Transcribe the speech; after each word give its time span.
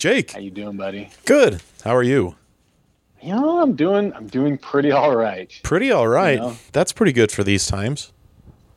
Jake. 0.00 0.30
How 0.32 0.38
you 0.40 0.50
doing, 0.50 0.78
buddy? 0.78 1.10
Good. 1.26 1.60
How 1.84 1.94
are 1.94 2.02
you? 2.02 2.34
You 3.22 3.34
know, 3.34 3.60
I'm 3.60 3.76
doing 3.76 4.14
I'm 4.14 4.28
doing 4.28 4.56
pretty 4.56 4.90
all 4.90 5.14
right. 5.14 5.52
Pretty 5.62 5.92
all 5.92 6.08
right. 6.08 6.38
know. 6.38 6.56
That's 6.72 6.90
pretty 6.90 7.12
good 7.12 7.30
for 7.30 7.44
these 7.44 7.66
times. 7.66 8.10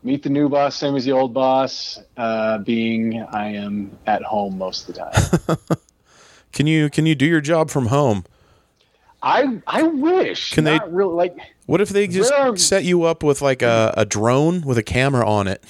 Meet 0.03 0.23
the 0.23 0.29
new 0.29 0.49
boss, 0.49 0.75
same 0.75 0.97
as 0.97 1.05
the 1.05 1.13
old 1.13 1.33
boss. 1.33 1.97
Uh, 2.17 2.57
being 2.57 3.23
I 3.31 3.53
am 3.53 3.97
at 4.05 4.21
home 4.21 4.57
most 4.57 4.89
of 4.89 4.95
the 4.95 5.55
time. 5.57 5.77
Can 6.51 6.67
you 6.67 6.89
can 6.91 7.05
you 7.07 7.15
do 7.15 7.25
your 7.25 7.41
job 7.41 7.71
from 7.71 7.87
home? 7.87 8.25
I 9.23 9.59
I 9.65 9.81
wish. 9.83 10.51
Can 10.51 10.65
they- 10.65 10.77
really 10.89 11.13
like 11.15 11.35
What 11.65 11.79
if 11.81 11.89
they 11.89 12.05
just 12.07 12.31
are- 12.33 12.55
set 12.57 12.83
you 12.83 13.03
up 13.03 13.23
with 13.23 13.41
like 13.41 13.61
a, 13.63 13.91
a 13.97 14.05
drone 14.05 14.61
with 14.61 14.77
a 14.77 14.83
camera 14.83 15.25
on 15.27 15.47
it? 15.47 15.63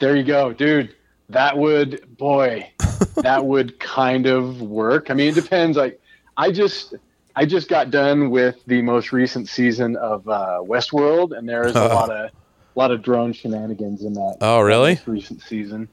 there 0.00 0.16
you 0.16 0.24
go, 0.24 0.52
dude. 0.54 0.92
That 1.32 1.58
would 1.58 2.16
boy, 2.16 2.70
that 3.16 3.44
would 3.44 3.78
kind 3.78 4.26
of 4.26 4.60
work. 4.62 5.10
I 5.10 5.14
mean, 5.14 5.28
it 5.28 5.34
depends. 5.34 5.76
Like, 5.76 6.00
I 6.36 6.52
just 6.52 6.94
I 7.34 7.46
just 7.46 7.68
got 7.68 7.90
done 7.90 8.30
with 8.30 8.56
the 8.66 8.82
most 8.82 9.12
recent 9.12 9.48
season 9.48 9.96
of 9.96 10.28
uh, 10.28 10.60
Westworld, 10.62 11.36
and 11.36 11.48
there's 11.48 11.74
a 11.74 11.88
lot 11.88 12.10
of 12.10 12.30
a 12.30 12.78
lot 12.78 12.90
of 12.90 13.02
drone 13.02 13.32
shenanigans 13.32 14.04
in 14.04 14.14
that. 14.14 14.38
Oh, 14.40 14.60
really? 14.60 14.94
most 14.94 15.06
recent 15.06 15.42
season. 15.42 15.88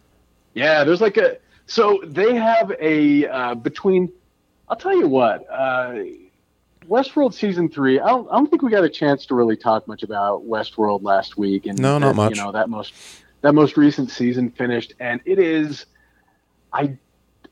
Yeah, 0.53 0.83
there's 0.83 1.01
like 1.01 1.17
a 1.17 1.37
so 1.65 2.01
they 2.05 2.35
have 2.35 2.73
a 2.79 3.27
uh, 3.27 3.55
between. 3.55 4.11
I'll 4.67 4.77
tell 4.77 4.97
you 4.97 5.07
what. 5.07 5.45
Uh, 5.49 6.03
Westworld 6.87 7.35
season 7.35 7.69
three. 7.69 7.99
I 7.99 8.07
don't, 8.07 8.27
I 8.31 8.37
don't 8.37 8.49
think 8.49 8.63
we 8.63 8.71
got 8.71 8.83
a 8.83 8.89
chance 8.89 9.27
to 9.27 9.35
really 9.35 9.55
talk 9.55 9.87
much 9.87 10.01
about 10.01 10.47
Westworld 10.47 11.03
last 11.03 11.37
week, 11.37 11.67
and 11.67 11.79
No, 11.79 11.99
not 11.99 12.09
that, 12.09 12.15
much. 12.15 12.35
You 12.35 12.43
know 12.43 12.51
that 12.51 12.69
most 12.69 12.93
that 13.41 13.53
most 13.53 13.77
recent 13.77 14.11
season 14.11 14.51
finished, 14.51 14.93
and 14.99 15.21
it 15.25 15.39
is. 15.39 15.85
I 16.71 16.97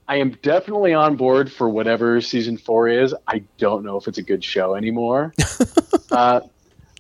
I 0.08 0.18
am 0.18 0.32
definitely 0.42 0.94
on 0.94 1.16
board 1.16 1.52
for 1.52 1.70
whatever 1.70 2.22
season 2.22 2.58
four 2.58 2.88
is. 2.88 3.14
I 3.28 3.44
don't 3.58 3.84
know 3.84 3.98
if 3.98 4.08
it's 4.08 4.18
a 4.18 4.24
good 4.24 4.44
show 4.44 4.76
anymore. 4.76 5.34
uh, 6.12 6.42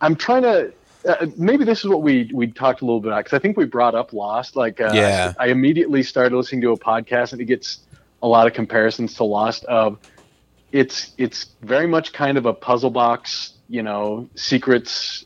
I'm 0.02 0.16
trying 0.16 0.44
to. 0.44 0.74
Uh, 1.08 1.28
maybe 1.38 1.64
this 1.64 1.80
is 1.80 1.88
what 1.88 2.02
we 2.02 2.30
we 2.34 2.48
talked 2.48 2.82
a 2.82 2.86
little 2.86 3.00
bit 3.00 3.10
about 3.10 3.24
because 3.24 3.38
I 3.38 3.40
think 3.40 3.56
we 3.56 3.66
brought 3.66 3.96
up 3.96 4.12
Lost. 4.12 4.56
Like, 4.56 4.82
uh, 4.82 4.92
Yeah. 4.94 5.34
I 5.40 5.48
immediately 5.48 6.04
started 6.04 6.36
listening 6.36 6.62
to 6.62 6.72
a 6.72 6.78
podcast 6.78 7.32
and 7.32 7.42
it 7.42 7.46
gets 7.46 7.80
a 8.22 8.28
lot 8.28 8.48
of 8.48 8.54
comparisons 8.54 9.14
to 9.16 9.24
Lost. 9.24 9.64
Of 9.66 10.00
it's 10.72 11.12
it's 11.18 11.48
very 11.62 11.88
much 11.88 12.12
kind 12.12 12.38
of 12.38 12.46
a 12.46 12.54
puzzle 12.54 12.90
box, 12.90 13.54
you 13.70 13.84
know, 13.84 14.30
secrets 14.36 15.26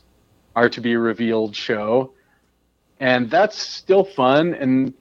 are 0.54 0.68
to 0.68 0.80
be 0.80 0.94
revealed 0.96 1.56
show, 1.56 2.12
and 3.02 3.28
that's 3.28 3.58
still 3.58 4.04
fun 4.04 4.54
and 4.54 4.94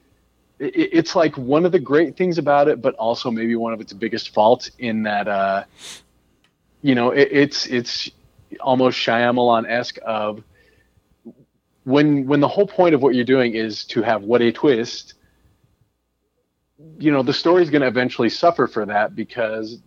it's 0.58 1.16
like 1.16 1.38
one 1.38 1.66
of 1.66 1.72
the 1.72 1.80
great 1.80 2.18
things 2.18 2.38
about 2.38 2.68
it, 2.68 2.82
but 2.82 2.94
also 2.96 3.32
maybe 3.32 3.56
one 3.56 3.74
of 3.74 3.82
its 3.82 3.94
biggest 3.94 4.32
faults 4.34 4.70
in 4.78 5.04
that, 5.04 5.28
uh, 5.28 5.64
you 6.84 6.94
know, 6.94 7.10
it, 7.12 7.30
it's 7.32 7.66
it's 7.66 8.12
almost 8.60 8.98
Shyamalan 8.98 9.68
esque 9.68 9.98
of 10.06 10.44
when 11.84 12.28
when 12.28 12.42
the 12.42 12.48
whole 12.48 12.68
point 12.68 12.94
of 12.94 13.02
what 13.02 13.16
you're 13.16 13.26
doing 13.26 13.56
is 13.56 13.86
to 13.86 14.04
have 14.04 14.22
what 14.24 14.42
a 14.42 14.52
twist. 14.52 15.16
You 17.00 17.12
know, 17.12 17.24
the 17.24 17.34
story's 17.34 17.72
going 17.72 17.82
to 17.82 17.88
eventually 17.88 18.30
suffer 18.30 18.68
for 18.68 18.86
that 18.86 19.16
because 19.16 19.80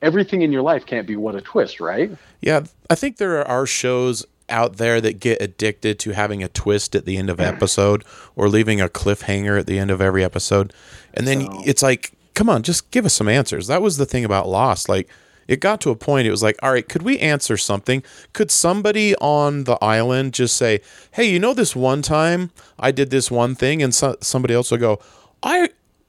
everything 0.00 0.42
in 0.42 0.52
your 0.52 0.62
life 0.62 0.86
can't 0.86 1.06
be 1.06 1.16
what 1.16 1.34
a 1.34 1.42
twist, 1.42 1.80
right? 1.80 2.10
Yeah, 2.40 2.64
I 2.88 2.94
think 2.94 3.18
there 3.18 3.46
are 3.46 3.66
shows 3.66 4.24
out 4.48 4.76
there 4.76 5.00
that 5.00 5.18
get 5.20 5.40
addicted 5.42 5.98
to 6.00 6.10
having 6.12 6.42
a 6.42 6.48
twist 6.48 6.94
at 6.94 7.04
the 7.04 7.16
end 7.16 7.28
of 7.30 7.40
episode 7.40 8.04
or 8.36 8.48
leaving 8.48 8.80
a 8.80 8.88
cliffhanger 8.88 9.58
at 9.58 9.66
the 9.66 9.78
end 9.78 9.90
of 9.90 10.00
every 10.00 10.22
episode. 10.24 10.72
And 11.14 11.26
then 11.26 11.46
So- 11.46 11.62
it's 11.66 11.82
like, 11.82 12.12
come 12.34 12.48
on, 12.48 12.62
just 12.62 12.90
give 12.90 13.04
us 13.04 13.14
some 13.14 13.28
answers. 13.28 13.66
That 13.66 13.82
was 13.82 13.96
the 13.96 14.06
thing 14.06 14.24
about 14.24 14.48
Lost. 14.48 14.88
Like 14.88 15.08
it 15.48 15.60
got 15.60 15.80
to 15.80 15.90
a 15.90 15.96
point 15.96 16.26
it 16.26 16.30
was 16.32 16.42
like, 16.42 16.56
all 16.62 16.72
right, 16.72 16.88
could 16.88 17.02
we 17.02 17.18
answer 17.18 17.56
something? 17.56 18.02
Could 18.32 18.50
somebody 18.50 19.14
on 19.16 19.64
the 19.64 19.78
island 19.82 20.32
just 20.34 20.56
say, 20.56 20.80
"Hey, 21.12 21.30
you 21.30 21.38
know 21.38 21.54
this 21.54 21.74
one 21.76 22.02
time 22.02 22.50
I 22.80 22.90
did 22.90 23.10
this 23.10 23.30
one 23.30 23.54
thing," 23.54 23.80
and 23.80 23.94
so, 23.94 24.16
somebody 24.20 24.54
else 24.54 24.70
will 24.72 24.78
go, 24.78 24.98
"I 25.44 25.68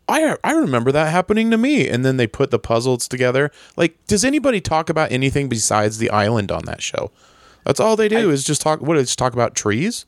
I 0.09 0.35
I 0.43 0.53
remember 0.53 0.91
that 0.91 1.11
happening 1.11 1.51
to 1.51 1.57
me. 1.57 1.87
And 1.87 2.03
then 2.03 2.17
they 2.17 2.25
put 2.27 2.49
the 2.49 2.57
puzzles 2.59 3.07
together. 3.07 3.51
Like, 3.75 3.95
does 4.07 4.23
anybody 4.25 4.59
talk 4.59 4.89
about 4.89 5.11
anything 5.11 5.49
besides 5.49 5.97
the 5.99 6.09
island 6.09 6.51
on 6.51 6.65
that 6.65 6.81
show? 6.81 7.11
That's 7.67 7.81
all 7.81 7.97
they 7.97 8.07
do 8.07 8.29
is 8.29 8.45
just 8.45 8.61
talk. 8.61 8.79
What 8.79 8.95
is 8.95 9.13
talk 9.13 9.33
about 9.33 9.53
trees, 9.53 10.05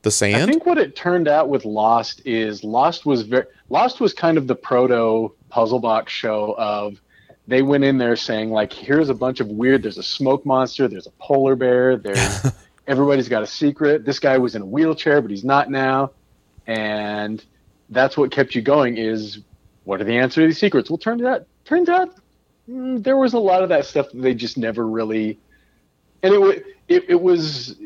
the 0.00 0.10
sand? 0.10 0.44
I 0.44 0.46
think 0.46 0.64
what 0.64 0.78
it 0.78 0.96
turned 0.96 1.28
out 1.28 1.50
with 1.50 1.66
Lost 1.66 2.22
is 2.24 2.64
Lost 2.64 3.04
was 3.04 3.20
very 3.20 3.44
Lost 3.68 4.00
was 4.00 4.14
kind 4.14 4.38
of 4.38 4.46
the 4.46 4.54
proto 4.54 5.30
puzzle 5.50 5.78
box 5.78 6.10
show 6.10 6.54
of 6.56 6.98
they 7.46 7.60
went 7.60 7.84
in 7.84 7.98
there 7.98 8.16
saying 8.16 8.50
like 8.50 8.72
here's 8.72 9.10
a 9.10 9.14
bunch 9.14 9.40
of 9.40 9.48
weird 9.48 9.82
there's 9.82 9.98
a 9.98 10.02
smoke 10.02 10.46
monster 10.46 10.88
there's 10.88 11.06
a 11.06 11.10
polar 11.18 11.54
bear 11.54 11.98
there's 11.98 12.46
everybody's 12.86 13.28
got 13.28 13.42
a 13.42 13.46
secret 13.46 14.06
this 14.06 14.18
guy 14.18 14.38
was 14.38 14.54
in 14.54 14.62
a 14.62 14.66
wheelchair 14.66 15.20
but 15.20 15.30
he's 15.30 15.44
not 15.44 15.70
now 15.70 16.10
and 16.66 17.44
that's 17.90 18.16
what 18.16 18.30
kept 18.30 18.54
you 18.54 18.62
going 18.62 18.96
is 18.96 19.40
what 19.84 20.00
are 20.00 20.04
the 20.04 20.16
answers 20.16 20.34
to 20.36 20.46
these 20.46 20.58
secrets 20.58 20.88
well 20.88 20.96
turns 20.96 21.22
out 21.22 21.44
turns 21.66 21.90
out 21.90 22.14
mm, 22.70 23.02
there 23.02 23.18
was 23.18 23.34
a 23.34 23.38
lot 23.38 23.62
of 23.62 23.68
that 23.68 23.84
stuff 23.84 24.10
that 24.12 24.22
they 24.22 24.32
just 24.32 24.56
never 24.56 24.86
really 24.86 25.38
and 26.22 26.34
it, 26.34 26.66
it, 26.88 27.04
it 27.08 27.20
was 27.20 27.76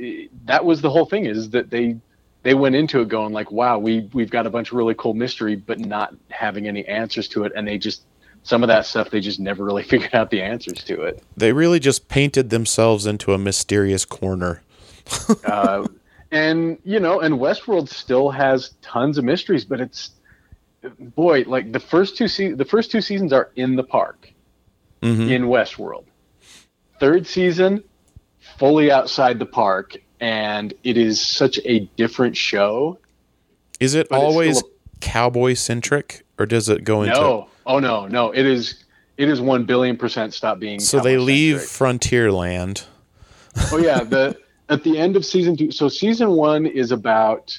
that 0.45 0.65
was 0.65 0.81
the 0.81 0.91
whole 0.91 1.07
thing 1.07 1.27
is 1.27 1.51
that 1.51 1.71
they 1.71 1.97
they 2.43 2.55
went 2.55 2.75
into 2.75 3.01
it 3.01 3.09
going 3.09 3.33
like 3.33 3.51
wow 3.51 3.79
we 3.79 4.09
we've 4.13 4.31
got 4.31 4.47
a 4.47 4.51
bunch 4.51 4.71
of 4.71 4.77
really 4.77 4.95
cool 4.95 5.15
mystery 5.15 5.57
but 5.57 5.79
not 5.79 6.15
having 6.31 6.67
any 6.69 6.87
answers 6.87 7.29
to 7.29 7.45
it 7.45 7.53
and 7.57 7.67
they 7.67 7.79
just 7.79 8.05
some 8.43 8.63
of 8.63 8.69
that 8.69 8.87
stuff 8.87 9.11
they 9.11 9.21
just 9.21 9.41
never 9.41 9.65
really 9.65 9.83
figured 9.93 10.15
out 10.15 10.31
the 10.31 10.43
answers 10.43 10.85
to 10.85 11.03
it 11.03 11.23
they 11.37 11.53
really 11.53 11.81
just 11.81 12.09
painted 12.09 12.51
themselves 12.51 13.07
into 13.07 13.33
a 13.33 13.39
mysterious 13.39 14.05
corner. 14.05 14.63
uh, 15.45 15.87
and 16.33 16.79
you 16.85 16.99
know 16.99 17.21
and 17.21 17.37
westworld 17.37 17.89
still 17.89 18.31
has 18.31 18.75
tons 18.83 19.19
of 19.19 19.25
mysteries 19.25 19.65
but 19.65 19.81
it's 19.81 20.11
boy 20.99 21.45
like 21.47 21.71
the 21.73 21.81
first 21.81 22.17
two 22.17 22.27
se- 22.29 22.53
the 22.53 22.65
first 22.65 22.91
two 22.91 23.01
seasons 23.01 23.33
are 23.33 23.51
in 23.57 23.77
the 23.77 23.85
park 23.85 24.33
Mhm. 25.03 25.31
in 25.31 25.43
westworld 25.45 26.05
third 26.99 27.27
season 27.27 27.85
fully 28.59 28.91
outside 28.91 29.39
the 29.39 29.47
park 29.47 29.97
and 30.21 30.73
it 30.83 30.97
is 30.97 31.21
such 31.21 31.59
a 31.65 31.81
different 31.97 32.37
show 32.37 32.99
Is 33.81 33.95
it 33.95 34.07
always 34.11 34.59
still 34.59 34.71
cowboy 35.01 35.53
centric, 35.55 36.25
or 36.39 36.47
does 36.47 36.69
it 36.69 36.85
go 36.85 37.03
into? 37.03 37.15
no 37.15 37.49
oh 37.67 37.79
no 37.79 38.07
no 38.07 38.31
it 38.33 38.47
is 38.47 38.85
it 39.19 39.29
is 39.29 39.41
1 39.41 39.65
billion 39.65 39.97
percent 39.97 40.35
stop 40.35 40.59
being 40.59 40.79
So 40.81 41.01
they 41.01 41.17
leave. 41.17 41.57
Frontierland. 41.59 42.85
oh 43.73 43.79
yeah 43.79 44.03
the 44.05 44.37
at 44.69 44.83
the 44.85 44.99
end 44.99 45.17
of 45.17 45.25
season 45.25 45.57
two 45.57 45.71
so 45.71 45.89
season 45.89 46.31
one 46.31 46.67
is 46.67 46.93
about 46.93 47.59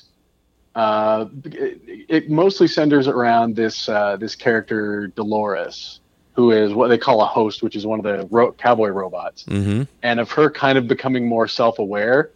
uh 0.75 1.25
it, 1.45 1.81
it 2.09 2.29
mostly 2.29 2.67
centers 2.67 3.07
around 3.07 3.55
this 3.55 3.89
uh 3.89 4.15
this 4.17 4.35
character 4.35 5.07
dolores 5.07 5.99
who 6.37 6.51
is 6.51 6.71
what 6.71 6.87
they 6.89 6.97
call 6.99 7.19
a 7.21 7.25
host 7.25 7.63
which 7.63 7.75
is 7.75 7.85
one 7.85 7.99
of 7.99 8.03
the 8.05 8.25
ro- 8.29 8.51
cowboy 8.53 8.89
robots. 8.89 9.43
Mm-hmm. 9.45 9.83
and 10.03 10.19
of 10.19 10.31
her 10.31 10.49
kind 10.49 10.77
of 10.77 10.87
becoming 10.87 11.27
more 11.27 11.47
self-aware. 11.47 12.29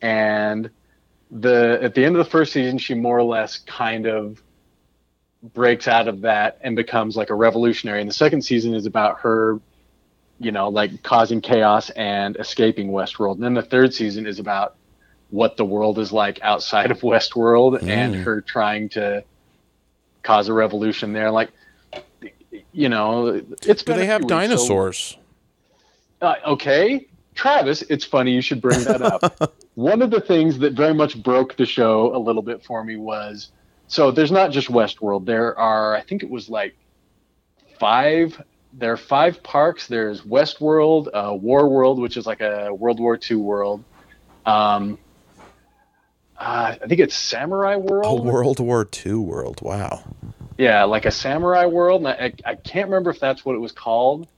And 0.00 0.70
the 1.30 1.78
at 1.82 1.94
the 1.94 2.04
end 2.04 2.16
of 2.16 2.24
the 2.24 2.30
first 2.30 2.52
season 2.52 2.78
she 2.78 2.94
more 2.94 3.16
or 3.18 3.22
less 3.22 3.58
kind 3.58 4.06
of 4.06 4.42
breaks 5.54 5.86
out 5.86 6.08
of 6.08 6.22
that 6.22 6.58
and 6.62 6.74
becomes 6.76 7.16
like 7.16 7.30
a 7.30 7.34
revolutionary. 7.34 8.00
And 8.00 8.08
the 8.08 8.14
second 8.14 8.42
season 8.42 8.74
is 8.74 8.86
about 8.86 9.20
her 9.20 9.60
you 10.40 10.50
know 10.50 10.68
like 10.70 11.02
causing 11.02 11.40
chaos 11.42 11.90
and 11.90 12.36
escaping 12.36 12.90
westworld. 12.90 13.34
And 13.34 13.42
then 13.44 13.54
the 13.54 13.62
third 13.62 13.92
season 13.92 14.26
is 14.26 14.38
about 14.38 14.76
what 15.28 15.56
the 15.58 15.64
world 15.64 15.98
is 15.98 16.10
like 16.10 16.38
outside 16.42 16.90
of 16.90 17.00
westworld 17.00 17.82
and 17.82 18.14
Mm. 18.14 18.22
her 18.24 18.40
trying 18.40 18.88
to 18.90 19.24
cause 20.22 20.48
a 20.48 20.52
revolution 20.54 21.12
there. 21.12 21.30
Like 21.30 21.50
you 22.72 22.88
know 22.88 23.42
it's 23.62 23.82
Do 23.82 23.94
they 23.94 24.06
have 24.06 24.22
weeks, 24.22 24.32
so- 24.32 24.38
dinosaurs? 24.38 25.18
uh, 26.20 26.34
okay, 26.46 27.06
Travis, 27.34 27.82
it's 27.82 28.04
funny 28.04 28.32
you 28.32 28.42
should 28.42 28.60
bring 28.60 28.82
that 28.84 29.02
up. 29.02 29.54
One 29.74 30.02
of 30.02 30.10
the 30.10 30.20
things 30.20 30.58
that 30.58 30.74
very 30.74 30.92
much 30.94 31.22
broke 31.22 31.56
the 31.56 31.64
show 31.66 32.14
a 32.14 32.18
little 32.18 32.42
bit 32.42 32.62
for 32.64 32.84
me 32.84 32.96
was 32.96 33.50
so 33.88 34.10
there's 34.10 34.32
not 34.32 34.50
just 34.52 34.68
Westworld. 34.68 35.24
There 35.26 35.58
are, 35.58 35.94
I 35.96 36.02
think 36.02 36.22
it 36.22 36.30
was 36.30 36.48
like 36.48 36.74
five. 37.78 38.40
There 38.74 38.92
are 38.92 38.96
five 38.96 39.42
parks. 39.42 39.86
There's 39.86 40.22
Westworld, 40.22 41.08
uh, 41.12 41.34
War 41.34 41.68
World, 41.68 41.98
which 42.00 42.16
is 42.16 42.26
like 42.26 42.40
a 42.40 42.72
World 42.72 43.00
War 43.00 43.18
II 43.30 43.36
world. 43.36 43.84
Um, 44.46 44.98
uh, 46.38 46.74
I 46.82 46.86
think 46.86 47.00
it's 47.00 47.14
Samurai 47.14 47.74
A 47.74 47.78
World. 47.78 48.24
World 48.24 48.60
War 48.60 48.88
II 49.04 49.14
world. 49.14 49.60
Wow. 49.62 50.02
Yeah, 50.62 50.84
like 50.84 51.06
a 51.06 51.10
Samurai 51.10 51.66
World. 51.66 52.06
And 52.06 52.08
I, 52.08 52.32
I 52.44 52.54
can't 52.54 52.88
remember 52.88 53.10
if 53.10 53.18
that's 53.18 53.44
what 53.44 53.54
it 53.54 53.58
was 53.58 53.72
called. 53.72 54.28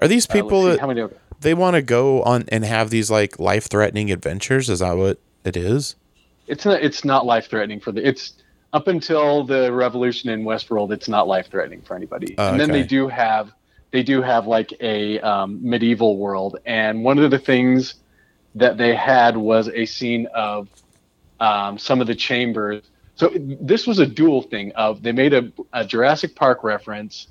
Are 0.00 0.08
these 0.08 0.28
Uh, 0.28 0.32
people 0.32 0.62
see, 0.62 0.70
that 0.70 0.80
how 0.80 0.86
many? 0.86 1.04
they 1.40 1.54
want 1.54 1.74
to 1.74 1.82
go 1.82 2.22
on 2.22 2.44
and 2.48 2.64
have 2.64 2.90
these 2.90 3.10
like 3.10 3.38
life 3.38 3.66
threatening 3.68 4.10
adventures? 4.10 4.70
Is 4.70 4.78
that 4.78 4.96
what 4.96 5.18
it 5.44 5.56
is? 5.56 5.96
it's 6.46 6.64
not 6.64 6.82
it's 6.82 7.04
not 7.04 7.24
life 7.26 7.48
threatening 7.48 7.80
for 7.80 7.92
the 7.92 8.06
it's 8.06 8.34
up 8.72 8.88
until 8.88 9.44
the 9.44 9.72
revolution 9.72 10.30
in 10.30 10.42
Westworld, 10.42 10.92
it's 10.92 11.08
not 11.08 11.28
life 11.28 11.48
threatening 11.48 11.80
for 11.82 11.94
anybody. 11.94 12.34
Oh, 12.38 12.50
and 12.50 12.58
then 12.58 12.70
they 12.72 12.82
do 12.82 13.06
have 13.08 13.52
they 13.92 14.02
do 14.02 14.20
have 14.20 14.46
like 14.48 14.72
a 14.80 15.20
um, 15.20 15.60
medieval 15.62 16.16
world, 16.18 16.58
and 16.66 17.04
one 17.04 17.18
of 17.18 17.30
the 17.30 17.38
things 17.38 17.94
that 18.56 18.76
they 18.76 18.94
had 18.94 19.36
was 19.36 19.68
a 19.68 19.86
scene 19.86 20.26
of 20.34 20.68
um, 21.40 21.78
some 21.78 22.00
of 22.00 22.06
the 22.06 22.14
chambers. 22.14 22.82
So 23.16 23.30
this 23.34 23.86
was 23.86 23.98
a 24.00 24.06
dual 24.06 24.42
thing 24.42 24.72
of 24.72 25.02
they 25.02 25.12
made 25.12 25.34
a, 25.34 25.52
a 25.72 25.84
Jurassic 25.84 26.34
Park 26.34 26.64
reference, 26.64 27.28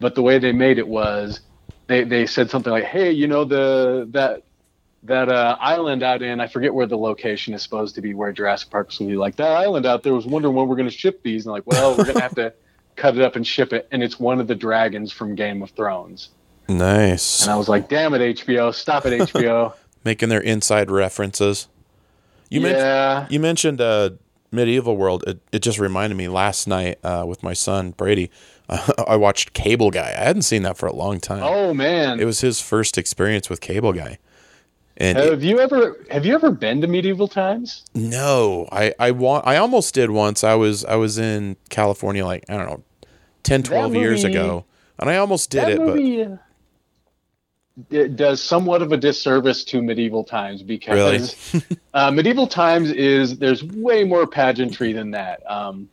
but 0.00 0.14
the 0.14 0.22
way 0.22 0.38
they 0.38 0.52
made 0.52 0.78
it 0.78 0.88
was 0.88 1.40
they, 1.86 2.04
they 2.04 2.26
said 2.26 2.50
something 2.50 2.72
like, 2.72 2.84
"Hey, 2.84 3.12
you 3.12 3.28
know 3.28 3.44
the 3.44 4.08
that 4.10 4.42
that 5.04 5.28
uh, 5.28 5.56
island 5.60 6.02
out 6.02 6.22
in 6.22 6.40
I 6.40 6.46
forget 6.46 6.74
where 6.74 6.86
the 6.86 6.98
location 6.98 7.54
is 7.54 7.62
supposed 7.62 7.94
to 7.94 8.00
be 8.00 8.14
where 8.14 8.32
Jurassic 8.32 8.70
Park 8.70 8.88
was 8.88 8.98
going 8.98 9.08
to 9.08 9.14
be 9.14 9.18
like 9.18 9.36
that 9.36 9.52
island 9.52 9.86
out 9.86 10.02
there 10.02 10.14
was 10.14 10.26
wondering 10.26 10.54
when 10.54 10.68
we're 10.68 10.76
going 10.76 10.88
to 10.88 10.94
ship 10.94 11.22
these. 11.22 11.46
And 11.46 11.52
like 11.52 11.66
well 11.66 11.96
we're 11.96 12.04
going 12.04 12.16
to 12.16 12.22
have 12.22 12.34
to 12.34 12.52
cut 12.96 13.16
it 13.16 13.22
up 13.22 13.36
and 13.36 13.46
ship 13.46 13.72
it. 13.72 13.88
And 13.92 14.02
it's 14.02 14.20
one 14.20 14.40
of 14.40 14.46
the 14.46 14.54
dragons 14.54 15.12
from 15.12 15.34
Game 15.34 15.62
of 15.62 15.70
Thrones. 15.70 16.30
Nice. 16.68 17.42
and 17.42 17.50
I 17.50 17.56
was 17.56 17.68
like 17.68 17.88
damn 17.88 18.14
it 18.14 18.36
HBO 18.36 18.74
stop 18.74 19.06
it 19.06 19.20
HBO 19.20 19.74
Making 20.04 20.30
their 20.30 20.40
inside 20.40 20.90
references. 20.90 21.68
You 22.48 22.62
mentioned 22.62 22.80
yeah. 22.80 23.26
you 23.28 23.40
mentioned 23.40 23.80
uh, 23.80 24.10
medieval 24.50 24.96
world. 24.96 25.24
It, 25.26 25.40
it 25.52 25.58
just 25.60 25.78
reminded 25.78 26.16
me 26.16 26.28
last 26.28 26.66
night 26.66 26.98
uh, 27.04 27.24
with 27.26 27.42
my 27.42 27.52
son 27.52 27.92
Brady. 27.92 28.30
I 29.08 29.16
watched 29.16 29.52
Cable 29.52 29.90
Guy. 29.90 30.14
I 30.16 30.24
hadn't 30.24 30.42
seen 30.42 30.62
that 30.62 30.76
for 30.76 30.86
a 30.86 30.92
long 30.94 31.18
time. 31.20 31.42
oh 31.42 31.74
man 31.74 32.20
It 32.20 32.24
was 32.24 32.40
his 32.40 32.60
first 32.60 32.96
experience 32.98 33.50
with 33.50 33.60
Cable 33.60 33.92
Guy. 33.92 34.18
And 34.96 35.18
it- 35.18 35.30
have 35.30 35.42
you 35.42 35.58
ever 35.60 36.04
have 36.10 36.24
you 36.26 36.34
ever 36.34 36.50
been 36.50 36.80
to 36.82 36.86
medieval 36.86 37.26
times 37.28 37.84
no, 37.94 38.68
I 38.70 38.92
I 38.98 39.10
want 39.12 39.46
I 39.46 39.56
almost 39.56 39.94
did 39.94 40.10
once. 40.10 40.44
I 40.44 40.54
was 40.54 40.84
I 40.84 40.96
was 40.96 41.18
in 41.18 41.56
California 41.68 42.24
like 42.24 42.44
I 42.48 42.56
don't 42.56 42.66
know 42.66 42.82
10 43.42 43.62
12 43.64 43.94
years 43.94 44.24
ago. 44.24 44.64
And 44.98 45.08
I 45.08 45.16
almost 45.16 45.48
did 45.48 45.66
it, 45.70 45.78
but 45.78 45.86
movie 45.96 46.22
uh, 46.22 46.36
it 47.90 48.16
does 48.16 48.42
somewhat 48.42 48.82
of 48.82 48.92
a 48.92 48.96
disservice 48.96 49.64
to 49.64 49.82
medieval 49.82 50.24
times 50.24 50.62
because 50.62 51.54
uh, 51.94 52.10
medieval 52.10 52.46
times 52.46 52.90
is 52.90 53.38
there's 53.38 53.62
way 53.62 54.04
more 54.04 54.26
pageantry 54.26 54.92
than 54.92 55.12
that. 55.12 55.42
Um, 55.50 55.88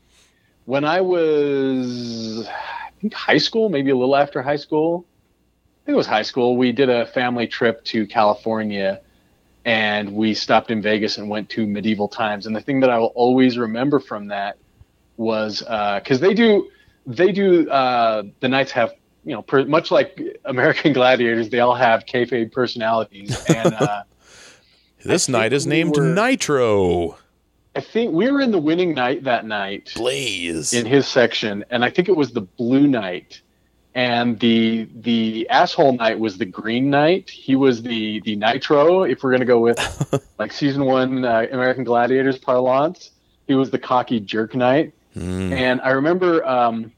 when 0.65 0.83
I 0.83 1.01
was, 1.01 2.47
I 2.47 2.91
think 2.99 3.13
high 3.13 3.37
school, 3.37 3.69
maybe 3.69 3.91
a 3.91 3.95
little 3.95 4.15
after 4.15 4.41
high 4.41 4.57
school, 4.57 5.05
I 5.07 5.85
think 5.85 5.93
it 5.93 5.97
was 5.97 6.07
high 6.07 6.23
school. 6.23 6.57
We 6.57 6.71
did 6.71 6.89
a 6.89 7.05
family 7.05 7.47
trip 7.47 7.83
to 7.85 8.05
California, 8.05 9.01
and 9.63 10.13
we 10.13 10.33
stopped 10.33 10.71
in 10.71 10.81
Vegas 10.81 11.17
and 11.17 11.29
went 11.29 11.49
to 11.51 11.65
medieval 11.65 12.07
times. 12.07 12.47
And 12.47 12.55
the 12.55 12.61
thing 12.61 12.81
that 12.81 12.89
I 12.89 12.97
will 12.97 13.13
always 13.15 13.57
remember 13.57 13.99
from 13.99 14.27
that 14.27 14.57
was 15.15 15.59
because 15.59 16.19
they 16.19 16.33
do 16.33 16.69
they 17.05 17.31
do 17.31 17.69
uh, 17.69 18.23
the 18.41 18.49
knights 18.49 18.71
have 18.71 18.93
you 19.27 19.33
know 19.33 19.41
per, 19.41 19.65
much 19.65 19.91
like 19.91 20.19
American 20.45 20.93
gladiators, 20.99 21.49
they 21.49 21.59
all 21.59 21.75
have 21.75 22.05
kayfabe 22.05 22.51
personalities, 22.51 23.37
and 23.49 23.73
uh, 23.73 24.03
this 25.05 25.27
I 25.29 25.31
night 25.33 25.53
is 25.53 25.65
we 25.65 25.71
named 25.71 25.97
were- 25.97 26.13
Nitro. 26.13 27.17
I 27.75 27.81
think 27.81 28.11
we 28.13 28.31
were 28.31 28.41
in 28.41 28.49
the 28.51 28.57
winning 28.57 28.95
knight 28.95 29.25
that 29.25 29.45
night 29.45 29.91
Blaze. 29.95 30.73
in 30.73 30.87
his 30.87 31.07
section, 31.07 31.63
and 31.69 31.85
I 31.85 31.91
think 31.91 32.09
it 32.09 32.15
was 32.15 32.31
the 32.31 32.41
blue 32.41 32.87
knight, 32.87 33.41
and 33.93 34.39
the 34.39 34.87
the 34.95 35.47
asshole 35.49 35.91
knight 35.91 36.17
was 36.19 36.37
the 36.39 36.45
green 36.45 36.89
knight. 36.89 37.29
He 37.29 37.55
was 37.55 37.83
the 37.83 38.21
the 38.21 38.35
nitro. 38.35 39.03
If 39.03 39.21
we're 39.21 39.31
gonna 39.31 39.45
go 39.45 39.59
with 39.59 39.77
like 40.39 40.53
season 40.53 40.85
one 40.85 41.23
uh, 41.23 41.45
American 41.51 41.83
Gladiators 41.83 42.39
parlance, 42.39 43.11
he 43.45 43.53
was 43.53 43.69
the 43.69 43.79
cocky 43.79 44.19
jerk 44.21 44.55
knight. 44.55 44.93
Mm. 45.15 45.51
And 45.51 45.81
I 45.81 45.89
remember 45.91 46.43
um, 46.47 46.91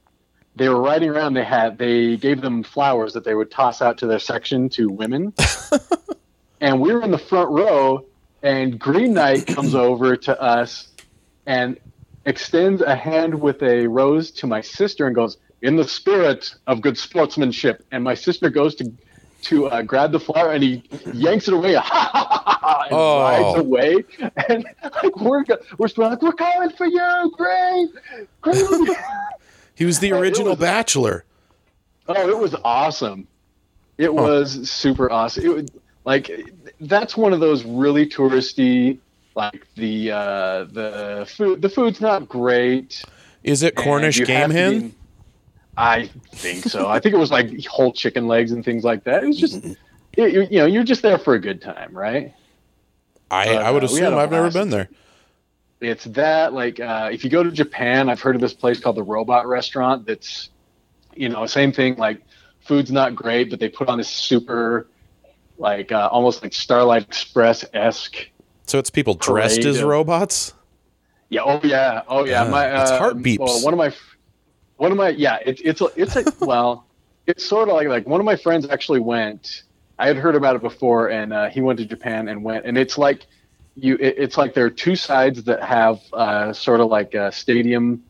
they 0.55 0.67
were 0.69 0.81
riding 0.81 1.09
around. 1.09 1.33
They 1.35 1.43
had 1.43 1.77
they 1.77 2.17
gave 2.17 2.41
them 2.41 2.63
flowers 2.63 3.13
that 3.13 3.23
they 3.23 3.35
would 3.35 3.51
toss 3.51 3.81
out 3.81 3.97
to 3.99 4.07
their 4.07 4.19
section 4.19 4.69
to 4.69 4.89
women. 4.89 5.33
and 6.61 6.81
we 6.81 6.93
were 6.93 7.01
in 7.01 7.11
the 7.11 7.17
front 7.17 7.49
row, 7.49 8.05
and 8.43 8.77
Green 8.79 9.13
Knight 9.13 9.47
comes 9.47 9.75
over 9.75 10.15
to 10.17 10.41
us 10.41 10.87
and 11.45 11.77
extends 12.25 12.81
a 12.81 12.95
hand 12.95 13.39
with 13.41 13.61
a 13.63 13.87
rose 13.87 14.31
to 14.31 14.47
my 14.47 14.61
sister 14.61 15.05
and 15.07 15.15
goes, 15.15 15.37
"In 15.61 15.75
the 15.77 15.87
spirit 15.87 16.53
of 16.67 16.81
good 16.81 16.97
sportsmanship." 16.97 17.85
And 17.91 18.03
my 18.03 18.13
sister 18.15 18.49
goes 18.49 18.75
to 18.75 18.91
to 19.43 19.67
uh, 19.67 19.81
grab 19.83 20.11
the 20.11 20.19
flower 20.19 20.51
and 20.51 20.61
he 20.61 20.83
yanks 21.13 21.47
it 21.47 21.53
away, 21.53 21.75
and 21.75 21.83
Oh. 22.91 23.21
rides 23.21 23.59
away. 23.59 23.95
And 24.49 24.65
like 24.83 25.15
we're 25.15 25.45
we're 25.77 25.87
like, 25.95 26.21
"We're 26.21 26.33
coming 26.33 26.69
for 26.71 26.85
you, 26.85 27.31
Green, 27.37 27.89
Green." 28.41 28.95
He 29.79 29.85
was 29.85 29.99
the 29.99 30.11
original 30.11 30.51
was- 30.51 30.59
Bachelor. 30.59 31.23
Oh, 32.09 32.29
it 32.29 32.37
was 32.37 32.53
awesome. 32.65 33.27
It 33.97 34.13
was 34.13 34.69
super 34.69 35.09
awesome. 35.09 35.45
It 35.45 35.49
would 35.49 35.71
like 36.03 36.29
that's 36.81 37.15
one 37.15 37.31
of 37.31 37.39
those 37.39 37.63
really 37.63 38.05
touristy 38.05 38.97
like 39.35 39.67
the 39.75 40.11
uh 40.11 40.63
the 40.65 41.25
food 41.33 41.61
the 41.61 41.69
food's 41.69 42.01
not 42.01 42.27
great. 42.27 43.05
Is 43.43 43.63
it 43.63 43.75
Cornish 43.75 44.21
game 44.25 44.49
hen? 44.49 44.79
be- 44.89 44.95
I 45.77 46.07
think 46.33 46.65
so. 46.65 46.89
I 46.89 46.99
think 46.99 47.15
it 47.15 47.19
was 47.19 47.31
like 47.31 47.65
whole 47.65 47.93
chicken 47.93 48.27
legs 48.27 48.51
and 48.51 48.65
things 48.65 48.83
like 48.83 49.05
that. 49.05 49.23
It 49.23 49.27
was 49.27 49.37
just 49.39 49.63
it, 50.17 50.51
you 50.51 50.59
know, 50.59 50.65
you're 50.65 50.83
just 50.83 51.03
there 51.03 51.17
for 51.17 51.35
a 51.35 51.39
good 51.39 51.61
time, 51.61 51.95
right? 51.95 52.33
I, 53.31 53.45
but, 53.45 53.63
I 53.63 53.71
would 53.71 53.83
uh, 53.83 53.85
assume 53.85 54.13
I've 54.17 54.31
never 54.31 54.51
been 54.51 54.71
there. 54.71 54.89
It's 55.81 56.03
that 56.05 56.53
like 56.53 56.79
uh, 56.79 57.09
if 57.11 57.23
you 57.23 57.29
go 57.29 57.41
to 57.43 57.51
Japan, 57.51 58.09
I've 58.09 58.21
heard 58.21 58.35
of 58.35 58.41
this 58.41 58.53
place 58.53 58.79
called 58.79 58.97
the 58.97 59.03
Robot 59.03 59.47
Restaurant. 59.47 60.05
That's 60.05 60.49
you 61.15 61.29
know 61.29 61.45
same 61.45 61.71
thing. 61.71 61.95
Like 61.95 62.21
food's 62.61 62.91
not 62.91 63.15
great, 63.15 63.49
but 63.49 63.59
they 63.59 63.69
put 63.69 63.87
on 63.87 63.97
this 63.97 64.09
super 64.09 64.87
like 65.57 65.91
uh, 65.91 66.09
almost 66.11 66.43
like 66.43 66.53
Starlight 66.53 67.03
Express 67.03 67.63
esque. 67.73 68.29
So 68.65 68.77
it's 68.77 68.89
people 68.89 69.15
dressed 69.15 69.65
as 69.65 69.81
robots? 69.81 70.53
Yeah. 71.29 71.41
Oh 71.43 71.61
yeah. 71.63 72.03
Oh 72.07 72.25
yeah. 72.25 72.43
Yeah, 72.43 72.49
my 72.49 72.81
it's 72.81 72.91
uh, 72.91 72.97
heart 72.97 73.17
beeps. 73.17 73.39
Well, 73.39 73.63
one 73.63 73.73
of 73.73 73.77
my 73.77 73.93
one 74.77 74.91
of 74.91 74.97
my 74.97 75.09
yeah. 75.09 75.37
It, 75.45 75.61
it's 75.63 75.81
a, 75.81 75.87
it's 75.95 76.15
a 76.15 76.25
well. 76.45 76.85
It's 77.25 77.45
sort 77.45 77.69
of 77.69 77.75
like 77.75 77.87
like 77.87 78.07
one 78.07 78.19
of 78.19 78.25
my 78.25 78.35
friends 78.35 78.67
actually 78.69 78.99
went. 78.99 79.63
I 79.97 80.07
had 80.07 80.17
heard 80.17 80.35
about 80.35 80.55
it 80.55 80.61
before, 80.61 81.09
and 81.09 81.31
uh, 81.33 81.49
he 81.49 81.61
went 81.61 81.79
to 81.79 81.85
Japan 81.85 82.27
and 82.27 82.43
went, 82.43 82.65
and 82.65 82.77
it's 82.77 82.97
like 82.97 83.27
you. 83.83 83.95
It, 83.95 84.15
it's 84.17 84.37
like 84.37 84.53
there 84.53 84.65
are 84.65 84.69
two 84.69 84.95
sides 84.95 85.43
that 85.43 85.63
have 85.63 85.99
uh, 86.13 86.53
sort 86.53 86.79
of 86.79 86.87
like 86.89 87.13
a 87.13 87.31
stadium, 87.31 88.03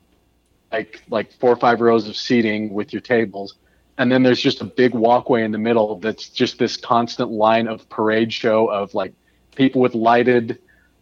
like 0.72 1.02
like 1.10 1.32
four 1.34 1.52
or 1.52 1.56
five 1.56 1.82
rows 1.82 2.08
of 2.08 2.16
seating 2.16 2.74
with 2.74 2.94
your 2.94 3.02
tables, 3.02 3.56
and 3.98 4.12
then 4.12 4.24
there's 4.24 4.42
just 4.42 4.62
a 4.62 4.66
big 4.66 4.94
walkway 4.94 5.44
in 5.44 5.52
the 5.52 5.58
middle 5.58 6.00
that's 6.00 6.30
just 6.30 6.58
this 6.60 6.78
constant 6.78 7.32
line 7.32 7.68
of 7.68 7.88
parade 7.90 8.32
show 8.34 8.68
of 8.68 8.94
like 8.94 9.14
people 9.56 9.82
with 9.82 9.96
lighted 9.96 10.60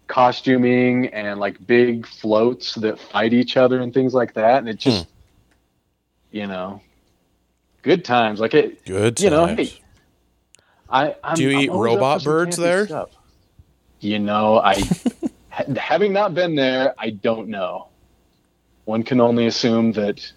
costuming 0.08 1.08
and 1.08 1.40
like 1.40 1.66
big 1.68 2.08
floats 2.08 2.76
that 2.76 2.98
fight 3.00 3.34
each 3.34 3.58
other 3.58 3.82
and 3.82 3.94
things 3.94 4.14
like 4.14 4.34
that, 4.34 4.60
and 4.60 4.70
it 4.70 4.78
just 4.80 5.08
you 6.32 6.48
know 6.48 6.82
good 7.84 8.04
times 8.04 8.40
like 8.40 8.54
it 8.54 8.84
Good. 8.86 9.20
you 9.22 9.30
know, 9.30 9.48
times. 9.48 9.58
hey, 9.72 9.80
I 10.90 11.16
I'm, 11.24 11.36
Do 11.36 11.44
you 11.44 11.58
I'm 11.58 11.64
eat 11.64 11.72
robot 11.72 12.24
birds 12.24 12.58
there? 12.58 12.86
stuff. 12.86 13.10
You 14.00 14.20
know, 14.20 14.60
I 14.60 14.76
ha- 15.50 15.64
having 15.78 16.14
not 16.14 16.34
been 16.34 16.56
there, 16.56 16.94
I 16.98 17.10
don't 17.12 17.48
know. 17.50 17.88
One 18.86 19.04
can 19.04 19.20
only 19.20 19.48
assume 19.48 19.92
that, 19.94 20.32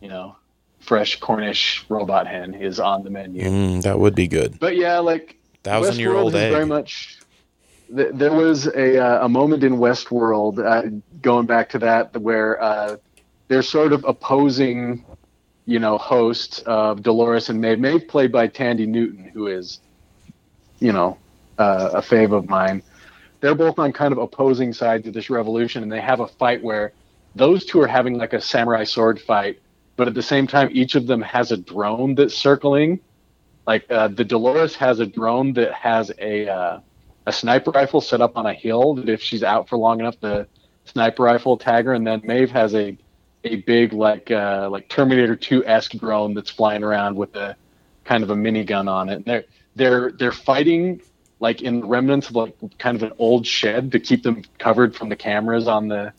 you 0.00 0.08
know, 0.08 0.36
fresh 0.80 1.20
Cornish 1.20 1.84
robot 1.88 2.26
hen 2.26 2.54
is 2.54 2.80
on 2.80 3.04
the 3.04 3.10
menu. 3.10 3.42
Mm, 3.44 3.82
that 3.82 3.98
would 3.98 4.14
be 4.14 4.26
good. 4.26 4.58
But 4.58 4.76
yeah, 4.76 4.98
like 4.98 5.36
Thousand 5.62 5.98
year 5.98 6.10
Westworld 6.10 6.22
old 6.22 6.34
is 6.34 6.42
egg. 6.42 6.52
Very 6.52 6.66
much. 6.66 7.18
th- 7.94 8.10
There 8.14 8.32
was 8.32 8.66
a 8.68 8.98
uh, 8.98 9.24
a 9.26 9.28
moment 9.28 9.62
in 9.64 9.74
Westworld, 9.74 10.58
uh, 10.64 10.90
going 11.20 11.46
back 11.46 11.68
to 11.70 11.78
that, 11.80 12.16
where 12.20 12.60
uh, 12.62 12.96
they're 13.48 13.62
sort 13.62 13.92
of 13.92 14.04
opposing, 14.04 15.04
you 15.66 15.78
know, 15.78 15.98
hosts 15.98 16.60
of 16.60 17.02
Dolores 17.02 17.48
and 17.48 17.60
Maeve. 17.60 17.78
Maeve 17.80 18.08
played 18.08 18.32
by 18.32 18.48
Thandie 18.48 18.88
Newton, 18.88 19.24
who 19.34 19.46
is, 19.46 19.80
you 20.80 20.92
know, 20.92 21.18
uh, 21.58 21.90
a 21.94 22.00
fave 22.00 22.32
of 22.32 22.48
mine. 22.48 22.82
They're 23.40 23.54
both 23.54 23.78
on 23.78 23.92
kind 23.92 24.12
of 24.12 24.18
opposing 24.18 24.72
sides 24.72 25.06
of 25.06 25.14
this 25.14 25.30
revolution, 25.30 25.82
and 25.82 25.92
they 25.92 26.00
have 26.00 26.20
a 26.20 26.26
fight 26.26 26.62
where 26.62 26.92
those 27.34 27.64
two 27.64 27.80
are 27.80 27.86
having 27.86 28.18
like 28.18 28.32
a 28.32 28.40
samurai 28.40 28.84
sword 28.84 29.20
fight, 29.20 29.60
but 29.96 30.08
at 30.08 30.14
the 30.14 30.22
same 30.22 30.46
time, 30.46 30.70
each 30.72 30.94
of 30.94 31.06
them 31.06 31.20
has 31.22 31.52
a 31.52 31.56
drone 31.56 32.14
that's 32.14 32.34
circling 32.34 33.00
like 33.68 33.84
uh, 33.90 34.08
the 34.08 34.24
Dolores 34.24 34.74
has 34.76 34.98
a 34.98 35.04
drone 35.04 35.52
that 35.52 35.74
has 35.74 36.10
a 36.18 36.48
uh, 36.48 36.80
a 37.26 37.32
sniper 37.32 37.70
rifle 37.70 38.00
set 38.00 38.22
up 38.22 38.38
on 38.38 38.46
a 38.46 38.54
hill 38.54 38.94
that 38.94 39.10
if 39.10 39.20
she's 39.20 39.42
out 39.42 39.68
for 39.68 39.76
long 39.76 40.00
enough, 40.00 40.18
the 40.20 40.48
sniper 40.86 41.24
rifle 41.24 41.52
will 41.52 41.58
tag 41.58 41.84
her. 41.84 41.92
And 41.92 42.06
then 42.06 42.22
Maeve 42.24 42.50
has 42.50 42.74
a 42.74 42.96
a 43.44 43.56
big 43.56 43.92
like 43.92 44.30
uh, 44.30 44.70
like 44.72 44.88
Terminator 44.88 45.36
2 45.36 45.66
esque 45.66 45.92
drone 45.98 46.32
that's 46.32 46.48
flying 46.48 46.82
around 46.82 47.14
with 47.16 47.36
a 47.36 47.56
kind 48.06 48.24
of 48.24 48.30
a 48.30 48.34
minigun 48.34 48.88
on 48.90 49.10
it. 49.10 49.16
And 49.16 49.24
they're 49.26 49.44
they're 49.76 50.12
they're 50.12 50.32
fighting 50.32 51.02
like 51.40 51.62
in 51.62 51.86
remnants 51.86 52.28
of 52.28 52.36
like 52.36 52.56
kind 52.78 52.96
of 52.96 53.02
an 53.02 53.12
old 53.18 53.46
shed 53.46 53.92
to 53.92 54.00
keep 54.00 54.22
them 54.22 54.42
covered 54.58 54.94
from 54.94 55.08
the 55.08 55.16
cameras 55.16 55.68
on 55.68 55.88
the 55.88 56.12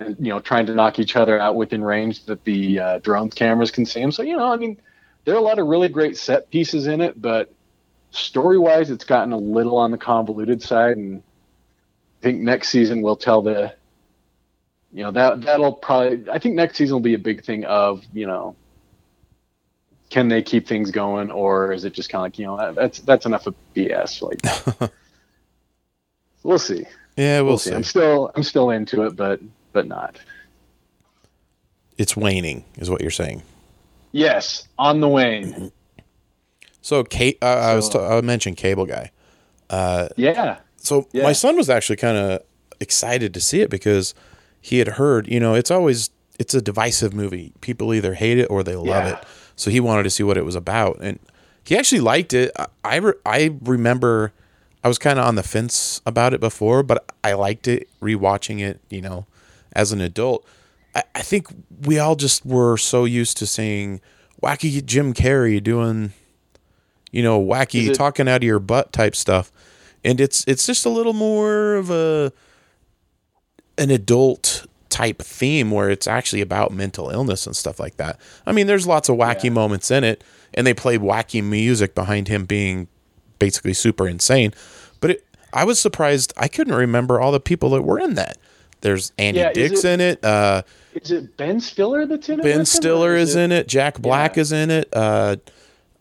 you 0.00 0.28
know 0.28 0.40
trying 0.40 0.66
to 0.66 0.74
knock 0.74 0.98
each 0.98 1.16
other 1.16 1.38
out 1.38 1.56
within 1.56 1.82
range 1.82 2.24
that 2.26 2.44
the 2.44 2.78
uh, 2.78 3.26
cameras 3.34 3.70
can 3.70 3.86
see 3.86 4.00
them. 4.00 4.12
So 4.12 4.22
you 4.22 4.36
know, 4.36 4.52
I 4.52 4.56
mean, 4.56 4.78
there 5.24 5.34
are 5.34 5.38
a 5.38 5.42
lot 5.42 5.58
of 5.58 5.66
really 5.66 5.88
great 5.88 6.16
set 6.16 6.50
pieces 6.50 6.86
in 6.86 7.00
it, 7.00 7.20
but 7.20 7.52
story 8.10 8.58
wise, 8.58 8.90
it's 8.90 9.04
gotten 9.04 9.32
a 9.32 9.38
little 9.38 9.78
on 9.78 9.90
the 9.90 9.98
convoluted 9.98 10.62
side, 10.62 10.96
and 10.96 11.22
I 12.20 12.22
think 12.22 12.40
next 12.40 12.68
season 12.68 13.02
will 13.02 13.16
tell 13.16 13.42
the 13.42 13.74
you 14.92 15.02
know 15.02 15.10
that 15.12 15.42
that'll 15.42 15.72
probably 15.72 16.28
I 16.30 16.38
think 16.38 16.54
next 16.54 16.76
season 16.76 16.94
will 16.94 17.00
be 17.00 17.14
a 17.14 17.18
big 17.18 17.44
thing 17.44 17.64
of 17.64 18.04
you 18.12 18.26
know 18.26 18.56
can 20.12 20.28
they 20.28 20.42
keep 20.42 20.68
things 20.68 20.90
going 20.90 21.30
or 21.30 21.72
is 21.72 21.84
it 21.86 21.94
just 21.94 22.10
kind 22.10 22.20
of 22.20 22.24
like 22.26 22.38
you 22.38 22.44
know 22.46 22.72
that's 22.74 22.98
that's 23.00 23.24
enough 23.26 23.46
of 23.46 23.54
BS 23.74 24.20
like 24.22 24.90
we'll 26.42 26.58
see 26.58 26.84
Yeah, 27.16 27.38
we'll, 27.38 27.46
we'll 27.52 27.58
see. 27.58 27.70
see 27.70 27.76
I'm 27.76 27.82
still 27.84 28.30
I'm 28.36 28.42
still 28.42 28.70
into 28.70 29.02
it 29.04 29.16
but 29.16 29.40
but 29.72 29.86
not 29.86 30.16
It's 31.98 32.16
waning, 32.16 32.64
is 32.76 32.90
what 32.90 33.00
you're 33.00 33.10
saying. 33.10 33.42
yes 34.12 34.68
on 34.78 35.00
the 35.00 35.08
wane 35.08 35.72
So, 36.82 37.04
Kate, 37.04 37.38
uh, 37.40 37.46
I 37.46 37.74
was 37.74 37.88
t- 37.88 37.92
So- 37.92 38.04
I 38.18 38.20
mentioned 38.20 38.56
Cable 38.56 38.86
Guy. 38.86 39.10
yeah 40.16 40.58
So 40.76 41.08
Yeah. 41.12 41.22
my 41.22 41.32
son 41.32 41.56
was 41.56 41.70
actually 41.70 41.96
kind 41.96 42.16
of 42.18 42.42
excited 42.80 43.32
to 43.34 43.40
see 43.40 43.60
it 43.60 43.70
because 43.70 44.14
he 44.60 44.78
had 44.78 44.88
heard, 44.88 45.26
you 45.28 45.40
know, 45.40 45.54
it's 45.54 45.70
always 45.70 46.10
it's 46.38 46.54
a 46.54 46.60
divisive 46.62 47.14
movie. 47.14 47.52
People 47.60 47.94
either 47.94 48.14
hate 48.14 48.38
it 48.38 48.46
or 48.50 48.62
they 48.64 48.74
love 48.74 48.86
Yeah. 48.86 49.12
it. 49.12 49.24
So 49.62 49.70
he 49.70 49.80
wanted 49.80 50.02
to 50.02 50.10
see 50.10 50.22
what 50.22 50.36
it 50.36 50.44
was 50.44 50.54
about, 50.56 50.98
and 51.00 51.18
he 51.64 51.76
actually 51.76 52.00
liked 52.00 52.32
it. 52.34 52.50
I 52.58 52.66
I, 52.84 52.96
re- 52.96 53.14
I 53.24 53.56
remember 53.62 54.32
I 54.82 54.88
was 54.88 54.98
kind 54.98 55.18
of 55.18 55.26
on 55.26 55.36
the 55.36 55.42
fence 55.42 56.00
about 56.04 56.34
it 56.34 56.40
before, 56.40 56.82
but 56.82 57.12
I 57.22 57.34
liked 57.34 57.68
it 57.68 57.88
rewatching 58.00 58.60
it. 58.60 58.80
You 58.90 59.00
know, 59.02 59.26
as 59.72 59.92
an 59.92 60.00
adult, 60.00 60.44
I, 60.94 61.02
I 61.14 61.22
think 61.22 61.46
we 61.82 61.98
all 61.98 62.16
just 62.16 62.44
were 62.44 62.76
so 62.76 63.04
used 63.04 63.36
to 63.38 63.46
seeing 63.46 64.00
wacky 64.42 64.84
Jim 64.84 65.14
Carrey 65.14 65.62
doing 65.62 66.12
you 67.12 67.22
know, 67.22 67.38
wacky 67.40 67.88
it- 67.88 67.94
talking 67.94 68.26
out 68.28 68.38
of 68.38 68.42
your 68.42 68.58
butt 68.58 68.92
type 68.92 69.14
stuff. 69.14 69.52
And 70.02 70.20
it's 70.20 70.44
it's 70.48 70.66
just 70.66 70.84
a 70.84 70.88
little 70.88 71.12
more 71.12 71.74
of 71.76 71.90
a 71.90 72.32
an 73.78 73.90
adult 73.90 74.66
type 74.92 75.22
theme 75.22 75.70
where 75.70 75.88
it's 75.88 76.06
actually 76.06 76.42
about 76.42 76.70
mental 76.70 77.08
illness 77.08 77.46
and 77.46 77.56
stuff 77.56 77.80
like 77.80 77.96
that. 77.96 78.20
I 78.46 78.52
mean, 78.52 78.66
there's 78.66 78.86
lots 78.86 79.08
of 79.08 79.16
wacky 79.16 79.44
Yeah. 79.44 79.50
moments 79.50 79.90
in 79.90 80.04
it 80.04 80.22
and 80.54 80.66
they 80.66 80.74
play 80.74 80.98
wacky 80.98 81.42
music 81.42 81.94
behind 81.94 82.28
him 82.28 82.44
being 82.44 82.88
basically 83.38 83.72
super 83.72 84.06
insane. 84.06 84.52
But 85.00 85.10
it, 85.12 85.24
I 85.52 85.64
was 85.64 85.80
surprised 85.80 86.32
I 86.36 86.46
couldn't 86.48 86.74
remember 86.74 87.20
all 87.20 87.32
the 87.32 87.40
people 87.40 87.70
that 87.70 87.82
were 87.82 87.98
in 87.98 88.14
that. 88.16 88.36
There's 88.82 89.12
Andy 89.16 89.40
Yeah, 89.40 89.52
Dix 89.52 89.82
it- 89.84 89.88
in 89.90 90.00
it. 90.00 90.24
Uh, 90.24 90.62
is 90.94 91.10
it 91.10 91.36
Ben 91.38 91.58
Stiller 91.58 92.04
that's 92.04 92.28
in 92.28 92.40
it 92.40 92.42
Ben 92.42 92.44
with 92.44 92.54
him, 92.56 92.60
or 92.60 92.64
Stiller 92.66 93.16
is 93.16 93.34
in 93.34 93.50
it. 93.50 93.66
Jack 93.68 93.98
Black 93.98 94.36
Yeah. 94.36 94.40
is 94.42 94.52
in 94.52 94.70
it. 94.70 94.88
Uh, 94.92 95.36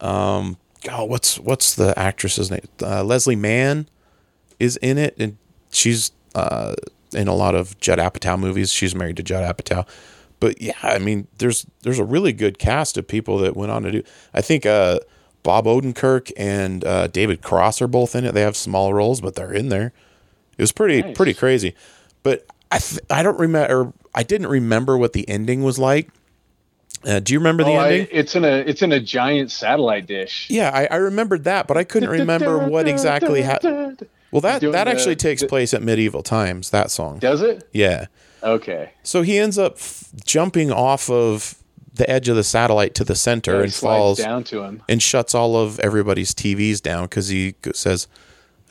um, 0.01 0.57
oh, 0.91 1.05
what's 1.05 1.39
what's 1.39 1.75
the 1.75 1.97
actress's 1.97 2.51
name? 2.51 2.65
Uh, 2.81 3.03
Leslie 3.03 3.35
Mann 3.37 3.87
is 4.59 4.75
in 4.77 4.97
it, 4.97 5.15
and 5.17 5.37
she's 5.71 6.11
uh, 6.35 6.73
in 7.13 7.27
a 7.27 7.35
lot 7.35 7.55
of 7.55 7.79
Judd 7.79 7.99
Apatow 7.99 8.39
movies. 8.39 8.71
She's 8.71 8.95
married 8.95 9.17
to 9.17 9.23
Judd 9.23 9.43
Apatow. 9.57 9.87
But 10.39 10.61
yeah, 10.61 10.73
I 10.81 10.97
mean, 10.99 11.27
there's 11.37 11.65
there's 11.83 11.99
a 11.99 12.05
really 12.05 12.33
good 12.33 12.57
cast 12.59 12.97
of 12.97 13.07
people 13.07 13.37
that 13.39 13.55
went 13.55 13.71
on 13.71 13.83
to 13.83 13.91
do. 13.91 14.03
I 14.33 14.41
think 14.41 14.65
uh, 14.65 14.99
Bob 15.43 15.65
Odenkirk 15.65 16.31
and 16.35 16.83
uh, 16.83 17.07
David 17.07 17.41
Cross 17.41 17.81
are 17.81 17.87
both 17.87 18.15
in 18.15 18.25
it. 18.25 18.33
They 18.33 18.41
have 18.41 18.55
small 18.57 18.93
roles, 18.93 19.21
but 19.21 19.35
they're 19.35 19.53
in 19.53 19.69
there. 19.69 19.93
It 20.57 20.61
was 20.63 20.71
pretty 20.71 21.01
Nice. 21.01 21.15
pretty 21.15 21.33
crazy. 21.35 21.75
But 22.23 22.45
I 22.71 22.79
th- 22.79 23.01
I 23.09 23.21
don't 23.23 23.39
remember. 23.39 23.93
I 24.15 24.23
didn't 24.23 24.47
remember 24.47 24.97
what 24.97 25.13
the 25.13 25.27
ending 25.29 25.63
was 25.63 25.77
like. 25.79 26.09
Uh, 27.05 27.19
do 27.19 27.33
you 27.33 27.39
remember 27.39 27.63
the 27.63 27.71
Oh, 27.71 27.75
I- 27.77 27.91
ending? 27.91 28.07
it's 28.11 28.35
in 28.35 28.43
a 28.45 28.57
it's 28.59 28.81
in 28.81 28.91
a 28.91 28.99
giant 28.99 29.51
satellite 29.51 30.05
dish. 30.07 30.47
yeah, 30.49 30.69
I, 30.73 30.85
I 30.91 30.95
remembered 30.97 31.43
that, 31.45 31.67
but 31.67 31.77
I 31.77 31.83
couldn't 31.83 32.09
remember 32.09 32.59
what 32.67 32.87
exactly 32.87 33.41
happened. 33.43 34.07
Well, 34.31 34.41
that 34.41 34.61
that 34.61 34.71
the- 34.85 34.89
actually 34.91 35.15
takes 35.15 35.41
the- 35.41 35.47
place 35.47 35.73
at 35.73 35.81
medieval 35.83 36.23
times. 36.23 36.69
That 36.69 36.91
song. 36.91 37.19
Does 37.19 37.41
it? 37.41 37.67
Yeah. 37.73 38.05
Okay. 38.43 38.91
So 39.03 39.21
he 39.21 39.37
ends 39.37 39.57
up 39.59 39.73
f- 39.75 40.05
jumping 40.25 40.71
off 40.71 41.09
of 41.09 41.55
the 41.93 42.09
edge 42.09 42.29
of 42.29 42.35
the 42.37 42.43
satellite 42.43 42.95
to 42.95 43.03
the 43.03 43.15
center 43.15 43.61
and 43.61 43.73
falls 43.73 44.17
down 44.17 44.43
to 44.45 44.61
him. 44.63 44.81
and 44.87 45.01
shuts 45.03 45.35
all 45.35 45.57
of 45.57 45.79
everybody's 45.81 46.33
TVs 46.33 46.81
down 46.81 47.03
because 47.03 47.27
he 47.27 47.53
says, 47.73 48.07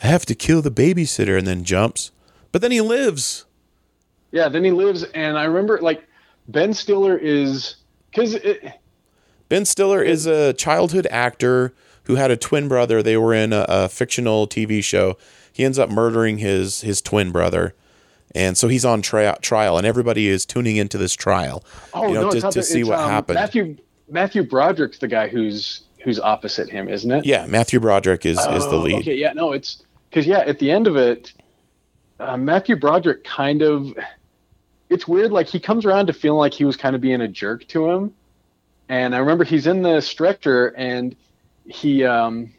"I 0.02 0.07
have 0.07 0.25
to 0.26 0.35
kill 0.35 0.62
the 0.62 0.71
babysitter," 0.71 1.37
and 1.38 1.47
then 1.47 1.62
jumps. 1.62 2.11
But 2.52 2.62
then 2.62 2.71
he 2.73 2.81
lives. 2.81 3.45
Yeah, 4.33 4.49
then 4.49 4.64
he 4.64 4.71
lives, 4.71 5.05
and 5.14 5.37
I 5.38 5.45
remember 5.45 5.79
like 5.83 6.02
Ben 6.49 6.73
Stiller 6.73 7.17
is 7.17 7.76
because 8.11 8.37
Ben 9.49 9.64
Stiller 9.64 10.02
is 10.02 10.26
a 10.26 10.52
childhood 10.55 11.07
actor 11.11 11.75
who 12.05 12.14
had 12.17 12.31
a 12.31 12.37
twin 12.37 12.67
brother. 12.69 13.02
They 13.02 13.17
were 13.17 13.35
in 13.35 13.52
a, 13.52 13.67
a 13.69 13.88
fictional 13.88 14.49
TV 14.49 14.83
show. 14.83 15.17
He 15.52 15.64
ends 15.64 15.78
up 15.78 15.90
murdering 15.90 16.38
his 16.38 16.80
his 16.83 17.00
twin 17.02 17.30
brother, 17.33 17.75
and 18.35 18.57
so 18.57 18.69
he's 18.69 18.85
on 18.85 19.02
tri- 19.02 19.37
trial, 19.42 19.76
and 19.78 19.87
everybody 19.87 20.28
is 20.28 20.47
tuning 20.47 20.76
into 20.76 20.97
this 20.99 21.14
trial. 21.14 21.64
oh 21.95 22.09
you 22.09 22.14
know, 22.14 22.23
no, 22.23 22.30
to, 22.30 22.40
to 22.40 22.50
the- 22.50 22.62
see 22.62 22.85
what 22.85 22.99
um, 22.99 23.11
happened. 23.11 23.35
Matthew 23.37 23.76
Matthew 24.09 24.42
Broderick's 24.42 24.99
the 24.99 25.09
guy 25.09 25.28
who's 25.28 25.83
who's 26.02 26.19
opposite 26.19 26.71
him, 26.71 26.88
isn't 26.88 27.11
it? 27.11 27.26
yeah, 27.26 27.47
Matthew 27.47 27.78
Broderick 27.80 28.25
is 28.25 28.38
is 28.38 28.64
the 28.66 28.71
Oh, 28.76 28.80
lead. 28.80 29.00
Okay, 29.00 29.14
yeah, 29.16 29.33
no, 29.33 29.52
it's 29.52 29.83
because 30.09 30.26
yeah, 30.26 30.38
at 30.40 30.59
the 30.59 30.71
end 30.71 30.87
of 30.87 30.97
it, 30.97 31.33
uh, 32.19 32.37
Matthew 32.37 32.76
Broderick 32.76 33.25
kind 33.25 33.62
of. 33.62 33.92
It's 34.88 35.07
weird. 35.07 35.30
Like 35.30 35.47
he 35.47 35.61
comes 35.61 35.85
around 35.85 36.07
to 36.09 36.12
feeling 36.12 36.38
like 36.38 36.52
he 36.52 36.64
was 36.64 36.76
kind 36.76 36.97
of 36.97 37.00
being 37.00 37.21
a 37.21 37.28
jerk 37.28 37.66
to 37.69 37.88
him, 37.90 38.12
and 38.88 39.14
I 39.14 39.19
remember 39.19 39.45
he's 39.45 39.66
in 39.69 39.83
the 39.83 40.00
stretcher 40.00 40.69
and 40.76 41.14
he 41.66 42.02
um 42.04 42.52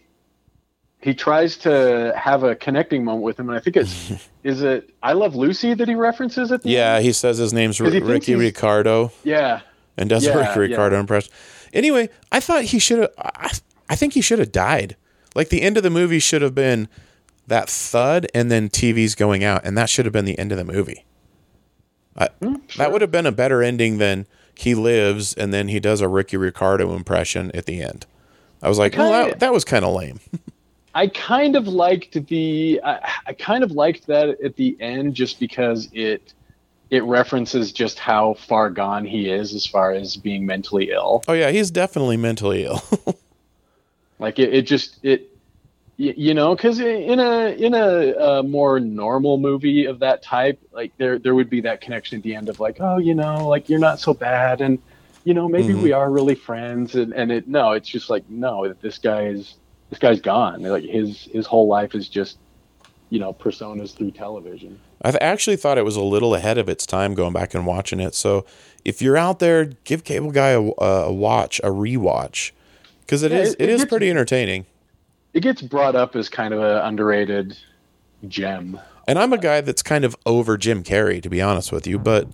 he 1.01 1.13
tries 1.13 1.58
to 1.58 2.13
have 2.15 2.43
a 2.43 2.55
connecting 2.55 3.03
moment 3.03 3.24
with 3.24 3.39
him, 3.39 3.50
and 3.50 3.58
I 3.58 3.62
think 3.62 3.75
it's 3.77 4.12
is 4.43 4.62
it 4.62 4.89
I 5.01 5.13
Love 5.13 5.36
Lucy 5.36 5.74
that 5.74 5.88
he 5.88 5.96
references 5.96 6.51
at 6.51 6.62
the 6.63 6.70
Yeah, 6.70 6.96
end? 6.96 7.05
he 7.05 7.12
says 7.13 7.38
his 7.38 7.53
name's 7.53 7.79
R- 7.81 7.89
Ricky 7.89 8.36
Ricardo 8.36 9.12
yeah. 9.24 9.62
and 9.98 10.10
does 10.10 10.25
a 10.25 10.29
Yeah, 10.29 10.38
Ricky 10.38 10.50
yeah. 10.51 10.58
Ricardo 10.77 11.00
impression. 11.00 11.31
Anyway, 11.74 12.10
I 12.31 12.39
thought 12.39 12.63
he 12.65 12.79
should 12.79 13.00
have. 13.00 13.12
I, 13.17 13.51
I 13.89 13.96
think 13.96 14.13
he 14.13 14.22
should 14.22 14.39
have 14.39 14.51
died. 14.51 14.96
Like 15.36 15.50
the 15.50 15.62
end 15.62 15.77
of 15.77 15.84
the 15.84 15.89
movie 15.89 16.20
should 16.20 16.41
have 16.41 16.53
been 16.55 16.88
that 17.48 17.70
thud 17.70 18.27
and 18.36 18.51
then 18.51 18.70
TV's 18.70 19.15
going 19.15 19.43
out, 19.43 19.65
and 19.65 19.77
that 19.77 19.89
should 19.89 20.05
have 20.05 20.13
been 20.13 20.25
the 20.25 20.38
end 20.38 20.51
of 20.51 20.58
the 20.58 20.65
movie. 20.65 21.05
I, 22.17 22.27
hmm, 22.41 22.55
That 22.77 22.91
would 22.91 23.01
have 23.01 23.12
been 23.12 23.25
a 23.25 23.31
better 23.31 23.63
ending 23.63 23.98
than 23.98 24.27
he 24.53 24.75
lives 24.75 25.34
and 25.34 25.53
then 25.53 25.70
he 25.70 25.79
does 25.79 26.01
a 26.01 26.08
Ricky 26.10 26.36
Ricardo 26.38 26.93
impression 26.93 27.50
at 27.55 27.65
the 27.65 27.81
end. 27.81 28.05
I 28.62 28.67
was 28.70 28.77
like, 28.77 28.93
oh, 28.93 28.98
kinda- 28.98 29.29
that, 29.31 29.39
that 29.39 29.53
was 29.53 29.63
kind 29.65 29.84
of 29.86 29.93
lame. 29.96 30.20
I 30.93 31.07
kind 31.07 31.55
of 31.55 31.67
liked 31.67 32.27
the 32.27 32.81
I, 32.83 33.12
I 33.27 33.33
kind 33.33 33.63
of 33.63 33.71
liked 33.71 34.07
that 34.07 34.41
at 34.43 34.55
the 34.55 34.75
end 34.81 35.13
just 35.15 35.39
because 35.39 35.88
it 35.93 36.33
it 36.89 37.03
references 37.05 37.71
just 37.71 37.98
how 38.00 38.33
far 38.33 38.69
gone 38.69 39.05
he 39.05 39.29
is 39.29 39.53
as 39.55 39.65
far 39.65 39.93
as 39.93 40.17
being 40.17 40.45
mentally 40.45 40.91
ill. 40.91 41.24
oh 41.27 41.33
yeah, 41.33 41.50
he's 41.51 41.71
definitely 41.71 42.17
mentally 42.17 42.65
ill. 42.65 42.81
Like 44.19 44.38
it, 44.38 44.53
it 44.53 44.62
just 44.67 45.00
it 45.03 45.21
y- 45.98 46.13
you 46.15 46.33
know 46.36 46.55
because 46.55 46.79
in 46.79 47.19
a 47.19 47.48
in 47.57 47.74
a, 47.74 48.12
uh 48.13 48.43
more 48.43 48.79
normal 48.79 49.38
movie 49.39 49.86
of 49.86 50.00
that 50.00 50.21
type 50.21 50.60
like 50.71 50.91
there 50.98 51.17
there 51.17 51.33
would 51.33 51.50
be 51.50 51.62
that 51.62 51.81
connection 51.81 52.17
at 52.17 52.24
the 52.24 52.36
end 52.36 52.48
of 52.50 52.60
like 52.60 52.77
oh 52.79 52.98
you 53.00 53.15
know 53.15 53.48
like 53.48 53.67
you're 53.67 53.79
not 53.79 54.00
so 54.00 54.13
bad 54.13 54.62
and 54.62 54.77
you 55.24 55.33
know 55.33 55.48
maybe 55.48 55.74
Mhm. 55.74 55.81
we 55.81 55.91
are 55.91 56.12
really 56.12 56.36
friends 56.36 56.93
and 56.95 57.13
and 57.13 57.31
it 57.31 57.48
no 57.48 57.71
it's 57.71 57.89
just 57.89 58.10
like 58.12 58.29
no 58.29 58.71
this 58.81 59.00
guy 59.00 59.25
is 59.25 59.55
this 59.91 60.00
guy's 60.00 60.19
gone 60.21 60.63
like 60.63 60.83
his 60.83 61.25
his 61.31 61.45
whole 61.45 61.67
life 61.67 61.93
is 61.93 62.10
just 62.10 62.39
you 63.12 63.19
know 63.19 63.31
personas 63.33 63.95
through 63.95 64.10
television 64.12 64.79
I 65.03 65.12
th- 65.12 65.21
actually 65.21 65.57
thought 65.57 65.77
it 65.77 65.86
was 65.86 65.95
a 65.95 66.01
little 66.03 66.33
ahead 66.36 66.57
of 66.57 66.67
its 66.69 66.86
time 66.88 67.13
going 67.15 67.33
back 67.33 67.53
and 67.55 67.65
watching 67.65 68.00
it. 68.00 68.13
So 68.15 68.45
if 68.86 69.01
you're 69.01 69.17
out 69.17 69.39
there, 69.39 69.65
give 69.83 70.03
Cable 70.03 70.29
Guy 70.31 70.50
a, 70.50 70.62
a 70.62 71.12
watch, 71.12 71.60
a 71.63 71.69
rewatch, 71.69 72.51
because 73.01 73.24
it 73.24 73.31
Yeah, 73.31 73.39
is 73.39 73.53
it- 73.55 73.62
it 73.62 73.69
is 73.69 73.81
gets- 73.81 73.89
pretty 73.89 74.10
entertaining. 74.12 74.65
it 75.33 75.39
gets 75.41 75.62
brought 75.63 75.95
up 75.95 76.15
as 76.15 76.29
kind 76.29 76.53
of 76.53 76.60
an 76.62 76.77
underrated 76.86 77.57
gem 78.27 78.79
And 79.07 79.17
I'm 79.17 79.33
a 79.33 79.39
guy 79.39 79.62
that's 79.62 79.81
kind 79.81 80.05
of 80.05 80.15
over 80.27 80.55
Jim 80.55 80.83
Carrey, 80.83 81.19
to 81.24 81.29
be 81.29 81.41
honest 81.41 81.71
with 81.71 81.88
you, 81.88 81.98
but 81.98 82.27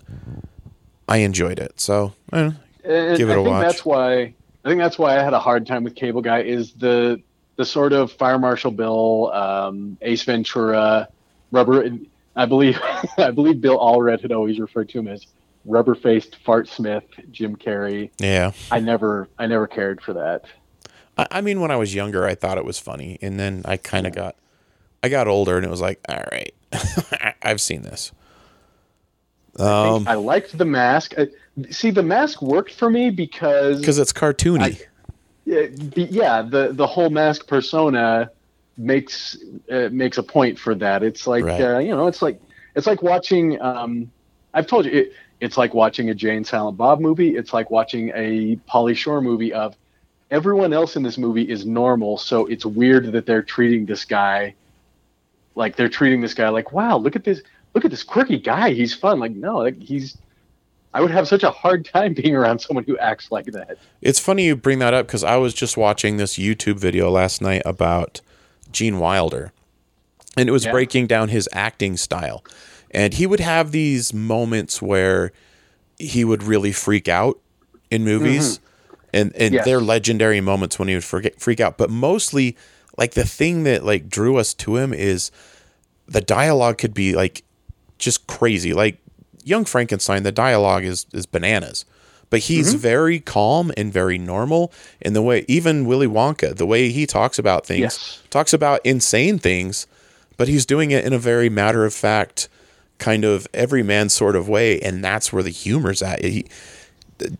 I 1.08 1.18
enjoyed 1.18 1.58
it. 1.58 1.80
So 1.80 2.12
eh, 2.34 2.50
Give 2.84 3.30
it 3.30 3.32
I 3.32 3.32
a 3.32 3.36
think 3.36 3.46
watch. 3.48 3.66
that's 3.66 3.84
why 3.86 4.34
I 4.64 4.68
think 4.68 4.78
that's 4.80 4.98
why 4.98 5.18
I 5.18 5.22
had 5.22 5.32
a 5.32 5.38
hard 5.40 5.66
time 5.66 5.84
with 5.84 5.94
Cable 5.94 6.20
Guy 6.20 6.40
is 6.42 6.72
the 6.74 7.20
the 7.58 7.64
sort 7.66 7.92
of 7.92 8.10
Fire 8.12 8.38
Marshal 8.38 8.70
Bill, 8.70 9.30
um, 9.34 9.98
Ace 10.00 10.22
Ventura, 10.22 11.08
Rubber. 11.50 11.90
I 12.36 12.46
believe 12.46 12.80
I 13.18 13.30
believe 13.32 13.60
Bill 13.60 13.78
Allred 13.78 14.22
had 14.22 14.32
always 14.32 14.58
referred 14.58 14.88
to 14.90 15.00
him 15.00 15.08
as 15.08 15.26
rubber 15.66 15.94
faced 15.96 16.36
Fart 16.36 16.68
Smith, 16.68 17.02
Jim 17.32 17.56
Carrey. 17.56 18.10
yeah. 18.18 18.52
I 18.70 18.78
never 18.80 19.28
I 19.38 19.46
never 19.46 19.66
cared 19.66 20.00
for 20.00 20.14
that. 20.14 20.44
I, 21.18 21.26
I 21.32 21.40
mean, 21.40 21.60
when 21.60 21.72
I 21.72 21.76
was 21.76 21.94
younger, 21.94 22.24
I 22.24 22.36
thought 22.36 22.58
it 22.58 22.64
was 22.64 22.78
funny, 22.78 23.18
and 23.20 23.38
then 23.40 23.62
I 23.64 23.76
kind 23.76 24.06
of 24.06 24.14
got, 24.14 24.36
I 25.02 25.08
got 25.08 25.26
older, 25.26 25.56
and 25.56 25.66
it 25.66 25.70
was 25.70 25.80
like, 25.80 26.00
all 26.08 26.24
right, 26.30 26.54
I've 27.42 27.60
seen 27.60 27.82
this. 27.82 28.12
I, 29.58 29.62
Um, 29.64 29.96
think 30.04 30.08
I 30.10 30.14
liked 30.14 30.56
the 30.56 30.64
mask. 30.64 31.14
Uh, 31.18 31.26
see, 31.70 31.90
the 31.90 32.04
mask 32.04 32.40
worked 32.40 32.72
for 32.72 32.88
me 32.88 33.10
because 33.10 33.80
because 33.80 33.98
it's 33.98 34.12
cartoony. 34.12 34.80
I- 35.48 35.54
yeah, 35.54 35.66
the, 35.72 36.02
yeah, 36.10 36.42
the 36.42 36.72
the 36.72 36.86
whole 36.86 37.10
mask 37.10 37.46
persona 37.46 38.30
makes 38.76 39.36
uh, 39.70 39.88
makes 39.90 40.18
a 40.18 40.22
point 40.22 40.58
for 40.58 40.74
that. 40.76 41.02
It's 41.02 41.26
like 41.26 41.44
Right. 41.44 41.60
uh, 41.60 41.78
you 41.78 41.90
know, 41.96 42.06
it's 42.06 42.22
like 42.22 42.40
it's 42.74 42.86
like 42.86 43.02
watching. 43.02 43.60
Um, 43.60 44.10
I've 44.54 44.66
told 44.66 44.84
you, 44.86 44.92
it, 44.92 45.12
it's 45.40 45.56
like 45.56 45.74
watching 45.74 46.10
a 46.10 46.14
Jay 46.14 46.36
and 46.36 46.46
Silent 46.46 46.76
Bob 46.76 47.00
movie. 47.00 47.36
It's 47.36 47.52
like 47.52 47.70
watching 47.70 48.10
a 48.14 48.56
Pauly 48.70 48.96
Shore 48.96 49.20
movie. 49.20 49.52
Of 49.52 49.76
everyone 50.30 50.72
else 50.72 50.96
in 50.96 51.02
this 51.02 51.16
movie 51.18 51.48
is 51.48 51.64
normal, 51.66 52.18
so 52.18 52.46
it's 52.46 52.66
weird 52.66 53.12
that 53.12 53.24
they're 53.26 53.42
treating 53.42 53.86
this 53.86 54.04
guy 54.04 54.54
like 55.54 55.74
they're 55.76 55.88
treating 55.88 56.20
this 56.20 56.34
guy 56.34 56.48
like, 56.50 56.72
wow, 56.72 56.96
look 56.98 57.16
at 57.16 57.24
this, 57.24 57.42
look 57.74 57.84
at 57.84 57.90
this 57.90 58.04
quirky 58.04 58.38
guy. 58.38 58.70
He's 58.70 58.94
fun. 58.94 59.18
Like, 59.18 59.32
no, 59.32 59.58
like 59.58 59.76
he's. 59.80 60.16
I 60.94 61.00
would 61.00 61.10
have 61.10 61.28
such 61.28 61.42
a 61.42 61.50
hard 61.50 61.84
time 61.84 62.14
being 62.14 62.34
around 62.34 62.60
someone 62.60 62.84
who 62.84 62.96
acts 62.98 63.30
like 63.30 63.46
that. 63.46 63.78
It's 64.00 64.18
funny 64.18 64.46
you 64.46 64.56
bring 64.56 64.78
that 64.78 64.94
up 64.94 65.06
because 65.06 65.22
I 65.22 65.36
was 65.36 65.52
just 65.54 65.76
watching 65.76 66.16
this 66.16 66.38
YouTube 66.38 66.78
video 66.78 67.10
last 67.10 67.42
night 67.42 67.62
about 67.66 68.20
Gene 68.72 68.98
Wilder, 68.98 69.52
and 70.36 70.48
it 70.48 70.52
was 70.52 70.64
Yeah. 70.64 70.72
breaking 70.72 71.06
down 71.06 71.28
his 71.28 71.48
acting 71.52 71.96
style. 71.96 72.42
And 72.90 73.14
he 73.14 73.26
would 73.26 73.40
have 73.40 73.70
these 73.70 74.14
moments 74.14 74.80
where 74.80 75.32
he 75.98 76.24
would 76.24 76.42
really 76.42 76.72
freak 76.72 77.06
out 77.08 77.38
in 77.90 78.04
movies, 78.04 78.58
mm-hmm. 78.58 79.04
and 79.12 79.32
and 79.36 79.54
Yes. 79.54 79.64
they're 79.64 79.80
legendary 79.80 80.40
moments 80.40 80.78
when 80.78 80.88
he 80.88 80.94
would 80.94 81.04
forget, 81.04 81.38
freak 81.40 81.60
out. 81.60 81.76
But 81.76 81.90
mostly, 81.90 82.56
like 82.96 83.12
the 83.12 83.24
thing 83.26 83.64
that 83.64 83.84
like 83.84 84.08
drew 84.08 84.36
us 84.36 84.54
to 84.54 84.76
him 84.76 84.94
is 84.94 85.30
the 86.06 86.20
dialogue 86.22 86.78
could 86.78 86.94
be 86.94 87.14
like 87.14 87.42
just 87.98 88.26
crazy. 88.26 88.72
Like 88.72 88.98
Young 89.48 89.64
Frankenstein, 89.64 90.22
the 90.22 90.32
dialogue 90.32 90.84
is 90.84 91.06
is 91.12 91.26
bananas. 91.26 91.84
But 92.30 92.40
he's 92.40 92.68
Mm-hmm. 92.70 92.78
very 92.78 93.20
calm 93.20 93.72
and 93.76 93.90
very 93.90 94.18
normal 94.18 94.70
in 95.00 95.14
the 95.14 95.22
way 95.22 95.46
even 95.48 95.86
Willy 95.86 96.06
Wonka, 96.06 96.54
the 96.56 96.66
way 96.66 96.90
he 96.90 97.06
talks 97.06 97.38
about 97.38 97.64
things, 97.64 97.80
Yes. 97.80 98.22
talks 98.28 98.52
about 98.52 98.80
insane 98.84 99.38
things, 99.38 99.86
but 100.36 100.46
he's 100.46 100.66
doing 100.66 100.90
it 100.90 101.06
in 101.06 101.14
a 101.14 101.18
very 101.18 101.48
matter 101.48 101.86
of 101.86 101.94
fact, 101.94 102.50
kind 102.98 103.24
of 103.24 103.46
everyman 103.54 104.10
sort 104.10 104.36
of 104.36 104.46
way, 104.46 104.78
and 104.80 105.02
that's 105.02 105.32
where 105.32 105.42
the 105.42 105.48
humor's 105.50 106.02
at. 106.02 106.22
He, 106.22 106.44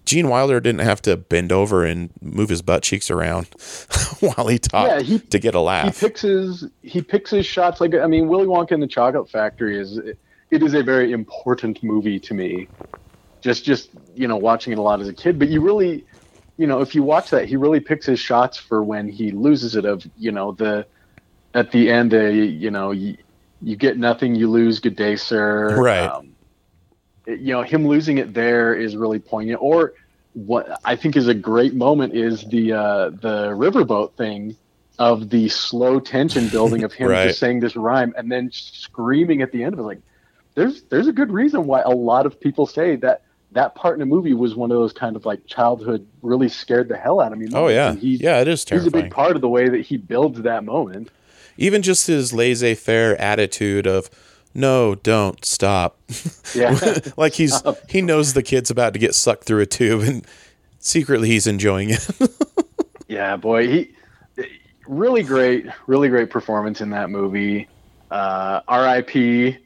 Gene 0.07 0.29
Wilder 0.29 0.59
didn't 0.59 0.81
have 0.81 1.03
to 1.03 1.19
bend 1.19 1.53
over 1.53 1.85
and 1.85 2.09
move 2.23 2.49
his 2.49 2.63
butt 2.63 2.83
cheeks 2.83 3.11
around 3.11 3.45
while 4.21 4.49
he 4.49 4.59
talked 4.59 4.91
Yeah, 4.91 5.01
he- 5.03 5.19
to 5.19 5.39
get 5.39 5.55
a 5.55 5.61
laugh. 5.61 6.01
he 6.01 6.07
picks 6.07 6.23
his 6.23 6.65
he 6.83 7.03
picks 7.03 7.31
his 7.31 7.45
shots 7.45 7.79
like 7.81 7.95
I 7.95 8.07
mean 8.07 8.27
Willy 8.27 8.47
Wonka 8.47 8.73
in 8.73 8.81
the 8.81 8.87
Chocolate 8.89 9.29
Factory 9.31 9.79
is 9.79 10.01
it 10.51 10.63
is 10.63 10.75
a 10.75 10.83
very 10.83 11.13
important 11.13 11.83
movie 11.83 12.21
to 12.21 12.35
me. 12.35 12.71
Just 13.43 13.65
just 13.65 13.91
you 14.15 14.29
know 14.29 14.37
watching 14.37 14.73
it 14.73 14.79
a 14.79 14.83
lot 14.83 15.01
as 15.01 15.09
a 15.09 15.15
kid, 15.15 15.39
but 15.39 15.49
you 15.49 15.61
really 15.61 16.05
you 16.57 16.67
know 16.67 16.81
if 16.81 16.95
you 16.95 17.03
watch 17.03 17.31
that 17.31 17.49
he 17.49 17.57
really 17.57 17.81
picks 17.81 18.07
his 18.07 18.21
shots 18.21 18.59
for 18.59 18.83
when 18.83 19.09
he 19.09 19.31
loses 19.31 19.77
it 19.77 19.85
of 19.85 20.05
you 20.17 20.33
know 20.33 20.53
the 20.53 20.87
at 21.55 21.71
the 21.73 21.91
end 21.91 22.15
uh, 22.15 22.19
you 22.19 22.71
know 22.71 22.91
you, 22.91 23.17
you 23.61 23.77
get 23.77 23.97
nothing 23.97 24.35
you 24.35 24.49
lose 24.51 24.81
good 24.81 24.97
day 24.97 25.17
sir 25.17 25.79
Right. 25.79 26.11
um, 26.11 26.37
you 27.27 27.53
know 27.53 27.63
him 27.63 27.87
losing 27.87 28.19
it 28.19 28.35
there 28.35 28.75
is 28.75 28.97
really 28.97 29.19
poignant 29.19 29.61
or 29.63 29.93
what 30.33 30.81
I 30.85 30.97
think 30.97 31.17
is 31.17 31.29
a 31.29 31.35
great 31.35 31.75
moment 31.75 32.15
is 32.15 32.43
the 32.45 32.73
uh, 32.73 33.11
the 33.11 33.51
riverboat 33.51 34.17
thing 34.17 34.57
of 34.99 35.31
the 35.31 35.49
slow 35.49 36.01
tension 36.01 36.49
building 36.49 36.85
of 36.85 36.93
him 36.93 37.09
Right. 37.09 37.23
just 37.23 37.39
saying 37.39 37.61
this 37.61 37.77
rhyme 37.77 38.15
and 38.17 38.31
then 38.31 38.51
screaming 38.53 39.43
at 39.43 39.53
the 39.53 39.65
end 39.65 39.75
of 39.75 39.81
it 39.81 39.85
like 39.85 40.01
there's 40.59 40.83
there's 40.85 41.07
a 41.07 41.13
good 41.13 41.31
reason 41.31 41.67
why 41.67 41.81
a 41.83 41.91
lot 41.91 42.27
of 42.27 42.39
people 42.41 42.67
say 42.67 42.97
that 42.97 43.23
that 43.53 43.75
part 43.75 43.95
in 43.95 44.01
the 44.01 44.07
movie 44.07 44.35
was 44.35 44.55
one 44.55 44.71
of 44.71 44.77
those 44.77 44.93
kind 44.93 45.17
of 45.17 45.25
like 45.25 45.47
childhood 45.47 46.07
really 46.21 46.49
scared 46.49 46.89
the 46.89 46.97
hell 46.99 47.21
out 47.21 47.33
of 47.33 47.39
me 47.39 47.47
Oh 47.55 47.69
yeah, 47.69 47.91
And 47.93 47.99
he's, 47.99 48.21
yeah, 48.21 48.41
it 48.41 48.49
is 48.49 48.65
terrifying. 48.65 48.93
he's 48.93 49.01
a 49.01 49.03
big 49.05 49.11
part 49.13 49.37
of 49.37 49.41
the 49.41 49.49
way 49.49 49.69
that 49.71 49.81
he 49.81 49.97
builds 49.97 50.43
that 50.43 50.65
moment 50.65 51.11
Even 51.57 51.81
just 51.83 52.07
his 52.07 52.33
laissez-faire 52.35 53.17
attitude 53.17 53.87
of 53.87 54.11
no, 54.55 54.95
don't 54.97 55.45
stop. 55.45 55.99
yeah 56.55 56.79
like 57.17 57.35
he's 57.35 57.63
he 57.89 58.03
knows 58.03 58.33
the 58.35 58.43
kid's 58.43 58.71
about 58.71 58.93
to 58.95 58.99
get 58.99 59.15
sucked 59.15 59.45
through 59.45 59.61
a 59.61 59.67
tube, 59.67 60.03
and 60.03 60.27
secretly 60.79 61.29
he's 61.29 61.47
enjoying 61.47 61.91
it. 61.91 62.07
Yeah, 63.09 63.37
boy, 63.37 63.67
he 63.69 63.95
really 64.87 65.23
great, 65.23 65.67
really 65.87 66.09
great 66.11 66.29
performance 66.29 66.83
in 66.83 66.91
that 66.91 67.09
movie. 67.09 67.67
Uh, 68.11 68.61
R.I.P. 68.69 69.57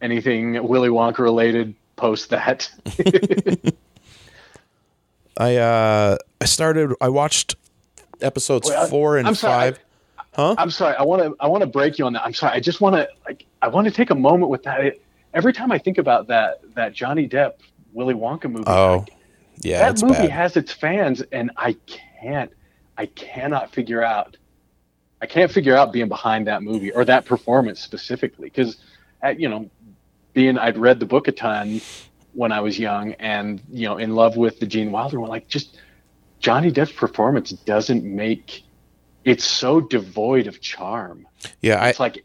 Anything 0.00 0.66
Willy 0.66 0.88
Wonka 0.88 1.18
related 1.18 1.74
post 1.96 2.30
that. 2.30 2.70
I 5.36 5.56
uh 5.56 6.16
I 6.40 6.44
started 6.44 6.94
I 7.00 7.08
watched 7.08 7.56
episodes 8.20 8.68
Wait, 8.68 8.76
I- 8.76 8.86
four 8.88 9.16
and 9.18 9.26
I'm 9.28 9.34
sorry, 9.34 9.72
five. 9.72 9.78
huh? 10.34 10.54
I'm 10.58 10.70
sorry. 10.70 10.96
I 10.96 11.02
want 11.02 11.22
to. 11.22 11.36
I 11.40 11.46
want 11.48 11.62
to 11.62 11.66
break 11.66 11.98
you 11.98 12.06
on 12.06 12.12
that. 12.14 12.24
I'm 12.24 12.34
sorry. 12.34 12.54
I 12.56 12.60
just 12.60 12.80
want 12.80 12.96
to. 12.96 13.08
Like. 13.26 13.44
I 13.62 13.68
want 13.68 13.86
to 13.86 13.90
take 13.92 14.10
a 14.10 14.14
moment 14.14 14.50
with 14.50 14.62
that. 14.64 14.80
It, 14.84 15.02
every 15.34 15.52
time 15.52 15.72
I 15.72 15.78
think 15.78 15.98
about 15.98 16.28
that, 16.28 16.60
that 16.74 16.92
Johnny 16.92 17.28
Depp 17.28 17.54
Willy 17.92 18.14
Wonka 18.14 18.50
movie. 18.50 18.64
oh, 18.66 19.00
I- 19.08 19.12
yeah, 19.60 19.90
that 19.90 20.00
movie 20.02 20.14
bad. 20.14 20.30
has 20.30 20.56
its 20.56 20.72
fans, 20.72 21.22
and 21.32 21.50
I 21.56 21.76
can't. 22.20 22.52
I 22.96 23.06
cannot 23.06 23.72
figure 23.72 24.02
out. 24.02 24.36
I 25.20 25.26
can't 25.26 25.50
figure 25.50 25.74
out 25.76 25.92
being 25.92 26.06
behind 26.08 26.46
that 26.46 26.62
movie 26.62 26.92
or 26.92 27.04
that 27.04 27.24
performance 27.24 27.80
specifically 27.80 28.50
because, 28.50 28.76
you 29.36 29.48
know, 29.48 29.68
being 30.38 30.56
I'd 30.56 30.78
read 30.78 31.00
the 31.00 31.04
book 31.04 31.26
a 31.26 31.32
ton 31.32 31.80
when 32.32 32.52
I 32.52 32.60
was 32.60 32.78
young 32.78 33.14
and 33.14 33.60
you 33.72 33.88
know 33.88 33.98
in 33.98 34.14
love 34.14 34.36
with 34.36 34.60
the 34.60 34.66
Gene 34.66 34.92
Wilder 34.92 35.18
one. 35.18 35.28
Like 35.28 35.48
just 35.48 35.80
Johnny 36.38 36.70
Depp's 36.70 36.92
performance 36.92 37.50
doesn't 37.50 38.04
make. 38.04 38.62
It's 39.24 39.44
so 39.44 39.80
devoid 39.80 40.46
of 40.46 40.60
charm. 40.60 41.26
yeah, 41.60 41.82
I 41.82 41.88
It's 41.88 41.98
like 41.98 42.22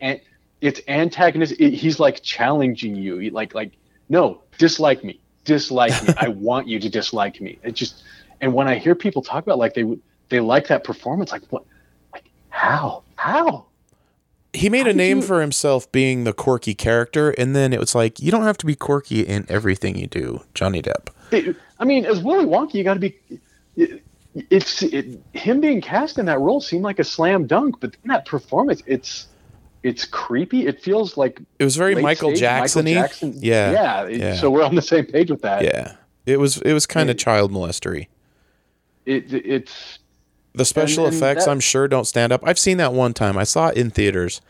it's 0.61 0.79
antagonist. 0.87 1.53
It, 1.59 1.73
he's 1.73 1.99
like 1.99 2.21
challenging 2.21 2.95
you. 2.95 3.31
Like 3.31 3.55
like 3.55 3.71
no, 4.09 4.43
dislike 4.59 5.03
me, 5.03 5.19
dislike 5.43 5.95
me. 6.07 6.13
I 6.15 6.27
want 6.49 6.67
you 6.67 6.79
to 6.81 6.89
dislike 6.89 7.41
me. 7.41 7.57
It 7.63 7.71
just 7.71 8.03
and 8.41 8.53
when 8.53 8.67
I 8.67 8.75
hear 8.75 8.93
people 8.93 9.23
talk 9.23 9.41
about 9.41 9.57
like 9.57 9.73
they 9.73 9.85
would 9.85 9.99
they 10.29 10.39
like 10.39 10.67
that 10.67 10.83
performance, 10.83 11.31
like 11.31 11.41
what, 11.49 11.65
like 12.13 12.29
how 12.49 13.01
how 13.15 13.65
he 14.53 14.69
made 14.69 14.85
How 14.85 14.91
a 14.91 14.93
name 14.93 15.17
you- 15.17 15.23
for 15.23 15.41
himself 15.41 15.91
being 15.91 16.23
the 16.23 16.33
quirky 16.33 16.73
character, 16.75 17.31
and 17.31 17.55
then 17.55 17.73
it 17.73 17.79
was 17.79 17.93
like 17.95 18.19
you 18.19 18.31
don't 18.31 18.43
have 18.43 18.57
to 18.59 18.65
be 18.65 18.75
quirky 18.75 19.21
in 19.21 19.45
everything 19.49 19.97
you 19.97 20.07
do, 20.07 20.41
Johnny 20.53 20.81
Depp. 20.81 21.07
It- 21.31 21.55
I 21.79 21.85
mean, 21.85 22.05
as 22.05 22.21
Willy 22.21 22.45
Wonka, 22.45 22.75
you 22.75 22.83
got 22.83 22.93
to 22.93 22.99
be. 22.99 23.15
It, 23.75 24.03
it's 24.49 24.81
it, 24.81 25.19
him 25.33 25.59
being 25.61 25.81
cast 25.81 26.17
in 26.17 26.25
that 26.25 26.39
role 26.39 26.61
seemed 26.61 26.83
like 26.83 26.97
a 26.99 27.03
slam 27.03 27.45
dunk, 27.45 27.79
but 27.79 27.91
then 27.91 27.99
that 28.09 28.25
performance, 28.25 28.81
it's 28.85 29.27
it's 29.83 30.05
creepy. 30.05 30.65
It 30.65 30.81
feels 30.81 31.17
like 31.17 31.41
It 31.59 31.63
was 31.65 31.75
very 31.75 31.95
Michael 31.95 32.29
stage 32.29 32.39
Jackson-y. 32.39 32.93
Jackson. 32.93 33.33
Yeah, 33.37 33.71
yeah, 33.71 34.07
yeah. 34.07 34.35
So 34.35 34.49
we're 34.49 34.63
on 34.63 34.75
the 34.75 34.81
same 34.81 35.05
page 35.05 35.29
with 35.29 35.41
that. 35.41 35.63
Yeah, 35.63 35.95
it 36.25 36.39
was 36.39 36.57
it 36.61 36.73
was 36.73 36.85
kind 36.85 37.09
of 37.09 37.17
child 37.17 37.51
molestery. 37.51 38.07
It, 39.05 39.33
it's 39.33 39.99
The 40.55 40.65
special 40.65 41.05
and 41.07 41.15
effects, 41.15 41.45
that- 41.45 41.51
I'm 41.51 41.59
sure, 41.59 41.87
don't 41.87 42.05
stand 42.05 42.31
up. 42.31 42.41
I've 42.43 42.59
seen 42.59 42.77
that 42.77 42.93
one 42.93 43.13
time. 43.13 43.37
I 43.37 43.43
saw 43.43 43.69
it 43.69 43.77
in 43.77 43.89
theaters. 43.89 44.41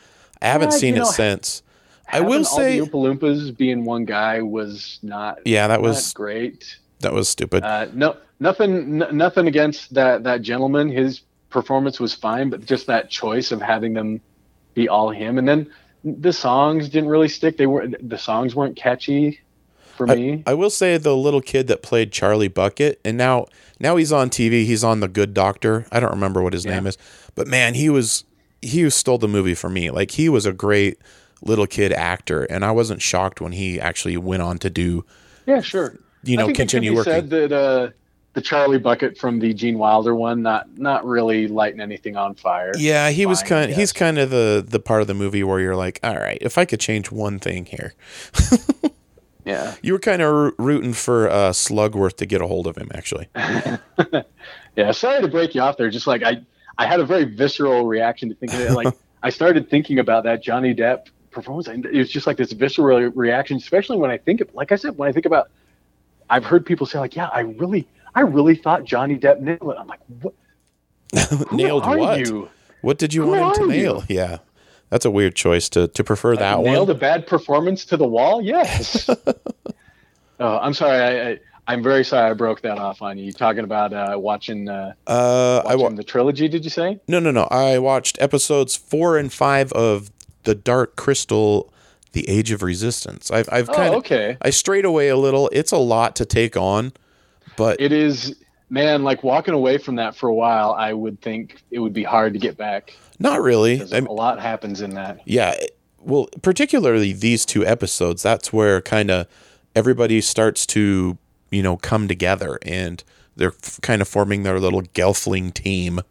I 0.42 0.48
haven't 0.48 0.72
Yeah, 0.72 0.78
seen 0.78 0.96
it 0.96 1.00
know, 1.00 1.06
since. 1.06 1.64
I 2.12 2.20
will 2.20 2.40
all 2.40 2.44
say, 2.44 2.80
the 2.80 2.86
Oompa 2.86 3.18
Loompas 3.20 3.56
being 3.58 3.86
one 3.86 4.04
guy 4.06 4.42
was 4.42 5.00
not. 5.02 5.40
yeah, 5.46 5.68
that 5.68 5.82
was 5.82 6.14
great. 6.14 6.78
that 7.00 7.14
was 7.14 7.28
stupid. 7.30 7.64
Uh, 7.64 7.88
no, 7.94 8.18
nothing, 8.40 9.02
n- 9.02 9.18
nothing 9.18 9.48
against 9.48 9.94
that 9.94 10.24
that 10.24 10.42
gentleman. 10.42 10.90
His 10.90 11.22
performance 11.50 12.00
was 12.00 12.14
fine, 12.14 12.50
but 12.50 12.66
just 12.66 12.88
that 12.88 13.10
choice 13.10 13.52
of 13.52 13.62
having 13.62 13.94
them 13.94 14.20
be 14.74 14.90
all 14.90 15.10
him, 15.10 15.38
and 15.38 15.48
then 15.48 15.70
the 16.04 16.34
songs 16.34 16.90
didn't 16.90 17.10
really 17.10 17.30
stick. 17.30 17.58
They 17.58 17.68
were 17.68 17.88
the 18.02 18.18
songs 18.18 18.56
weren't 18.56 18.76
catchy 18.76 19.40
for 19.96 20.08
me. 20.08 20.44
I, 20.46 20.52
I 20.52 20.54
will 20.54 20.70
say 20.70 20.98
the 20.98 21.16
little 21.16 21.42
kid 21.42 21.68
that 21.68 21.82
played 21.82 22.12
Charlie 22.12 22.48
Bucket, 22.48 23.00
and 23.06 23.18
now 23.18 23.48
now 23.80 23.96
he's 23.96 24.12
on 24.12 24.30
TV. 24.30 24.66
He's 24.66 24.84
on 24.84 25.00
The 25.00 25.08
Good 25.08 25.34
Doctor. 25.34 25.86
I 25.92 26.00
don't 26.00 26.12
remember 26.12 26.42
what 26.42 26.54
his 26.54 26.66
Yeah. 26.66 26.76
name 26.76 26.88
is, 26.88 26.98
but 27.36 27.48
man, 27.48 27.74
he 27.74 27.90
was 27.90 28.24
he 28.62 28.90
stole 28.90 29.18
the 29.18 29.28
movie 29.28 29.56
for 29.56 29.70
me. 29.70 29.90
Like 29.92 30.12
he 30.12 30.30
was 30.30 30.46
a 30.46 30.54
great 30.54 30.98
little 31.42 31.68
kid 31.68 31.92
actor, 31.92 32.44
and 32.46 32.64
I 32.64 32.72
wasn't 32.72 33.02
shocked 33.02 33.42
when 33.42 33.52
he 33.52 33.80
actually 33.80 34.16
went 34.18 34.42
on 34.42 34.58
to 34.60 34.70
do 34.70 35.06
yeah, 35.46 35.60
sure. 35.62 35.98
you 36.24 36.38
know 36.38 36.52
continue 36.54 36.96
working. 36.96 37.12
said 37.12 37.30
that 37.32 37.52
uh, 37.52 37.90
the 38.32 38.42
Charlie 38.42 38.80
Bucket 38.80 39.18
from 39.18 39.40
the 39.40 39.54
Gene 39.54 39.78
Wilder 39.78 40.16
one, 40.16 40.42
not 40.42 40.68
not 40.78 41.06
really 41.06 41.48
lighting 41.50 41.82
anything 41.82 42.16
on 42.16 42.34
fire. 42.36 42.72
Yeah, 42.78 43.10
he 43.10 43.26
was 43.26 43.44
kind. 43.44 43.70
yes. 43.70 43.78
He's 43.78 43.92
kind 43.94 44.18
of 44.18 44.30
the 44.30 44.66
the 44.66 44.80
part 44.80 45.02
of 45.02 45.08
the 45.08 45.14
movie 45.14 45.44
where 45.44 45.60
you're 45.60 45.76
like, 45.76 46.00
all 46.02 46.16
right, 46.16 46.38
if 46.42 46.58
I 46.58 46.64
could 46.66 46.80
change 46.80 47.12
one 47.12 47.40
thing 47.40 47.66
here, 47.66 47.94
Yeah. 49.46 49.76
you 49.82 49.94
were 49.94 50.00
kind 50.00 50.22
of 50.22 50.54
rooting 50.58 50.94
for 50.94 51.30
uh, 51.30 51.50
Slugworth 51.52 52.16
to 52.18 52.26
get 52.26 52.42
a 52.42 52.48
hold 52.48 52.68
of 52.68 52.78
him. 52.78 52.90
Actually, 52.94 53.28
Yeah, 54.76 54.92
sorry 54.92 55.22
to 55.22 55.28
break 55.28 55.54
you 55.56 55.62
off 55.62 55.78
there. 55.78 55.90
Just 55.90 56.08
like 56.08 56.24
I, 56.24 56.42
I 56.78 56.88
had 56.88 57.00
a 57.00 57.06
very 57.06 57.26
visceral 57.26 57.86
reaction 57.86 58.30
to 58.30 58.36
thinking 58.36 58.60
it. 58.62 58.72
Like 58.72 58.94
I 59.24 59.30
started 59.30 59.70
thinking 59.70 60.00
about 60.00 60.24
that 60.24 60.42
Johnny 60.42 60.74
Depp 60.74 61.08
performance. 61.32 61.68
And 61.68 61.86
It 61.86 61.98
was 61.98 62.10
just 62.10 62.26
like 62.28 62.38
this 62.38 62.52
visceral 62.54 63.00
reaction, 63.12 63.58
especially 63.58 63.98
when 63.98 64.10
I 64.12 64.18
think, 64.18 64.42
of, 64.42 64.54
like 64.54 64.72
I 64.72 64.76
said, 64.76 64.98
when 64.98 65.10
I 65.10 65.12
think 65.12 65.26
about, 65.26 65.50
I've 66.30 66.46
heard 66.46 66.66
people 66.66 66.88
say 66.88 67.00
like, 67.00 67.16
yeah, 67.16 67.28
I 67.28 67.42
really, 67.42 67.88
I 68.16 68.22
really 68.22 68.56
thought 68.56 68.86
Johnny 68.86 69.18
Depp 69.18 69.40
nailed 69.42 69.62
it. 69.62 69.78
I'm 69.78 69.88
like, 69.88 70.00
what? 70.22 70.34
Nailed 71.52 71.86
what? 71.86 72.20
You? 72.20 72.50
What 72.82 72.98
did 72.98 73.14
you 73.14 73.24
Who 73.24 73.32
want 73.32 73.58
him 73.58 73.70
to 73.70 73.76
you? 73.76 73.82
nail? 73.84 74.04
Yeah. 74.10 74.38
That's 74.94 75.06
a 75.06 75.12
weird 75.12 75.34
choice 75.36 75.70
to 75.70 75.88
to 75.88 76.04
prefer 76.04 76.36
that 76.36 76.52
nailed 76.52 76.64
one. 76.66 76.74
Nailed 76.74 76.90
a 76.92 76.94
bad 76.94 77.26
performance 77.26 77.84
to 77.86 77.98
the 77.98 78.06
wall. 78.08 78.44
Yes. 78.44 79.10
oh, 79.10 79.16
I'm 80.62 80.76
sorry. 80.76 81.00
I, 81.02 81.30
I, 81.32 81.40
I'm 81.66 81.82
very 81.82 82.04
sorry 82.04 82.30
I 82.30 82.34
broke 82.34 82.62
that 82.62 82.78
off 82.78 83.02
on 83.02 83.18
you. 83.18 83.26
You 83.26 83.34
talking 83.34 83.64
about 83.64 83.92
uh, 83.92 84.18
watching, 84.20 84.70
uh, 84.70 84.94
Uh, 85.08 85.64
I 85.66 85.76
watching 85.76 85.82
wa- 85.82 85.90
the 85.98 86.04
trilogy. 86.04 86.48
Did 86.48 86.64
you 86.64 86.70
say? 86.70 87.00
no 87.08 87.20
no 87.20 87.32
no. 87.32 87.46
I 87.50 87.80
watched 87.80 88.22
episodes 88.22 88.76
four 88.76 89.18
and 89.18 89.34
five 89.34 89.72
of 89.74 90.12
the 90.44 90.54
Dark 90.54 90.96
Crystal, 90.96 91.74
The 92.12 92.30
Age 92.30 92.52
of 92.52 92.62
Resistance. 92.62 93.32
I've 93.32 93.50
I've 93.52 93.70
Oh, 93.70 93.74
kind 93.74 93.94
of 93.96 94.00
okay. 94.00 94.38
I 94.44 94.52
strayed 94.52 94.86
away 94.86 95.08
a 95.08 95.18
little. 95.18 95.50
It's 95.52 95.72
a 95.72 95.78
lot 95.78 96.16
to 96.18 96.26
take 96.26 96.56
on, 96.56 96.94
but 97.58 97.82
It 97.82 97.92
is, 97.92 98.36
man. 98.70 99.04
Like 99.04 99.24
walking 99.24 99.56
away 99.56 99.80
from 99.80 99.96
that 99.96 100.16
for 100.16 100.28
a 100.30 100.36
while, 100.36 100.74
I 100.74 100.94
would 100.94 101.20
think 101.22 101.64
it 101.72 101.80
would 101.80 101.94
be 101.94 102.04
hard 102.04 102.34
to 102.34 102.40
get 102.40 102.58
back. 102.58 102.96
Not 103.20 103.42
really. 103.42 103.82
I 103.82 103.98
a 103.98 104.02
lot 104.12 104.40
happens 104.40 104.82
in 104.82 104.92
that. 104.96 105.20
yeah 105.26 105.56
well 106.00 106.28
particularly 106.42 107.14
these 107.14 107.46
two 107.46 107.66
episodes 107.66 108.22
that's 108.24 108.52
where 108.52 108.82
kind 108.82 109.10
of 109.10 109.28
everybody 109.76 110.20
starts 110.22 110.66
to 110.68 111.18
you 111.52 111.64
know 111.64 111.78
come 111.78 112.08
together 112.08 112.60
and 112.64 113.04
they're 113.36 113.54
f- 113.64 113.80
kind 113.82 114.02
of 114.02 114.08
forming 114.08 114.44
their 114.44 114.60
little 114.60 114.82
gelfling 114.82 115.54
team 115.54 116.02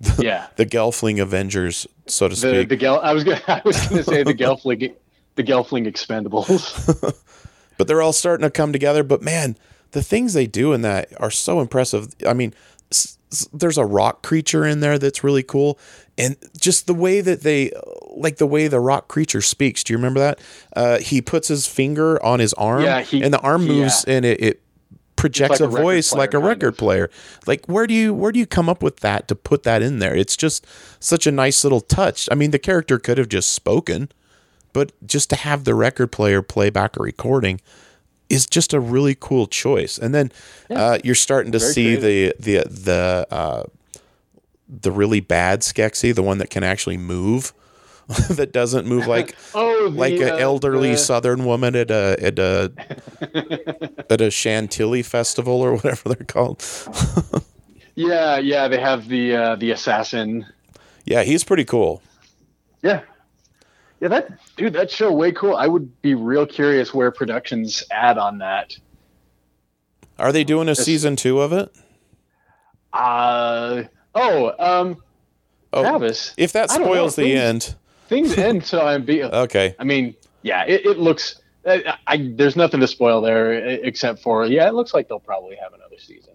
Yeah. 0.18 0.48
the 0.56 0.66
gelfling 0.66 1.20
avengers 1.22 1.86
so 2.06 2.28
to 2.28 2.34
The 2.34 2.40
speak 2.40 2.68
the 2.68 2.76
Gel. 2.76 3.00
I 3.00 3.12
was 3.14 3.24
gonna. 3.24 3.40
I 3.48 3.62
was 3.64 3.86
gonna 3.86 4.02
say 4.02 4.22
the 4.22 4.34
Gelfling. 4.44 4.94
The 5.36 5.44
Gelfling 5.44 5.86
Expendables. 5.86 7.16
but 7.78 7.86
they're 7.88 8.02
all 8.02 8.12
starting 8.12 8.42
to 8.44 8.50
come 8.50 8.72
together 8.72 9.02
but 9.02 9.22
man 9.22 9.56
the 9.92 10.02
things 10.02 10.34
they 10.34 10.46
do 10.46 10.72
in 10.74 10.82
that 10.82 11.08
are 11.20 11.30
so 11.30 11.60
impressive 11.60 12.08
i 12.26 12.34
mean 12.34 12.52
there's 13.52 13.78
a 13.78 13.84
rock 13.86 14.22
creature 14.22 14.66
in 14.66 14.80
there 14.80 14.98
that's 14.98 15.24
really 15.24 15.42
cool 15.42 15.78
and 16.18 16.36
just 16.58 16.86
the 16.86 16.94
way 16.94 17.20
that 17.20 17.40
they 17.42 17.70
like 18.14 18.36
the 18.36 18.46
way 18.46 18.68
the 18.68 18.80
rock 18.80 19.08
creature 19.08 19.40
speaks 19.40 19.82
do 19.82 19.92
you 19.92 19.96
remember 19.98 20.20
that? 20.20 20.38
Uh, 20.76 20.98
he 20.98 21.22
puts 21.22 21.48
his 21.48 21.66
finger 21.66 22.22
on 22.24 22.38
his 22.40 22.52
arm 22.54 22.82
Yeah, 22.82 23.00
he- 23.00 23.22
and 23.22 23.32
the 23.32 23.40
arm 23.40 23.66
moves 23.66 24.04
and 24.04 24.24
it, 24.24 24.40
it 24.40 24.62
projects 25.16 25.60
like 25.60 25.60
a, 25.60 25.64
a 25.64 25.68
voice 25.68 26.10
player, 26.10 26.18
like 26.18 26.34
a 26.34 26.38
record 26.38 26.68
of. 26.74 26.76
player. 26.76 27.10
Like 27.46 27.64
where 27.66 27.86
do 27.86 27.94
you 27.94 28.12
where 28.12 28.32
do 28.32 28.38
you 28.38 28.46
come 28.46 28.68
up 28.68 28.82
with 28.82 29.00
that 29.00 29.28
to 29.28 29.34
put 29.34 29.62
that 29.62 29.80
in 29.82 29.98
there? 30.00 30.14
It's 30.14 30.36
just 30.36 30.66
such 31.00 31.26
a 31.26 31.32
nice 31.32 31.64
little 31.64 31.80
touch. 31.80 32.28
I 32.30 32.34
mean 32.34 32.50
the 32.50 32.58
character 32.58 32.98
could 32.98 33.18
have 33.18 33.28
just 33.28 33.50
spoken 33.50 34.10
but 34.74 34.92
just 35.06 35.28
to 35.30 35.36
have 35.36 35.64
the 35.64 35.74
record 35.74 36.12
player 36.12 36.40
play 36.42 36.70
back 36.70 36.96
a 36.98 37.02
recording 37.02 37.60
is 38.30 38.46
just 38.46 38.72
a 38.72 38.80
really 38.80 39.14
cool 39.14 39.46
choice. 39.46 39.98
And 39.98 40.14
then 40.14 40.32
uh, 40.70 40.98
you're 41.04 41.14
starting 41.14 41.52
to 41.52 41.58
Very 41.58 41.72
see 41.72 41.96
the 41.96 42.34
the 42.38 42.64
the 42.68 43.26
uh, 43.30 43.64
the 44.80 44.90
really 44.90 45.20
bad 45.20 45.60
Skeksis, 45.60 46.14
the 46.14 46.22
one 46.22 46.38
that 46.38 46.50
can 46.50 46.64
actually 46.64 46.96
move, 46.96 47.52
that 48.30 48.52
doesn't 48.52 48.86
move 48.86 49.06
like 49.06 49.36
oh, 49.54 49.90
the, 49.90 49.98
like 49.98 50.14
an 50.14 50.30
uh, 50.30 50.36
elderly 50.36 50.92
the- 50.92 50.98
Southern 50.98 51.44
woman 51.44 51.76
at 51.76 51.90
a 51.90 52.16
at 52.20 52.38
a 52.38 52.72
at 54.10 54.20
a 54.20 54.30
Chantilly 54.30 55.02
festival 55.02 55.60
or 55.60 55.74
whatever 55.74 56.08
they're 56.08 56.26
called. 56.26 56.64
yeah, 57.94 58.38
yeah. 58.38 58.68
They 58.68 58.80
have 58.80 59.08
the 59.08 59.36
uh, 59.36 59.56
the 59.56 59.70
assassin. 59.70 60.46
Yeah, 61.04 61.22
he's 61.22 61.44
pretty 61.44 61.64
cool. 61.64 62.02
Yeah. 62.82 63.02
Yeah, 64.00 64.08
that 64.08 64.56
dude, 64.56 64.72
that 64.72 64.90
show 64.90 65.12
way 65.12 65.30
cool. 65.30 65.54
I 65.54 65.68
would 65.68 66.02
be 66.02 66.14
real 66.14 66.44
curious 66.46 66.92
where 66.92 67.12
productions 67.12 67.84
add 67.92 68.18
on 68.18 68.38
that. 68.38 68.74
Are 70.18 70.32
they 70.32 70.42
doing 70.42 70.68
a 70.68 70.74
season 70.74 71.14
two 71.14 71.40
of 71.40 71.52
it? 71.52 71.72
Uh 72.92 73.84
oh, 74.14 74.52
um 74.58 74.96
Oh, 75.74 75.82
Travis. 75.82 76.34
if 76.36 76.52
that 76.52 76.68
know, 76.70 76.84
spoils 76.84 77.16
the 77.16 77.22
things- 77.22 77.40
end, 77.40 77.74
Things 78.08 78.36
end 78.36 78.64
so 78.64 78.86
I'm 78.86 79.04
be 79.06 79.22
okay. 79.24 79.74
I 79.78 79.84
mean, 79.84 80.14
yeah, 80.42 80.64
it, 80.66 80.84
it 80.84 80.98
looks 80.98 81.40
I, 81.66 81.96
I 82.06 82.32
there's 82.36 82.56
nothing 82.56 82.80
to 82.80 82.86
spoil 82.88 83.20
there 83.22 83.52
except 83.54 84.20
for 84.22 84.44
yeah, 84.44 84.68
it 84.68 84.74
looks 84.74 84.92
like 84.92 85.08
they'll 85.08 85.18
probably 85.20 85.56
have 85.56 85.72
another 85.72 85.96
season. 85.98 86.34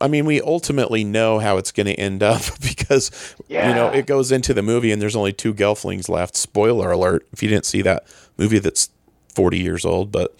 I 0.00 0.08
mean, 0.08 0.26
we 0.26 0.40
ultimately 0.40 1.04
know 1.04 1.38
how 1.38 1.56
it's 1.58 1.70
going 1.72 1.86
to 1.86 1.94
end 1.94 2.22
up 2.22 2.42
because 2.60 3.34
you 3.48 3.56
know 3.58 3.88
it 3.88 4.06
goes 4.06 4.30
into 4.30 4.52
the 4.54 4.62
movie 4.62 4.92
and 4.92 5.00
there's 5.02 5.16
only 5.16 5.32
two 5.32 5.54
Gelflings 5.54 6.08
left. 6.08 6.36
Spoiler 6.36 6.90
alert! 6.92 7.26
If 7.32 7.42
you 7.42 7.48
didn't 7.48 7.66
see 7.66 7.82
that 7.82 8.04
movie, 8.36 8.58
that's 8.60 8.90
forty 9.34 9.58
years 9.58 9.84
old, 9.84 10.12
but 10.12 10.34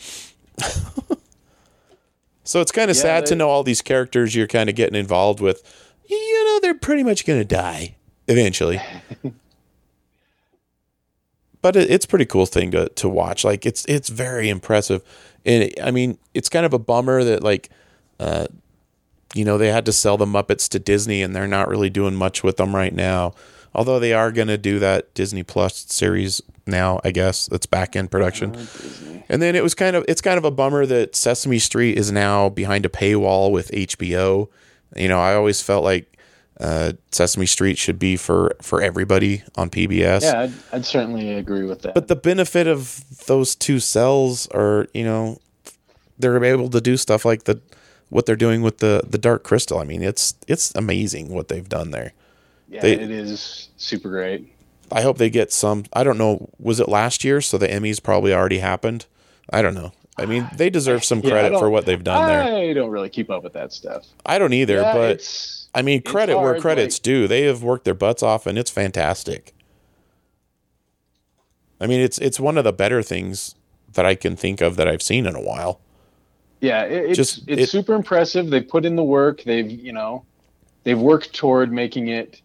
so 2.44 2.60
it's 2.60 2.72
kind 2.72 2.90
of 2.90 2.96
Yeah, 2.96 3.02
sad 3.02 3.26
to 3.26 3.34
know 3.36 3.48
all 3.48 3.62
these 3.62 3.82
characters 3.82 4.34
you're 4.34 4.46
kind 4.46 4.68
of 4.68 4.76
getting 4.76 4.98
involved 4.98 5.40
with. 5.40 5.62
You 6.12 6.44
know, 6.44 6.60
they're 6.60 6.74
pretty 6.74 7.02
much 7.02 7.26
going 7.26 7.38
to 7.38 7.44
die 7.44 7.96
eventually. 8.28 8.80
but 11.62 11.76
it, 11.76 11.90
it's 11.90 12.04
a 12.04 12.08
pretty 12.08 12.26
cool 12.26 12.46
thing 12.46 12.70
to 12.72 12.88
to 12.90 13.08
watch. 13.08 13.44
Like 13.44 13.64
it's 13.64 13.84
it's 13.86 14.08
very 14.08 14.48
impressive, 14.48 15.02
and 15.44 15.64
it, 15.64 15.82
I 15.82 15.90
mean 15.90 16.18
it's 16.34 16.48
kind 16.48 16.66
of 16.66 16.72
a 16.72 16.78
bummer 16.78 17.24
that 17.24 17.42
like. 17.42 17.70
Uh, 18.20 18.46
you 19.34 19.46
know, 19.46 19.56
they 19.56 19.72
had 19.72 19.86
to 19.86 19.92
sell 19.92 20.18
the 20.18 20.26
Muppets 20.26 20.68
to 20.68 20.78
Disney 20.78 21.22
and 21.22 21.34
they're 21.34 21.48
not 21.48 21.66
really 21.66 21.88
doing 21.88 22.14
much 22.14 22.44
with 22.44 22.58
them 22.58 22.76
right 22.76 22.94
now. 22.94 23.32
Although 23.74 23.98
they 23.98 24.12
are 24.12 24.30
going 24.30 24.48
to 24.48 24.58
do 24.58 24.78
that 24.78 25.14
Disney 25.14 25.42
Plus 25.42 25.86
series 25.88 26.42
now, 26.66 27.00
I 27.02 27.10
guess 27.12 27.46
that's 27.46 27.64
back 27.64 27.96
in 27.96 28.08
production. 28.08 28.54
And 29.28 29.40
then 29.40 29.56
it 29.56 29.62
was 29.62 29.74
kind 29.74 29.96
of 29.96 30.04
it's 30.06 30.20
kind 30.20 30.36
of 30.36 30.44
a 30.44 30.50
bummer 30.50 30.84
that 30.84 31.16
Sesame 31.16 31.58
Street 31.58 31.96
is 31.96 32.12
now 32.12 32.50
behind 32.50 32.84
a 32.84 32.90
paywall 32.90 33.50
with 33.50 33.70
HBO. 33.70 34.48
You 34.96 35.08
know, 35.08 35.18
I 35.18 35.34
always 35.34 35.60
felt 35.62 35.84
like 35.84 36.08
uh, 36.60 36.92
Sesame 37.10 37.46
Street 37.46 37.78
should 37.78 37.98
be 37.98 38.16
for 38.16 38.54
for 38.60 38.82
everybody 38.82 39.42
on 39.56 39.70
PBS. 39.70 40.22
Yeah, 40.22 40.40
I'd, 40.42 40.52
I'd 40.72 40.84
certainly 40.84 41.32
agree 41.34 41.64
with 41.64 41.82
that. 41.82 41.94
But 41.94 42.08
the 42.08 42.16
benefit 42.16 42.66
of 42.66 43.02
those 43.26 43.54
two 43.54 43.80
cells 43.80 44.46
are, 44.48 44.86
you 44.94 45.04
know, 45.04 45.38
they're 46.18 46.42
able 46.44 46.68
to 46.70 46.80
do 46.80 46.96
stuff 46.96 47.24
like 47.24 47.44
the 47.44 47.60
what 48.10 48.26
they're 48.26 48.36
doing 48.36 48.62
with 48.62 48.78
the 48.78 49.02
the 49.08 49.18
Dark 49.18 49.42
Crystal. 49.44 49.78
I 49.78 49.84
mean, 49.84 50.02
it's 50.02 50.34
it's 50.46 50.74
amazing 50.74 51.30
what 51.34 51.48
they've 51.48 51.68
done 51.68 51.90
there. 51.90 52.12
yeah, 52.68 52.82
they- 52.82 52.92
it 53.00 53.10
is 53.10 53.68
super 53.76 54.08
great. 54.10 54.48
I 54.94 55.00
hope 55.00 55.16
they 55.16 55.30
get 55.30 55.50
some. 55.52 55.84
I 55.94 56.04
don't 56.04 56.18
know. 56.18 56.50
Was 56.58 56.78
it 56.78 56.86
last 56.86 57.24
year? 57.24 57.40
So 57.40 57.56
the 57.56 57.66
Emmys 57.66 58.02
probably 58.02 58.34
already 58.34 58.58
happened. 58.58 59.06
I 59.50 59.62
don't 59.62 59.74
know. 59.74 59.92
I 60.18 60.26
mean, 60.26 60.48
they 60.56 60.68
deserve 60.68 61.04
some 61.04 61.20
Yeah, 61.20 61.30
credit 61.30 61.58
for 61.58 61.70
what 61.70 61.86
they've 61.86 62.02
done 62.02 62.26
there. 62.28 62.42
I 62.42 62.72
don't 62.74 62.90
really 62.90 63.08
keep 63.08 63.30
up 63.30 63.42
with 63.42 63.54
that 63.54 63.72
stuff. 63.72 64.06
I 64.26 64.38
don't 64.38 64.52
either, 64.52 64.76
yeah, 64.76 64.92
but 64.92 65.66
I 65.74 65.80
mean, 65.82 66.02
credit 66.02 66.38
where 66.38 66.60
credit's 66.60 66.96
like- 66.98 67.02
due. 67.02 67.26
They 67.28 67.42
have 67.42 67.62
worked 67.62 67.84
their 67.84 67.94
butts 67.94 68.22
off, 68.22 68.46
and 68.46 68.58
it's 68.58 68.70
fantastic. 68.70 69.54
I 71.80 71.86
mean, 71.86 72.00
it's 72.00 72.18
it's 72.18 72.38
one 72.38 72.58
of 72.58 72.64
the 72.64 72.72
better 72.72 73.02
things 73.02 73.54
that 73.94 74.06
I 74.06 74.14
can 74.14 74.36
think 74.36 74.60
of 74.60 74.76
that 74.76 74.86
I've 74.86 75.02
seen 75.02 75.26
in 75.26 75.34
a 75.34 75.40
while. 75.40 75.80
Yeah, 76.60 76.84
it, 76.84 77.10
it's 77.10 77.16
Just- 77.16 77.44
it's 77.48 77.62
it- 77.62 77.68
super 77.70 77.94
impressive. 77.94 78.50
They've 78.50 78.66
put 78.66 78.84
in 78.84 78.96
the 78.96 79.02
work. 79.04 79.42
They've 79.44 79.68
you 79.70 79.92
know, 79.92 80.24
they've 80.84 80.98
worked 81.00 81.32
toward 81.34 81.72
making 81.72 82.08
it, 82.08 82.40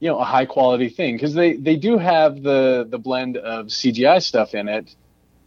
you 0.00 0.08
know, 0.08 0.18
a 0.18 0.24
high 0.24 0.46
quality 0.46 0.88
thing 0.88 1.16
because 1.16 1.34
they 1.34 1.54
they 1.54 1.76
do 1.76 1.98
have 1.98 2.42
the 2.42 2.86
the 2.88 2.98
blend 2.98 3.36
of 3.36 3.66
CGI 3.66 4.22
stuff 4.22 4.54
in 4.54 4.68
it 4.68 4.94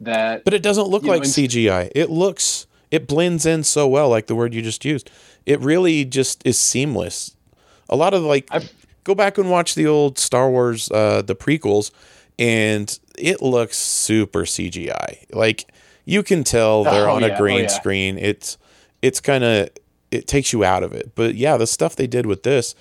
that 0.02 0.44
But 0.44 0.54
it 0.54 0.62
doesn't 0.64 0.88
look 0.88 1.04
You 1.04 1.08
know, 1.10 1.14
like 1.14 1.24
CGI. 1.24 1.92
It 1.96 2.10
looks 2.10 2.68
it 2.92 3.08
blends 3.08 3.46
in 3.46 3.64
so 3.64 3.88
well, 3.88 4.10
like 4.10 4.28
the 4.28 4.36
word 4.36 4.54
you 4.54 4.62
just 4.62 4.84
used. 4.84 5.10
It 5.46 5.60
really 5.62 6.04
just 6.06 6.46
is 6.46 6.60
seamless. 6.60 7.36
A 7.90 7.96
lot 7.96 8.14
of 8.14 8.24
like 8.24 8.48
I've- 8.52 8.70
go 9.04 9.16
back 9.16 9.38
and 9.38 9.50
watch 9.50 9.76
the 9.76 9.88
old 9.88 10.20
Star 10.20 10.50
Wars 10.50 10.90
uh 10.92 11.22
the 11.22 11.36
prequels 11.36 11.92
and 12.40 12.98
it 13.18 13.42
looks 13.42 13.78
super 13.78 14.44
CGI. 14.44 15.26
Like 15.34 15.72
you 16.06 16.24
can 16.24 16.44
tell 16.44 16.84
they're 16.84 17.10
Oh, 17.10 17.16
on 17.16 17.22
yeah. 17.22 17.30
a 17.30 17.34
Oh, 17.36 17.38
green 17.38 17.62
yeah. 17.62 17.68
screen. 17.68 18.18
It's 18.18 18.58
it's 19.02 19.20
kind 19.20 19.44
of 19.44 19.70
it 20.12 20.28
takes 20.28 20.52
you 20.52 20.64
out 20.64 20.84
of 20.84 20.94
it. 20.94 21.12
But 21.16 21.36
yeah, 21.36 21.56
the 21.58 21.68
stuff 21.68 21.96
they 21.96 22.08
did 22.08 22.26
with 22.26 22.44
this 22.44 22.76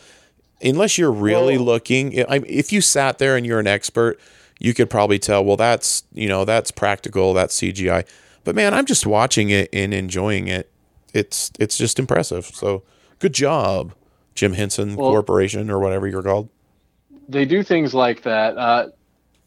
unless 0.63 0.99
you're 0.99 1.13
really 1.13 1.57
Well- 1.57 1.67
looking 1.67 2.13
if 2.13 2.73
you 2.73 2.81
sat 2.81 3.19
there 3.19 3.37
and 3.37 3.47
you're 3.47 3.61
an 3.61 3.67
expert 3.67 4.19
you 4.61 4.73
could 4.75 4.88
probably 4.88 5.18
tell 5.18 5.44
well 5.44 5.57
that's 5.57 6.05
you 6.12 6.29
know 6.29 6.44
that's 6.44 6.70
practical 6.70 7.35
that's 7.35 7.59
cgi 7.61 8.07
but 8.44 8.55
man 8.55 8.73
i'm 8.73 8.87
just 8.87 9.05
watching 9.07 9.51
it 9.51 9.68
and 9.73 9.92
enjoying 9.92 10.46
it 10.46 10.70
it's 11.12 11.51
it's 11.59 11.77
just 11.77 11.99
impressive 11.99 12.46
so 12.46 12.85
good 13.18 13.33
job 13.33 13.92
jim 14.37 14.53
henson 14.53 14.94
Well- 14.94 15.11
corporation 15.11 15.68
or 15.70 15.81
whatever 15.81 16.07
you're 16.07 16.23
called 16.23 16.49
they 17.29 17.44
do 17.44 17.62
things 17.62 17.94
like 17.94 18.23
that. 18.23 18.59
Uh, 18.59 18.88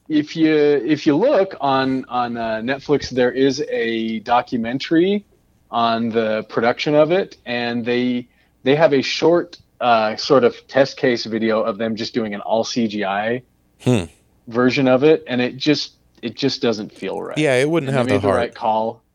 if 0.08 0.36
you 0.36 0.54
if 0.54 1.06
you 1.06 1.16
look 1.16 1.56
on 1.60 2.06
on 2.06 2.38
uh, 2.38 2.62
Netflix, 2.64 3.10
there 3.10 3.32
is 3.32 3.62
a 3.70 4.20
documentary 4.20 5.26
on 5.70 6.10
the 6.10 6.46
production 6.50 6.96
of 6.96 7.12
it, 7.12 7.38
and 7.46 7.84
they 7.86 8.28
they 8.64 8.76
have 8.76 8.94
a 8.94 9.02
short 9.02 9.58
uh, 9.82 10.16
sort 10.16 10.44
of 10.46 10.56
test 10.68 10.98
case 10.98 11.26
video 11.26 11.62
of 11.62 11.78
them 11.78 11.96
just 11.96 12.14
doing 12.14 12.34
an 12.34 12.42
all 12.42 12.64
CGI 12.64 13.44
Hmm. 13.82 14.04
Version 14.48 14.88
of 14.88 15.04
it, 15.04 15.24
and 15.28 15.42
it 15.42 15.58
just 15.58 15.98
it 16.22 16.36
just 16.36 16.62
doesn't 16.62 16.94
feel 16.94 17.22
right. 17.22 17.46
Yeah, 17.46 17.56
it 17.56 17.70
wouldn't 17.70 17.92
And 17.92 17.94
have 17.94 18.08
they 18.08 18.10
the 18.10 18.20
made 18.20 18.22
the 18.22 18.30
heart. 18.30 18.32
right 18.32 18.54
call. 18.54 19.06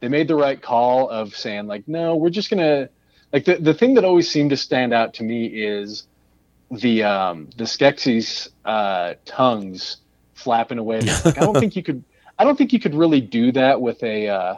They 0.00 0.08
made 0.08 0.28
the 0.28 0.36
right 0.36 0.60
call 0.60 1.08
of 1.10 1.36
saying 1.36 1.66
like, 1.66 1.84
no, 1.88 2.16
we're 2.16 2.30
just 2.30 2.50
gonna 2.50 2.90
like 3.32 3.44
the 3.44 3.56
the 3.56 3.74
thing 3.74 3.94
that 3.94 4.04
always 4.04 4.30
seemed 4.30 4.50
to 4.50 4.56
stand 4.56 4.94
out 4.94 5.14
to 5.14 5.24
me 5.24 5.46
is 5.46 6.06
the 6.70 7.04
um 7.04 7.50
the 7.56 7.64
Skeksis 7.64 8.48
uh 8.64 9.14
tongues 9.26 9.98
flapping 10.34 10.78
away. 10.78 11.02
Like, 11.02 11.38
I 11.38 11.42
don't 11.44 11.58
think 11.58 11.76
you 11.76 11.82
could 11.82 12.04
I 12.38 12.44
don't 12.44 12.56
think 12.56 12.72
you 12.72 12.80
could 12.80 12.94
really 12.94 13.20
do 13.20 13.52
that 13.52 13.80
with 13.80 14.02
a 14.02 14.28
uh 14.28 14.56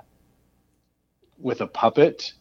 with 1.39 1.61
a 1.63 1.67
puppet 1.67 2.33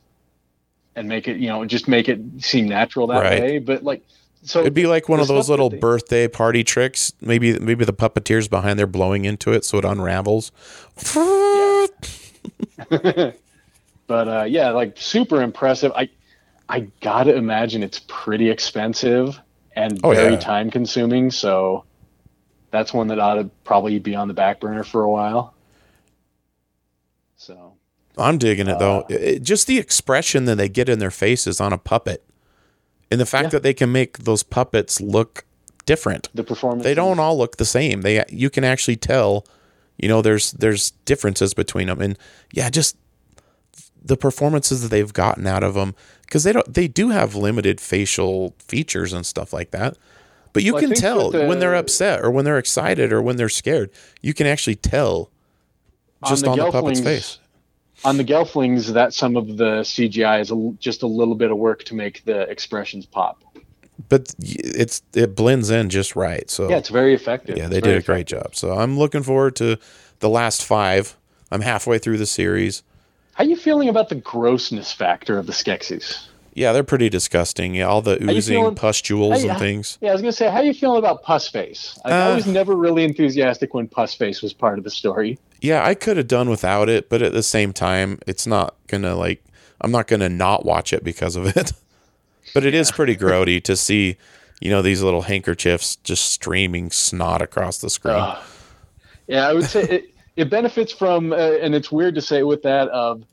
and 0.95 1.07
make 1.07 1.27
it, 1.27 1.37
you 1.37 1.47
know, 1.47 1.65
just 1.65 1.87
make 1.87 2.09
it 2.09 2.19
seem 2.39 2.67
natural 2.67 3.07
that 3.07 3.27
Right. 3.27 3.29
way. 3.29 3.59
But 3.59 3.83
like 3.83 4.03
so 4.47 4.61
It'd 4.61 4.73
be 4.73 4.87
like 4.87 5.09
one 5.09 5.19
of 5.19 5.27
those 5.27 5.49
little 5.49 5.69
they- 5.69 5.77
birthday 5.77 6.27
party 6.27 6.63
tricks. 6.63 7.11
Maybe 7.21 7.57
maybe 7.59 7.85
the 7.85 7.93
puppeteers 7.93 8.49
behind 8.49 8.79
there 8.79 8.87
blowing 8.87 9.25
into 9.25 9.51
it 9.51 9.65
so 9.65 9.77
it 9.77 9.85
unravels. 9.85 10.51
but 12.89 14.27
uh, 14.27 14.45
yeah, 14.47 14.69
like 14.69 14.97
super 14.97 15.41
impressive. 15.41 15.91
I 15.95 16.09
I 16.69 16.81
gotta 17.01 17.35
imagine 17.35 17.83
it's 17.83 18.01
pretty 18.07 18.49
expensive 18.49 19.39
and 19.75 19.99
Oh, 20.03 20.13
very 20.13 20.33
yeah. 20.33 20.39
time 20.39 20.71
consuming. 20.71 21.31
So 21.31 21.83
that's 22.71 22.93
one 22.93 23.07
that 23.07 23.19
ought 23.19 23.35
to 23.35 23.45
probably 23.63 23.99
be 23.99 24.15
on 24.15 24.27
the 24.27 24.33
back 24.33 24.59
burner 24.59 24.83
for 24.83 25.01
a 25.03 25.09
while. 25.09 25.53
So 27.37 27.73
I'm 28.17 28.37
digging 28.37 28.67
it 28.67 28.79
though. 28.79 29.01
Uh, 29.01 29.05
it- 29.09 29.43
just 29.43 29.67
the 29.67 29.77
expression 29.77 30.45
that 30.45 30.55
they 30.55 30.69
get 30.69 30.89
in 30.89 30.99
their 30.99 31.11
faces 31.11 31.61
on 31.61 31.71
a 31.73 31.77
puppet, 31.77 32.23
and 33.11 33.19
the 33.19 33.25
fact 33.25 33.45
Yeah. 33.45 33.49
that 33.49 33.63
they 33.63 33.73
can 33.73 33.91
make 33.91 34.19
those 34.19 34.43
puppets 34.43 34.99
look 35.01 35.45
different. 35.85 36.27
the 36.33 36.43
performance 36.43 36.83
They 36.83 36.93
don't 36.93 37.19
all 37.19 37.37
look 37.37 37.57
the 37.57 37.65
same. 37.65 38.01
They 38.01 38.23
you 38.29 38.49
can 38.49 38.63
actually 38.63 38.97
tell. 38.97 39.45
You 39.97 40.07
know, 40.09 40.21
there's 40.21 40.51
there's 40.51 40.91
differences 41.05 41.53
between 41.55 41.87
them, 41.87 42.01
and 42.01 42.17
yeah, 42.53 42.69
just 42.69 42.97
the 44.03 44.15
performances 44.17 44.81
that 44.83 44.89
they've 44.89 45.11
gotten 45.11 45.47
out 45.47 45.63
of 45.63 45.73
them 45.73 45.95
because 46.21 46.43
they 46.43 46.53
don't 46.53 46.71
they 46.73 46.87
do 46.87 47.09
have 47.09 47.33
limited 47.35 47.81
facial 47.81 48.53
features 48.59 49.11
and 49.13 49.25
stuff 49.25 49.51
like 49.53 49.71
that. 49.71 49.97
But 50.53 50.63
you 50.63 50.73
Well, 50.73 50.81
can 50.83 50.93
tell 50.93 51.31
the- 51.31 51.45
when 51.45 51.59
they're 51.59 51.75
upset 51.75 52.21
or 52.23 52.29
when 52.31 52.45
they're 52.45 52.57
excited 52.59 53.11
or 53.11 53.21
when 53.21 53.37
they're 53.37 53.49
scared. 53.49 53.89
You 54.21 54.33
can 54.33 54.45
actually 54.47 54.75
tell 54.75 55.29
just 56.27 56.43
the 56.43 56.49
on 56.51 56.57
the, 56.57 56.71
puppet's 56.71 56.99
face. 56.99 57.39
On 58.05 58.17
the 58.17 58.23
Gelflings. 58.23 58.93
That 58.93 59.13
some 59.13 59.35
of 59.35 59.57
the 59.57 59.81
CGI 59.81 60.41
is 60.41 60.51
a, 60.51 60.73
just 60.79 61.03
a 61.03 61.07
little 61.07 61.35
bit 61.35 61.51
of 61.51 61.57
work 61.57 61.83
to 61.85 61.95
make 61.95 62.23
the 62.25 62.41
expressions 62.41 63.05
pop. 63.05 63.43
But 64.09 64.33
it's 64.39 65.01
it 65.13 65.35
blends 65.35 65.69
in 65.69 65.89
just 65.89 66.15
right. 66.15 66.49
So 66.49 66.69
Yeah, 66.69 66.77
it's 66.77 66.89
very 66.89 67.13
effective. 67.13 67.57
yeah, 67.57 67.67
they 67.67 67.81
did 67.81 67.97
a 67.97 68.01
great 68.01 68.29
effective. 68.31 68.51
job. 68.51 68.55
So 68.55 68.73
I'm 68.77 68.97
looking 68.97 69.23
forward 69.23 69.55
to 69.57 69.77
the 70.19 70.29
last 70.29 70.63
five. 70.63 71.17
I'm 71.51 71.61
halfway 71.61 71.97
through 71.97 72.17
the 72.17 72.25
series. 72.25 72.83
How 73.33 73.43
are 73.43 73.47
you 73.47 73.55
feeling 73.55 73.87
about 73.89 74.09
the 74.09 74.15
grossness 74.15 74.91
factor 74.91 75.37
of 75.37 75.45
the 75.45 75.53
Skeksis? 75.53 76.27
Yeah, 76.57 76.73
they're 76.73 76.83
pretty 76.83 77.07
disgusting. 77.09 77.75
Yeah, 77.75 77.85
all 77.85 78.01
the 78.01 78.17
oozing 78.23 78.55
feeling- 78.61 78.75
pustules 78.75 79.43
you- 79.43 79.49
and 79.51 79.59
things. 79.59 79.99
Yeah, 80.01 80.09
I 80.09 80.13
was 80.13 80.21
gonna 80.23 80.31
say, 80.31 80.49
how 80.49 80.57
are 80.57 80.63
you 80.63 80.73
feeling 80.73 80.97
about 80.97 81.23
Pussface? 81.23 81.95
Like, 82.03 82.13
I 82.13 82.31
Uh, 82.31 82.35
was 82.35 82.47
never 82.47 82.75
really 82.75 83.03
enthusiastic 83.03 83.75
when 83.75 83.87
pus 83.87 84.15
face 84.15 84.41
was 84.41 84.53
part 84.53 84.79
of 84.79 84.83
the 84.83 84.89
story. 84.89 85.37
Yeah, 85.61 85.85
I 85.85 85.93
could 85.93 86.17
have 86.17 86.27
done 86.27 86.49
without 86.49 86.89
it, 86.89 87.09
but 87.09 87.21
at 87.21 87.31
the 87.33 87.43
same 87.43 87.73
time, 87.73 88.17
it's 88.25 88.47
not 88.47 88.73
gonna 88.87 89.15
like 89.15 89.43
I'm 89.81 89.91
not 89.91 90.07
gonna 90.07 90.29
not 90.29 90.65
watch 90.65 90.91
it 90.93 91.03
because 91.03 91.35
of 91.35 91.55
it. 91.55 91.73
but 92.55 92.65
it 92.65 92.73
is 92.73 92.91
pretty 92.91 93.15
grody 93.25 93.63
to 93.63 93.75
see, 93.75 94.17
you 94.59 94.71
know, 94.71 94.81
these 94.81 95.03
little 95.03 95.21
handkerchiefs 95.23 95.97
just 95.97 96.25
streaming 96.25 96.89
snot 96.89 97.43
across 97.43 97.77
the 97.77 97.89
screen. 97.91 98.15
Ugh. 98.17 98.37
Yeah, 99.27 99.47
I 99.47 99.53
would 99.53 99.65
say 99.65 99.83
it, 99.83 100.05
it 100.35 100.49
benefits 100.49 100.91
from, 100.91 101.31
uh, 101.33 101.35
and 101.35 101.75
it's 101.75 101.91
weird 101.91 102.15
to 102.15 102.21
say 102.21 102.41
with 102.41 102.63
that 102.63 102.87
of 102.89 103.21
i- 103.21 103.25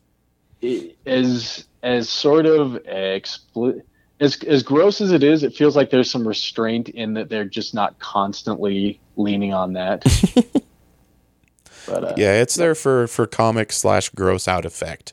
as 1.07 1.67
as 1.83 2.09
sort 2.09 2.47
of 2.47 2.73
expli- 2.85 3.83
as 4.21 4.43
as 4.45 4.63
gross 4.63 5.01
as 5.01 5.13
it 5.13 5.23
is, 5.23 5.43
it 5.43 5.55
feels 5.55 5.77
like 5.77 5.91
there's 5.91 6.11
some 6.11 6.27
restraint 6.27 6.89
in 6.89 7.15
that 7.15 7.29
they're 7.29 7.45
just 7.45 7.75
not 7.75 7.99
constantly 7.99 9.01
leaning 9.17 9.53
on 9.53 9.75
that. 9.75 10.03
but 11.87 12.05
uh, 12.05 12.15
yeah, 12.17 12.41
it's 12.41 12.55
there 12.55 12.75
for 12.75 13.07
for 13.07 13.27
comic 13.27 13.73
slash 13.73 14.09
gross 14.11 14.49
out 14.49 14.65
effect. 14.65 15.13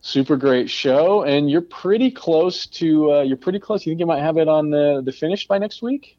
super 0.00 0.36
great 0.36 0.70
show, 0.70 1.22
and 1.22 1.50
you're 1.50 1.60
pretty 1.60 2.10
close 2.10 2.66
to 2.66 3.12
uh, 3.12 3.22
you're 3.22 3.36
pretty 3.36 3.58
close. 3.58 3.84
You 3.84 3.90
think 3.90 4.00
you 4.00 4.06
might 4.06 4.22
have 4.22 4.38
it 4.38 4.48
on 4.48 4.70
the 4.70 5.02
the 5.04 5.12
finish 5.12 5.46
by 5.46 5.58
next 5.58 5.82
week? 5.82 6.16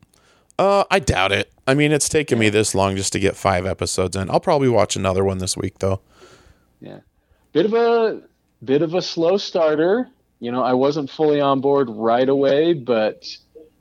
Uh, 0.60 0.84
I 0.92 1.00
doubt 1.00 1.32
it. 1.32 1.52
I 1.66 1.74
mean, 1.74 1.92
it's 1.92 2.08
taken 2.08 2.38
me 2.38 2.50
this 2.50 2.76
long 2.76 2.96
just 2.96 3.12
to 3.14 3.20
get 3.20 3.36
five 3.36 3.66
episodes 3.66 4.16
in. 4.16 4.30
I'll 4.30 4.40
probably 4.40 4.70
watch 4.70 4.96
another 4.96 5.24
one 5.24 5.40
this 5.40 5.58
week 5.58 5.80
though. 5.80 6.02
Yeah, 6.80 7.00
bit 7.54 7.66
of 7.66 7.74
a 7.74 8.22
bit 8.64 8.82
of 8.82 8.94
a 8.94 9.02
slow 9.02 9.38
starter. 9.38 10.10
You 10.40 10.52
know, 10.52 10.64
I 10.64 10.74
wasn't 10.74 11.10
fully 11.10 11.40
on 11.40 11.62
board 11.62 11.90
right 11.90 12.28
away, 12.28 12.74
but 12.74 13.26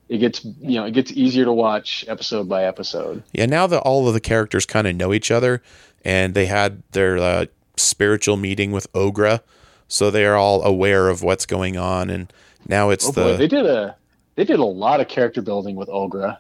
it 0.08 0.18
gets 0.18 0.44
you 0.44 0.78
know 0.78 0.84
it 0.84 0.92
gets 0.92 1.10
easier 1.12 1.44
to 1.44 1.52
watch 1.52 2.04
episode 2.08 2.48
by 2.48 2.64
episode. 2.64 3.22
Yeah, 3.32 3.46
now 3.46 3.66
that 3.66 3.80
all 3.80 4.06
of 4.06 4.14
the 4.14 4.20
characters 4.20 4.66
kind 4.66 4.86
of 4.86 4.94
know 4.94 5.12
each 5.12 5.30
other 5.30 5.62
and 6.04 6.34
they 6.34 6.46
had 6.46 6.82
their 6.92 7.18
uh, 7.18 7.46
spiritual 7.76 8.36
meeting 8.36 8.72
with 8.72 8.92
Aughra, 8.92 9.40
so 9.88 10.10
they 10.10 10.24
are 10.24 10.36
all 10.36 10.62
aware 10.62 11.08
of 11.08 11.22
what's 11.22 11.46
going 11.46 11.76
on 11.76 12.10
and 12.10 12.32
now 12.68 12.90
it's 12.90 13.08
Oh 13.08 13.12
the 13.12 13.22
boy, 13.22 13.36
they 13.36 13.48
did 13.48 13.66
a 13.66 13.96
they 14.34 14.44
did 14.44 14.58
a 14.58 14.64
lot 14.64 15.00
of 15.00 15.08
character 15.08 15.42
building 15.42 15.76
with 15.76 15.88
Aughra. 15.88 16.38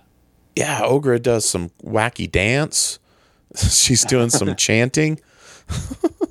Yeah, 0.54 0.80
Aughra 0.80 1.20
does 1.20 1.44
some 1.44 1.70
wacky 1.82 2.30
dance. 2.30 2.98
She's 3.56 4.04
doing 4.04 4.30
some 4.30 4.54
chanting. 4.56 5.18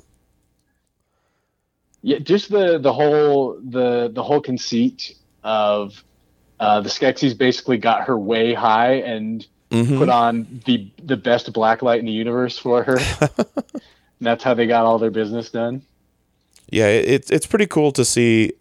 Yeah, 2.02 2.18
just 2.18 2.50
the 2.50 2.78
the 2.78 2.92
whole 2.92 3.58
the 3.62 4.10
the 4.12 4.22
whole 4.22 4.40
conceit 4.40 5.14
of 5.44 6.02
uh, 6.60 6.80
the 6.80 6.88
Skeksis 6.88 7.36
basically 7.36 7.78
got 7.78 8.04
her 8.06 8.18
way 8.18 8.54
high 8.54 8.94
and 8.94 9.46
Mhm. 9.70 9.96
put 9.98 10.08
on 10.10 10.60
the 10.66 10.86
the 11.02 11.16
best 11.16 11.50
blacklight 11.52 11.98
in 12.00 12.04
the 12.04 12.12
universe 12.12 12.58
for 12.58 12.82
her. 12.82 12.98
and 13.38 14.20
that's 14.20 14.44
how 14.44 14.52
they 14.52 14.66
got 14.66 14.84
all 14.84 14.98
their 14.98 15.10
business 15.10 15.50
done. 15.50 15.82
Yeah, 16.70 16.88
it's 16.88 17.30
it's 17.30 17.46
pretty 17.46 17.66
cool 17.66 17.90
to 17.92 18.04
see 18.04 18.52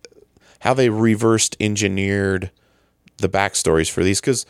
how 0.59 0.73
they 0.73 0.89
reversed 0.89 1.57
engineered 1.59 2.49
the 3.17 3.27
backstories 3.29 3.89
for 3.91 4.03
these 4.03 4.21
because 4.21 4.45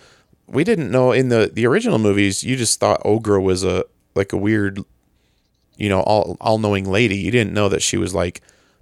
we 0.48 0.64
didn't 0.64 0.92
know 0.92 1.12
in 1.12 1.30
the 1.30 1.50
the 1.52 1.66
original 1.66 1.98
movies. 1.98 2.44
You 2.44 2.56
just 2.56 2.80
thought 2.80 3.02
Aughra 3.04 3.42
was 3.42 3.64
a 3.64 3.84
like 4.16 4.32
a 4.34 4.38
weird, 4.38 4.82
you 5.78 5.90
know, 5.90 6.02
all 6.02 6.38
all 6.40 6.58
knowing 6.60 6.86
lady. 6.90 7.18
You 7.18 7.32
didn't 7.32 7.54
know 7.54 7.70
that 7.70 7.82
she 7.82 7.98
was 7.98 8.14
like 8.14 8.42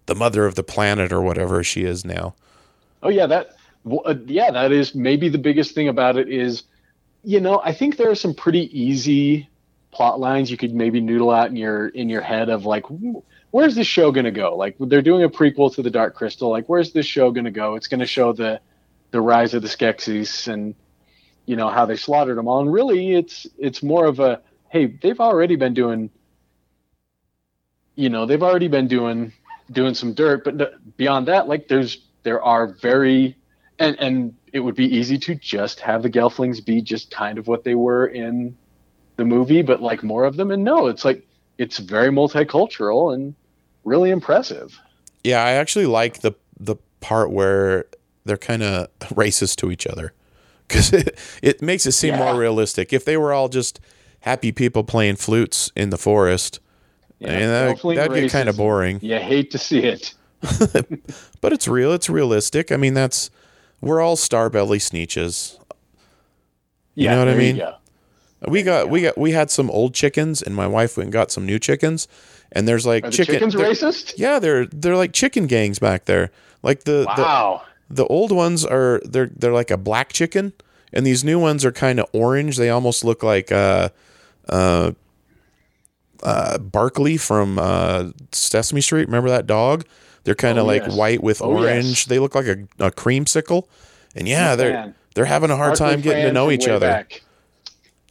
the 0.09 0.15
mother 0.15 0.45
of 0.45 0.55
the 0.55 0.63
planet 0.63 1.13
or 1.13 1.21
whatever 1.21 1.63
she 1.63 1.83
is 1.83 2.03
now. 2.03 2.35
Oh 3.01 3.09
yeah, 3.09 3.27
that 3.27 3.55
uh, 4.05 4.15
yeah, 4.25 4.51
that 4.51 4.71
is 4.71 4.93
maybe 4.93 5.29
the 5.29 5.37
biggest 5.37 5.73
thing 5.73 5.87
about 5.87 6.17
it 6.17 6.27
is, 6.27 6.63
you 7.23 7.39
know, 7.39 7.61
I 7.63 7.71
think 7.73 7.95
there 7.95 8.09
are 8.09 8.15
some 8.15 8.33
pretty 8.33 8.77
easy 8.77 9.47
plot 9.91 10.19
lines 10.19 10.51
you 10.51 10.57
could 10.57 10.73
maybe 10.73 10.99
noodle 10.99 11.31
out 11.31 11.49
in 11.49 11.55
your 11.55 11.87
in 11.89 12.09
your 12.09 12.21
head 12.21 12.49
of 12.49 12.65
like, 12.65 12.85
where's 13.51 13.75
this 13.75 13.87
show 13.87 14.11
gonna 14.11 14.31
go? 14.31 14.57
Like 14.57 14.75
they're 14.79 15.01
doing 15.01 15.23
a 15.23 15.29
prequel 15.29 15.73
to 15.75 15.81
the 15.81 15.91
Dark 15.91 16.15
Crystal. 16.15 16.49
Like, 16.49 16.67
where's 16.67 16.91
this 16.91 17.05
show 17.05 17.31
gonna 17.31 17.51
go? 17.51 17.75
It's 17.75 17.87
gonna 17.87 18.05
show 18.05 18.33
the 18.33 18.59
the 19.11 19.21
rise 19.21 19.53
of 19.53 19.61
the 19.61 19.67
Skeksis 19.67 20.51
and 20.51 20.75
you 21.45 21.55
know 21.55 21.69
how 21.69 21.85
they 21.85 21.95
slaughtered 21.95 22.37
them 22.37 22.47
all. 22.47 22.61
And 22.61 22.73
really, 22.73 23.13
it's 23.13 23.47
it's 23.57 23.81
more 23.83 24.05
of 24.05 24.19
a 24.19 24.41
hey, 24.69 24.87
they've 24.87 25.19
already 25.19 25.55
been 25.55 25.75
doing. 25.75 26.09
You 27.95 28.09
know, 28.09 28.25
they've 28.25 28.41
already 28.41 28.69
been 28.69 28.87
doing 28.87 29.33
doing 29.71 29.93
some 29.93 30.13
dirt, 30.13 30.43
but 30.43 30.97
beyond 30.97 31.27
that, 31.27 31.47
like 31.47 31.67
there's 31.67 31.99
there 32.23 32.41
are 32.41 32.67
very 32.81 33.35
and 33.77 33.97
and 33.99 34.35
it 34.51 34.59
would 34.61 34.75
be 34.75 34.85
easy 34.85 35.17
to 35.19 35.35
just 35.35 35.79
have 35.79 36.03
the 36.03 36.09
Gelflings 36.09 36.65
be 36.65 36.81
just 36.81 37.11
kind 37.11 37.37
of 37.37 37.47
what 37.47 37.63
they 37.63 37.75
were 37.75 38.07
in 38.07 38.57
the 39.17 39.25
movie, 39.25 39.61
but 39.61 39.81
like 39.81 40.01
more 40.03 40.23
of 40.25 40.37
them. 40.37 40.51
And 40.51 40.63
no, 40.63 40.87
it's 40.87 41.05
like 41.05 41.25
it's 41.57 41.77
very 41.77 42.09
multicultural 42.09 43.13
and 43.13 43.35
really 43.83 44.09
impressive. 44.11 44.77
Yeah, 45.23 45.43
I 45.43 45.51
actually 45.51 45.85
like 45.85 46.21
the 46.21 46.33
the 46.59 46.75
part 46.99 47.31
where 47.31 47.85
they're 48.25 48.37
kind 48.37 48.63
of 48.63 48.87
racist 48.99 49.55
to 49.57 49.71
each 49.71 49.87
other 49.87 50.13
because 50.67 50.91
it, 50.93 51.17
it 51.41 51.61
makes 51.61 51.85
it 51.85 51.93
seem 51.93 52.13
Yeah. 52.15 52.19
more 52.19 52.35
realistic. 52.35 52.91
If 52.93 53.05
they 53.05 53.17
were 53.17 53.33
all 53.33 53.49
just 53.49 53.79
happy 54.21 54.51
people 54.51 54.83
playing 54.83 55.15
flutes 55.15 55.71
in 55.75 55.89
the 55.89 55.97
forest, 55.97 56.59
Yeah, 57.19 57.29
I 57.29 57.39
mean, 57.39 57.47
that, 57.49 57.95
that'd 57.95 58.21
get 58.21 58.31
kind 58.31 58.49
of 58.49 58.57
boring. 58.57 58.99
You 59.01 59.17
hate 59.19 59.51
to 59.51 59.57
see 59.57 59.79
it. 59.83 60.13
But 61.41 61.53
it's 61.53 61.67
real. 61.67 61.93
It's 61.93 62.09
realistic. 62.09 62.71
I 62.71 62.77
mean, 62.77 62.93
that's 62.93 63.29
we're 63.81 64.01
all 64.01 64.15
starbelly 64.15 64.77
Sneetches. 64.77 65.57
You 66.95 67.05
yeah, 67.05 67.15
know 67.15 67.19
what 67.25 67.33
I 67.33 67.37
mean? 67.37 67.57
go. 67.57 67.75
We 68.47 68.63
got 68.63 68.89
we 68.89 69.01
got 69.01 69.17
we 69.17 69.31
had 69.31 69.51
some 69.51 69.69
old 69.69 69.93
chickens, 69.93 70.41
and 70.41 70.55
my 70.55 70.67
wife 70.67 70.97
went 70.97 71.05
and 71.07 71.13
got 71.13 71.31
some 71.31 71.45
new 71.45 71.59
chickens. 71.59 72.07
And 72.51 72.67
there's 72.67 72.85
like 72.85 73.03
the 73.03 73.11
chicken. 73.11 73.35
chickens 73.35 73.55
racist? 73.55 74.13
Yeah, 74.17 74.39
they're 74.39 74.65
they're 74.65 74.95
like 74.95 75.13
chicken 75.13 75.45
gangs 75.47 75.79
back 75.79 76.05
there. 76.05 76.31
Like 76.63 76.83
the, 76.83 77.05
the 77.15 77.21
Wow. 77.21 77.61
the 77.89 78.05
old 78.07 78.31
ones 78.31 78.65
are 78.65 79.01
they're 79.05 79.27
they're 79.35 79.53
like 79.53 79.71
a 79.71 79.77
black 79.77 80.11
chicken, 80.13 80.53
and 80.91 81.05
these 81.05 81.23
new 81.23 81.39
ones 81.39 81.63
are 81.63 81.71
kind 81.71 81.99
of 81.99 82.07
orange. 82.13 82.57
They 82.57 82.69
almost 82.69 83.03
look 83.03 83.23
like 83.23 83.51
uh 83.51 83.89
uh 84.47 84.91
uh, 86.23 86.57
Barkley 86.57 87.17
from 87.17 87.57
uh, 87.59 88.11
Sesame 88.31 88.81
Street. 88.81 89.05
Remember 89.07 89.29
that 89.29 89.47
dog? 89.47 89.85
They're 90.23 90.35
kind 90.35 90.57
of 90.57 90.65
Oh, 90.65 90.67
like 90.67 90.83
yes. 90.83 90.95
white 90.95 91.23
with 91.23 91.41
Oh, 91.41 91.57
orange. 91.57 91.85
yes. 91.85 92.05
They 92.05 92.19
look 92.19 92.35
like 92.35 92.45
a, 92.47 92.57
a 92.79 92.91
creamsicle. 92.91 93.63
And 94.15 94.27
yeah, 94.27 94.55
they're 94.55 94.93
they're 95.15 95.25
having 95.25 95.49
a 95.49 95.55
hard 95.55 95.77
Barkley 95.77 95.95
time 95.95 96.01
getting 96.01 96.25
to 96.25 96.31
know 96.33 96.51
each 96.51 96.67
other. 96.67 96.87
back. 96.87 97.23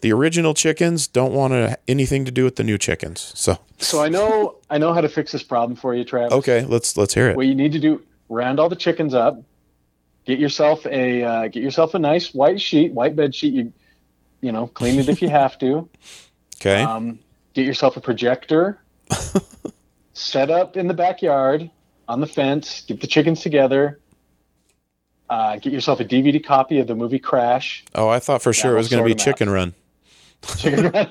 The 0.00 0.12
original 0.12 0.54
chickens 0.54 1.08
don't 1.08 1.32
want 1.32 1.52
to 1.54 1.76
anything 1.88 2.24
to 2.24 2.30
do 2.30 2.44
with 2.44 2.54
the 2.56 2.62
new 2.64 2.78
chickens. 2.78 3.32
So 3.34 3.58
So 3.78 4.00
I 4.00 4.08
know 4.08 4.56
I 4.70 4.78
know 4.78 4.92
how 4.94 5.00
to 5.00 5.08
fix 5.08 5.32
this 5.32 5.42
problem 5.42 5.76
for 5.76 5.94
you, 5.94 6.04
Travis. 6.04 6.32
okay, 6.32 6.64
let's 6.64 6.96
let's 6.96 7.14
hear 7.14 7.28
it. 7.30 7.36
What 7.36 7.46
you 7.46 7.54
need 7.56 7.72
to 7.72 7.80
do: 7.80 8.00
round 8.28 8.60
all 8.60 8.68
the 8.68 8.76
chickens 8.76 9.12
up, 9.12 9.42
get 10.24 10.38
yourself 10.38 10.86
a 10.86 11.24
uh, 11.24 11.48
get 11.48 11.62
yourself 11.64 11.94
a 11.94 11.98
nice 11.98 12.32
white 12.32 12.60
sheet, 12.60 12.92
white 12.92 13.16
bed 13.16 13.34
sheet. 13.34 13.52
You 13.54 13.72
you 14.40 14.52
know, 14.52 14.68
clean 14.68 15.00
it 15.00 15.08
if 15.08 15.20
you 15.20 15.28
have 15.28 15.58
to. 15.58 15.88
Okay. 16.60 16.82
Um, 16.82 17.20
get 17.54 17.64
yourself 17.66 17.96
a 17.96 18.00
projector. 18.00 18.78
set 20.12 20.50
up 20.50 20.76
in 20.76 20.88
the 20.88 20.94
backyard 20.94 21.70
on 22.08 22.20
the 22.20 22.26
fence. 22.26 22.82
Get 22.86 23.00
the 23.00 23.06
chickens 23.06 23.40
together. 23.40 24.00
Uh, 25.30 25.56
get 25.56 25.72
yourself 25.72 26.00
a 26.00 26.04
DVD 26.04 26.42
copy 26.44 26.78
of 26.78 26.86
the 26.86 26.94
movie 26.94 27.18
Crash. 27.18 27.84
oh, 27.94 28.08
I 28.08 28.18
thought 28.18 28.42
for 28.42 28.52
sure 28.52 28.72
it 28.72 28.78
was 28.78 28.88
going 28.88 29.02
to 29.06 29.14
be 29.14 29.18
sort 29.18 29.26
'em 29.26 29.30
out. 29.30 29.36
Chicken 29.36 29.50
Run. 29.50 29.74
Chicken 30.56 30.90
Run. 30.90 31.10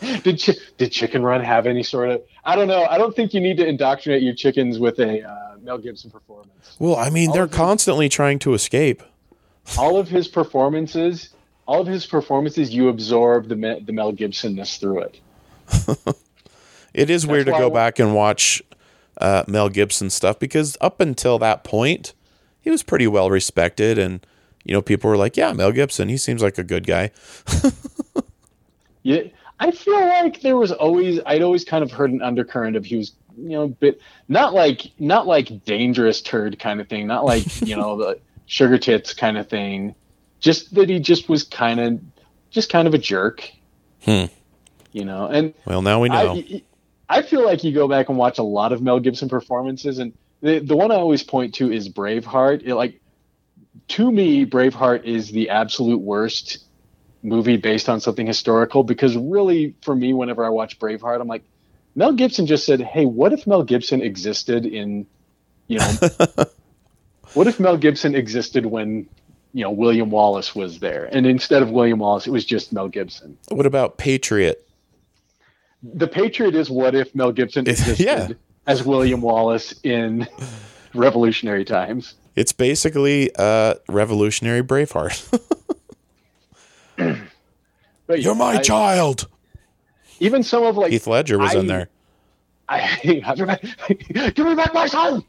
did 0.22 0.42
chi- 0.42 0.60
did 0.76 0.92
Chicken 0.92 1.22
Run 1.22 1.42
have 1.42 1.66
any 1.66 1.82
sort 1.82 2.10
of? 2.10 2.22
I 2.44 2.54
don't 2.54 2.68
know. 2.68 2.84
I 2.84 2.98
don't 2.98 3.16
think 3.16 3.32
you 3.32 3.40
need 3.40 3.56
to 3.56 3.66
indoctrinate 3.66 4.22
your 4.22 4.34
chickens 4.34 4.78
with 4.78 4.98
a 4.98 5.26
uh, 5.26 5.56
Mel 5.62 5.78
Gibson 5.78 6.10
performance. 6.10 6.76
Well, 6.78 6.96
I 6.96 7.08
mean, 7.10 7.28
All 7.28 7.34
they're 7.34 7.48
constantly 7.48 8.08
trying 8.10 8.38
to 8.40 8.52
escape. 8.52 9.02
All 9.78 9.98
of 9.98 10.08
his 10.08 10.28
performances, 10.28 11.30
all 11.66 11.80
of 11.80 11.86
his 11.86 12.04
performances, 12.06 12.74
you 12.74 12.88
absorb 12.88 13.48
the 13.48 13.82
the 13.84 13.92
Mel 13.92 14.12
Gibsonness 14.12 14.78
through 14.78 15.00
it. 15.00 15.20
It 16.92 17.08
is 17.08 17.26
weird 17.26 17.46
to 17.46 17.52
go 17.52 17.70
back 17.70 17.98
and 17.98 18.14
watch 18.14 18.62
uh, 19.18 19.44
Mel 19.46 19.68
Gibson 19.68 20.10
stuff 20.10 20.38
because 20.38 20.76
up 20.80 21.00
until 21.00 21.38
that 21.38 21.62
point, 21.62 22.14
he 22.60 22.70
was 22.70 22.82
pretty 22.82 23.06
well 23.06 23.30
respected, 23.30 23.96
and 23.96 24.26
you 24.64 24.74
know, 24.74 24.82
people 24.82 25.08
were 25.08 25.16
like, 25.16 25.36
"Yeah, 25.36 25.52
Mel 25.52 25.72
Gibson, 25.72 26.08
he 26.08 26.16
seems 26.16 26.42
like 26.42 26.58
a 26.58 26.64
good 26.64 26.86
guy." 26.86 27.10
Yeah, 29.02 29.22
I 29.58 29.70
feel 29.70 29.94
like 29.94 30.42
there 30.42 30.56
was 30.56 30.72
always 30.72 31.20
I'd 31.24 31.42
always 31.42 31.64
kind 31.64 31.82
of 31.82 31.90
heard 31.90 32.10
an 32.10 32.22
undercurrent 32.22 32.76
of 32.76 32.84
he 32.84 32.96
was 32.96 33.12
you 33.38 33.50
know 33.50 33.68
bit 33.68 34.00
not 34.28 34.52
like 34.52 34.90
not 34.98 35.26
like 35.26 35.64
dangerous 35.64 36.20
turd 36.20 36.58
kind 36.58 36.80
of 36.80 36.88
thing, 36.88 37.06
not 37.06 37.24
like 37.24 37.62
you 37.62 37.76
know 37.76 37.96
the 37.96 38.20
sugar 38.46 38.78
tits 38.78 39.14
kind 39.14 39.38
of 39.38 39.48
thing, 39.48 39.94
just 40.38 40.74
that 40.74 40.88
he 40.88 40.98
just 40.98 41.28
was 41.28 41.44
kind 41.44 41.80
of 41.80 42.00
just 42.50 42.70
kind 42.70 42.86
of 42.86 42.94
a 42.94 42.98
jerk. 42.98 43.48
Hmm. 44.02 44.26
You 44.92 45.04
know, 45.04 45.26
and 45.26 45.54
Well, 45.66 45.82
now 45.82 46.00
we 46.00 46.08
know. 46.08 46.34
I, 46.34 46.62
I 47.10 47.22
feel 47.22 47.44
like 47.44 47.64
you 47.64 47.72
go 47.72 47.88
back 47.88 48.08
and 48.08 48.16
watch 48.16 48.38
a 48.38 48.42
lot 48.44 48.72
of 48.72 48.80
Mel 48.80 49.00
Gibson 49.00 49.28
performances, 49.28 49.98
and 49.98 50.12
the 50.40 50.60
the 50.60 50.76
one 50.76 50.92
I 50.92 50.94
always 50.94 51.24
point 51.24 51.54
to 51.56 51.72
is 51.72 51.88
Braveheart. 51.88 52.62
It, 52.64 52.74
like 52.76 53.00
to 53.88 54.10
me, 54.10 54.46
Braveheart 54.46 55.04
is 55.04 55.30
the 55.30 55.50
absolute 55.50 56.00
worst 56.00 56.58
movie 57.22 57.56
based 57.56 57.88
on 57.88 58.00
something 58.00 58.26
historical 58.26 58.84
because 58.84 59.16
really, 59.16 59.74
for 59.82 59.94
me, 59.94 60.12
whenever 60.12 60.44
I 60.44 60.48
watch 60.48 60.78
Braveheart, 60.78 61.20
I'm 61.20 61.28
like, 61.28 61.42
Mel 61.96 62.12
Gibson 62.12 62.46
just 62.46 62.64
said, 62.64 62.80
"Hey, 62.80 63.04
what 63.04 63.32
if 63.32 63.46
Mel 63.46 63.64
Gibson 63.64 64.00
existed 64.02 64.64
in, 64.64 65.06
you 65.66 65.78
know, 65.78 65.92
what 67.34 67.48
if 67.48 67.58
Mel 67.60 67.76
Gibson 67.76 68.14
existed 68.14 68.66
when." 68.66 69.08
You 69.52 69.64
know, 69.64 69.72
William 69.72 70.10
Wallace 70.10 70.54
was 70.54 70.78
there, 70.78 71.08
and 71.10 71.26
instead 71.26 71.60
of 71.60 71.72
William 71.72 71.98
Wallace, 71.98 72.24
it 72.24 72.30
was 72.30 72.44
just 72.44 72.72
Mel 72.72 72.86
Gibson. 72.86 73.36
what 73.48 73.66
about 73.66 73.98
Patriot? 73.98 74.64
The 75.82 76.06
Patriot 76.08 76.54
is 76.54 76.70
what 76.70 76.94
if 76.94 77.14
Mel 77.14 77.32
Gibson 77.32 77.68
existed 77.68 78.04
yeah. 78.04 78.28
as 78.66 78.84
William 78.84 79.20
Wallace 79.22 79.74
in 79.82 80.28
revolutionary 80.94 81.64
times. 81.64 82.14
It's 82.36 82.52
basically 82.52 83.30
uh, 83.36 83.74
revolutionary 83.88 84.62
Braveheart. 84.62 85.40
But 88.10 88.22
You're 88.22 88.34
my 88.34 88.54
I- 88.54 88.60
child. 88.60 89.28
Even 90.18 90.42
some 90.42 90.64
of 90.64 90.76
like 90.76 90.90
Heath 90.90 91.06
Ledger 91.06 91.38
was 91.38 91.54
I- 91.54 91.60
in 91.60 91.68
there. 91.68 91.88
I, 92.68 93.00
give 94.34 94.46
me 94.46 94.54
back 94.56 94.74
my 94.74 94.86
son. 94.86 95.22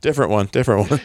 Different 0.00 0.30
one. 0.30 0.46
Different 0.46 0.90
one. 0.90 1.00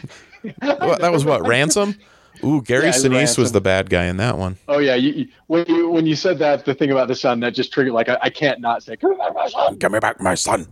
That 0.62 1.12
was 1.12 1.26
what 1.26 1.46
ransom. 1.46 1.96
Ooh, 2.44 2.62
Gary 2.62 2.86
Yeah, 2.86 2.92
Sinise 2.92 3.10
Ransom. 3.12 3.42
was 3.42 3.52
the 3.52 3.60
bad 3.60 3.90
guy 3.90 4.04
in 4.06 4.16
that 4.18 4.38
one. 4.38 4.56
Oh 4.68 4.78
yeah, 4.78 4.94
you, 4.94 5.12
you- 5.12 5.28
when 5.46 5.64
you 5.68 5.88
when 5.90 6.06
you 6.06 6.14
said 6.16 6.38
that, 6.38 6.64
the 6.64 6.74
thing 6.74 6.90
about 6.90 7.08
the 7.08 7.14
son 7.14 7.40
that 7.40 7.54
just 7.54 7.72
triggered 7.72 7.92
like 7.92 8.08
I, 8.08 8.18
I 8.22 8.30
can't 8.30 8.60
not 8.60 8.82
say 8.82 8.96
give 8.96 9.10
me 9.10 9.16
back 9.16 9.34
my 9.34 9.48
son. 9.48 9.76
Give 9.76 9.92
me 9.92 9.98
back 9.98 10.20
my 10.20 10.34
son. 10.34 10.66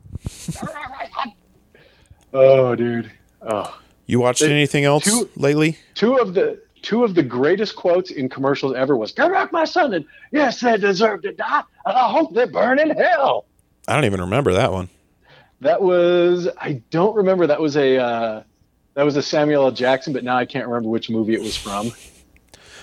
Oh 2.33 2.75
dude. 2.75 3.11
Oh. 3.43 3.79
You 4.07 4.21
watched 4.21 4.41
They- 4.41 4.51
anything 4.53 4.85
else 4.85 5.05
two- 5.05 5.29
lately? 5.37 5.79
Two 5.95 6.17
of 6.17 6.35
the 6.35 6.61
two 6.83 7.05
of 7.05 7.15
the 7.15 7.23
greatest 7.23 7.77
quotes 7.77 8.11
in 8.11 8.29
commercials 8.29 8.75
ever 8.75 8.97
was 8.97 9.13
"Give 9.13 9.31
back 9.31 9.53
my 9.53 9.65
son," 9.65 9.93
and 9.95 10.05
yes, 10.33 10.61
they 10.61 10.77
deserve 10.77 11.23
to 11.23 11.33
die, 11.33 11.63
and 11.85 11.97
I 11.97 12.09
hope 12.11 12.35
they 12.35 12.47
burn 12.47 12.79
in 12.79 12.91
hell. 12.91 13.47
I 13.87 13.95
don't 13.95 14.05
even 14.05 14.21
remember 14.21 14.53
that 14.55 14.73
one. 14.73 14.89
That 15.61 15.83
was 15.83 16.49
I 16.61 16.83
don't 16.91 17.15
remember. 17.17 17.47
That 17.47 17.61
was 17.61 17.77
a 17.77 17.99
uh, 17.99 18.43
that 18.99 19.05
was 19.05 19.17
a 19.17 19.23
Samuel 19.23 19.63
L. 19.67 19.71
Jackson, 19.71 20.13
but 20.13 20.25
now 20.25 20.37
I 20.37 20.45
can't 20.45 20.67
remember 20.67 20.89
which 20.89 21.09
movie 21.09 21.33
it 21.33 21.41
was 21.41 21.57
from. 21.57 21.93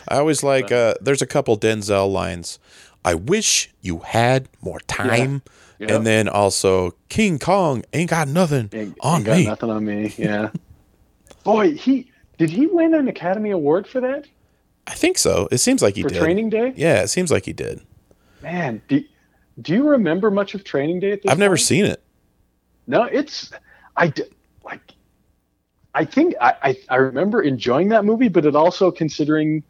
I 0.07 0.15
always 0.15 0.43
like. 0.43 0.71
Uh, 0.71 0.93
there's 1.01 1.21
a 1.21 1.25
couple 1.27 1.57
Denzel 1.59 2.09
lines. 2.09 2.57
I 3.03 3.15
wish 3.15 3.69
you 3.81 3.99
had 3.99 4.47
more 4.61 4.79
time. 4.87 5.41
Yep. 5.79 5.89
And 5.91 6.07
then 6.07 6.29
also 6.29 6.91
King 7.09 7.37
Kong 7.37 7.83
ain't 7.91 8.09
got 8.09 8.29
nothing 8.29 8.69
Ain't- 8.71 8.97
on 9.01 9.17
ain't 9.17 9.25
got 9.25 9.37
me. 9.37 9.45
Nothing 9.45 9.69
on 9.71 9.83
me. 9.83 10.13
Yeah. 10.17 10.51
Boy, 11.43 11.73
he 11.75 12.09
did 12.37 12.49
he 12.49 12.65
win 12.65 12.93
an 12.93 13.09
Academy 13.09 13.49
Award 13.49 13.85
for 13.85 13.99
that 13.99 14.25
I 14.87 14.93
think 14.93 15.17
so. 15.17 15.49
It 15.51 15.57
seems 15.57 15.81
like 15.81 15.95
he 15.95 16.03
for 16.03 16.07
did. 16.09 16.19
Training 16.19 16.49
Day? 16.49 16.71
Yeah, 16.77 17.01
it 17.01 17.09
seems 17.09 17.29
like 17.29 17.43
he 17.43 17.51
did. 17.51 17.81
Man, 18.41 18.81
do, 18.87 19.03
do 19.61 19.73
you 19.73 19.85
remember 19.89 20.31
much 20.31 20.55
of 20.55 20.63
Training 20.63 21.01
Day? 21.01 21.11
At 21.11 21.23
this 21.23 21.29
I've 21.31 21.39
never 21.39 21.57
seen 21.57 21.83
it. 21.83 22.01
No, 22.87 23.03
it's 23.03 23.51
I. 23.97 24.13
I 25.95 26.03
think 26.03 26.35
I, 26.41 26.53
I 26.61 26.77
I 26.89 26.95
remember 26.97 27.41
enjoying 27.41 27.87
that 27.89 28.03
movie, 28.03 28.27
but 28.27 28.45
it 28.45 28.53
also 28.55 28.91
considering, 28.91 29.63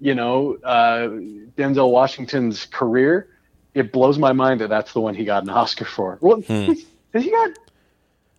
you 0.00 0.14
know, 0.14 0.58
uh, 0.64 1.08
Denzel 1.56 1.92
Washington's 1.92 2.66
career, 2.66 3.28
it 3.74 3.92
blows 3.92 4.18
my 4.18 4.32
mind 4.32 4.60
that 4.60 4.68
that's 4.68 4.92
the 4.92 5.00
one 5.00 5.14
he 5.14 5.24
got 5.24 5.44
an 5.44 5.50
Oscar 5.50 5.84
for. 5.84 6.18
Well, 6.20 6.40
Hmm. 6.40 6.72
has 7.14 7.24
he 7.24 7.30
got? 7.30 7.50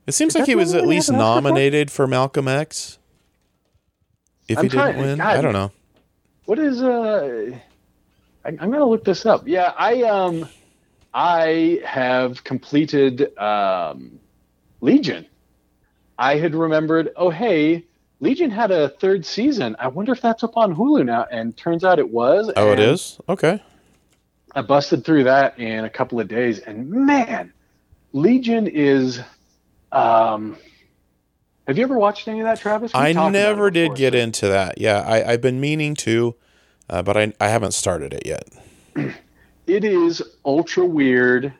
It 0.05 0.11
seems 0.11 0.35
like 0.35 0.47
he 0.47 0.55
was 0.55 0.73
at 0.73 0.85
least 0.85 1.09
Oscar 1.09 1.13
for? 1.13 1.17
nominated 1.17 1.91
for 1.91 2.07
Malcolm 2.07 2.47
X. 2.49 2.99
If 4.49 4.57
I'm 4.57 4.65
he 4.65 4.69
didn't 4.69 4.97
win, 4.97 5.17
God. 5.19 5.37
I 5.37 5.41
don't 5.41 5.53
know. 5.53 5.71
What 6.45 6.59
is 6.59 6.83
uh? 6.83 7.51
I, 8.43 8.49
I'm 8.49 8.71
gonna 8.71 8.85
look 8.85 9.05
this 9.05 9.25
up. 9.25 9.47
Yeah, 9.47 9.73
I 9.77 10.01
um, 10.03 10.49
I 11.13 11.79
have 11.85 12.43
completed 12.43 13.37
um, 13.37 14.19
Legion. 14.81 15.25
I 16.19 16.37
had 16.37 16.53
remembered. 16.53 17.11
Oh, 17.15 17.29
hey, 17.29 17.85
Legion 18.19 18.51
had 18.51 18.71
a 18.71 18.89
third 18.89 19.25
season. 19.25 19.75
I 19.79 19.87
wonder 19.87 20.11
if 20.11 20.21
that's 20.21 20.43
up 20.43 20.57
on 20.57 20.75
Hulu 20.75 21.05
now. 21.05 21.25
And 21.31 21.55
turns 21.55 21.85
out 21.85 21.97
it 21.97 22.09
was. 22.09 22.51
Oh, 22.57 22.71
it 22.73 22.79
is. 22.79 23.19
Okay. 23.29 23.63
I 24.53 24.61
busted 24.61 25.05
through 25.05 25.23
that 25.23 25.57
in 25.57 25.85
a 25.85 25.89
couple 25.89 26.19
of 26.19 26.27
days, 26.27 26.59
and 26.59 26.89
man, 26.89 27.53
Legion 28.13 28.67
is. 28.67 29.21
Um, 29.91 30.57
have 31.67 31.77
you 31.77 31.83
ever 31.83 31.97
watched 31.97 32.27
any 32.27 32.39
of 32.39 32.45
that, 32.45 32.59
Travis? 32.59 32.91
We 32.93 32.99
I 32.99 33.29
never 33.29 33.69
did 33.69 33.95
get 33.95 34.15
into 34.15 34.47
that. 34.47 34.79
Yeah, 34.79 35.01
I, 35.01 35.33
I've 35.33 35.41
been 35.41 35.61
meaning 35.61 35.95
to, 35.97 36.35
uh, 36.89 37.03
but 37.03 37.15
I, 37.15 37.31
I 37.39 37.47
haven't 37.47 37.73
started 37.75 38.11
it 38.11 38.23
yet. 38.25 38.49
it 39.67 39.83
is 39.83 40.23
ultra 40.43 40.83
weird 40.83 41.53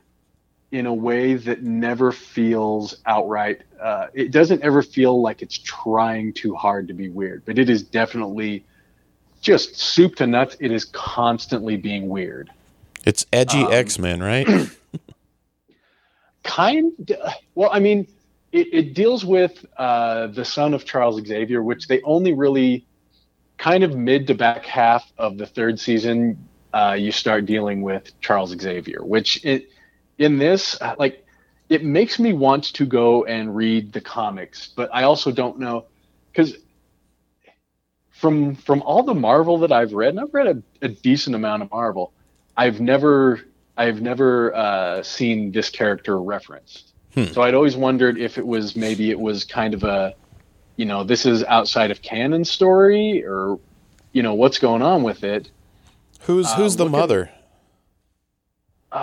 in 0.72 0.86
a 0.86 0.94
way 0.94 1.34
that 1.34 1.64
never 1.64 2.12
feels 2.12 2.96
outright 3.06 3.62
uh, 3.82 4.08
it 4.14 4.32
doesn't 4.32 4.62
ever 4.62 4.84
feel 4.84 5.22
like 5.22 5.42
it's 5.42 5.58
trying 5.58 6.32
too 6.34 6.54
hard 6.56 6.88
to 6.88 6.94
be 6.94 7.10
weird 7.10 7.44
but 7.46 7.58
it 7.58 7.70
is 7.70 7.82
definitely 7.82 8.64
just 9.42 9.80
soup 9.80 10.16
to 10.16 10.28
nuts 10.28 10.56
it 10.60 10.72
is 10.72 10.86
constantly 10.86 11.76
being 11.76 12.08
weird 12.10 12.52
It's 13.06 13.26
edgy 13.32 13.60
Um, 13.64 13.72
X 13.72 13.98
Men, 13.98 14.22
right? 14.22 14.48
kind 16.44 17.16
well 17.56 17.70
i 17.72 17.80
mean 17.80 18.08
it, 18.52 18.74
it 18.74 18.94
deals 18.96 19.24
with 19.24 19.64
uh, 19.78 20.28
the 20.28 20.44
son 20.46 20.74
of 20.74 20.86
charles 20.86 21.22
xavier 21.26 21.62
which 21.62 21.88
they 21.88 22.02
only 22.04 22.34
really 22.34 22.86
kind 23.58 23.84
of 23.84 23.96
mid 23.96 24.26
to 24.26 24.34
back 24.34 24.66
half 24.66 25.12
of 25.18 25.38
the 25.38 25.46
third 25.46 25.80
season 25.80 26.38
uh, 26.74 26.96
you 26.98 27.12
start 27.12 27.46
dealing 27.46 27.82
with 27.82 28.20
charles 28.22 28.52
xavier 28.60 29.04
which 29.04 29.44
it 29.46 29.70
in 30.20 30.38
this 30.38 30.80
uh, 30.82 30.96
like 31.00 31.26
it 31.70 31.84
makes 31.84 32.20
me 32.20 32.34
want 32.34 32.66
to 32.66 32.86
go 32.86 33.26
and 33.26 33.56
read 33.56 33.92
the 33.92 34.02
comics 34.02 34.68
but 34.76 34.90
i 34.94 35.04
also 35.04 35.32
don't 35.32 35.58
know 35.60 35.86
because 36.32 36.56
from 38.12 38.54
from 38.56 38.82
all 38.84 39.02
the 39.04 39.16
marvel 39.16 39.58
that 39.58 39.72
i've 39.72 39.94
read 39.94 40.10
and 40.10 40.20
i've 40.20 40.34
read 40.34 40.48
a, 40.48 40.86
a 40.86 40.88
decent 40.90 41.36
amount 41.36 41.64
of 41.64 41.72
marvel 41.72 42.14
i've 42.56 42.80
never 42.80 43.42
I've 43.80 44.02
never 44.02 44.54
uh, 44.54 45.04
seen 45.04 45.54
this 45.54 45.70
character 45.70 46.20
referenced. 46.22 46.92
Hmm. 47.14 47.28
So 47.28 47.42
I'd 47.44 47.54
always 47.54 47.78
wondered 47.78 48.18
if 48.18 48.38
it 48.38 48.46
was 48.46 48.76
maybe 48.76 49.10
it 49.10 49.18
was 49.18 49.46
kind 49.46 49.74
of 49.74 49.86
a, 49.86 50.14
you 50.76 50.84
know, 50.86 51.06
this 51.06 51.26
is 51.26 51.46
outside 51.46 51.90
of 51.90 52.02
canon 52.02 52.44
story 52.44 53.24
or, 53.26 53.58
you 54.12 54.22
know, 54.22 54.34
what's 54.34 54.60
going 54.60 54.82
on 54.82 55.02
with 55.04 55.24
it. 55.24 55.50
Who's 56.24 56.48
Uh, 56.48 56.56
who's 56.56 56.76
the 56.76 56.84
look 56.84 56.94
at- 56.94 57.00
mother? 57.00 57.30
Uh, 58.92 58.98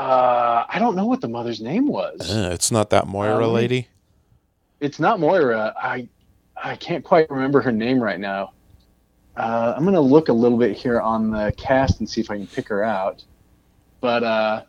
I 0.68 0.78
don't 0.78 0.96
know 0.96 1.06
what 1.06 1.20
the 1.20 1.28
mother's 1.28 1.60
name 1.60 1.86
was. 1.88 2.20
Uh, 2.30 2.50
it's 2.52 2.70
not 2.70 2.90
that 2.90 3.06
Moira 3.06 3.46
Um, 3.46 3.52
lady. 3.52 3.88
It's 4.80 4.98
not 4.98 5.20
Moira. 5.20 5.74
I 5.80 6.08
I 6.62 6.76
can't 6.76 7.04
quite 7.04 7.30
remember 7.30 7.60
her 7.60 7.72
name 7.72 8.00
right 8.00 8.18
now. 8.20 8.52
Uh, 9.36 9.74
I'm 9.76 9.84
gonna 9.84 10.00
look 10.00 10.28
a 10.28 10.32
little 10.32 10.58
bit 10.58 10.76
here 10.76 11.00
on 11.00 11.30
the 11.30 11.52
cast 11.56 12.00
and 12.00 12.08
see 12.08 12.20
if 12.20 12.30
I 12.30 12.36
can 12.36 12.46
pick 12.46 12.68
her 12.68 12.82
out. 12.82 13.22
But 14.00 14.22
uh, 14.24 14.62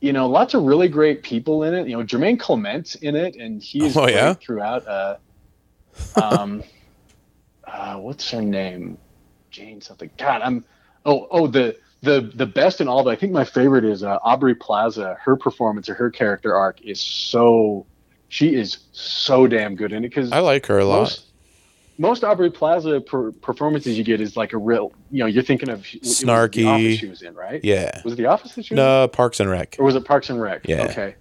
you 0.00 0.12
know, 0.12 0.28
lots 0.28 0.54
of 0.54 0.62
really 0.64 0.88
great 0.88 1.22
people 1.22 1.62
in 1.64 1.74
it. 1.74 1.88
You 1.88 1.96
know, 1.98 2.04
Jermaine 2.04 2.38
Clement 2.38 2.94
in 2.96 3.16
it, 3.16 3.36
and 3.36 3.62
he's 3.62 3.96
Oh, 3.96 4.08
yeah? 4.08 4.34
throughout. 4.34 4.86
Uh, 4.86 5.16
um, 6.16 6.62
uh, 7.66 7.96
what's 7.96 8.30
her 8.30 8.42
name? 8.42 8.98
Jane 9.50 9.80
something. 9.80 10.10
God, 10.18 10.42
I'm. 10.42 10.64
Oh, 11.06 11.26
oh, 11.30 11.46
the 11.46 11.76
the 12.04 12.30
the 12.34 12.46
best 12.46 12.80
in 12.80 12.88
all 12.88 13.00
of 13.00 13.06
it. 13.06 13.10
I 13.10 13.16
think 13.16 13.32
my 13.32 13.44
favorite 13.44 13.84
is 13.84 14.02
uh, 14.02 14.18
Aubrey 14.22 14.54
Plaza. 14.54 15.16
Her 15.20 15.36
performance 15.36 15.88
or 15.88 15.94
her 15.94 16.10
character 16.10 16.54
arc 16.54 16.80
is 16.82 17.00
so. 17.00 17.86
She 18.28 18.54
is 18.54 18.78
so 18.92 19.46
damn 19.46 19.76
good 19.76 19.92
in 19.92 20.04
it 20.04 20.08
because 20.08 20.32
I 20.32 20.40
like 20.40 20.66
her 20.66 20.78
a 20.78 20.84
lot. 20.84 21.00
most 21.00 21.26
most 21.98 22.24
Aubrey 22.24 22.50
Plaza 22.50 23.00
per, 23.00 23.30
performances 23.32 23.96
you 23.96 24.04
get 24.04 24.20
is 24.20 24.36
like 24.36 24.52
a 24.52 24.58
real. 24.58 24.92
You 25.10 25.20
know, 25.20 25.26
you're 25.26 25.42
thinking 25.42 25.68
of 25.68 25.86
it 25.92 26.02
was 26.02 26.20
The 26.20 26.26
Snarky. 26.26 26.66
Office 26.66 26.98
she 26.98 27.06
was 27.06 27.22
in, 27.22 27.34
right? 27.34 27.60
Yeah. 27.64 28.00
Was 28.04 28.14
it 28.14 28.16
The 28.16 28.26
Office 28.26 28.54
that 28.54 28.64
she 28.66 28.74
was 28.74 28.78
in? 28.78 28.84
No, 28.84 29.08
Parks 29.08 29.40
and 29.40 29.48
Rec. 29.48 29.76
or 29.78 29.84
was 29.84 29.94
it 29.94 30.04
Parks 30.04 30.30
and 30.30 30.40
Rec? 30.40 30.66
Yeah. 30.66 30.82
Okay. 30.84 31.14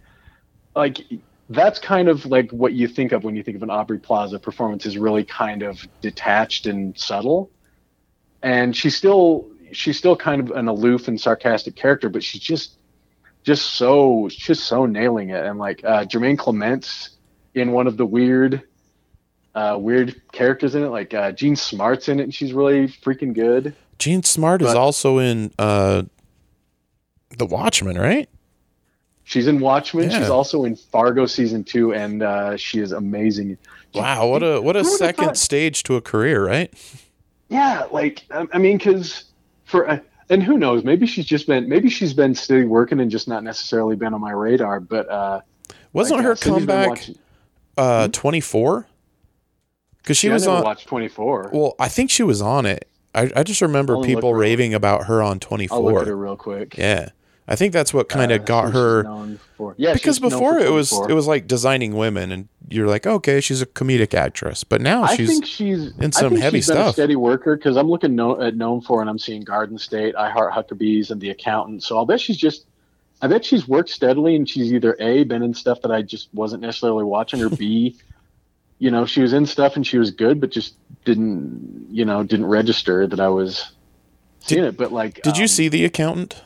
Like 0.75 0.97
that's 1.49 1.77
kind 1.77 2.07
of 2.07 2.25
like 2.25 2.49
what 2.51 2.73
you 2.73 2.87
think 2.87 3.11
of 3.11 3.23
when 3.23 3.35
you 3.35 3.43
think 3.43 3.55
of 3.55 3.63
an 3.63 3.69
Aubrey 3.69 3.99
Plaza 3.99 4.39
performance 4.39 4.85
is 4.85 4.97
really 4.97 5.23
kind 5.23 5.61
of 5.61 5.87
detached 6.01 6.65
and 6.65 6.97
subtle. 6.97 7.51
And 8.41 8.75
she 8.75 8.89
still 8.89 9.47
she's 9.73 9.97
still 9.97 10.15
kind 10.15 10.41
of 10.41 10.51
an 10.51 10.67
aloof 10.67 11.07
and 11.07 11.19
sarcastic 11.19 11.75
character, 11.75 12.09
but 12.09 12.23
she's 12.23 12.41
just 12.41 12.77
just 13.43 13.73
so 13.73 14.29
just 14.29 14.65
so 14.65 14.85
nailing 14.85 15.29
it. 15.29 15.45
And 15.45 15.59
like 15.59 15.83
uh, 15.83 16.05
Jermaine 16.05 16.37
Clement's 16.37 17.11
in 17.53 17.71
one 17.71 17.87
of 17.87 17.97
the 17.97 18.05
weird 18.05 18.61
uh, 19.55 19.77
weird 19.79 20.21
characters 20.31 20.75
in 20.75 20.83
it, 20.83 20.89
like 20.89 21.13
uh, 21.13 21.31
Jean 21.31 21.55
Smart's 21.55 22.09
in 22.09 22.19
it, 22.19 22.23
and 22.23 22.33
she's 22.33 22.53
really 22.53 22.87
freaking 22.87 23.33
good. 23.33 23.75
Jean 23.99 24.23
Smart 24.23 24.61
is 24.61 24.73
also 24.73 25.19
in 25.19 25.51
uh 25.59 26.03
The 27.37 27.45
Watchmen, 27.45 27.97
right? 27.97 28.27
She's 29.25 29.47
in 29.47 29.59
Watchmen. 29.59 30.09
Yeah. 30.09 30.19
She's 30.19 30.29
also 30.29 30.65
in 30.65 30.75
Fargo 30.75 31.25
season 31.25 31.63
two, 31.63 31.93
and 31.93 32.21
uh, 32.21 32.57
she 32.57 32.79
is 32.79 32.91
amazing. 32.91 33.57
Wow, 33.93 34.27
what 34.27 34.43
a 34.43 34.59
what 34.59 34.75
a 34.75 34.83
second 34.83 35.37
stage 35.37 35.83
to 35.83 35.95
a 35.95 36.01
career, 36.01 36.45
right? 36.45 36.73
Yeah, 37.49 37.87
like 37.91 38.23
I 38.31 38.47
I 38.53 38.57
mean, 38.57 38.77
because 38.77 39.25
for 39.73 39.89
uh, 39.89 39.99
and 40.29 40.43
who 40.43 40.57
knows, 40.57 40.83
maybe 40.83 41.07
she's 41.07 41.25
just 41.25 41.47
been 41.47 41.67
maybe 41.67 41.89
she's 41.89 42.13
been 42.13 42.35
steady 42.35 42.65
working 42.65 42.99
and 42.99 43.09
just 43.09 43.27
not 43.27 43.43
necessarily 43.43 43.95
been 43.95 44.13
on 44.13 44.21
my 44.21 44.31
radar. 44.31 44.79
But 44.79 45.09
uh, 45.09 45.41
Wasn't 45.93 46.19
like, 46.19 46.25
her 46.25 46.33
uh, 46.33 46.35
comeback 46.35 47.05
uh 47.75 48.07
24? 48.09 48.85
Cuz 50.03 50.17
she 50.17 50.27
Yeah, 50.27 50.33
I 50.33 50.35
was 50.35 50.45
never 50.45 50.57
on 50.57 50.63
watched 50.63 50.87
twenty 50.87 51.07
four. 51.07 51.49
Well, 51.51 51.75
I 51.79 51.87
think 51.87 52.11
she 52.11 52.21
was 52.21 52.39
on 52.39 52.67
it. 52.67 52.87
I 53.15 53.31
I 53.35 53.41
just 53.41 53.61
remember 53.61 53.99
people 54.01 54.35
raving 54.35 54.75
about 54.75 55.05
her 55.07 55.23
on 55.23 55.39
twenty 55.39 55.65
four. 55.65 55.77
I'll 55.77 55.83
look 55.83 56.01
at 56.01 56.07
her 56.07 56.13
24. 56.13 56.23
real 56.23 56.35
quick. 56.35 56.77
Yeah. 56.77 57.09
I 57.47 57.55
think 57.55 57.73
that's 57.73 57.93
what 57.93 58.07
kind 58.09 58.31
Uh, 58.31 58.35
of 58.35 58.45
got 58.45 58.73
her. 58.73 59.03
Yeah, 59.77 59.93
because 59.93 60.19
before 60.19 60.59
it 60.59 60.71
was 60.71 60.89
24. 60.89 61.11
it 61.11 61.13
was 61.13 61.27
like 61.27 61.47
designing 61.47 61.95
women 61.95 62.31
and 62.31 62.47
you're 62.69 62.87
like, 62.87 63.05
"Okay, 63.05 63.39
she's 63.41 63.61
a 63.61 63.65
comedic 63.65 64.13
actress." 64.13 64.63
But 64.63 64.81
now 64.81 65.03
I 65.03 65.15
she's 65.15 65.27
think 65.29 65.45
she's 65.45 65.87
in 65.97 66.05
I 66.05 66.09
some 66.09 66.29
think 66.31 66.41
heavy 66.41 66.57
she's 66.57 66.67
been 66.67 66.77
a 66.77 66.81
stuff. 66.81 66.93
steady 66.95 67.15
worker 67.15 67.55
because 67.55 67.75
I'm 67.77 67.89
looking 67.89 68.15
no, 68.15 68.41
at 68.41 68.55
known 68.55 68.81
for 68.81 69.01
and 69.01 69.09
I'm 69.09 69.19
seeing 69.19 69.41
Garden 69.43 69.77
State, 69.77 70.15
I 70.15 70.29
Heart 70.29 70.53
Huckabees, 70.53 71.11
and 71.11 71.19
The 71.21 71.29
Accountant. 71.29 71.83
So 71.83 71.97
I'll 71.97 72.05
bet 72.05 72.19
she's 72.21 72.37
just, 72.37 72.65
I 73.21 73.27
bet 73.27 73.43
she's 73.45 73.67
worked 73.67 73.89
steadily 73.89 74.35
and 74.35 74.47
she's 74.49 74.73
either 74.73 74.95
a 74.99 75.23
been 75.23 75.43
in 75.43 75.53
stuff 75.53 75.81
that 75.81 75.91
I 75.91 76.01
just 76.01 76.29
wasn't 76.33 76.61
necessarily 76.61 77.03
watching, 77.03 77.41
or 77.41 77.49
b, 77.49 77.95
you 78.79 78.89
know, 78.91 79.05
she 79.05 79.21
was 79.21 79.33
in 79.33 79.45
stuff 79.45 79.75
and 79.75 79.85
she 79.85 79.97
was 79.97 80.11
good, 80.11 80.39
but 80.41 80.49
just 80.49 80.75
didn't, 81.05 81.87
you 81.91 82.05
know, 82.05 82.23
didn't 82.23 82.47
register 82.47 83.05
that 83.07 83.19
I 83.19 83.27
was 83.29 83.71
seeing 84.39 84.63
it. 84.63 84.77
But 84.77 84.91
like, 84.91 85.21
Did 85.23 85.37
you 85.37 85.43
um, 85.43 85.47
see 85.49 85.67
The 85.69 85.85
Accountant? 85.85 86.41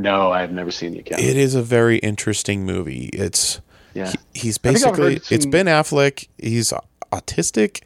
No, 0.00 0.30
I 0.32 0.40
have 0.40 0.50
never 0.52 0.70
seen 0.70 0.92
The 0.92 1.00
Accountant. 1.00 1.28
It 1.28 1.36
is 1.36 1.54
a 1.54 1.62
very 1.62 1.98
interesting 1.98 2.64
movie. 2.64 3.10
It's 3.12 3.60
yeah, 3.94 4.10
he- 4.32 4.40
he's 4.40 4.58
basically 4.58 5.16
it's 5.16 5.30
it's 5.30 5.46
Ben 5.46 5.66
Affleck. 5.66 6.26
He's 6.38 6.72
autistic, 7.12 7.82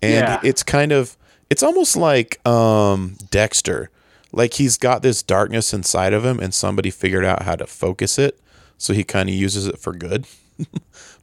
and 0.00 0.12
Yeah. 0.12 0.40
it's 0.44 0.62
kind 0.62 0.92
of 0.92 1.16
it's 1.50 1.62
almost 1.62 1.96
like 1.96 2.46
um, 2.46 3.16
Dexter. 3.30 3.90
Like 4.32 4.54
he's 4.54 4.76
got 4.76 5.02
this 5.02 5.22
darkness 5.22 5.72
inside 5.74 6.12
of 6.12 6.24
him, 6.24 6.38
and 6.38 6.54
somebody 6.54 6.90
figured 6.90 7.24
out 7.24 7.42
how 7.42 7.56
to 7.56 7.66
focus 7.66 8.18
it, 8.18 8.38
so 8.78 8.92
he 8.92 9.02
kind 9.02 9.28
of 9.28 9.34
uses 9.34 9.66
it 9.66 9.78
for 9.78 9.92
good. 9.92 10.26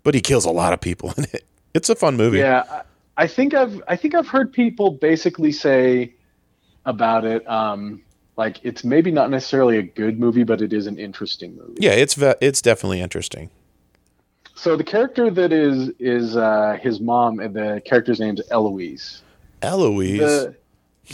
but 0.03 0.13
he 0.13 0.21
kills 0.21 0.45
a 0.45 0.51
lot 0.51 0.73
of 0.73 0.81
people 0.81 1.13
in 1.17 1.23
it. 1.25 1.45
It's 1.73 1.89
a 1.89 1.95
fun 1.95 2.17
movie. 2.17 2.39
Yeah, 2.39 2.63
I 2.69 2.81
I 3.23 3.27
think 3.27 3.53
I've 3.53 3.81
I 3.87 3.95
think 3.95 4.13
I've 4.15 4.27
heard 4.27 4.51
people 4.51 4.91
basically 4.91 5.51
say 5.51 6.13
about 6.85 7.23
it, 7.23 7.47
um, 7.47 8.01
like 8.37 8.59
it's 8.63 8.83
maybe 8.83 9.11
not 9.11 9.29
necessarily 9.29 9.77
a 9.77 9.83
good 9.83 10.19
movie, 10.19 10.43
but 10.43 10.61
it 10.61 10.73
is 10.73 10.87
an 10.87 10.97
interesting 10.99 11.55
movie. 11.55 11.75
Yeah, 11.77 11.91
it's 11.91 12.13
ve- 12.15 12.35
it's 12.41 12.61
definitely 12.61 13.01
interesting. 13.01 13.49
So 14.55 14.75
the 14.77 14.83
character 14.83 15.29
that 15.29 15.51
is 15.51 15.89
is 15.99 16.35
uh, 16.37 16.77
his 16.81 16.99
mom, 16.99 17.39
and 17.39 17.53
the 17.55 17.81
character's 17.85 18.19
name's 18.19 18.41
Eloise. 18.51 19.21
Eloise, 19.61 20.19
The 20.19 20.55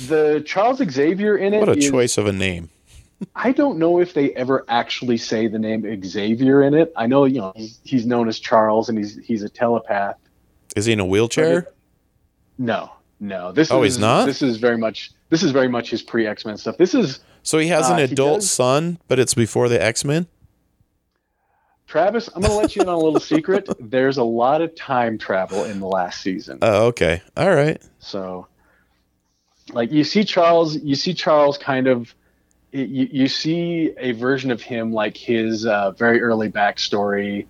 the 0.08 0.44
Charles 0.46 0.78
Xavier 0.78 1.38
in 1.38 1.54
it 1.54 1.60
what 1.60 1.70
a 1.70 1.74
is- 1.78 1.90
choice 1.90 2.18
of 2.18 2.26
a 2.28 2.34
name. 2.34 2.70
I 3.36 3.52
don't 3.52 3.78
know 3.80 4.00
if 4.00 4.14
they 4.14 4.32
ever 4.36 4.64
actually 4.70 5.18
say 5.18 5.48
the 5.48 5.60
name 5.60 5.84
Xavier 6.06 6.64
in 6.64 6.74
it. 6.74 6.94
I 6.96 7.06
know 7.08 7.26
you 7.26 7.40
know 7.42 7.52
he's, 7.56 7.80
he's 7.84 8.06
known 8.06 8.30
as 8.30 8.40
Charles, 8.40 8.88
and 8.88 8.98
he's 8.98 9.18
he's 9.18 9.44
a 9.44 9.50
telepath. 9.50 10.16
Is 10.76 10.86
he 10.86 10.94
in 10.94 11.00
a 11.02 11.06
wheelchair? 11.06 11.68
No, 12.58 12.90
no. 13.20 13.52
This 13.52 13.72
Oh, 13.72 13.84
is 13.84 13.96
he's 13.96 14.00
not? 14.02 14.26
This 14.26 14.42
is 14.42 14.58
very 14.58 14.78
much 14.78 15.12
this 15.30 15.44
is 15.44 15.52
very 15.52 15.68
much 15.68 15.90
his 15.90 16.02
pre 16.02 16.26
X 16.28 16.46
Men 16.46 16.58
stuff. 16.58 16.78
This 16.78 16.94
is 16.94 17.20
So 17.44 17.58
he 17.60 17.68
has 17.68 17.90
Uh, 17.90 17.94
an 17.94 18.00
adult 18.00 18.44
son, 18.44 19.00
but 19.08 19.20
it's 19.20 19.34
before 19.34 19.70
the 19.70 19.82
X 19.82 20.04
Men. 20.06 20.28
Travis. 21.88 22.28
I'm 22.36 22.42
going 22.42 22.52
to 22.52 22.58
let 22.58 22.76
you 22.76 22.84
in 22.84 22.88
on 22.88 22.94
a 22.96 23.00
little 23.00 23.20
secret. 23.36 23.68
There's 23.80 24.18
a 24.18 24.24
lot 24.24 24.62
of 24.62 24.76
time 24.76 25.18
travel 25.18 25.64
in 25.64 25.80
the 25.80 25.88
last 25.88 26.22
season. 26.22 26.60
Oh, 26.62 26.88
okay, 26.88 27.22
all 27.36 27.50
right. 27.50 27.82
So, 27.98 28.48
like 29.74 29.92
you 29.92 30.04
see 30.04 30.24
Charles, 30.24 30.78
you 30.78 30.94
see 30.96 31.16
Charles 31.16 31.58
kind 31.58 31.88
of, 31.88 32.14
you, 32.72 33.08
you 33.12 33.28
see 33.28 33.92
a 33.98 34.12
version 34.12 34.52
of 34.52 34.62
him 34.62 34.94
like 34.94 35.18
his 35.18 35.66
uh, 35.66 35.90
very 35.92 36.22
early 36.22 36.52
backstory, 36.52 37.48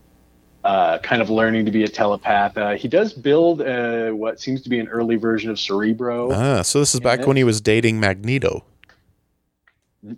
uh, 0.70 1.00
kind 1.00 1.20
of 1.20 1.32
learning 1.32 1.66
to 1.66 1.72
be 1.72 1.84
a 1.84 1.88
telepath. 1.88 2.56
Uh, 2.56 2.76
he 2.76 2.88
does 2.88 3.12
build 3.12 3.60
uh, 3.62 4.12
what 4.12 4.40
seems 4.40 4.62
to 4.62 4.70
be 4.70 4.78
an 4.80 4.88
early 4.90 5.16
version 5.16 5.50
of 5.50 5.60
Cerebro. 5.60 6.32
Ah, 6.32 6.62
so 6.62 6.80
this 6.80 6.94
is 6.94 7.00
back 7.00 7.26
when 7.26 7.36
he 7.38 7.44
was 7.44 7.60
dating 7.60 8.00
Magneto. 8.00 8.64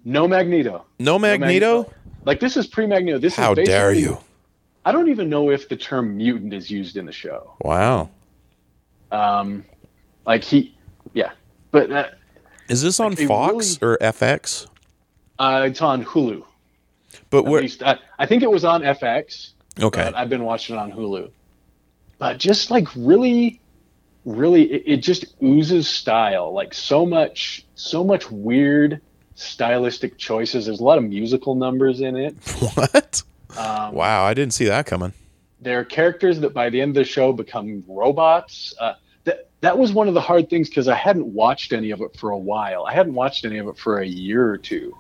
No 0.04 0.28
Magneto. 0.28 0.84
No 1.00 1.18
Magneto? 1.18 1.90
Like 2.26 2.42
this 2.42 2.58
is 2.58 2.68
pre-Magneto. 2.68 3.18
This 3.18 3.36
How 3.38 3.54
is 3.54 3.66
dare 3.66 3.94
you? 3.94 4.18
I 4.84 4.92
don't 4.92 5.08
even 5.10 5.30
know 5.30 5.50
if 5.52 5.70
the 5.70 5.78
term 5.78 6.18
mutant 6.18 6.54
is 6.54 6.70
used 6.70 6.98
in 6.98 7.06
the 7.06 7.14
show. 7.14 7.54
Wow. 7.62 8.10
Um, 9.12 9.64
like 10.26 10.44
he, 10.44 10.76
yeah, 11.14 11.32
but 11.72 11.90
uh, 11.92 12.08
Is 12.68 12.82
this 12.82 13.00
on 13.00 13.16
Like, 13.16 13.28
Fox 13.28 13.80
or 13.82 13.98
FX? 14.02 14.68
uh, 15.40 15.64
it's 15.70 15.82
on 15.82 16.04
Hulu. 16.04 16.44
But 17.30 17.40
At 17.40 17.46
where? 17.46 17.62
least 17.62 17.84
I, 17.84 17.98
I 18.20 18.26
think 18.26 18.44
it 18.44 18.52
was 18.52 18.66
on 18.66 18.82
FX. 18.82 19.52
Okay. 19.80 20.04
but 20.04 20.16
I've 20.16 20.30
been 20.30 20.44
watching 20.44 20.76
it 20.76 20.80
on 20.80 20.92
Hulu. 20.92 21.32
But 22.18 22.38
just 22.38 22.70
like 22.72 22.88
really, 22.96 23.60
really, 24.26 24.72
it, 24.72 24.84
it 24.86 24.98
just 24.98 25.26
oozes 25.42 25.88
style. 25.88 26.54
Like 26.54 26.74
so 26.74 27.06
much, 27.06 27.66
so 27.76 28.04
much 28.04 28.30
weird 28.30 29.02
stylistic 29.36 30.18
choices. 30.18 30.66
There's 30.66 30.80
a 30.80 30.84
lot 30.84 30.98
of 30.98 31.04
musical 31.06 31.56
numbers 31.56 32.02
in 32.02 32.16
it. 32.16 32.36
What? 32.76 33.24
Um, 33.58 33.94
Wow, 33.96 34.24
I 34.24 34.34
didn't 34.34 34.54
see 34.54 34.66
that 34.66 34.86
coming. 34.86 35.14
there 35.60 35.80
are 35.80 35.84
characters 35.86 36.40
that 36.42 36.54
by 36.54 36.70
the 36.70 36.80
end 36.80 36.90
of 36.90 36.96
the 36.96 37.04
show 37.04 37.34
become 37.34 37.84
robots. 37.88 38.74
Uh, 38.80 38.94
that 39.26 39.50
that 39.62 39.78
was 39.78 39.92
one 39.94 40.08
of 40.08 40.14
the 40.14 40.22
hard 40.22 40.50
things 40.50 40.70
because 40.70 40.88
I 40.88 40.96
hadn't 40.96 41.26
watched 41.28 41.74
any 41.74 41.92
of 41.92 42.02
it 42.02 42.16
for 42.18 42.30
a 42.32 42.38
while. 42.38 42.86
I 42.86 42.94
hadn't 42.94 43.14
watched 43.14 43.46
any 43.46 43.58
of 43.58 43.68
it 43.68 43.78
for 43.78 44.00
a 44.00 44.06
year 44.06 44.48
or 44.50 44.58
two. 44.58 44.96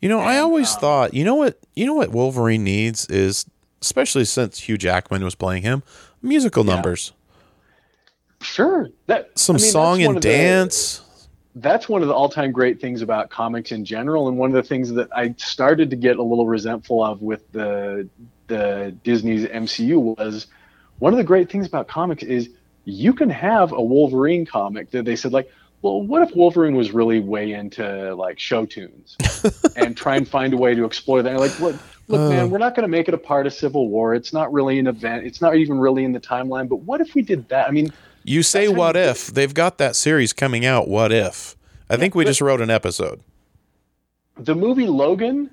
You 0.00 0.08
know, 0.08 0.18
I 0.20 0.38
always 0.38 0.72
um, 0.74 0.80
thought, 0.80 1.14
you 1.14 1.24
know 1.24 1.34
what, 1.36 1.58
you 1.74 1.86
know 1.86 1.94
what 1.94 2.10
Wolverine 2.10 2.64
needs 2.64 3.06
is, 3.06 3.46
especially 3.84 4.24
since 4.24 4.60
Hugh 4.60 4.78
Jackman 4.78 5.22
was 5.22 5.34
playing 5.34 5.62
him, 5.62 5.82
musical 6.22 6.64
Yeah. 6.64 6.74
numbers, 6.74 7.12
Sure, 8.40 8.90
that 9.06 9.30
some 9.38 9.56
I 9.56 9.58
mean, 9.58 9.70
song 9.70 10.02
and 10.02 10.16
of 10.16 10.22
the- 10.22 10.28
dance. 10.28 11.00
that's 11.54 11.88
one 11.88 12.02
of 12.02 12.08
the 12.08 12.14
all-time 12.14 12.52
great 12.52 12.80
things 12.80 13.00
about 13.00 13.30
comics 13.30 13.72
in 13.72 13.84
general, 13.84 14.28
and 14.28 14.36
one 14.36 14.50
of 14.50 14.54
the 14.56 14.62
things 14.62 14.92
that 14.92 15.08
I 15.16 15.34
started 15.38 15.88
to 15.90 15.96
get 15.96 16.18
a 16.18 16.22
little 16.22 16.46
resentful 16.46 17.02
of 17.04 17.22
with 17.22 17.50
the 17.52 18.08
the 18.48 18.94
Disney's 19.04 19.46
MCU 19.46 19.98
was 20.18 20.48
one 20.98 21.14
of 21.14 21.16
the 21.16 21.24
great 21.24 21.50
things 21.50 21.66
about 21.66 21.88
comics 21.88 22.22
is 22.22 22.50
you 22.84 23.14
can 23.14 23.30
have 23.30 23.72
a 23.72 23.80
Wolverine 23.82 24.44
comic 24.44 24.90
that 24.90 25.06
they 25.06 25.16
said 25.16 25.32
like, 25.32 25.50
well, 25.80 26.02
what 26.02 26.20
if 26.28 26.36
Wolverine 26.36 26.76
was 26.76 26.92
really 26.92 27.20
way 27.20 27.52
into 27.54 28.14
like 28.14 28.38
show 28.38 28.66
tunes 28.66 29.16
and 29.76 29.96
try 29.96 30.16
and 30.16 30.28
find 30.28 30.52
a 30.52 30.58
way 30.58 30.74
to 30.74 30.84
explore 30.84 31.22
that? 31.22 31.30
And 31.30 31.40
like, 31.40 31.58
look, 31.58 31.76
look, 32.08 32.20
Uh. 32.20 32.28
man, 32.28 32.50
we're 32.50 32.58
not 32.58 32.74
going 32.74 32.82
to 32.84 32.88
make 32.90 33.08
it 33.08 33.14
a 33.14 33.18
part 33.18 33.46
of 33.46 33.52
Civil 33.52 33.88
War. 33.88 34.14
It's 34.14 34.32
not 34.32 34.52
really 34.52 34.78
an 34.78 34.86
event. 34.86 35.26
It's 35.26 35.40
not 35.40 35.56
even 35.56 35.78
really 35.78 36.04
in 36.04 36.12
the 36.12 36.20
timeline. 36.20 36.68
But 36.68 36.76
what 36.82 37.00
if 37.00 37.14
we 37.14 37.22
did 37.22 37.48
that? 37.48 37.68
I 37.68 37.70
mean, 37.70 37.92
You 38.24 38.42
say 38.42 38.68
what 38.68 38.96
if? 38.96 39.26
They've 39.28 39.52
got 39.52 39.78
that 39.78 39.96
series 39.96 40.32
coming 40.32 40.64
out. 40.64 40.88
What 40.88 41.12
if? 41.12 41.56
I 41.90 41.96
think 41.96 42.14
we 42.14 42.24
just 42.24 42.40
wrote 42.40 42.60
an 42.60 42.70
episode. 42.70 43.20
the 44.38 44.54
movie 44.54 44.86
Logan, 44.86 45.50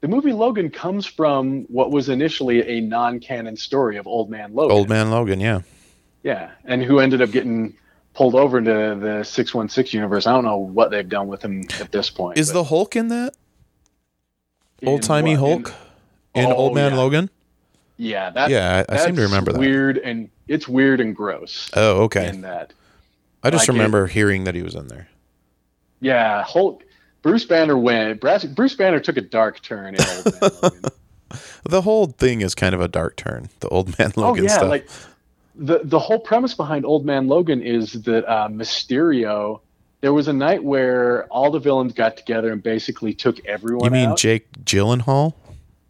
the 0.00 0.08
movie 0.08 0.32
Logan 0.32 0.70
comes 0.70 1.06
from 1.06 1.62
what 1.68 1.90
was 1.92 2.08
initially 2.08 2.66
a 2.68 2.80
non-canon 2.80 3.56
story 3.56 3.96
of 3.96 4.06
Old 4.06 4.28
Man 4.30 4.54
Logan. 4.54 4.76
Old 4.76 4.88
Man 4.88 5.10
Logan, 5.10 5.38
yeah. 5.40 5.60
Yeah, 6.22 6.50
and 6.64 6.82
who 6.82 6.98
ended 6.98 7.20
up 7.22 7.30
getting 7.30 7.74
pulled 8.14 8.34
over 8.34 8.58
into 8.58 8.70
the 9.00 9.22
616 9.22 9.96
universe. 9.98 10.26
I 10.26 10.32
don't 10.32 10.44
know 10.44 10.56
what 10.56 10.90
they've 10.90 11.08
done 11.08 11.28
with 11.28 11.42
him 11.42 11.64
at 11.80 11.92
this 11.92 12.08
point. 12.10 12.38
Is 12.38 12.52
the 12.52 12.64
Hulk 12.64 12.96
in 12.96 13.08
that? 13.08 13.34
Old 14.86 15.02
timey 15.02 15.34
Hulk? 15.34 15.72
In, 16.34 16.46
Oh, 16.46 16.54
Old 16.54 16.74
Man 16.74 16.92
yeah. 16.92 16.98
Logan? 16.98 17.30
yeah, 17.96 18.30
that, 18.30 18.50
Yeah, 18.50 18.84
I, 18.88 18.94
I 18.94 18.98
seem 18.98 19.16
to 19.16 19.22
remember 19.22 19.52
that. 19.52 19.58
Weird 19.58 19.98
and 19.98 20.28
it's 20.48 20.66
weird 20.68 21.00
and 21.00 21.14
gross 21.16 21.70
Oh, 21.74 22.02
okay. 22.04 22.28
in 22.28 22.40
that. 22.42 22.72
I 23.42 23.50
just 23.50 23.62
like 23.62 23.68
it. 23.68 23.72
remember 23.78 24.06
hearing 24.06 24.44
that 24.44 24.54
he 24.54 24.62
was 24.62 24.74
in 24.74 24.88
there. 24.88 25.08
Yeah, 26.00 26.42
Hulk. 26.42 26.82
Bruce 27.22 27.44
Banner 27.44 27.78
went. 27.78 28.20
Bruce, 28.20 28.44
Bruce 28.44 28.74
Banner 28.74 29.00
took 29.00 29.16
a 29.16 29.20
dark 29.22 29.62
turn 29.62 29.94
in 29.94 30.00
Old 30.02 30.24
Man 30.42 30.50
Logan. 30.62 30.82
The 31.64 31.80
whole 31.82 32.06
thing 32.06 32.42
is 32.42 32.54
kind 32.54 32.74
of 32.74 32.80
a 32.80 32.88
dark 32.88 33.16
turn. 33.16 33.48
The 33.60 33.68
Old 33.68 33.98
Man 33.98 34.12
Logan 34.16 34.44
oh 34.44 34.46
yeah, 34.48 34.54
stuff. 34.56 34.68
like 34.68 34.88
the 35.54 35.80
the 35.84 35.98
whole 35.98 36.18
premise 36.18 36.52
behind 36.54 36.84
Old 36.84 37.04
Man 37.06 37.26
Logan 37.28 37.62
is 37.62 37.92
that 38.02 38.24
uh, 38.30 38.48
Mysterio. 38.48 39.60
There 40.02 40.12
was 40.12 40.28
a 40.28 40.34
night 40.34 40.62
where 40.62 41.24
all 41.28 41.50
the 41.50 41.58
villains 41.58 41.94
got 41.94 42.18
together 42.18 42.52
and 42.52 42.62
basically 42.62 43.14
took 43.14 43.42
everyone 43.46 43.86
you 43.86 43.90
mean 43.90 44.10
out. 44.10 44.18
Jake 44.18 44.46
Gyllenhaal? 44.64 45.32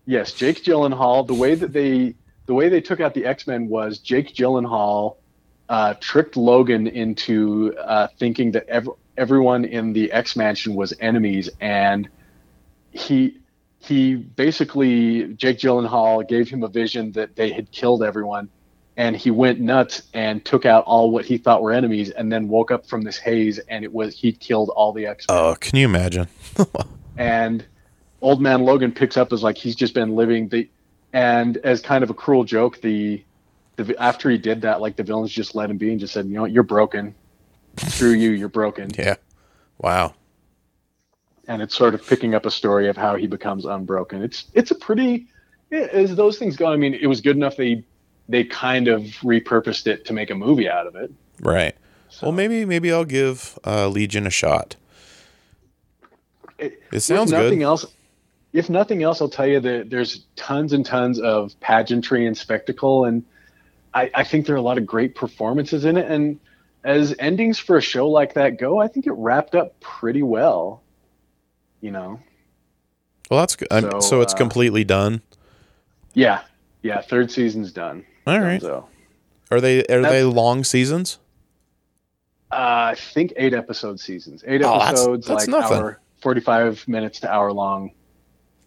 Yes, 0.07 0.33
Jake 0.33 0.63
Gyllenhaal. 0.65 1.27
The 1.27 1.35
way 1.35 1.55
that 1.55 1.73
they 1.73 2.15
the 2.47 2.55
way 2.55 2.69
they 2.69 2.81
took 2.81 3.01
out 3.01 3.15
the 3.15 3.25
X 3.25 3.47
Men 3.47 3.69
was 3.69 3.99
Jake 3.99 4.35
Gyllenhaal 4.35 5.17
uh, 5.69 5.95
tricked 6.01 6.37
Logan 6.37 6.87
into 6.87 7.75
uh, 7.79 8.09
thinking 8.19 8.53
that 8.53 8.69
ev- 8.69 8.91
everyone 9.17 9.65
in 9.65 9.93
the 9.93 10.13
X 10.13 10.37
Mansion 10.37 10.75
was 10.75 10.93
enemies, 11.01 11.49
and 11.61 12.09
he 12.91 13.39
he 13.79 14.15
basically 14.15 15.35
Jake 15.35 15.59
Gyllenhaal 15.59 16.27
gave 16.27 16.49
him 16.49 16.63
a 16.63 16.69
vision 16.69 17.13
that 17.13 17.37
they 17.37 17.51
had 17.51 17.71
killed 17.71 18.03
everyone, 18.03 18.49
and 18.97 19.17
he 19.17 19.31
went 19.31 19.61
nuts 19.61 20.03
and 20.13 20.45
took 20.45 20.67
out 20.67 20.85
all 20.85 21.11
what 21.11 21.25
he 21.25 21.39
thought 21.39 21.63
were 21.63 21.73
enemies, 21.73 22.11
and 22.11 22.31
then 22.31 22.49
woke 22.49 22.71
up 22.71 22.87
from 22.87 23.03
this 23.03 23.17
haze, 23.17 23.59
and 23.59 23.85
it 23.85 23.93
was 23.93 24.19
he'd 24.19 24.39
killed 24.41 24.71
all 24.71 24.93
the 24.93 25.07
X 25.07 25.27
Men 25.29 25.39
Oh, 25.39 25.57
can 25.59 25.79
you 25.79 25.87
imagine? 25.87 26.29
and 27.17 27.65
old 28.25 28.41
man 28.41 28.63
logan 28.65 28.91
picks 28.91 29.17
up 29.17 29.33
as 29.33 29.43
like 29.43 29.57
he's 29.57 29.77
just 29.77 29.93
been 29.95 30.17
living 30.17 30.49
the 30.49 30.69
and 31.13 31.59
as 31.59 31.81
kind 31.81 32.03
of 32.03 32.09
a 32.11 32.15
cruel 32.15 32.43
joke 32.43 32.81
the, 32.81 33.23
the 33.77 33.95
after 34.03 34.31
he 34.31 34.39
did 34.39 34.63
that 34.63 34.81
like 34.81 34.97
the 34.97 35.03
villains 35.03 35.31
just 35.31 35.55
let 35.55 35.71
him 35.71 35.77
be 35.77 35.91
and 35.91 36.01
just 36.01 36.13
said 36.15 36.27
you 36.27 36.33
know 36.35 36.43
what, 36.43 36.51
you're 36.51 36.63
broken 36.63 37.15
screw 37.77 38.11
you 38.13 38.31
you're 38.31 38.49
broken 38.49 38.91
Yeah. 38.99 39.17
Wow. 39.79 40.15
and 41.49 41.61
it's 41.61 41.75
sort 41.77 41.95
of 41.95 42.07
picking 42.07 42.35
up 42.35 42.47
a 42.47 42.51
story 42.51 42.89
of 42.89 42.97
how 42.97 43.15
he 43.17 43.27
becomes 43.27 43.65
unbroken 43.67 44.23
it's 44.23 44.47
it's 44.55 44.71
a 44.71 44.75
pretty 44.75 45.27
as 45.71 46.15
those 46.17 46.39
things 46.39 46.57
go 46.57 46.73
i 46.73 46.77
mean 46.77 46.95
it 46.95 47.07
was 47.07 47.21
good 47.21 47.37
enough 47.37 47.57
they 47.57 47.85
they 48.29 48.43
kind 48.45 48.89
of 48.89 49.03
repurposed 49.23 49.87
it 49.87 50.05
to 50.07 50.13
make 50.15 50.31
a 50.31 50.35
movie 50.35 50.69
out 50.69 50.87
of 50.87 50.95
it 50.97 51.13
Right. 51.41 51.75
so 52.09 52.27
Well, 52.29 52.33
maybe 52.33 52.65
maybe 52.65 52.91
I'll 52.93 53.05
give 53.05 53.59
uh, 53.67 53.89
Legion 53.89 54.25
a 54.27 54.31
shot. 54.31 54.77
it, 56.59 56.81
It 56.93 57.01
sounds 57.01 57.33
nothing 57.33 57.59
good. 57.59 57.65
else 57.65 57.85
if 58.55 58.71
nothing 58.71 59.03
else 59.03 59.21
i'll 59.21 59.29
tell 59.29 59.47
you 59.47 59.61
that 59.61 59.91
there's 59.91 60.25
tons 60.37 60.73
and 60.73 60.87
tons 60.87 61.21
of 61.21 61.59
pageantry 61.61 62.27
and 62.27 62.37
spectacle 62.39 63.05
and 63.05 63.23
I, 63.93 64.11
I 64.15 64.25
think 64.25 64.47
there 64.47 64.55
are 64.57 64.59
a 64.59 64.63
lot 64.63 64.79
of 64.79 64.87
great 64.87 65.15
performances 65.15 65.85
in 65.85 65.97
it 65.99 66.11
and 66.11 66.41
as 66.85 67.15
endings 67.19 67.59
for 67.59 67.77
a 67.77 67.83
show 67.83 68.09
like 68.09 68.35
that 68.35 68.59
go 68.59 68.81
i 68.81 68.89
think 68.89 69.07
it 69.07 69.13
wrapped 69.13 69.55
up 69.55 69.79
pretty 69.81 70.23
well 70.23 70.83
you 71.81 71.91
know 71.91 72.19
Well, 73.31 73.41
that's 73.41 73.57
good. 73.57 73.69
I'm- 73.71 73.91
So, 73.91 74.01
So, 74.01 74.21
it's 74.23 74.33
uh, 74.35 74.37
completely 74.39 74.85
done. 74.85 75.21
yeah 76.15 76.43
yeah 76.83 77.01
third 77.03 77.31
season's 77.31 77.73
done 77.73 78.05
All 78.27 78.41
right. 78.41 78.61
so 78.61 78.89
Are 79.51 79.61
they 79.61 79.81
are 79.81 80.01
That's- 80.01 80.13
they 80.13 80.23
long 80.25 80.65
seasons? 80.65 81.19
uh, 82.53 82.93
i 82.93 82.95
think 82.97 83.33
eight 83.37 83.53
episode 83.55 83.99
seasons 84.01 84.43
eight 84.47 84.63
Oh, 84.65 84.79
that's- 84.79 84.89
episodes 84.93 85.27
that's 85.27 85.47
like 85.49 85.61
nothing. 85.61 85.77
hour 85.79 86.01
45 86.21 86.87
minutes 86.89 87.21
to 87.21 87.31
hour 87.33 87.53
long 87.53 87.91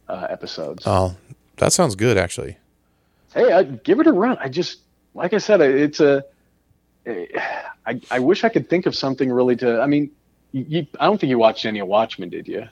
uh, 0.09 0.27
episodes 0.29 0.83
Oh, 0.85 1.15
that 1.57 1.73
sounds 1.73 1.95
good 1.95 2.17
actually. 2.17 2.57
hey, 3.33 3.51
I, 3.51 3.63
give 3.63 3.99
it 3.99 4.07
a 4.07 4.11
run. 4.11 4.37
I 4.39 4.49
just, 4.49 4.79
like 5.13 5.33
I 5.33 5.37
said, 5.39 5.61
it's 5.61 5.99
a. 5.99 6.23
I, 7.85 8.01
I 8.11 8.19
wish 8.19 8.43
I 8.43 8.49
could 8.49 8.69
think 8.69 8.85
of 8.85 8.95
something 8.95 9.31
really 9.31 9.55
to. 9.57 9.79
I 9.81 9.85
mean, 9.87 10.11
you, 10.51 10.85
I 10.99 11.05
don't 11.05 11.19
think 11.19 11.29
you 11.29 11.37
watched 11.37 11.65
any 11.65 11.79
of 11.79 11.87
Watchmen, 11.87 12.29
did 12.29 12.47
you? 12.47 12.67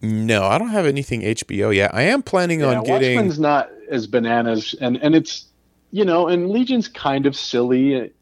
No, 0.00 0.44
I 0.44 0.58
don't 0.58 0.70
have 0.70 0.86
anything 0.86 1.22
HBO 1.22 1.74
yet. 1.74 1.94
I 1.94 2.02
am 2.02 2.22
planning 2.22 2.60
Yeah, 2.60 2.78
on 2.78 2.84
getting. 2.84 3.16
Watchmen's 3.16 3.38
not 3.38 3.70
as 3.90 4.06
bananas, 4.06 4.74
and 4.80 4.96
and 4.98 5.14
it's 5.14 5.46
you 5.90 6.04
know, 6.04 6.28
and 6.28 6.50
Legion's 6.50 6.88
kind 6.88 7.26
of 7.26 7.36
silly. 7.36 7.94
It, 7.94 8.16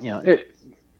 you 0.00 0.10
know, 0.10 0.20
it. 0.20 0.54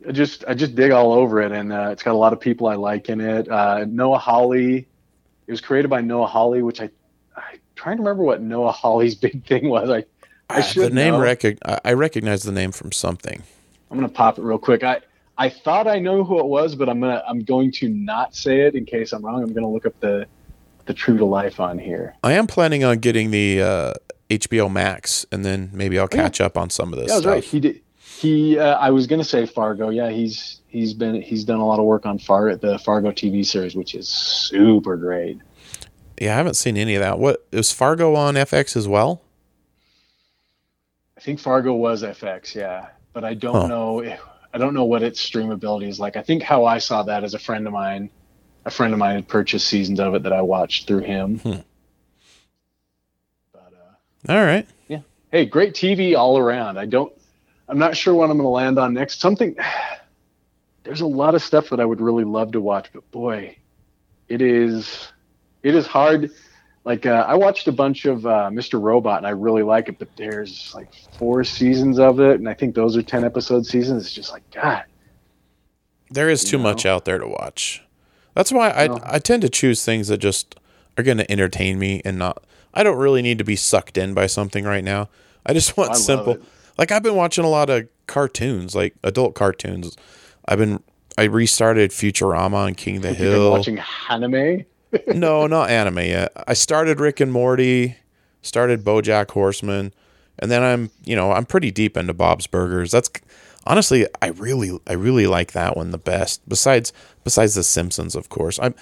I 0.07 0.13
just 0.13 0.45
I 0.47 0.55
just 0.55 0.75
dig 0.75 0.91
all 0.91 1.13
over 1.13 1.41
it, 1.43 1.53
and 1.53 1.73
uh, 1.73 1.89
it's 1.93 2.03
got 2.03 2.13
a 2.13 2.19
lot 2.19 2.33
of 2.33 2.41
people 2.41 2.67
I 2.67 2.75
like 2.75 3.09
in 3.09 3.21
it. 3.21 3.49
Uh, 3.49 3.85
Noah 3.89 4.19
Hawley. 4.19 4.87
It 5.51 5.55
was 5.55 5.61
created 5.61 5.89
by 5.89 6.01
Noah 6.01 6.29
Hawley, 6.29 6.63
which 6.63 6.81
I. 6.81 6.91
I'm 7.35 7.59
trying 7.75 7.97
to 7.97 8.05
remember 8.05 8.23
what 8.23 8.41
Noah 8.41 8.71
Hawley's 8.71 9.15
big 9.27 9.45
thing 9.45 9.69
was. 9.69 9.91
I 9.91 10.05
I 10.49 10.61
should 10.61 10.93
the 10.93 10.95
name 10.95 11.15
know. 11.15 11.19
recog- 11.19 11.59
I- 11.65 11.81
I 11.87 11.93
recognize 11.95 12.45
the 12.45 12.53
name 12.53 12.71
from 12.71 12.93
something. 12.93 13.43
I'm 13.91 13.97
gonna 13.97 14.09
pop 14.09 14.39
it 14.39 14.43
real 14.43 14.59
quick. 14.59 14.85
I 14.85 15.01
I 15.37 15.49
thought 15.49 15.89
I 15.89 15.99
know 15.99 16.23
who 16.23 16.39
it 16.39 16.47
was, 16.47 16.77
but 16.77 16.89
I'm 16.89 17.01
gonna 17.01 17.21
I'm 17.27 17.41
going 17.41 17.73
to 17.73 17.89
not 17.89 18.37
say 18.37 18.61
it 18.61 18.77
in 18.77 18.85
case 18.85 19.13
I'm 19.13 19.27
wrong. 19.27 19.43
I'm 19.43 19.53
gonna 19.53 19.69
look 19.69 19.87
up 19.87 19.99
the 19.99 20.29
the 20.87 20.95
true 20.95 21.19
to 21.19 21.25
life 21.25 21.59
on 21.59 21.81
here. 21.81 22.15
I 22.23 22.35
am 22.35 22.47
planning 22.47 22.85
on 22.85 23.01
getting 23.01 23.33
the 23.33 23.61
uh, 23.61 23.95
HBO 24.29 24.71
Max, 24.71 25.27
and 25.33 25.45
then 25.45 25.71
maybe 25.73 25.99
I'll 25.99 26.07
yeah. 26.13 26.23
catch 26.23 26.41
up 26.41 26.57
on 26.57 26.71
some 26.71 26.93
of 26.93 27.01
this 27.01 27.09
Yeah, 27.09 27.17
that's 27.17 27.27
right. 27.27 27.43
He 27.43 27.59
did. 27.59 27.81
He 27.99 28.57
uh, 28.57 28.79
I 28.79 28.91
was 28.91 29.09
gonna 29.09 29.25
say 29.25 29.47
Fargo. 29.47 29.89
Yeah, 29.89 30.11
he's 30.11 30.60
he's 30.71 30.95
been 30.95 31.21
he's 31.21 31.45
done 31.45 31.59
a 31.61 31.67
lot 31.67 31.79
of 31.79 31.85
work 31.85 32.07
on 32.07 32.19
Far 32.19 32.55
the 32.57 32.79
Fargo 32.79 33.11
TV 33.11 33.45
series, 33.45 33.75
which 33.77 33.95
is 33.95 34.09
super 34.09 34.97
great. 34.97 35.39
Yeah, 36.21 36.35
I 36.35 36.37
haven't 36.37 36.55
seen 36.55 36.77
any 36.77 36.95
of 36.95 37.01
that. 37.03 37.19
What 37.19 37.47
is 37.51 37.73
Fargo 37.73 38.15
on 38.15 38.35
FX 38.35 38.77
as 38.77 38.87
well? 38.87 39.23
I 41.17 41.21
think 41.21 41.39
Fargo 41.39 41.75
was 41.75 42.03
FX, 42.03 42.55
yeah, 42.55 42.89
but 43.13 43.25
I 43.25 43.35
don't 43.35 43.55
Huh. 43.63 43.67
know. 43.67 44.01
If, 44.01 44.21
I 44.53 44.59
don't 44.59 44.75
know 44.75 44.85
what 44.85 45.03
its 45.03 45.21
streamability 45.29 45.87
is 45.89 46.01
like. 46.01 46.17
I 46.17 46.23
think 46.23 46.43
how 46.43 46.65
I 46.65 46.79
saw 46.79 47.03
that 47.05 47.25
as 47.25 47.35
a 47.35 47.39
friend 47.39 47.67
of 47.67 47.73
mine, 47.73 48.11
a 48.65 48.71
friend 48.71 48.93
of 48.93 48.99
mine 48.99 49.15
had 49.17 49.29
purchased 49.29 49.67
seasons 49.67 50.01
of 50.01 50.15
it 50.15 50.23
that 50.25 50.33
I 50.33 50.43
watched 50.43 50.87
through 50.87 51.01
him. 51.01 51.39
Hmm. 51.39 51.55
But 53.53 53.73
uh, 54.29 54.33
All 54.33 54.45
right. 54.45 54.67
hey, 55.31 55.47
great 55.47 55.75
TV 55.75 56.17
all 56.17 56.37
around. 56.37 56.79
I 56.79 56.87
don't. 56.87 57.13
I'm 57.69 57.79
not 57.79 57.97
sure 57.97 58.13
what 58.15 58.25
I'm 58.31 58.37
going 58.39 58.45
to 58.47 58.49
land 58.49 58.79
on 58.79 58.95
next. 58.95 59.21
Something. 59.21 59.57
There's 60.85 61.01
a 61.01 61.07
lot 61.07 61.35
of 61.35 61.43
stuff 61.43 61.71
that 61.71 61.81
I 61.81 61.85
would 61.85 62.01
really 62.01 62.25
love 62.25 62.53
to 62.53 62.61
watch, 62.61 62.91
but 62.93 63.09
boy, 63.11 63.57
it 64.29 64.41
is. 64.41 65.09
It 65.63 65.75
is 65.75 65.87
hard. 65.87 66.31
Like 66.85 67.05
uh, 67.05 67.27
I 67.29 67.35
watched 67.35 67.69
a 67.69 67.73
bunch 67.73 68.07
of 68.07 68.25
uh, 68.25 68.49
Mr. 68.51 68.81
Robot 68.81 69.19
and 69.19 69.27
I 69.27 69.31
really 69.31 69.63
like 69.63 69.89
it, 69.89 69.99
but 69.99 70.09
there's 70.17 70.73
like 70.75 70.89
four 71.19 71.45
seasons 71.45 71.99
of 71.99 72.21
it, 72.21 72.37
and 72.37 72.49
I 72.49 72.55
think 72.55 72.75
those 72.75 72.97
are 72.97 73.03
ten 73.03 73.25
episode 73.25 73.67
seasons. 73.67 74.07
It's 74.07 74.15
just 74.15 74.33
like 74.33 74.49
God. 74.51 74.85
There 76.11 76.31
is 76.31 76.43
too 76.43 76.57
You 76.57 76.63
much 76.63 76.87
out 76.87 77.05
there 77.05 77.19
to 77.19 77.29
watch. 77.29 77.83
That's 78.35 78.51
why 78.51 78.71
I 78.71 78.87
No. 78.87 79.01
I 79.05 79.19
tend 79.19 79.43
to 79.43 79.49
choose 79.49 79.85
things 79.85 80.09
that 80.09 80.19
just 80.19 80.57
are 80.97 81.05
going 81.05 81.19
to 81.19 81.31
entertain 81.31 81.79
me 81.79 82.01
and 82.05 82.19
not. 82.19 82.43
I 82.73 82.83
don't 82.83 82.99
really 82.99 83.23
need 83.23 83.39
to 83.39 83.45
be 83.45 83.57
sucked 83.57 83.99
in 83.99 84.15
by 84.15 84.27
something 84.27 84.65
right 84.65 84.85
now. 84.85 85.09
I 85.45 85.53
just 85.53 85.77
want 85.77 85.93
I 85.93 85.95
simple. 85.95 86.35
it. 86.35 86.43
Like 86.79 86.91
I've 86.91 87.03
been 87.03 87.17
watching 87.17 87.45
a 87.45 87.49
lot 87.49 87.69
of 87.69 87.89
cartoons, 88.07 88.75
like 88.75 88.95
adult 89.03 89.35
cartoons. 89.35 89.97
I've 90.51 90.59
been 90.59 90.83
I 91.17 91.25
restarted 91.25 91.93
Futurama 91.93 92.67
and 92.67 92.77
King 92.77 92.97
of 92.97 93.03
the 93.03 93.15
Hill. 93.15 93.53
watching 93.53 93.81
anime. 94.09 94.65
no, 95.07 95.47
not 95.47 95.71
anime 95.71 95.99
yet. 95.99 96.33
I 96.49 96.55
started 96.55 96.99
Rick 96.99 97.21
and 97.21 97.33
Morty, 97.33 97.97
started 98.43 98.85
BoJack 98.85 99.31
Horseman, 99.31 99.95
and 100.39 100.51
then 100.51 100.63
I'm, 100.63 100.91
you 101.05 101.15
know, 101.15 101.33
I'm 101.33 101.47
pretty 101.47 101.71
deep 101.71 101.97
into 101.97 102.13
Bob's 102.13 102.49
Burgers. 102.49 102.91
That's 102.91 103.11
honestly, 103.67 104.07
I 104.21 104.29
really 104.29 104.79
I 104.87 104.95
really 104.95 105.27
like 105.27 105.53
that 105.53 105.77
one 105.77 105.93
the 105.93 105.99
best. 105.99 106.47
Besides 106.49 106.93
besides 107.23 107.55
the 107.55 107.63
Simpsons, 107.63 108.17
of 108.17 108.29
course. 108.29 108.59
I'm 108.61 108.75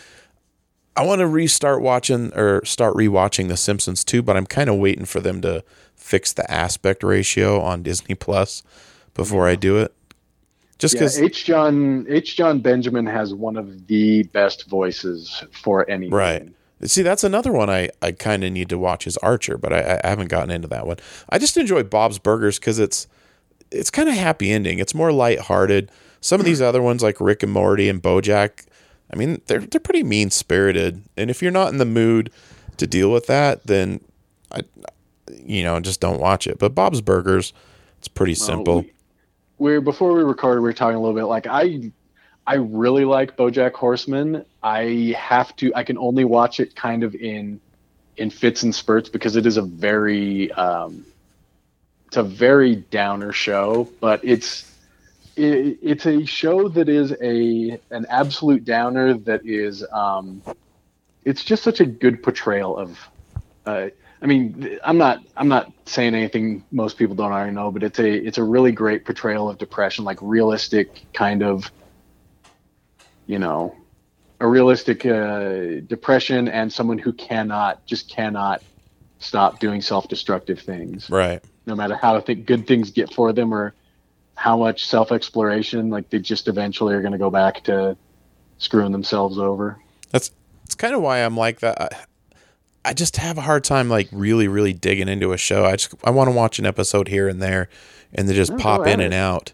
I 0.96 1.04
want 1.04 1.20
to 1.20 1.28
restart 1.28 1.82
watching 1.82 2.32
or 2.34 2.64
start 2.64 2.94
rewatching 2.94 3.48
the 3.48 3.56
Simpsons 3.56 4.04
too, 4.04 4.22
but 4.22 4.36
I'm 4.36 4.46
kind 4.46 4.70
of 4.70 4.76
waiting 4.76 5.04
for 5.04 5.20
them 5.20 5.40
to 5.42 5.62
fix 5.94 6.32
the 6.32 6.50
aspect 6.50 7.02
ratio 7.02 7.60
on 7.60 7.82
Disney 7.82 8.14
Plus 8.14 8.62
before 9.14 9.46
I 9.46 9.54
do 9.54 9.76
it. 9.76 9.94
Just 10.78 10.94
Yeah, 10.94 11.00
because 11.00 11.20
H. 11.20 11.44
Jon 11.44 12.06
H. 12.08 12.36
Jon 12.36 12.60
Benjamin 12.60 13.06
has 13.06 13.34
one 13.34 13.56
of 13.56 13.86
the 13.88 14.22
best 14.24 14.68
voices 14.68 15.42
for 15.52 15.88
anything. 15.90 16.14
Right. 16.14 16.48
See, 16.84 17.02
that's 17.02 17.24
another 17.24 17.50
one 17.50 17.68
I, 17.68 17.88
I 18.00 18.12
kind 18.12 18.44
of 18.44 18.52
need 18.52 18.68
to 18.68 18.78
watch 18.78 19.08
is 19.08 19.16
Archer, 19.16 19.58
but 19.58 19.72
I, 19.72 20.00
I 20.04 20.08
haven't 20.08 20.28
gotten 20.28 20.52
into 20.52 20.68
that 20.68 20.86
one. 20.86 20.98
I 21.28 21.38
just 21.38 21.56
enjoy 21.56 21.82
Bob's 21.82 22.20
Burgers 22.20 22.60
because 22.60 22.78
it's 22.78 23.08
it's 23.72 23.90
kind 23.90 24.08
of 24.08 24.14
happy 24.14 24.52
ending. 24.52 24.78
It's 24.78 24.94
more 24.94 25.10
lighthearted. 25.12 25.90
Some 26.20 26.40
of 26.40 26.46
these 26.46 26.62
other 26.62 26.80
ones 26.80 27.02
like 27.02 27.20
Rick 27.20 27.42
and 27.42 27.52
Morty 27.52 27.88
and 27.88 28.00
BoJack, 28.02 28.66
I 29.12 29.16
mean, 29.16 29.40
they're 29.46 29.58
they're 29.60 29.80
pretty 29.80 30.04
mean 30.04 30.30
spirited. 30.30 31.02
And 31.16 31.30
if 31.30 31.42
you're 31.42 31.50
not 31.50 31.72
in 31.72 31.78
the 31.78 31.84
mood 31.84 32.30
to 32.76 32.86
deal 32.86 33.10
with 33.10 33.26
that, 33.26 33.66
then 33.66 34.00
I, 34.52 34.60
you 35.44 35.64
know, 35.64 35.80
just 35.80 36.00
don't 36.00 36.20
watch 36.20 36.46
it. 36.46 36.60
But 36.60 36.74
Bob's 36.76 37.00
Burgers, 37.00 37.52
it's 37.98 38.08
pretty 38.08 38.34
simple. 38.34 38.82
we- 38.82 38.92
We're 39.58 39.80
before 39.80 40.12
we 40.14 40.22
recorded, 40.22 40.60
we 40.60 40.68
were 40.68 40.72
talking 40.72 40.96
a 40.96 41.00
little 41.00 41.16
bit. 41.16 41.24
Like 41.24 41.46
I, 41.46 41.90
I 42.46 42.54
really 42.54 43.04
like 43.04 43.36
BoJack 43.36 43.72
Horseman. 43.72 44.44
I 44.62 45.14
have 45.18 45.54
to. 45.56 45.74
I 45.74 45.82
can 45.82 45.98
only 45.98 46.24
watch 46.24 46.60
it 46.60 46.76
kind 46.76 47.02
of 47.02 47.14
in, 47.14 47.60
in 48.16 48.30
fits 48.30 48.62
and 48.62 48.74
spurts 48.74 49.08
because 49.08 49.36
it 49.36 49.46
is 49.46 49.56
a 49.56 49.62
very, 49.62 50.50
um, 50.52 51.04
it's 52.06 52.16
a 52.16 52.22
very 52.22 52.76
downer 52.76 53.32
show. 53.32 53.88
But 54.00 54.20
it's, 54.24 54.72
it, 55.36 55.78
it's 55.82 56.06
a 56.06 56.24
show 56.24 56.68
that 56.68 56.88
is 56.88 57.12
a 57.20 57.80
an 57.90 58.06
absolute 58.08 58.64
downer. 58.64 59.14
That 59.14 59.44
is, 59.44 59.84
um, 59.92 60.42
it's 61.24 61.44
just 61.44 61.64
such 61.64 61.80
a 61.80 61.86
good 61.86 62.22
portrayal 62.22 62.76
of. 62.76 62.98
Uh, 63.66 63.88
I 64.20 64.26
mean, 64.26 64.78
I'm 64.82 64.98
not 64.98 65.20
I'm 65.36 65.48
not 65.48 65.72
saying 65.86 66.14
anything 66.14 66.64
most 66.72 66.96
people 66.96 67.14
don't 67.14 67.32
already 67.32 67.52
know, 67.52 67.70
but 67.70 67.82
it's 67.82 67.98
a 67.98 68.10
it's 68.10 68.38
a 68.38 68.42
really 68.42 68.72
great 68.72 69.04
portrayal 69.04 69.48
of 69.48 69.58
depression, 69.58 70.04
like 70.04 70.18
realistic 70.20 71.06
kind 71.12 71.42
of, 71.42 71.70
you 73.26 73.38
know, 73.38 73.76
a 74.40 74.46
realistic 74.46 75.06
uh, 75.06 75.80
depression 75.86 76.48
and 76.48 76.72
someone 76.72 76.98
who 76.98 77.12
cannot 77.12 77.84
just 77.86 78.10
cannot 78.10 78.62
stop 79.20 79.60
doing 79.60 79.80
self-destructive 79.82 80.60
things, 80.60 81.10
Right. 81.10 81.42
no 81.66 81.74
matter 81.74 81.96
how 81.96 82.20
th- 82.20 82.44
good 82.46 82.66
things 82.68 82.90
get 82.90 83.12
for 83.12 83.32
them 83.32 83.52
or 83.52 83.74
how 84.36 84.56
much 84.56 84.86
self-exploration. 84.86 85.90
Like 85.90 86.10
they 86.10 86.20
just 86.20 86.46
eventually 86.48 86.94
are 86.94 87.00
going 87.00 87.12
to 87.12 87.18
go 87.18 87.30
back 87.30 87.64
to 87.64 87.96
screwing 88.58 88.92
themselves 88.92 89.38
over. 89.38 89.78
That's 90.10 90.30
it's 90.64 90.74
kind 90.74 90.94
of 90.94 91.02
why 91.02 91.18
I'm 91.18 91.36
like 91.36 91.60
that. 91.60 92.08
I, 92.88 92.92
just 92.94 93.16
have 93.16 93.38
a 93.38 93.42
hard 93.42 93.64
time 93.64 93.88
like 93.88 94.08
really 94.12 94.48
really 94.48 94.72
digging 94.72 95.08
into 95.08 95.32
a 95.32 95.36
show. 95.38 95.64
I 95.64 95.72
just 95.76 95.94
I 96.04 96.10
want 96.10 96.28
to 96.28 96.34
watch 96.34 96.58
an 96.58 96.66
episode 96.66 97.08
here 97.08 97.28
and 97.28 97.40
there, 97.40 97.68
and 98.14 98.28
they 98.28 98.34
just 98.34 98.56
pop 98.58 98.86
in 98.86 99.00
and 99.00 99.14
out. 99.14 99.52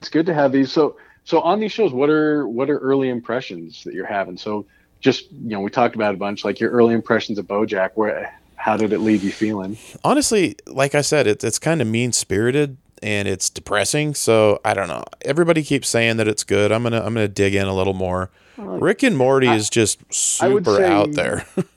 it's 0.00 0.08
good 0.08 0.26
to 0.26 0.34
have 0.34 0.52
these 0.52 0.72
so 0.72 0.96
so 1.24 1.40
on 1.40 1.60
these 1.60 1.72
shows 1.72 1.92
what 1.92 2.10
are 2.10 2.46
what 2.48 2.68
are 2.70 2.78
early 2.78 3.08
impressions 3.08 3.84
that 3.84 3.94
you're 3.94 4.04
having 4.06 4.36
so 4.36 4.66
just 5.00 5.30
you 5.32 5.50
know 5.50 5.60
we 5.60 5.70
talked 5.70 5.94
about 5.94 6.14
a 6.14 6.18
bunch 6.18 6.44
like 6.44 6.60
your 6.60 6.70
early 6.70 6.94
impressions 6.94 7.38
of 7.38 7.46
bojack 7.46 7.90
where 7.94 8.34
how 8.56 8.76
did 8.76 8.92
it 8.92 8.98
leave 9.00 9.22
you 9.22 9.30
feeling 9.30 9.76
Honestly, 10.04 10.56
like 10.66 10.94
I 10.94 11.00
said, 11.02 11.26
it's 11.26 11.44
it's 11.44 11.58
kind 11.58 11.80
of 11.82 11.88
mean 11.88 12.12
spirited 12.12 12.76
and 13.02 13.28
it's 13.28 13.50
depressing. 13.50 14.14
So 14.14 14.60
I 14.64 14.72
don't 14.72 14.88
know. 14.88 15.04
Everybody 15.22 15.62
keeps 15.62 15.88
saying 15.88 16.16
that 16.16 16.28
it's 16.28 16.44
good. 16.44 16.72
I'm 16.72 16.82
gonna 16.82 16.98
I'm 17.00 17.12
gonna 17.14 17.28
dig 17.28 17.54
in 17.54 17.66
a 17.66 17.74
little 17.74 17.92
more. 17.94 18.30
Rick 18.56 19.02
and 19.02 19.16
Morty 19.18 19.48
is 19.48 19.68
just 19.68 19.98
super 20.14 20.82
out 20.82 21.12
there. 21.12 21.46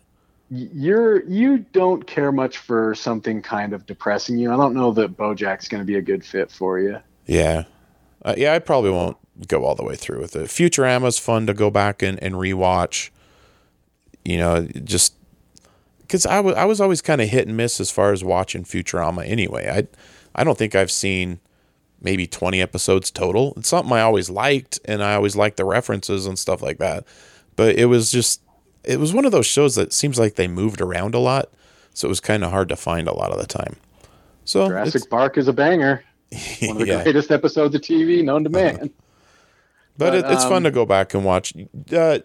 You're 0.50 1.24
you 1.26 1.60
don't 1.74 2.08
care 2.08 2.32
much 2.32 2.58
for 2.58 2.96
something 2.96 3.42
kind 3.42 3.74
of 3.74 3.86
depressing 3.86 4.38
you 4.38 4.52
i 4.52 4.56
don't 4.56 4.74
know 4.74 4.94
that 4.94 5.18
bojack's 5.18 5.68
going 5.68 5.82
to 5.82 5.86
be 5.86 5.98
a 5.98 6.02
good 6.02 6.24
fit 6.24 6.50
for 6.50 6.80
you 6.80 7.00
yeah, 7.28 7.66
uh, 8.24 8.34
yeah. 8.38 8.54
I 8.54 8.60
probably 8.60 8.90
won't 8.90 9.18
go 9.48 9.66
all 9.66 9.76
the 9.76 9.84
way 9.84 9.96
through 9.96 10.20
with 10.20 10.36
it. 10.36 10.48
Futurama's 10.48 11.20
fun 11.20 11.46
to 11.46 11.54
go 11.54 11.70
back 11.70 12.02
and, 12.02 12.22
and 12.24 12.36
rewatch. 12.36 13.10
You 14.26 14.38
know, 14.38 14.68
just 14.84 15.14
because 16.00 16.26
I 16.26 16.40
was 16.40 16.56
I 16.56 16.66
was 16.66 16.82
always 16.82 17.02
kind 17.02 17.22
of 17.22 17.30
hit 17.30 17.48
and 17.48 17.56
miss 17.56 17.80
as 17.80 17.92
far 17.92 18.14
as 18.14 18.24
watching 18.24 18.64
Futurama. 18.64 19.28
Anyway, 19.28 19.70
I 19.70 19.88
I 20.34 20.44
don't 20.44 20.58
think 20.58 20.74
I've 20.74 20.92
seen 20.92 21.40
maybe 22.02 22.28
20 22.28 22.62
episodes 22.62 23.12
total. 23.12 23.54
It's 23.58 23.70
something 23.70 23.92
I 23.92 24.02
always 24.02 24.30
liked, 24.30 24.80
and 24.86 25.04
I 25.04 25.16
always 25.16 25.36
liked 25.36 25.58
the 25.58 25.66
references 25.66 26.26
and 26.26 26.40
stuff 26.40 26.62
like 26.62 26.78
that. 26.78 27.06
But 27.56 27.76
it 27.76 27.86
was 27.86 28.12
just 28.12 28.42
it 28.88 29.00
was 29.00 29.14
one 29.14 29.26
of 29.26 29.32
those 29.32 29.46
shows 29.46 29.76
that 29.76 29.94
seems 29.94 30.18
like 30.18 30.36
they 30.36 30.48
moved 30.48 30.82
around 30.82 31.16
a 31.16 31.20
lot, 31.20 31.50
so 31.94 32.08
it 32.08 32.10
was 32.10 32.20
kind 32.20 32.44
of 32.44 32.52
hard 32.52 32.70
to 32.70 32.76
find 32.76 33.08
a 33.08 33.14
lot 33.14 33.32
of 33.32 33.38
the 33.38 33.46
time. 33.46 33.76
So 34.46 34.68
Jurassic 34.68 35.10
Bark 35.10 35.38
is 35.38 35.48
a 35.48 35.54
banger 35.54 36.04
one 36.62 36.72
of 36.72 36.78
the 36.80 36.88
yeah. 36.88 37.04
greatest 37.04 37.32
episodes 37.32 37.74
of 37.74 37.80
tv 37.80 38.22
known 38.22 38.44
to 38.44 38.50
man 38.50 38.78
but, 38.80 38.92
But, 39.98 40.16
it, 40.16 40.26
it's 40.26 40.44
fun 40.44 40.58
um, 40.58 40.64
to 40.64 40.72
go 40.72 40.86
back 40.86 41.14
and 41.14 41.24
watch. 41.24 41.54
Uh, 41.92 42.20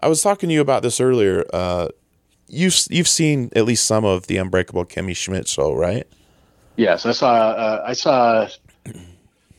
I 0.00 0.08
was 0.08 0.22
talking 0.22 0.48
to 0.48 0.54
you 0.54 0.60
about 0.60 0.82
this 0.82 1.00
earlier. 1.00 1.44
Uh, 1.52 1.88
you've 2.46 2.76
you've 2.88 3.08
seen 3.08 3.50
at 3.56 3.64
least 3.64 3.84
some 3.84 4.04
of 4.04 4.28
the 4.28 4.36
Unbreakable 4.36 4.84
Kimmy 4.84 5.16
Schmidt 5.16 5.48
show, 5.48 5.74
right? 5.74 6.06
yes 6.78 7.04
i 7.04 7.12
saw 7.12 7.34
uh, 7.34 7.82
i 7.84 7.92
saw 7.92 8.48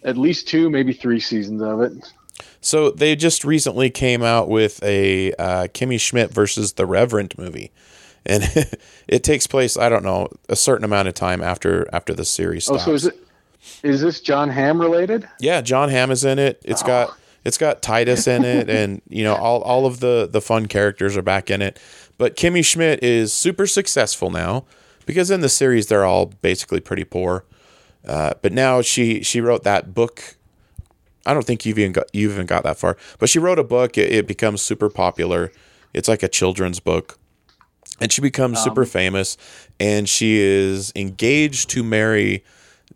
at 0.04 0.18
least 0.18 0.48
two 0.48 0.70
maybe 0.70 0.94
three 0.94 1.20
seasons 1.20 1.62
of 1.62 1.82
it 1.82 1.92
So 2.62 2.92
they 2.92 3.16
just 3.16 3.44
recently 3.44 3.90
came 3.90 4.24
out 4.24 4.50
with 4.50 4.82
a 4.84 5.34
uh, 5.34 5.68
Kimmy 5.68 6.00
Schmidt 6.00 6.32
versus 6.32 6.74
the 6.74 6.86
Reverend 6.86 7.38
movie, 7.38 7.72
and 8.26 8.44
it 9.08 9.24
takes 9.24 9.48
place 9.48 9.78
I 9.78 9.90
don't 9.90 10.04
know 10.04 10.30
a 10.48 10.56
certain 10.56 10.84
amount 10.84 11.08
of 11.08 11.14
time 11.14 11.42
after 11.42 11.88
after 11.94 12.14
the 12.14 12.26
series 12.26 12.70
oh 12.70 12.78
so 12.78 12.94
is 12.94 13.06
it 13.06 13.16
is 13.84 14.02
this 14.02 14.22
Jon 14.22 14.50
Hamm 14.50 14.80
related 14.80 15.28
Yeah, 15.40 15.62
Jon 15.62 15.90
Hamm 15.90 16.12
is 16.12 16.24
in 16.24 16.40
it. 16.40 16.62
It's 16.64 16.84
got 16.84 17.16
it's 17.46 17.58
got 17.58 17.82
Titus 17.82 18.28
in 18.28 18.44
it, 18.44 18.70
and 18.80 19.02
you 19.08 19.24
know 19.24 19.36
all 19.36 19.62
all 19.62 19.86
of 19.86 20.00
the 20.00 20.28
the 20.32 20.42
fun 20.42 20.68
characters 20.68 21.16
are 21.18 21.22
back 21.22 21.50
in 21.50 21.62
it. 21.62 21.80
But 22.18 22.36
Kimmy 22.36 22.66
Schmidt 22.66 23.04
is 23.04 23.32
super 23.32 23.66
successful 23.66 24.30
now 24.30 24.66
because 25.06 25.32
in 25.32 25.42
the 25.42 25.50
series 25.50 25.88
they're 25.88 26.06
all 26.06 26.28
basically 26.42 26.80
pretty 26.80 27.04
poor. 27.04 27.46
Uh, 28.06 28.34
but 28.42 28.54
now 28.54 28.82
she 28.82 29.24
she 29.24 29.42
wrote 29.42 29.64
that 29.64 29.94
book. 29.94 30.36
I 31.30 31.34
don't 31.34 31.46
think 31.46 31.66
you've 31.66 31.80
even 31.80 31.92
got 31.92 32.14
you 32.14 32.32
even 32.32 32.46
got 32.46 32.64
that 32.64 32.78
far, 32.78 32.98
but 33.20 33.30
she 33.30 33.40
wrote 33.40 33.60
a 33.60 33.64
book. 33.64 33.98
It, 33.98 34.12
it 34.12 34.28
becomes 34.28 34.62
super 34.62 34.90
popular. 34.90 35.52
It's 35.94 36.08
like 36.08 36.24
a 36.24 36.28
children's 36.28 36.80
book, 36.80 37.18
and 38.00 38.12
she 38.12 38.22
becomes 38.22 38.58
um, 38.58 38.64
super 38.64 38.86
famous. 38.86 39.38
And 39.80 40.10
she 40.10 40.38
is 40.40 40.92
engaged 40.96 41.70
to 41.72 41.84
marry 41.84 42.44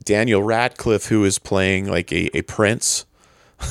Daniel 0.04 0.42
Radcliffe, 0.44 1.06
who 1.06 1.24
is 1.24 1.40
playing 1.40 1.88
like 1.88 2.12
a, 2.12 2.36
a 2.38 2.42
prince. 2.42 3.06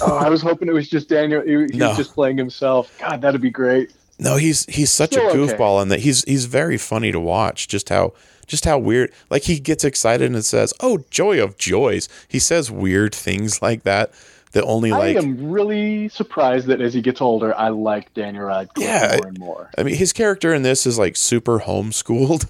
Oh, 0.00 0.16
I 0.16 0.28
was 0.28 0.40
hoping 0.40 0.68
it 0.68 0.72
was 0.72 0.88
just 0.88 1.08
Daniel. 1.08 1.42
He, 1.42 1.72
he 1.72 1.78
No. 1.78 1.88
was 1.88 1.98
just 1.98 2.14
playing 2.14 2.38
himself. 2.38 2.96
God, 2.98 3.20
that'd 3.20 3.40
be 3.40 3.50
great. 3.50 3.92
No, 4.18 4.36
he's 4.36 4.64
he's 4.66 4.90
such 4.90 5.10
a 5.16 5.20
Still 5.28 5.42
okay. 5.42 5.54
goofball, 5.54 5.82
and 5.82 5.90
that 5.90 6.00
he's 6.00 6.22
he's 6.24 6.44
very 6.44 6.78
funny 6.78 7.10
to 7.12 7.18
watch. 7.20 7.66
Just 7.68 7.88
how 7.88 8.12
just 8.46 8.64
how 8.64 8.78
weird. 8.78 9.12
Like 9.30 9.42
he 9.42 9.58
gets 9.58 9.84
excited 9.84 10.32
and 10.32 10.44
says, 10.44 10.72
"Oh, 10.80 11.04
joy 11.10 11.42
of 11.42 11.58
joys." 11.58 12.08
He 12.28 12.38
says 12.38 12.70
weird 12.70 13.14
things 13.14 13.60
like 13.62 13.82
that 13.82 14.12
that 14.52 14.64
only 14.64 14.90
like 14.90 15.16
I 15.16 15.20
am 15.20 15.50
really 15.50 16.08
surprised 16.08 16.66
that 16.66 16.80
as 16.80 16.94
he 16.94 17.00
gets 17.00 17.20
older, 17.20 17.54
I 17.56 17.68
like 17.68 18.12
Daniel 18.14 18.44
Radcliffe 18.44 18.86
Yeah, 18.86 19.16
more 19.18 19.26
and 19.28 19.38
more. 19.38 19.70
I 19.76 19.82
mean, 19.82 19.94
his 19.94 20.12
character 20.12 20.54
in 20.54 20.62
this 20.62 20.86
is 20.86 20.98
like 20.98 21.16
super 21.16 21.60
homeschooled 21.60 22.46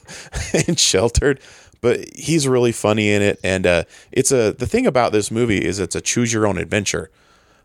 and 0.69 0.79
sheltered, 0.79 1.41
but 1.81 2.01
he's 2.15 2.49
really 2.49 2.73
funny 2.73 3.11
in 3.11 3.23
it. 3.23 3.41
And 3.45 3.67
uh, 3.67 3.85
it's 4.11 4.33
a 4.33 4.53
the 4.53 4.67
thing 4.67 4.87
about 4.87 5.13
this 5.13 5.31
movie 5.31 5.65
is 5.65 5.79
it's 5.79 5.95
a 5.95 6.01
choose 6.01 6.33
your 6.33 6.47
own 6.47 6.59
adventure. 6.59 7.11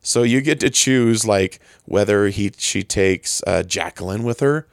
So 0.01 0.23
you 0.23 0.41
get 0.41 0.59
to 0.61 0.69
choose 0.69 1.25
like 1.25 1.59
whether 1.85 2.27
he 2.27 2.51
she 2.57 2.83
takes 2.83 3.41
uh, 3.47 3.63
Jacqueline 3.63 4.23
with 4.23 4.39
her 4.39 4.67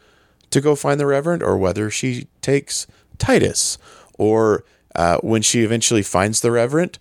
to 0.50 0.60
go 0.60 0.76
find 0.76 1.00
the 1.00 1.06
Reverend, 1.06 1.42
or 1.42 1.56
whether 1.56 1.90
she 1.90 2.28
takes 2.40 2.86
Titus, 3.18 3.78
or 4.18 4.64
uh, 4.94 5.18
when 5.18 5.42
she 5.42 5.62
eventually 5.64 6.02
finds 6.02 6.40
the 6.40 6.52
Reverend, 6.52 6.98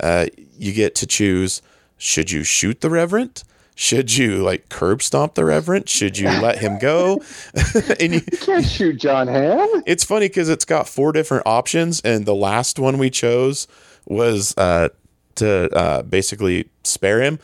uh, 0.00 0.26
you 0.58 0.72
get 0.72 0.94
to 0.96 1.06
choose: 1.06 1.62
should 1.98 2.30
you 2.30 2.44
shoot 2.44 2.80
the 2.80 2.90
Reverend? 2.90 3.42
Should 3.78 4.16
you 4.16 4.36
like 4.42 4.70
curb 4.70 5.02
stomp 5.02 5.34
the 5.34 5.44
Reverend? 5.44 5.88
Should 5.88 6.16
you 6.16 6.28
let 6.28 6.58
him 6.58 6.78
go? 6.78 7.22
and 8.00 8.14
you, 8.14 8.20
You 8.32 8.38
can't 8.38 8.64
shoot 8.66 8.96
Jon 8.98 9.28
Hamm. 9.28 9.82
it's 9.86 10.02
funny 10.02 10.28
because 10.28 10.48
it's 10.48 10.64
got 10.64 10.88
four 10.88 11.12
different 11.12 11.42
options, 11.46 12.00
and 12.00 12.24
the 12.24 12.34
last 12.34 12.78
one 12.78 12.96
we 12.96 13.10
chose 13.10 13.68
was 14.06 14.56
uh, 14.56 14.88
to 15.34 15.68
uh, 15.76 16.02
basically 16.02 16.70
spare 16.84 17.20
him. 17.22 17.38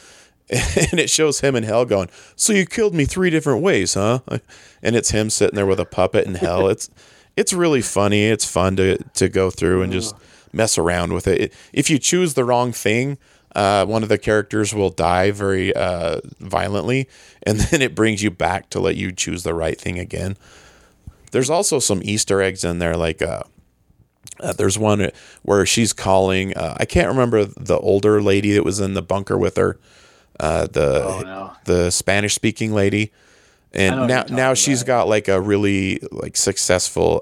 And 0.93 1.01
it 1.01 1.09
shows 1.09 1.41
him 1.41 1.57
in 1.57 1.63
hell 1.63 1.87
going, 1.87 2.11
So 2.37 2.53
you 2.53 2.67
killed 2.67 2.95
me 2.95 3.07
three 3.07 3.31
different 3.31 3.63
ways, 3.63 3.95
huh? 3.95 4.19
And 4.83 4.97
it's 4.97 5.11
him 5.11 5.31
sitting 5.31 5.57
there 5.57 5.65
with 5.65 5.81
a 5.81 5.87
puppet 5.87 6.27
in 6.27 6.35
hell. 6.35 6.69
It's 6.69 6.91
it's 7.37 7.55
really 7.55 7.81
funny. 7.81 8.25
It's 8.25 8.45
fun 8.45 8.77
to 8.77 8.99
to 8.99 9.29
go 9.31 9.49
through 9.49 9.81
and 9.81 9.91
just 9.93 10.15
mess 10.53 10.77
around 10.77 11.15
with 11.15 11.27
it. 11.27 11.41
it 11.41 11.53
if 11.73 11.89
you 11.89 11.99
choose 11.99 12.35
the 12.35 12.45
wrong 12.45 12.73
thing, 12.73 13.17
uh, 13.55 13.85
one 13.87 14.03
of 14.03 14.09
the 14.09 14.19
characters 14.19 14.75
will 14.75 14.91
die 14.91 15.31
very 15.31 15.75
uh, 15.75 16.21
violently, 16.41 17.09
and 17.43 17.59
then 17.71 17.83
it 17.83 17.95
brings 17.95 18.23
you 18.23 18.31
back 18.31 18.71
to 18.71 18.81
let 18.81 18.97
you 18.97 19.13
choose 19.13 19.43
the 19.43 19.55
right 19.55 19.81
thing 19.81 19.99
again. 19.99 20.37
There's 21.33 21.51
also 21.51 21.79
some 21.79 22.01
Easter 22.05 22.43
eggs 22.43 22.63
in 22.65 22.79
there, 22.79 22.97
like 22.97 23.23
uh, 23.23 23.43
uh, 24.41 24.53
there's 24.53 24.79
one 24.79 25.11
where 25.43 25.65
she's 25.67 25.93
calling. 25.93 26.55
Uh, 26.57 26.77
I 26.79 26.85
can't 26.85 27.09
remember 27.09 27.45
the 27.45 27.79
older 27.79 28.21
lady 28.23 28.53
that 28.53 28.65
was 28.65 28.81
in 28.81 28.95
the 28.95 29.03
bunker 29.03 29.39
with 29.39 29.57
her, 29.57 29.79
uh, 30.41 30.67
the 30.67 31.03
Oh, 31.05 31.21
no. 31.21 31.53
the 31.65 31.91
Spanish 31.91 32.35
speaking 32.35 32.73
lady, 32.75 33.13
and 33.73 34.07
now 34.09 34.25
now 34.29 34.55
she's 34.55 34.83
about. 34.83 35.05
got 35.05 35.09
like 35.09 35.29
a 35.29 35.41
really 35.41 36.01
like 36.11 36.37
successful. 36.37 37.21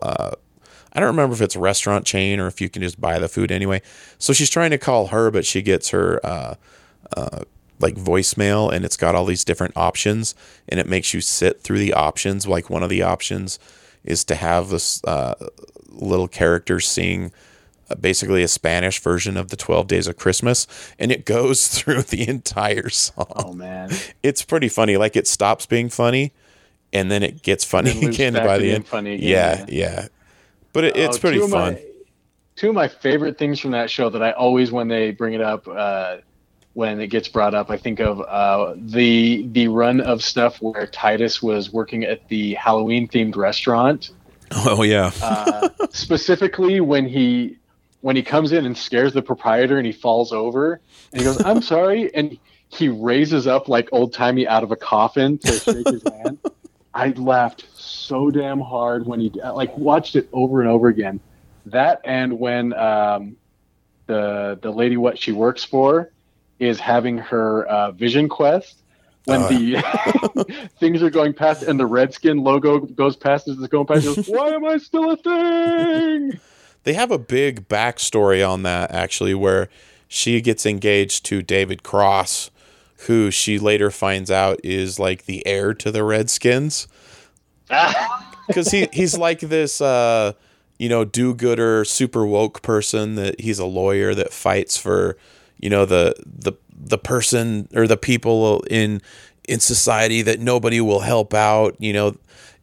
I 0.92 1.00
don't 1.00 1.08
remember 1.08 1.34
if 1.34 1.40
it's 1.40 1.56
a 1.56 1.60
restaurant 1.60 2.04
chain 2.04 2.40
or 2.40 2.46
if 2.46 2.60
you 2.60 2.68
can 2.68 2.82
just 2.82 3.00
buy 3.00 3.18
the 3.18 3.28
food 3.28 3.52
anyway. 3.52 3.82
So 4.18 4.32
she's 4.32 4.50
trying 4.50 4.70
to 4.70 4.78
call 4.78 5.08
her, 5.08 5.30
but 5.30 5.46
she 5.46 5.62
gets 5.62 5.90
her 5.90 6.20
uh, 6.24 6.54
uh, 7.16 7.44
like 7.78 7.94
voicemail, 7.94 8.72
and 8.72 8.84
it's 8.84 8.96
got 8.96 9.14
all 9.14 9.24
these 9.24 9.44
different 9.44 9.76
options, 9.76 10.34
and 10.68 10.78
it 10.78 10.86
makes 10.86 11.14
you 11.14 11.20
sit 11.20 11.60
through 11.60 11.78
the 11.78 11.94
options. 11.94 12.46
Like 12.46 12.70
one 12.70 12.82
of 12.82 12.90
the 12.90 13.02
options 13.02 13.58
is 14.04 14.24
to 14.24 14.34
have 14.34 14.68
this 14.68 15.02
uh, 15.04 15.34
little 15.88 16.28
character 16.28 16.80
sing 16.80 17.32
uh, 17.88 17.94
basically 17.94 18.42
a 18.42 18.48
Spanish 18.48 19.00
version 19.00 19.36
of 19.36 19.48
the 19.48 19.56
Twelve 19.56 19.86
Days 19.86 20.06
of 20.06 20.16
Christmas, 20.16 20.66
and 20.98 21.10
it 21.10 21.24
goes 21.24 21.68
through 21.78 22.02
the 22.02 22.28
entire 22.28 22.88
song. 22.88 23.32
Oh 23.34 23.52
man. 23.52 23.90
It's 24.22 24.42
pretty 24.42 24.68
funny. 24.68 24.96
Like 24.96 25.16
it 25.16 25.26
stops 25.26 25.66
being 25.66 25.88
funny, 25.88 26.32
and 26.92 27.10
then 27.10 27.22
it 27.22 27.42
gets 27.42 27.64
funny 27.64 28.04
again 28.04 28.34
by 28.34 28.58
the 28.58 28.72
end. 28.72 28.86
funny 28.86 29.14
again, 29.14 29.28
yeah, 29.28 29.64
yeah. 29.68 29.90
yeah. 30.02 30.08
But 30.72 30.84
it, 30.84 30.96
it's 30.96 31.16
Oh, 31.16 31.20
pretty 31.20 31.38
two 31.38 31.48
fun. 31.48 31.74
My, 31.74 31.82
two 32.56 32.68
of 32.70 32.74
my 32.74 32.88
favorite 32.88 33.38
things 33.38 33.58
from 33.60 33.72
that 33.72 33.90
show 33.90 34.08
that 34.10 34.22
I 34.22 34.32
always, 34.32 34.70
when 34.72 34.88
they 34.88 35.10
bring 35.10 35.34
it 35.34 35.40
up, 35.40 35.66
uh, 35.68 36.18
when 36.74 37.00
it 37.00 37.08
gets 37.08 37.26
brought 37.28 37.54
up, 37.54 37.68
I 37.70 37.76
think 37.76 37.98
of 38.00 38.20
uh, 38.20 38.74
the 38.76 39.46
the 39.50 39.66
run 39.68 40.00
of 40.00 40.22
stuff 40.22 40.62
where 40.62 40.86
Titus 40.86 41.42
was 41.42 41.72
working 41.72 42.04
at 42.04 42.28
the 42.28 42.54
Halloween 42.54 43.08
themed 43.08 43.36
restaurant. 43.36 44.10
Oh 44.52 44.82
yeah. 44.82 45.12
Uh, 45.22 45.68
specifically 45.90 46.80
when 46.80 47.06
he 47.06 47.56
when 48.00 48.16
he 48.16 48.22
comes 48.22 48.50
in 48.50 48.66
and 48.66 48.76
scares 48.76 49.12
the 49.12 49.22
proprietor 49.22 49.76
and 49.78 49.86
he 49.86 49.92
falls 49.92 50.32
over 50.32 50.80
and 51.12 51.20
he 51.20 51.24
goes, 51.24 51.40
"I'm 51.44 51.62
sorry," 51.62 52.12
and 52.16 52.36
he 52.68 52.88
raises 52.88 53.46
up 53.46 53.68
like 53.68 53.88
old 53.92 54.12
timey 54.12 54.48
out 54.48 54.64
of 54.64 54.72
a 54.72 54.76
coffin 54.76 55.38
to 55.38 55.52
shake 55.52 55.86
his 55.86 56.02
hand. 56.24 56.38
I 56.94 57.08
laughed 57.10 57.66
so 57.74 58.30
damn 58.30 58.60
hard 58.60 59.06
when 59.06 59.20
he 59.20 59.30
like 59.30 59.76
watched 59.78 60.16
it 60.16 60.28
over 60.32 60.60
and 60.60 60.68
over 60.68 60.88
again. 60.88 61.20
That 61.66 62.00
and 62.04 62.38
when 62.38 62.72
um, 62.72 63.36
the 64.06 64.58
the 64.60 64.70
lady 64.70 64.96
what 64.96 65.18
she 65.18 65.32
works 65.32 65.62
for 65.64 66.10
is 66.58 66.80
having 66.80 67.18
her 67.18 67.66
uh, 67.66 67.90
vision 67.92 68.28
quest 68.28 68.76
when 69.26 69.42
Oh. 69.42 69.48
the 69.48 70.68
things 70.80 71.02
are 71.02 71.10
going 71.10 71.32
past 71.34 71.62
and 71.62 71.78
the 71.78 71.86
redskin 71.86 72.38
logo 72.42 72.80
goes 72.80 73.16
past 73.16 73.48
as 73.48 73.58
it's 73.58 73.68
going 73.68 73.86
past 73.86 74.04
goes, 74.04 74.26
why 74.26 74.48
am 74.48 74.64
i 74.64 74.78
still 74.78 75.10
a 75.10 75.16
thing 75.16 76.40
They 76.84 76.94
have 76.94 77.10
a 77.10 77.18
big 77.18 77.68
backstory 77.68 78.46
on 78.46 78.62
that 78.62 78.90
actually, 78.90 79.34
where 79.34 79.68
she 80.08 80.40
gets 80.40 80.64
engaged 80.64 81.26
to 81.26 81.42
David 81.42 81.82
Cross, 81.82 82.50
who 83.06 83.30
she 83.30 83.58
later 83.58 83.90
finds 83.90 84.30
out 84.30 84.60
is 84.62 84.98
like 84.98 85.24
the 85.24 85.46
heir 85.46 85.72
to 85.74 85.90
the 85.90 86.04
Redskins. 86.04 86.86
because 88.46 88.70
he 88.70 88.88
he's 88.92 89.16
like 89.16 89.40
this 89.40 89.80
uh 89.80 90.32
you 90.78 90.88
know 90.88 91.04
do-gooder 91.04 91.84
super 91.84 92.26
woke 92.26 92.62
person 92.62 93.14
that 93.14 93.40
he's 93.40 93.60
a 93.60 93.64
lawyer 93.64 94.12
that 94.12 94.32
fights 94.32 94.76
for 94.76 95.16
you 95.58 95.70
know 95.70 95.84
the 95.84 96.14
the 96.26 96.52
the 96.72 96.98
person 96.98 97.68
or 97.74 97.86
the 97.86 97.96
people 97.96 98.62
in 98.68 99.00
in 99.44 99.60
society 99.60 100.22
that 100.22 100.40
nobody 100.40 100.80
will 100.80 101.00
help 101.00 101.34
out 101.34 101.76
you 101.78 101.92
know. 101.92 102.16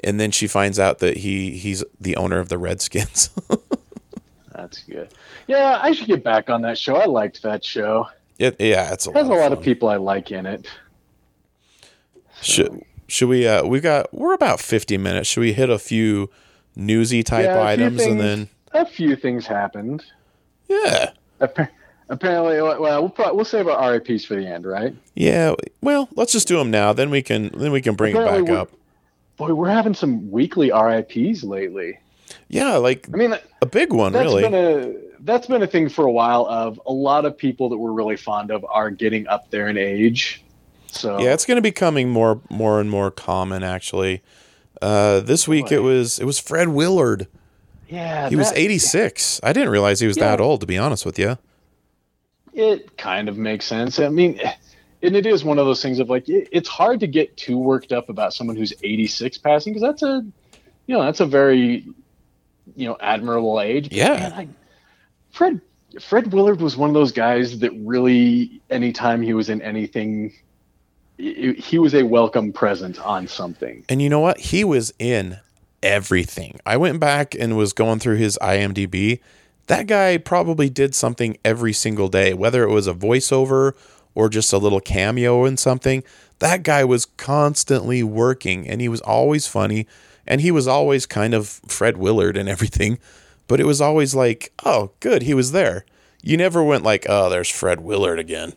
And 0.03 0.19
then 0.19 0.29
she 0.29 0.45
finds 0.45 0.77
out 0.77 0.99
that 0.99 1.17
he 1.17 1.57
he's 1.57 1.83
the 1.99 2.15
owner 2.17 2.37
of 2.37 2.49
the 2.49 2.59
redskins. 2.59 3.31
That's 4.51 4.83
good. 4.83 5.11
Yeah 5.47 5.79
i 5.81 5.91
should 5.91 6.05
get 6.05 6.23
back 6.23 6.51
on 6.51 6.61
that 6.61 6.77
show. 6.77 6.95
I 6.97 7.05
liked 7.05 7.41
that 7.41 7.65
show 7.65 8.07
it, 8.39 8.55
yeah 8.59 8.93
it's 8.93 9.07
a 9.07 9.09
it 9.11 9.15
has 9.15 9.27
a 9.27 9.29
lot, 9.29 9.37
lot 9.39 9.51
of 9.51 9.59
of 9.59 9.63
people 9.63 9.89
i 9.89 9.95
like 9.97 10.31
in 10.31 10.45
it. 10.45 10.67
Should 12.41 12.83
should 13.07 13.29
we 13.29 13.47
uh 13.47 13.65
we 13.65 13.79
got 13.79 14.13
we're 14.13 14.33
about 14.33 14.59
50 14.59 14.97
minutes. 14.97 15.27
Should 15.29 15.41
we 15.41 15.53
hit 15.53 15.69
a 15.69 15.79
few 15.79 16.29
newsy 16.75 17.23
type 17.23 17.45
Yeah, 17.45 17.61
items 17.63 18.01
and 18.03 18.19
then 18.19 18.49
a 18.73 18.85
few 18.85 19.15
things 19.15 19.47
happened. 19.47 20.03
Yeah. 20.67 21.11
Appa- 21.41 21.69
apparently 22.09 22.61
well 22.61 23.01
we'll, 23.01 23.09
pro- 23.09 23.33
we'll 23.33 23.45
save 23.45 23.67
our 23.67 23.93
rips 23.93 24.25
for 24.25 24.35
the 24.35 24.45
end 24.47 24.65
right? 24.65 24.95
Yeah, 25.15 25.55
well, 25.81 26.09
let's 26.15 26.31
just 26.31 26.47
do 26.47 26.57
them 26.57 26.69
now. 26.69 26.93
Then 26.93 27.09
we 27.09 27.21
can 27.23 27.49
then 27.57 27.71
we 27.71 27.81
can 27.81 27.95
bring 27.95 28.15
it 28.15 28.19
back 28.23 28.49
up. 28.49 28.71
boy 29.37 29.53
we're 29.53 29.69
having 29.69 29.93
some 29.95 30.29
weekly 30.29 30.71
rips 30.71 31.43
lately. 31.43 31.97
Yeah, 32.49 32.75
like 32.75 33.07
i 33.13 33.17
mean 33.17 33.33
a 33.61 33.65
big 33.65 33.91
one, 33.93 34.13
that's 34.13 34.25
really. 34.25 34.43
been 34.43 34.53
a 34.53 34.93
that's 35.21 35.47
been 35.47 35.61
a 35.63 35.67
thing 35.67 35.89
for 35.89 36.05
a 36.05 36.11
while 36.11 36.45
of 36.47 36.79
a 36.85 36.91
lot 36.93 37.25
of 37.25 37.37
people 37.37 37.69
that 37.69 37.77
we're 37.77 37.91
really 37.91 38.17
fond 38.17 38.51
of 38.51 38.65
are 38.69 38.89
getting 38.89 39.27
up 39.27 39.49
there 39.51 39.67
in 39.67 39.77
age 39.77 40.43
so 40.89 41.19
yeah, 41.19 41.33
it's 41.33 41.45
going 41.45 41.57
to 41.57 41.61
be 41.61 41.71
coming 41.71 42.09
more 42.09 42.39
more 42.49 42.79
and 42.79 42.89
more 42.89 43.11
common. 43.11 43.61
Actually, 43.61 44.21
uh, 44.81 45.19
this 45.19 45.47
week 45.47 45.71
it 45.71 45.79
was 45.79 46.17
it 46.17 46.23
was 46.25 46.39
Fred 46.39 46.69
Willard. 46.69 47.27
yeah 47.89 48.29
He 48.29 48.35
was 48.37 48.51
eighty 48.53 48.77
six. 48.77 49.39
I 49.43 49.51
didn't 49.51 49.69
realize 49.69 49.99
he 49.99 50.07
was 50.07 50.15
that 50.15 50.39
old. 50.39 50.61
To 50.61 50.65
be 50.67 50.77
honest 50.77 51.05
with 51.05 51.19
you. 51.19 51.37
it 52.53 52.97
kind 52.97 53.27
of 53.29 53.37
makes 53.37 53.65
sense 53.65 53.99
i 53.99 54.07
mean 54.09 54.39
and 55.03 55.15
it 55.15 55.25
is 55.27 55.43
one 55.43 55.59
of 55.59 55.65
those 55.65 55.81
things 55.81 55.99
of 55.99 56.09
like 56.09 56.27
it, 56.29 56.47
it's 56.51 56.69
hard 56.69 56.99
to 57.01 57.07
get 57.07 57.35
too 57.37 57.57
worked 57.57 57.91
up 57.91 58.09
about 58.09 58.33
someone 58.33 58.55
who's 58.55 58.73
86 58.81 59.37
passing 59.39 59.73
because 59.73 59.83
that's 59.83 60.01
a 60.03 60.25
you 60.87 60.95
know 60.95 61.03
that's 61.03 61.19
a 61.19 61.25
very 61.25 61.85
you 62.75 62.87
know 62.87 62.97
admirable 62.99 63.59
age 63.61 63.89
Yeah. 63.91 64.29
Man, 64.35 64.55
fred 65.31 65.61
fred 66.01 66.31
willard 66.33 66.61
was 66.61 66.77
one 66.77 66.89
of 66.89 66.93
those 66.93 67.11
guys 67.11 67.59
that 67.59 67.71
really 67.79 68.61
anytime 68.69 69.21
he 69.21 69.33
was 69.33 69.49
in 69.49 69.61
anything 69.61 70.33
he 71.17 71.53
he 71.53 71.79
was 71.79 71.93
a 71.95 72.03
welcome 72.03 72.53
present 72.53 72.99
on 73.01 73.27
something 73.27 73.83
And 73.89 74.01
you 74.01 74.09
know 74.09 74.19
what? 74.19 74.37
He 74.39 74.63
was 74.63 74.93
in 74.99 75.39
everything. 75.81 76.59
I 76.65 76.77
went 76.77 76.99
back 76.99 77.35
and 77.35 77.57
was 77.57 77.73
going 77.73 77.99
through 77.99 78.17
his 78.17 78.37
IMDb. 78.41 79.19
That 79.67 79.87
guy 79.87 80.17
probably 80.17 80.69
did 80.69 80.95
something 80.95 81.37
every 81.43 81.73
single 81.73 82.07
day, 82.07 82.33
whether 82.33 82.63
it 82.63 82.71
was 82.71 82.87
a 82.87 82.93
voiceover 82.93 83.73
or 84.15 84.29
just 84.29 84.53
a 84.53 84.57
little 84.57 84.79
cameo 84.79 85.45
in 85.45 85.57
something. 85.57 86.03
That 86.39 86.63
guy 86.63 86.83
was 86.83 87.05
constantly 87.05 88.03
working 88.03 88.67
and 88.67 88.79
he 88.81 88.89
was 88.89 89.01
always 89.01 89.47
funny 89.47 89.87
and 90.25 90.41
he 90.41 90.51
was 90.51 90.67
always 90.67 91.05
kind 91.05 91.33
of 91.33 91.47
Fred 91.67 91.97
Willard 91.97 92.37
and 92.37 92.49
everything. 92.49 92.99
But 93.47 93.59
it 93.59 93.65
was 93.65 93.81
always 93.81 94.13
like, 94.15 94.51
oh, 94.65 94.91
good, 94.99 95.23
he 95.23 95.33
was 95.33 95.51
there. 95.51 95.85
You 96.21 96.37
never 96.37 96.63
went 96.63 96.83
like, 96.83 97.05
oh, 97.09 97.29
there's 97.29 97.49
Fred 97.49 97.81
Willard 97.81 98.19
again. 98.19 98.53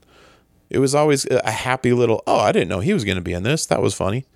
It 0.70 0.78
was 0.78 0.95
always 0.95 1.26
a 1.30 1.51
happy 1.51 1.93
little, 1.93 2.22
oh, 2.26 2.38
I 2.41 2.53
didn't 2.53 2.68
know 2.68 2.80
he 2.80 2.95
was 2.95 3.05
going 3.05 3.16
to 3.16 3.22
be 3.22 3.32
in 3.32 3.43
this. 3.43 3.66
That 3.66 3.82
was 3.82 3.95
funny. 3.95 4.26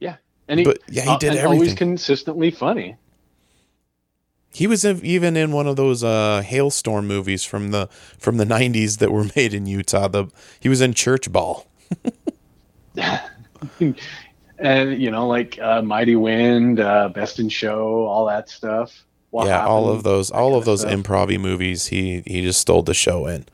yeah 0.00 0.16
and 0.48 0.60
he, 0.60 0.64
But, 0.64 0.78
yeah, 0.88 1.02
he 1.04 1.16
uh, 1.16 1.18
did 1.18 1.34
and 1.34 1.40
always 1.46 1.74
everything. 1.74 1.76
consistently 1.76 2.50
funny 2.50 2.96
He 4.52 4.66
was 4.66 4.84
in, 4.84 5.04
even 5.04 5.36
in 5.36 5.52
one 5.52 5.66
of 5.66 5.76
those 5.76 6.04
uh, 6.04 6.42
Halestorm 6.44 7.06
movies 7.06 7.44
from 7.44 7.70
the 7.70 7.88
from 8.18 8.36
the 8.38 8.44
'90s 8.44 8.98
that 8.98 9.10
were 9.12 9.24
made 9.36 9.54
in 9.54 9.66
Utah. 9.66 10.08
The 10.08 10.26
he 10.60 10.68
was 10.68 10.80
in 10.80 10.94
Church 10.94 11.30
Ball. 11.32 11.66
and 14.62 15.00
you 15.02 15.10
know 15.10 15.26
like 15.26 15.58
uh, 15.60 15.82
mighty 15.82 16.16
wind 16.16 16.80
uh, 16.80 17.08
best 17.10 17.38
in 17.38 17.48
show 17.48 18.06
all 18.06 18.24
that 18.26 18.48
stuff 18.48 19.04
What 19.30 19.46
yeah, 19.48 19.64
all 19.66 19.88
of 19.88 20.02
those, 20.02 20.30
all 20.30 20.52
kinda 20.52 20.64
those 20.64 20.84
improv 20.84 21.38
movies. 21.40 21.86
He 21.88 22.22
he 22.26 22.42
just 22.42 22.60
stole 22.60 22.82
the 22.82 22.94
show 22.94 23.26
in. 23.26 23.44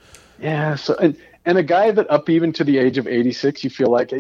yeah 0.40 0.76
so 0.76 0.94
and, 0.96 1.16
and 1.44 1.56
a 1.58 1.62
guy 1.62 1.90
that 1.90 2.06
up 2.10 2.28
even 2.28 2.52
to 2.52 2.64
the 2.64 2.78
age 2.78 2.98
of 2.98 3.06
86 3.06 3.64
you 3.64 3.70
feel 3.70 3.90
like 3.90 4.12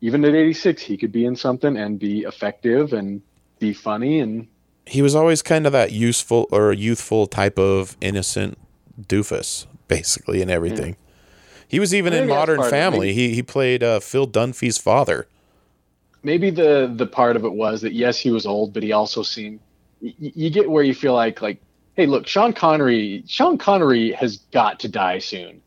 even 0.00 0.24
at 0.24 0.34
86 0.34 0.82
he 0.82 0.96
could 0.96 1.12
be 1.12 1.24
in 1.24 1.36
something 1.36 1.76
and 1.76 1.98
be 1.98 2.20
effective 2.20 2.92
and 2.92 3.20
be 3.58 3.72
funny 3.74 4.20
and 4.20 4.46
He 4.86 5.02
was 5.02 5.14
always 5.14 5.42
kind 5.42 5.66
of 5.66 5.72
that 5.72 5.92
useful 5.92 6.48
or 6.50 6.72
youthful 6.72 7.26
type 7.26 7.58
of 7.58 7.96
innocent 8.00 8.58
doofus, 9.00 9.66
basically 9.88 10.40
in 10.42 10.48
everything. 10.50 10.96
He 11.68 11.78
was 11.78 11.94
even 11.94 12.12
in 12.12 12.26
Modern 12.28 12.58
of. 12.58 12.70
Family. 12.70 13.12
He 13.12 13.34
he 13.34 13.42
played 13.42 13.82
uh, 13.84 14.00
Phil 14.00 14.26
Dunphy's 14.26 14.78
father. 14.78 15.26
Maybe 16.22 16.50
the 16.50 16.92
the 16.94 17.06
part 17.06 17.36
of 17.36 17.44
it 17.44 17.52
was 17.52 17.80
that 17.82 17.92
yes 17.92 18.18
he 18.18 18.30
was 18.30 18.46
old 18.46 18.72
but 18.72 18.82
he 18.82 18.92
also 18.92 19.22
seemed 19.22 19.60
y- 20.02 20.14
you 20.18 20.50
get 20.50 20.70
where 20.70 20.82
you 20.84 20.94
feel 20.94 21.14
like 21.14 21.40
like 21.42 21.60
hey 21.94 22.06
look 22.06 22.26
sean 22.26 22.52
connery 22.52 23.22
sean 23.26 23.56
connery 23.58 24.12
has 24.12 24.38
got 24.52 24.78
to 24.80 24.88
die 24.88 25.18
soon 25.18 25.60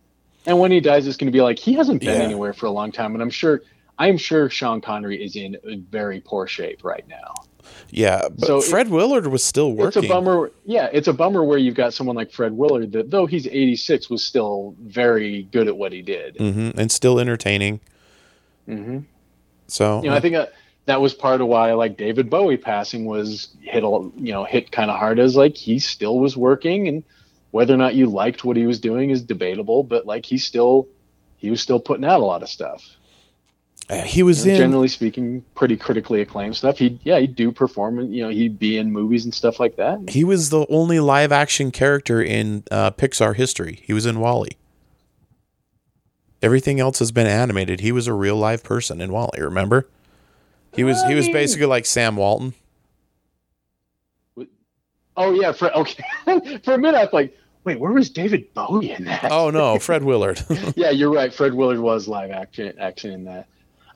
and 0.45 0.60
when 0.60 0.72
he 0.72 0.80
dies 0.80 1.08
it's 1.08 1.18
going 1.18 1.32
to 1.32 1.36
be 1.36 1.41
like 1.41 1.58
he 1.60 1.74
hasn't 1.74 1.99
been 2.01 2.18
Yeah. 2.20 2.26
anywhere 2.26 2.54
for 2.54 2.66
a 2.68 2.72
long 2.72 2.91
time 2.91 3.14
and 3.14 3.22
i'm 3.22 3.30
sure 3.30 3.62
i'm 3.99 4.18
sure 4.18 4.49
sean 4.49 4.82
connery 4.82 5.24
is 5.24 5.36
in 5.36 5.58
very 5.89 6.20
poor 6.22 6.47
shape 6.47 6.84
right 6.84 7.08
now 7.08 7.34
Yeah, 7.91 8.28
but 8.30 8.47
So 8.47 8.60
Fred 8.62 8.89
Willard 8.89 9.28
was 9.28 9.43
still 9.43 9.72
working. 9.74 10.04
It's 10.04 10.12
a 10.12 10.14
bummer. 10.14 10.51
Yeah, 10.66 10.89
it's 10.91 11.08
a 11.08 11.14
bummer 11.14 11.43
where 11.43 11.58
you've 11.60 11.76
got 11.76 11.93
someone 11.93 12.16
like 12.16 12.32
Fred 12.32 12.51
Willard 12.51 12.91
that, 12.91 13.10
though 13.12 13.26
he's 13.28 13.45
86, 13.47 14.10
was 14.10 14.24
still 14.24 14.76
very 14.82 15.43
good 15.51 15.68
at 15.68 15.78
what 15.78 15.91
he 15.93 16.01
did. 16.01 16.36
mm-hmm. 16.38 16.78
and 16.78 16.91
still 16.91 17.20
entertaining. 17.20 17.80
hmm 18.66 18.99
So 19.74 20.03
You 20.03 20.09
know, 20.11 20.15
I 20.15 20.19
think 20.19 20.36
uh, 20.36 20.45
that 20.86 21.01
was 21.01 21.13
part 21.15 21.41
of 21.41 21.47
why, 21.47 21.74
like 21.74 21.97
David 21.97 22.30
Bowie 22.30 22.57
passing 22.57 23.05
was 23.05 23.49
hit, 23.61 23.84
a 23.84 23.88
you 24.15 24.32
know, 24.32 24.43
hit 24.43 24.71
kind 24.71 24.91
of 24.91 24.99
hard 24.99 25.17
as 25.17 25.36
like 25.36 25.55
he 25.55 25.80
still 25.80 26.19
was 26.19 26.38
working, 26.38 26.88
and 26.88 27.03
whether 27.51 27.74
or 27.74 27.78
not 27.78 27.95
you 27.95 28.05
liked 28.05 28.45
what 28.45 28.55
he 28.55 28.67
was 28.67 28.80
doing 28.80 29.09
is 29.09 29.24
debatable. 29.24 29.84
But 29.84 30.05
like 30.05 30.26
he 30.28 30.38
still, 30.38 30.88
he 31.38 31.49
was 31.49 31.59
still 31.59 31.80
putting 31.80 32.05
out 32.05 32.19
a 32.21 32.26
lot 32.26 32.43
of 32.43 32.49
stuff. 32.49 32.84
uh, 33.89 34.01
he 34.03 34.21
was 34.21 34.45
in. 34.45 34.57
Generally 34.57 34.89
speaking, 34.89 35.43
pretty 35.55 35.76
critically 35.76 36.21
acclaimed 36.21 36.55
stuff. 36.55 36.78
He, 36.78 36.99
yeah, 37.03 37.19
he'd 37.19 37.36
do 37.36 37.51
perform, 37.51 37.99
you 38.13 38.21
know, 38.24 38.30
he'd 38.30 38.59
be 38.59 38.78
in 38.78 38.91
movies 38.91 39.26
and 39.26 39.34
stuff 39.34 39.59
like 39.59 39.76
that. 39.78 40.09
He 40.09 40.24
was 40.24 40.51
the 40.51 40.67
only 40.69 40.99
live 40.99 41.32
action 41.32 41.71
character 41.71 42.21
in 42.21 42.63
uh, 42.69 42.91
Pixar 42.91 43.36
history. 43.36 43.82
He 43.84 43.93
was 43.93 44.05
in 44.05 44.19
WALL-E. 44.19 44.51
Everything 46.44 46.80
else 46.82 47.00
has 47.00 47.12
been 47.14 47.26
animated. 47.26 47.80
He 47.80 47.94
was 47.94 48.06
a 48.06 48.14
real 48.14 48.36
live 48.36 48.64
person 48.64 49.00
in 49.00 49.14
WALL-E. 49.14 49.41
Remember? 49.41 49.88
He 50.74 50.84
was 50.84 51.02
he 51.04 51.16
was 51.16 51.30
basically 51.30 51.68
like 51.68 51.86
Sam 51.86 52.16
Walton. 52.18 52.54
Oh 55.16 55.32
yeah, 55.34 55.52
for 55.52 55.72
okay. 55.78 56.04
for 56.64 56.74
a 56.74 56.78
minute, 56.78 56.98
I 56.98 57.04
was 57.04 57.14
like, 57.14 57.38
wait, 57.64 57.80
where 57.80 57.91
was 57.91 58.10
David 58.10 58.54
Bowie 58.54 58.91
in 58.91 59.06
that? 59.06 59.32
Oh 59.32 59.50
no, 59.50 59.80
Fred 59.80 60.04
Willard. 60.04 60.44
yeah, 60.76 60.89
you're 60.89 61.14
right. 61.14 61.34
Fred 61.34 61.54
Willard 61.54 61.80
was 61.80 62.08
live 62.08 62.32
action 62.32 62.74
action 62.80 63.12
in 63.12 63.24
that. 63.26 63.48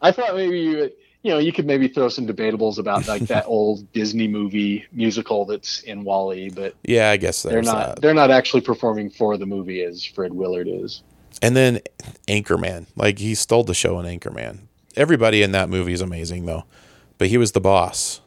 I 0.01 0.11
thought 0.11 0.35
maybe 0.35 0.59
you 0.59 0.91
you 1.23 1.31
know 1.31 1.39
you 1.39 1.51
could 1.51 1.65
maybe 1.65 1.87
throw 1.87 2.09
some 2.09 2.27
debatables 2.27 2.77
about 2.77 3.07
like 3.07 3.23
that 3.23 3.45
old 3.47 3.91
Disney 3.93 4.27
movie 4.27 4.85
musical 4.91 5.45
that's 5.45 5.81
in 5.81 6.03
WALL-E, 6.03 6.51
but 6.51 6.75
yeah, 6.83 7.09
I 7.09 7.17
guess 7.17 7.41
they're 7.41 7.63
not 7.63 7.95
that. 7.95 8.01
they're 8.01 8.13
not 8.13 8.29
actually 8.29 8.61
performing 8.61 9.09
for 9.09 9.37
the 9.37 9.47
movie 9.47 9.81
as 9.81 10.05
Fred 10.05 10.31
Willard 10.33 10.67
is. 10.69 11.01
And 11.41 11.55
then 11.55 11.79
Anchorman, 12.27 12.87
like 12.95 13.19
he 13.19 13.35
stole 13.35 13.63
the 13.63 13.73
show 13.73 13.99
in 13.99 14.05
Anchorman. 14.19 14.61
Everybody 14.95 15.43
in 15.43 15.51
that 15.51 15.69
movie 15.69 15.93
is 15.93 16.01
amazing 16.01 16.45
though, 16.45 16.63
but 17.17 17.27
he 17.27 17.37
was 17.37 17.51
the 17.51 17.61
boss. 17.61 18.21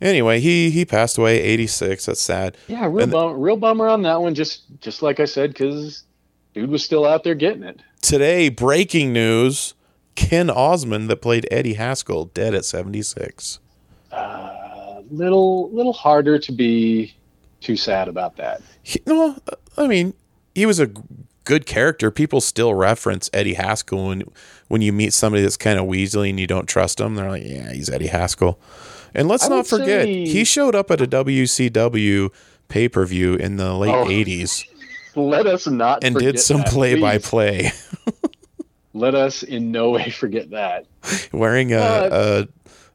Anyway, 0.00 0.40
he 0.40 0.70
he 0.70 0.84
passed 0.84 1.16
away 1.16 1.40
86. 1.40 2.06
That's 2.06 2.20
sad. 2.20 2.56
Yeah, 2.66 2.86
real 2.86 3.02
And- 3.02 3.12
bum, 3.12 3.40
real 3.40 3.56
bummer 3.56 3.88
on 3.88 4.02
that 4.02 4.20
one. 4.20 4.34
Just 4.34 4.62
just 4.80 5.02
like 5.02 5.20
I 5.20 5.24
said, 5.26 5.50
because 5.50 6.04
dude 6.54 6.70
was 6.70 6.84
still 6.84 7.06
out 7.06 7.22
there 7.24 7.34
getting 7.36 7.62
it. 7.62 7.80
Today, 8.00 8.48
breaking 8.48 9.12
news: 9.12 9.74
Ken 10.16 10.50
Osmond, 10.50 11.08
that 11.08 11.22
played 11.22 11.46
Eddie 11.52 11.74
Haskell, 11.74 12.26
dead 12.26 12.52
at 12.54 12.64
76. 12.64 13.60
Uh, 14.10 15.02
little 15.10 15.70
little 15.70 15.92
harder 15.92 16.36
to 16.38 16.52
be 16.52 17.14
too 17.60 17.76
sad 17.76 18.08
about 18.08 18.36
that. 18.38 18.60
He, 18.82 19.00
no, 19.06 19.36
I 19.76 19.86
mean, 19.86 20.14
he 20.54 20.66
was 20.66 20.80
a 20.80 20.90
good 21.44 21.66
character. 21.66 22.10
People 22.10 22.40
still 22.40 22.74
reference 22.74 23.28
Eddie 23.32 23.54
Haskell 23.54 24.08
when 24.08 24.22
when 24.68 24.82
you 24.82 24.92
meet 24.92 25.12
somebody 25.12 25.42
that's 25.42 25.56
kind 25.56 25.78
of 25.78 25.86
weaselly 25.86 26.30
and 26.30 26.40
you 26.40 26.46
don't 26.46 26.66
trust 26.68 26.98
them. 26.98 27.14
They're 27.14 27.28
like, 27.30 27.44
"Yeah, 27.44 27.72
he's 27.72 27.88
Eddie 27.90 28.06
Haskell." 28.08 28.58
And 29.14 29.28
let's 29.28 29.44
I 29.44 29.48
not 29.48 29.66
forget, 29.66 30.04
say- 30.04 30.24
he 30.26 30.44
showed 30.44 30.74
up 30.74 30.90
at 30.90 31.00
a 31.00 31.06
WCW 31.06 32.30
pay 32.68 32.88
per 32.88 33.04
view 33.04 33.34
in 33.34 33.56
the 33.56 33.74
late 33.74 33.90
Oh, 33.94 34.06
'80s 34.06 34.64
Let 35.14 35.46
us 35.46 35.66
not 35.66 36.02
and 36.04 36.16
did 36.16 36.38
some 36.40 36.62
play 36.62 36.98
by 37.00 37.18
play. 37.18 37.70
Let 38.94 39.14
us 39.14 39.42
in 39.42 39.70
no 39.72 39.90
way 39.90 40.10
forget 40.10 40.50
that. 40.50 40.86
wearing 41.32 41.72
a, 41.72 41.76
Uh, 41.78 42.44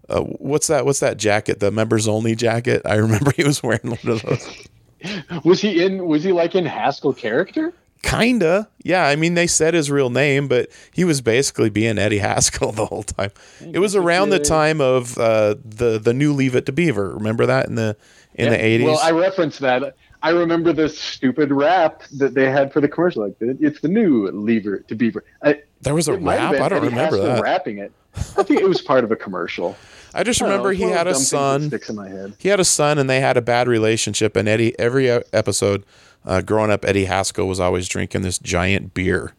a, 0.09 0.17
a 0.17 0.21
what's 0.23 0.67
that? 0.67 0.85
What's 0.85 0.99
that 0.99 1.17
jacket? 1.17 1.59
The 1.59 1.71
members 1.71 2.07
only 2.07 2.35
jacket. 2.35 2.83
I 2.85 2.95
remember 2.95 3.31
he 3.35 3.43
was 3.43 3.61
wearing 3.63 3.81
one 3.83 3.99
of 4.07 4.21
those. 4.21 4.57
Was 5.43 5.61
he 5.61 5.83
in? 5.83 6.07
Was 6.07 6.23
he 6.23 6.31
like 6.31 6.55
in 6.55 6.65
Haskell 6.65 7.13
character? 7.13 7.71
Kinda, 8.03 8.69
yeah. 8.83 9.07
I 9.07 9.15
mean, 9.15 9.33
they 9.33 9.47
said 9.47 9.73
his 9.73 9.89
real 9.91 10.09
name, 10.09 10.47
but 10.47 10.69
he 10.93 11.03
was 11.03 11.21
basically 11.21 11.69
being 11.69 11.97
Eddie 11.97 12.19
Haskell 12.19 12.71
the 12.73 12.85
whole 12.85 13.03
time. 13.03 13.31
It 13.61 13.79
was 13.79 13.95
around 13.95 14.29
the 14.29 14.39
time 14.39 14.79
of 14.81 15.17
uh, 15.17 15.55
the 15.63 15.99
the 15.99 16.13
new 16.13 16.33
Leave 16.33 16.55
It 16.55 16.65
to 16.67 16.71
Beaver. 16.71 17.13
Remember 17.15 17.45
that 17.45 17.67
in 17.67 17.75
the 17.75 17.95
in 18.35 18.49
the 18.49 18.63
eighties? 18.63 18.87
Well, 18.87 18.99
I 18.99 19.11
referenced 19.11 19.59
that. 19.59 19.95
I 20.23 20.31
remember 20.31 20.73
this 20.73 20.97
stupid 20.99 21.51
rap 21.51 22.03
that 22.17 22.33
they 22.33 22.49
had 22.49 22.73
for 22.73 22.81
the 22.81 22.87
commercial. 22.87 23.23
Like 23.23 23.35
it's 23.39 23.81
the 23.81 23.87
new 23.87 24.27
Leave 24.31 24.65
It 24.67 24.87
to 24.87 24.95
Beaver. 24.95 25.23
I, 25.43 25.61
there 25.81 25.93
was 25.93 26.07
a 26.07 26.13
it 26.13 26.21
might 26.21 26.39
have 26.39 26.53
rap. 26.53 26.61
I 26.61 26.69
don't 26.69 26.77
Eddie 26.79 26.87
remember 26.89 27.17
Haskell 27.17 27.35
that. 27.35 27.43
rapping 27.43 27.77
it. 27.79 27.91
I 28.15 28.43
think 28.43 28.61
it 28.61 28.67
was 28.67 28.81
part 28.81 29.03
of 29.03 29.11
a 29.11 29.15
commercial. 29.15 29.75
I 30.13 30.23
just 30.23 30.41
I 30.41 30.45
don't 30.45 30.49
know, 30.57 30.63
remember 30.63 30.73
he 30.73 30.91
had 30.91 31.07
a 31.07 31.13
those 31.13 31.29
dumb 31.29 31.61
things 31.61 31.71
that 31.71 31.83
son. 31.83 31.85
Sticks 31.85 31.89
in 31.89 31.95
my 31.95 32.09
head. 32.09 32.33
He 32.39 32.49
had 32.49 32.59
a 32.59 32.65
son, 32.65 32.97
and 32.97 33.07
they 33.09 33.19
had 33.19 33.37
a 33.37 33.41
bad 33.41 33.67
relationship. 33.67 34.35
And 34.35 34.47
Eddie, 34.47 34.77
every 34.79 35.09
episode, 35.09 35.83
uh, 36.27 36.41
growing 36.41 36.69
up, 36.69 36.85
Eddie 36.85 37.05
Haskell 37.05 37.47
was 37.47 37.59
always 37.59 37.87
drinking 37.87 38.21
this 38.21 38.37
giant 38.37 38.93
beer. 38.93 39.33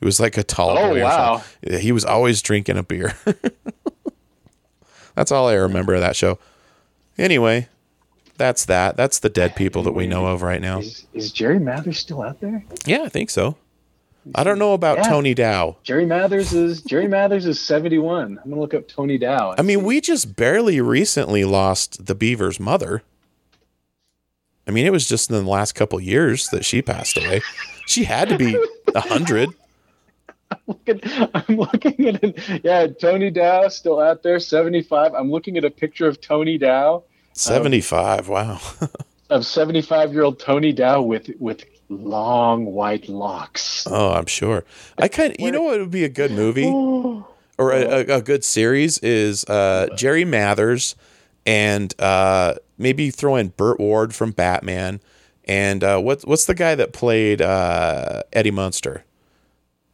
It 0.00 0.04
was 0.04 0.20
like 0.20 0.36
a 0.36 0.42
tall. 0.42 0.76
Oh, 0.76 0.90
boy 0.90 1.02
wow. 1.02 1.42
He 1.62 1.92
was 1.92 2.04
always 2.04 2.42
drinking 2.42 2.76
a 2.76 2.82
beer. 2.82 3.14
That's 5.14 5.30
all 5.30 5.48
I 5.48 5.54
remember 5.54 5.94
of 5.94 6.00
that 6.00 6.16
show. 6.16 6.38
Anyway, 7.18 7.68
that's 8.38 8.64
that. 8.64 8.96
That's 8.96 9.18
the 9.18 9.28
dead 9.28 9.54
people 9.54 9.82
that 9.82 9.92
we 9.92 10.06
know 10.06 10.26
of 10.26 10.40
right 10.42 10.60
now. 10.60 10.78
Is, 10.80 11.06
is 11.12 11.30
Jerry 11.30 11.58
Mathers 11.58 11.98
still 11.98 12.22
out 12.22 12.40
there? 12.40 12.64
Yeah, 12.86 13.02
I 13.02 13.08
think 13.10 13.28
so. 13.28 13.56
I 14.34 14.42
don't 14.44 14.58
know 14.58 14.72
about 14.72 14.98
Yeah. 14.98 15.02
Tony 15.04 15.34
Dow. 15.34 15.76
Jerry 15.82 16.06
Mathers 16.06 16.52
is 16.54 16.80
Jerry 16.82 17.08
Mathers 17.08 17.44
is 17.44 17.60
seventy 17.60 17.98
one. 17.98 18.38
I'm 18.42 18.50
gonna 18.50 18.60
look 18.62 18.72
up 18.72 18.88
Tony 18.88 19.18
Dow. 19.18 19.54
I 19.58 19.62
mean, 19.62 19.84
we 19.84 20.00
just 20.00 20.34
barely 20.36 20.80
recently 20.80 21.44
lost 21.44 22.06
the 22.06 22.14
Beaver's 22.14 22.58
mother. 22.58 23.02
I 24.66 24.70
mean, 24.70 24.86
it 24.86 24.92
was 24.92 25.08
just 25.08 25.30
in 25.30 25.36
the 25.36 25.50
last 25.50 25.72
couple 25.72 26.00
years 26.00 26.48
that 26.48 26.64
she 26.64 26.82
passed 26.82 27.16
away. 27.16 27.42
She 27.86 28.04
had 28.04 28.28
to 28.28 28.38
be 28.38 28.56
a 28.94 29.00
hundred. 29.00 29.50
I'm 30.68 31.56
looking 31.56 32.06
at 32.08 32.22
it. 32.22 32.62
Yeah, 32.64 32.86
Tony 32.86 33.30
Dow 33.30 33.68
still 33.68 33.98
out 33.98 34.22
there, 34.22 34.38
75. 34.38 35.14
I'm 35.14 35.30
looking 35.30 35.56
at 35.56 35.64
a 35.64 35.70
picture 35.70 36.06
of 36.06 36.20
Tony 36.20 36.58
Dow, 36.58 37.04
75. 37.32 38.28
Wow. 38.28 38.60
of 39.30 39.46
75 39.46 40.12
year 40.12 40.22
old 40.22 40.38
Tony 40.38 40.72
Dow 40.72 41.02
with 41.02 41.30
with 41.38 41.64
long 41.88 42.66
white 42.66 43.08
locks. 43.08 43.86
Oh, 43.90 44.12
I'm 44.12 44.26
sure. 44.26 44.64
I 44.98 45.08
kind 45.08 45.32
of, 45.32 45.40
you 45.40 45.50
know 45.50 45.62
what 45.62 45.80
would 45.80 45.90
be 45.90 46.04
a 46.04 46.08
good 46.08 46.30
movie 46.30 46.66
or 47.58 47.72
a, 47.72 47.82
a, 47.82 48.16
a 48.18 48.22
good 48.22 48.44
series 48.44 48.98
is 48.98 49.44
uh, 49.46 49.88
Jerry 49.96 50.24
Mathers 50.24 50.94
and 51.44 51.94
uh, 52.00 52.54
maybe 52.82 53.10
throw 53.10 53.36
in 53.36 53.48
Burt 53.48 53.80
Ward 53.80 54.14
from 54.14 54.32
Batman. 54.32 55.00
And 55.44 55.82
uh, 55.82 55.98
what, 56.00 56.22
what's 56.22 56.44
the 56.44 56.54
guy 56.54 56.74
that 56.74 56.92
played 56.92 57.40
uh, 57.40 58.22
Eddie 58.32 58.50
Munster? 58.50 59.04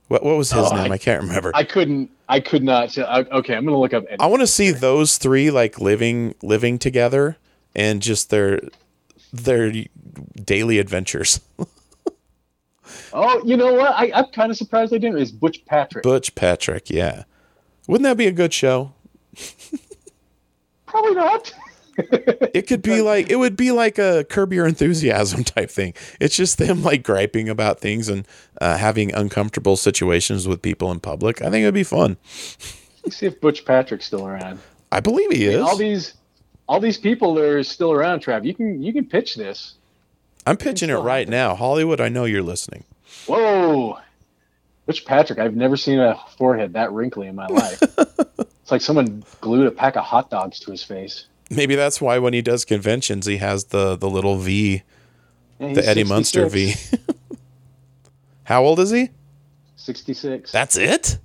What, 0.09 0.23
what 0.25 0.37
was 0.37 0.51
his 0.53 0.65
Oh, 0.73 0.75
name? 0.77 0.91
I, 0.91 0.95
I- 0.97 0.99
can't 0.99 1.23
remember. 1.23 1.53
I 1.55 1.65
couldn't. 1.65 2.11
I 2.29 2.41
could 2.41 2.63
not. 2.63 2.97
I- 2.99 3.21
Okay, 3.31 3.55
I'm 3.55 3.65
gonna 3.65 3.79
look 3.79 3.95
up. 3.95 4.05
Eddie. 4.09 4.21
I 4.21 4.27
want 4.27 4.41
to 4.41 4.47
see 4.47 4.71
those 4.71 5.17
three 5.19 5.51
like 5.51 5.81
living 5.81 6.35
living 6.43 6.79
together 6.79 7.37
and 7.75 8.03
just 8.03 8.29
their 8.31 8.61
their 9.33 9.73
daily 10.45 10.79
adventures. 10.79 11.41
Oh, 13.13 13.43
you 13.45 13.57
know 13.57 13.75
what? 13.75 13.93
I, 13.95 14.11
I'm 14.15 14.27
kind 14.33 14.51
of 14.51 14.57
surprised 14.57 14.93
they 14.93 14.99
didn't. 14.99 15.19
It's 15.21 15.31
Butch 15.31 15.65
Patrick. 15.67 16.03
Butch 16.03 16.35
Patrick, 16.35 16.89
yeah. 16.91 17.25
Wouldn't 17.87 18.05
that 18.05 18.17
be 18.17 18.27
a 18.27 18.33
good 18.33 18.53
show? 18.55 18.93
Probably 20.87 21.15
not. 21.15 21.53
It 22.55 22.67
could 22.67 22.83
be 22.83 23.03
like 23.03 23.31
it 23.31 23.37
would 23.37 23.57
be 23.57 23.71
like 23.71 23.99
a 23.99 24.25
Curb 24.25 24.53
Your 24.53 24.67
Enthusiasm 24.67 25.45
type 25.45 25.71
thing. 25.71 25.95
It's 26.21 26.37
just 26.37 26.59
them 26.59 26.83
like 26.83 27.03
griping 27.03 27.49
about 27.49 27.79
things 27.79 28.09
and 28.09 28.27
uh, 28.61 28.77
having 28.77 29.15
uncomfortable 29.15 29.77
situations 29.77 30.49
with 30.49 30.63
people 30.63 30.91
in 30.91 31.01
public. 31.01 31.41
I 31.41 31.51
think 31.51 31.63
it'd 31.63 31.75
be 31.75 31.85
fun. 31.85 32.17
Let's 33.05 33.17
see 33.17 33.27
if 33.27 33.41
Butch 33.41 33.65
Patrick's 33.65 34.07
still 34.07 34.27
around. 34.27 34.59
I 34.91 35.01
believe 35.01 35.31
he 35.31 35.45
is. 35.45 35.61
All 35.61 35.77
these, 35.77 36.15
all 36.69 36.81
these 36.81 36.99
people 36.99 37.35
that 37.35 37.45
are 37.45 37.63
still 37.63 37.93
around. 37.93 38.25
Trav, 38.25 38.45
you 38.45 38.55
can 38.55 38.83
you 38.83 38.93
can 38.93 39.05
pitch 39.05 39.37
this. 39.37 39.75
I'm 40.45 40.57
pitching 40.57 40.91
it 40.91 40.97
right 40.97 41.29
now. 41.29 41.55
Hollywood, 41.55 42.01
I 42.01 42.09
know 42.09 42.25
you're 42.25 42.43
listening. 42.43 42.85
Whoa, 43.27 43.99
Butch 44.87 45.05
Patrick. 45.05 45.39
I've 45.39 45.55
never 45.55 45.77
seen 45.77 46.01
a 46.01 46.19
forehead 46.37 46.73
that 46.73 46.91
wrinkly 46.93 47.29
in 47.29 47.37
my 47.37 47.47
life. 47.47 47.81
it's 48.39 48.71
like 48.73 48.81
someone 48.81 49.23
glued 49.41 49.67
a 49.67 49.71
pack 49.71 49.97
of 49.97 50.05
hot 50.05 50.29
dogs 50.29 50.59
to 50.61 50.73
his 50.73 50.83
face. 50.83 51.28
Maybe 51.51 51.75
that's 51.75 52.01
why 52.01 52.19
when 52.19 52.35
he 52.35 52.43
does 52.43 52.65
conventions, 52.65 53.27
he 53.27 53.39
has 53.39 53.65
the 53.65 53.97
the 53.97 54.09
little 54.09 54.37
V, 54.37 54.83
Yeah, 55.59 55.73
the 55.73 55.87
Eddie 55.87 56.05
Munster 56.05 56.47
V. 56.49 56.75
How 58.45 58.63
old 58.65 58.81
is 58.81 58.91
he? 58.91 59.11
66. 59.77 60.51
That's 60.53 60.77
it. 60.77 61.19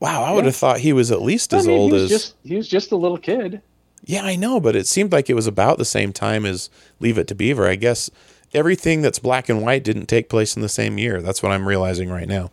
Wow, 0.00 0.22
I 0.22 0.32
would 0.32 0.44
have 0.44 0.56
thought 0.56 0.80
he 0.80 0.92
was 0.92 1.10
at 1.10 1.22
least 1.22 1.54
I 1.54 1.58
as 1.58 1.66
mean, 1.66 1.78
old 1.78 1.92
he 1.92 2.04
as. 2.04 2.08
just 2.10 2.34
he 2.44 2.56
was 2.56 2.68
just 2.68 2.92
a 2.92 2.96
little 2.96 3.18
kid. 3.18 3.62
Yeah, 4.04 4.22
I 4.22 4.36
know, 4.36 4.60
but 4.60 4.76
it 4.76 4.86
seemed 4.86 5.12
like 5.12 5.30
it 5.30 5.34
was 5.34 5.46
about 5.46 5.78
the 5.78 5.84
same 5.86 6.12
time 6.12 6.44
as 6.44 6.68
Leave 7.00 7.16
It 7.16 7.26
to 7.28 7.34
Beaver. 7.34 7.66
I 7.66 7.76
guess 7.76 8.10
everything 8.52 9.00
that's 9.00 9.18
black 9.18 9.48
and 9.48 9.62
white 9.62 9.82
didn't 9.82 10.06
take 10.06 10.28
place 10.28 10.56
in 10.56 10.62
the 10.62 10.68
same 10.68 10.98
year. 10.98 11.22
That's 11.22 11.42
what 11.42 11.52
I'm 11.52 11.66
realizing 11.66 12.10
right 12.10 12.28
now. 12.28 12.50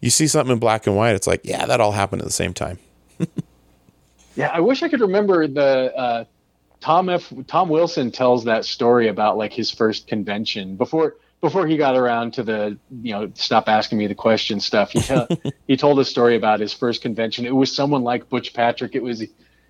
You 0.00 0.08
see 0.08 0.26
something 0.26 0.52
in 0.54 0.58
black 0.58 0.86
and 0.86 0.96
white, 0.96 1.14
it's 1.14 1.26
like, 1.26 1.42
yeah, 1.44 1.66
that 1.66 1.80
all 1.80 1.92
happened 1.92 2.22
at 2.22 2.26
the 2.26 2.32
same 2.32 2.54
time. 2.54 2.78
Yeah, 4.36 4.50
I 4.52 4.60
wish 4.60 4.82
I 4.82 4.88
could 4.88 5.00
remember 5.00 5.46
the 5.48 5.96
uh, 5.96 6.24
Tom 6.80 7.08
F. 7.08 7.32
Tom 7.46 7.68
Wilson 7.68 8.10
tells 8.10 8.44
that 8.44 8.64
story 8.64 9.08
about 9.08 9.36
like 9.36 9.52
his 9.52 9.70
first 9.70 10.06
convention 10.06 10.76
before 10.76 11.16
before 11.40 11.66
he 11.66 11.76
got 11.76 11.96
around 11.96 12.34
to 12.34 12.42
the 12.42 12.78
you 13.02 13.12
know 13.12 13.30
stop 13.34 13.68
asking 13.68 13.98
me 13.98 14.06
the 14.06 14.14
question 14.14 14.60
stuff. 14.60 14.90
He 14.90 15.00
tell, 15.00 15.26
he 15.66 15.76
told 15.76 15.98
a 15.98 16.04
story 16.04 16.36
about 16.36 16.60
his 16.60 16.72
first 16.72 17.02
convention. 17.02 17.46
It 17.46 17.54
was 17.54 17.74
someone 17.74 18.02
like 18.02 18.28
Butch 18.28 18.52
Patrick. 18.54 18.94
It 18.94 19.02
was 19.02 19.24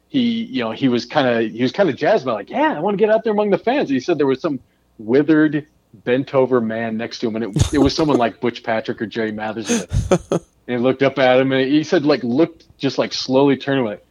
he 0.09 0.21
you 0.21 0.63
know 0.63 0.73
he 0.73 0.89
was 0.89 1.07
kind 1.07 1.29
of 1.29 1.51
he 1.51 1.63
was 1.63 1.73
kind 1.73 1.89
of 1.89 1.97
jazzed 1.97 2.25
about 2.25 2.35
like 2.35 2.51
yeah 2.51 2.77
I 2.77 2.81
want 2.81 2.95
to 2.95 2.99
get 2.99 3.11
out 3.11 3.25
there 3.25 3.33
among 3.33 3.51
the 3.51 3.59
fans. 3.59 3.89
He 3.89 4.01
said 4.01 4.19
there 4.19 4.27
was 4.27 4.41
some 4.41 4.61
withered 4.99 5.67
bent 6.05 6.35
over 6.35 6.61
man 6.61 6.97
next 6.97 7.21
to 7.21 7.29
him 7.29 7.37
and 7.37 7.57
it, 7.57 7.75
it 7.75 7.79
was 7.79 7.95
someone 7.95 8.19
like 8.19 8.41
Butch 8.41 8.63
Patrick 8.63 9.01
or 9.01 9.07
Jerry 9.07 9.33
Mathers. 9.33 9.87
And 10.69 10.79
he 10.79 10.83
looked 10.83 11.03
up 11.03 11.19
at 11.19 11.39
him 11.41 11.53
and 11.53 11.71
he 11.71 11.85
said 11.85 12.05
like 12.05 12.23
looked 12.25 12.67
just 12.77 12.99
like 12.99 13.13
slowly 13.13 13.57
turned 13.57 13.85
like 13.85 14.05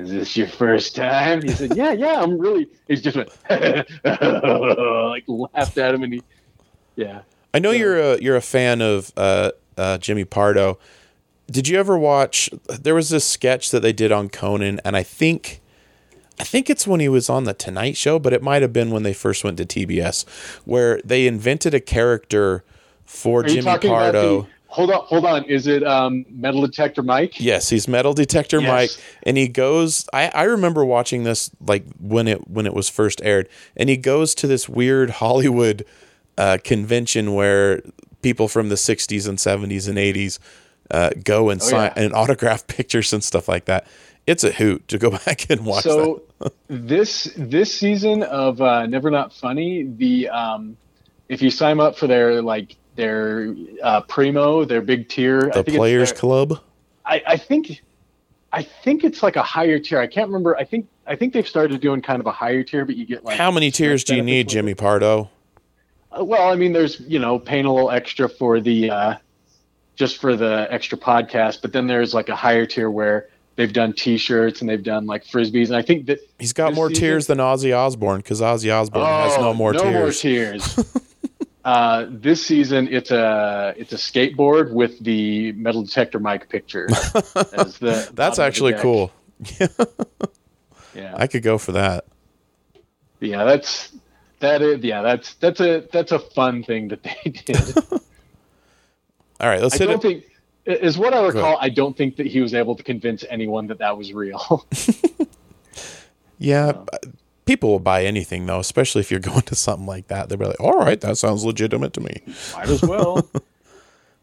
is 0.00 0.10
this 0.10 0.36
your 0.36 0.48
first 0.48 0.96
time? 0.96 1.42
He 1.42 1.48
said, 1.50 1.76
yeah, 1.76 1.92
yeah, 1.92 2.22
I'm 2.22 2.38
really, 2.38 2.68
he's 2.88 3.02
just 3.02 3.16
went, 3.16 3.30
like 4.04 5.24
laughed 5.26 5.78
at 5.78 5.94
him 5.94 6.02
and 6.02 6.14
he, 6.14 6.22
yeah. 6.96 7.22
I 7.52 7.58
know 7.58 7.70
you're 7.72 7.98
a 7.98 8.20
you're 8.20 8.36
a 8.36 8.40
fan 8.40 8.80
of 8.80 9.12
uh, 9.16 9.50
uh, 9.76 9.98
Jimmy 9.98 10.24
Pardo. 10.24 10.78
Did 11.50 11.66
you 11.66 11.78
ever 11.80 11.98
watch? 11.98 12.48
There 12.68 12.94
was 12.94 13.10
this 13.10 13.24
sketch 13.24 13.70
that 13.72 13.80
they 13.80 13.92
did 13.92 14.12
on 14.12 14.28
Conan, 14.28 14.80
and 14.84 14.96
I 14.96 15.02
think, 15.02 15.60
I 16.38 16.44
think 16.44 16.70
it's 16.70 16.86
when 16.86 17.00
he 17.00 17.08
was 17.08 17.28
on 17.28 17.44
the 17.44 17.54
Tonight 17.54 17.96
Show, 17.96 18.20
but 18.20 18.32
it 18.32 18.40
might 18.40 18.62
have 18.62 18.72
been 18.72 18.92
when 18.92 19.02
they 19.02 19.12
first 19.12 19.42
went 19.42 19.56
to 19.56 19.64
TBS, 19.64 20.24
where 20.64 21.00
they 21.04 21.26
invented 21.26 21.74
a 21.74 21.80
character 21.80 22.62
for 23.04 23.40
Are 23.40 23.48
Jimmy 23.48 23.78
Pardo. 23.78 24.42
the- 24.42 24.46
hold 24.70 24.90
on, 24.90 25.04
hold 25.04 25.24
on. 25.24 25.44
Is 25.44 25.66
it 25.66 25.84
um, 25.84 26.24
Metal 26.30 26.62
Detector 26.62 27.02
Mike? 27.02 27.38
Yes, 27.38 27.68
he's 27.68 27.86
Metal 27.86 28.14
Detector 28.14 28.60
Yes. 28.60 28.68
Mike, 28.68 29.04
and 29.24 29.36
he 29.36 29.48
goes. 29.48 30.08
I, 30.12 30.28
I 30.28 30.44
remember 30.44 30.84
watching 30.84 31.24
this 31.24 31.50
like 31.60 31.84
when 31.98 32.26
it 32.28 32.48
when 32.48 32.66
it 32.66 32.74
was 32.74 32.88
first 32.88 33.20
aired, 33.22 33.48
and 33.76 33.88
he 33.88 33.96
goes 33.96 34.34
to 34.36 34.46
this 34.46 34.68
weird 34.68 35.10
Hollywood 35.10 35.84
uh, 36.38 36.58
convention 36.64 37.34
where 37.34 37.82
people 38.22 38.48
from 38.48 38.68
the 38.68 38.76
'60s 38.76 39.28
and 39.28 39.38
'70s 39.38 39.88
and 39.88 39.98
'80s 39.98 40.38
uh, 40.90 41.10
go 41.22 41.50
and 41.50 41.62
sign 41.62 41.92
yeah. 41.96 42.02
and 42.02 42.14
autograph 42.14 42.66
pictures 42.66 43.12
and 43.12 43.22
stuff 43.22 43.48
like 43.48 43.66
that. 43.66 43.86
It's 44.26 44.44
a 44.44 44.52
hoot 44.52 44.86
to 44.88 44.98
go 44.98 45.10
back 45.26 45.50
and 45.50 45.66
watch 45.66 45.84
that. 45.84 45.90
So 45.90 46.22
this 46.68 47.32
this 47.36 47.74
season 47.76 48.22
of 48.22 48.60
uh, 48.60 48.86
Never 48.86 49.10
Not 49.10 49.32
Funny, 49.32 49.84
the 49.84 50.28
um, 50.28 50.76
if 51.28 51.42
you 51.42 51.50
sign 51.50 51.80
up 51.80 51.96
for 51.96 52.06
their 52.06 52.40
like 52.42 52.76
their 53.00 53.54
uh, 53.82 54.02
primo, 54.02 54.64
their 54.64 54.82
big 54.82 55.08
tier, 55.08 55.50
I 55.54 55.62
The 55.62 55.72
Players 55.72 56.12
their- 56.12 56.20
Club. 56.20 56.60
I, 57.06 57.22
I 57.26 57.36
think 57.36 57.82
I 58.52 58.62
think 58.62 59.04
it's 59.04 59.22
like 59.22 59.36
a 59.36 59.42
higher 59.42 59.78
tier. 59.78 59.98
I 60.00 60.06
can't 60.06 60.28
remember. 60.28 60.56
I 60.56 60.64
think 60.64 60.86
I 61.06 61.16
think 61.16 61.32
they've 61.32 61.48
started 61.48 61.80
doing 61.80 62.02
kind 62.02 62.20
of 62.20 62.26
a 62.26 62.32
higher 62.32 62.62
tier, 62.62 62.84
but 62.84 62.96
you 62.96 63.06
get 63.06 63.24
like 63.24 63.36
How 63.38 63.50
many 63.50 63.70
tiers 63.70 64.04
do 64.04 64.14
you 64.14 64.22
need, 64.22 64.48
Jimmy. 64.48 64.74
Pardo? 64.74 65.30
Uh, 66.16 66.24
Well, 66.24 66.50
I 66.52 66.56
mean, 66.56 66.72
there's 66.72 67.00
you 67.00 67.18
know 67.18 67.38
paying 67.38 67.64
a 67.64 67.72
little 67.72 67.90
extra 67.90 68.28
for 68.28 68.60
the 68.60 68.90
uh, 68.90 69.14
just 69.96 70.18
for 70.20 70.36
the 70.36 70.66
extra 70.70 70.98
podcast, 70.98 71.62
but 71.62 71.72
then 71.72 71.86
there's 71.86 72.12
like 72.14 72.28
a 72.28 72.36
higher 72.36 72.66
tier 72.66 72.90
where 72.90 73.28
they've 73.56 73.72
done 73.72 73.92
T-shirts 73.92 74.60
and 74.60 74.70
they've 74.70 74.82
done 74.82 75.06
like 75.06 75.24
frisbees, 75.24 75.66
and 75.68 75.76
I 75.76 75.82
think 75.82 76.06
that 76.06 76.18
He's 76.38 76.52
got 76.52 76.74
more 76.74 76.88
season- 76.90 77.00
tiers 77.00 77.26
than 77.28 77.38
Ozzy 77.38 77.76
Osbourne 77.76 78.18
because 78.18 78.40
Ozzy 78.40 78.72
Osbourne 78.72 79.04
has 79.06 79.36
no 79.38 79.52
more 79.54 79.74
Oh, 79.74 79.84
no 79.84 79.90
more 79.92 80.10
tiers. 80.12 80.78
uh, 81.64 82.06
this 82.08 82.44
season, 82.44 82.88
it's 82.88 83.10
a 83.10 83.74
it's 83.76 83.92
a 83.92 83.96
skateboard 83.96 84.72
with 84.72 84.98
the 85.00 85.52
metal 85.52 85.82
detector 85.82 86.18
Mike 86.18 86.48
picture. 86.48 86.88
That's 88.12 88.38
actually 88.38 88.74
cool. 88.74 89.12
Yeah, 90.92 91.14
I 91.16 91.28
could 91.28 91.44
go 91.44 91.56
for 91.56 91.70
that. 91.72 92.04
yeah, 93.20 93.44
that's 93.44 93.92
that 94.40 94.60
is 94.60 94.82
yeah, 94.82 95.02
that's 95.02 95.34
that's 95.34 95.60
a 95.60 95.86
that's 95.92 96.10
a 96.10 96.18
fun 96.18 96.64
thing 96.64 96.88
that 96.88 97.04
they 97.04 97.30
did. 97.30 97.76
All 99.38 99.48
right, 99.48 99.62
let's 99.62 99.76
I 99.76 99.78
hit 99.78 99.86
don't 99.86 100.04
it. 100.04 100.24
think 100.66 100.82
is 100.82 100.98
what 100.98 101.14
I 101.14 101.24
recall. 101.24 101.58
I 101.60 101.68
don't 101.68 101.96
think 101.96 102.16
that 102.16 102.26
he 102.26 102.40
was 102.40 102.54
able 102.54 102.74
to 102.74 102.82
convince 102.82 103.24
anyone 103.30 103.68
that 103.68 103.78
that 103.78 103.96
was 103.96 104.12
real. 104.12 104.66
Yeah, 106.38 106.72
people 107.50 107.70
will 107.70 107.80
buy 107.80 108.04
anything 108.04 108.46
though, 108.46 108.60
especially 108.60 109.00
if 109.00 109.10
you're 109.10 109.18
going 109.32 109.42
to 109.42 109.54
something 109.56 109.86
like 109.86 110.06
that. 110.08 110.28
They'll 110.28 110.38
be 110.38 110.44
like, 110.46 110.60
"All 110.60 110.78
right, 110.78 111.00
that 111.00 111.18
sounds 111.18 111.44
legitimate 111.44 111.92
to 111.94 112.00
me." 112.00 112.22
Might 112.54 112.68
as 112.68 112.82
well. 112.82 113.28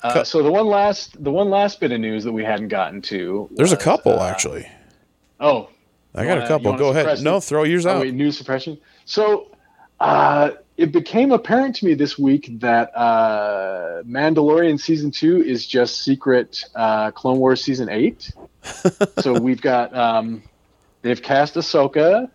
Uh, 0.03 0.23
so 0.23 0.43
the 0.43 0.51
one 0.51 0.67
last 0.67 1.21
the 1.23 1.31
one 1.31 1.49
last 1.49 1.79
bit 1.79 1.91
of 1.91 1.99
news 1.99 2.23
that 2.23 2.31
we 2.31 2.43
hadn't 2.43 2.67
gotten 2.67 3.01
to. 3.01 3.49
There's 3.55 3.71
a 3.71 3.77
couple 3.77 4.19
uh, 4.19 4.29
actually. 4.29 4.69
Oh, 5.39 5.69
I 6.13 6.23
got 6.23 6.29
wanna- 6.33 6.45
a 6.45 6.47
couple. 6.47 6.73
Go 6.77 6.89
ahead. 6.91 7.05
suppress 7.05 7.21
No, 7.23 7.39
throw 7.39 7.63
yours 7.63 7.87
Oh, 7.87 7.89
out. 7.93 8.01
wait, 8.01 8.13
news 8.13 8.37
suppression. 8.37 8.77
So 9.05 9.47
uh, 9.99 10.51
it 10.77 10.91
became 10.91 11.31
apparent 11.31 11.77
to 11.77 11.85
me 11.85 11.95
this 11.95 12.15
week 12.17 12.47
that 12.59 12.95
uh, 12.95 14.03
Mandalorian 14.03 14.79
season 14.79 15.09
two 15.09 15.41
is 15.41 15.65
just 15.65 16.03
secret 16.03 16.63
uh, 16.75 17.09
Clone 17.09 17.39
Wars 17.39 17.63
season 17.63 17.89
eight. 17.89 18.31
so 19.17 19.33
we've 19.39 19.61
got 19.61 19.95
um, 19.97 20.43
they've 21.01 21.23
cast 21.23 21.55
Ahsoka. 21.55 22.29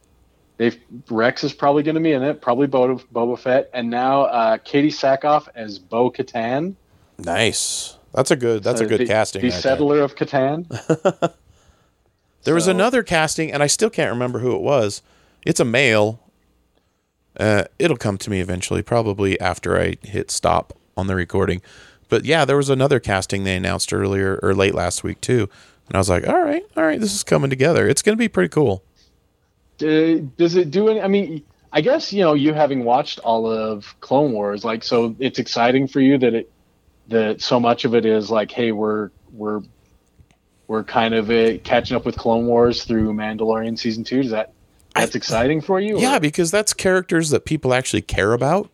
They've 0.62 0.78
Rex 1.10 1.42
is 1.42 1.52
probably 1.52 1.82
going 1.82 1.96
to 1.96 2.00
be 2.00 2.12
in 2.12 2.22
it, 2.22 2.40
probably 2.40 2.68
Boba, 2.68 3.02
Boba 3.12 3.36
Fett, 3.36 3.68
and 3.74 3.90
now 3.90 4.22
uh, 4.22 4.58
Katee 4.58 4.92
Sackhoff 4.92 5.48
as 5.56 5.80
Bo 5.80 6.08
Katan. 6.08 6.76
Nice. 7.18 7.96
That's 8.14 8.30
a 8.30 8.36
good. 8.36 8.62
That's 8.62 8.80
a 8.80 8.86
good 8.86 9.00
the, 9.00 9.06
casting. 9.06 9.42
The 9.42 9.48
right 9.48 9.52
there. 9.52 9.60
settler 9.60 10.00
of 10.00 10.14
Catan. 10.14 11.34
There 12.44 12.54
was 12.54 12.66
another 12.66 13.02
casting, 13.02 13.52
and 13.52 13.62
I 13.62 13.68
still 13.68 13.90
can't 13.90 14.10
remember 14.10 14.40
who 14.40 14.54
it 14.56 14.62
was. 14.62 15.00
It's 15.46 15.60
a 15.60 15.64
male. 15.64 16.20
Uh, 17.38 17.64
it'll 17.78 17.96
come 17.96 18.18
to 18.18 18.30
me 18.30 18.40
eventually, 18.40 18.82
probably 18.82 19.40
after 19.40 19.80
I 19.80 19.96
hit 20.02 20.30
stop 20.30 20.76
on 20.96 21.06
the 21.06 21.14
recording. 21.14 21.62
But 22.08 22.24
yeah, 22.24 22.44
there 22.44 22.56
was 22.56 22.68
another 22.68 22.98
casting 22.98 23.44
they 23.44 23.56
announced 23.56 23.92
earlier 23.92 24.40
or 24.42 24.54
late 24.54 24.74
last 24.74 25.04
week 25.04 25.20
too, 25.20 25.48
and 25.86 25.94
I 25.94 25.98
was 25.98 26.10
like, 26.10 26.26
"All 26.26 26.42
right, 26.42 26.64
all 26.76 26.82
right, 26.82 27.00
this 27.00 27.14
is 27.14 27.22
coming 27.22 27.48
together. 27.48 27.88
It's 27.88 28.02
going 28.02 28.16
to 28.16 28.20
be 28.20 28.28
pretty 28.28 28.48
cool." 28.48 28.82
Uh, 29.82 30.20
does 30.36 30.56
it 30.56 30.70
do 30.70 30.88
any? 30.88 31.00
I 31.00 31.08
mean, 31.08 31.42
I 31.72 31.80
guess 31.80 32.12
you 32.12 32.22
know 32.22 32.34
you 32.34 32.52
having 32.54 32.84
watched 32.84 33.18
all 33.20 33.46
of 33.50 33.94
Clone 34.00 34.32
Wars, 34.32 34.64
like 34.64 34.82
so, 34.82 35.14
it's 35.18 35.38
exciting 35.38 35.88
for 35.88 36.00
you 36.00 36.18
that 36.18 36.34
it 36.34 36.52
that 37.08 37.40
so 37.40 37.58
much 37.58 37.84
of 37.84 37.94
it 37.94 38.06
is 38.06 38.30
like, 38.30 38.50
hey, 38.50 38.72
we're 38.72 39.10
we're 39.32 39.60
we're 40.68 40.84
kind 40.84 41.14
of 41.14 41.30
uh, 41.30 41.58
catching 41.64 41.96
up 41.96 42.04
with 42.06 42.16
Clone 42.16 42.46
Wars 42.46 42.84
through 42.84 43.12
Mandalorian 43.12 43.78
season 43.78 44.04
two. 44.04 44.22
Does 44.22 44.30
that 44.32 44.52
that's 44.94 45.14
exciting 45.14 45.60
for 45.60 45.80
you? 45.80 45.98
Yeah, 45.98 46.16
or- 46.16 46.20
because 46.20 46.50
that's 46.50 46.72
characters 46.72 47.30
that 47.30 47.44
people 47.44 47.72
actually 47.74 48.02
care 48.02 48.32
about, 48.32 48.70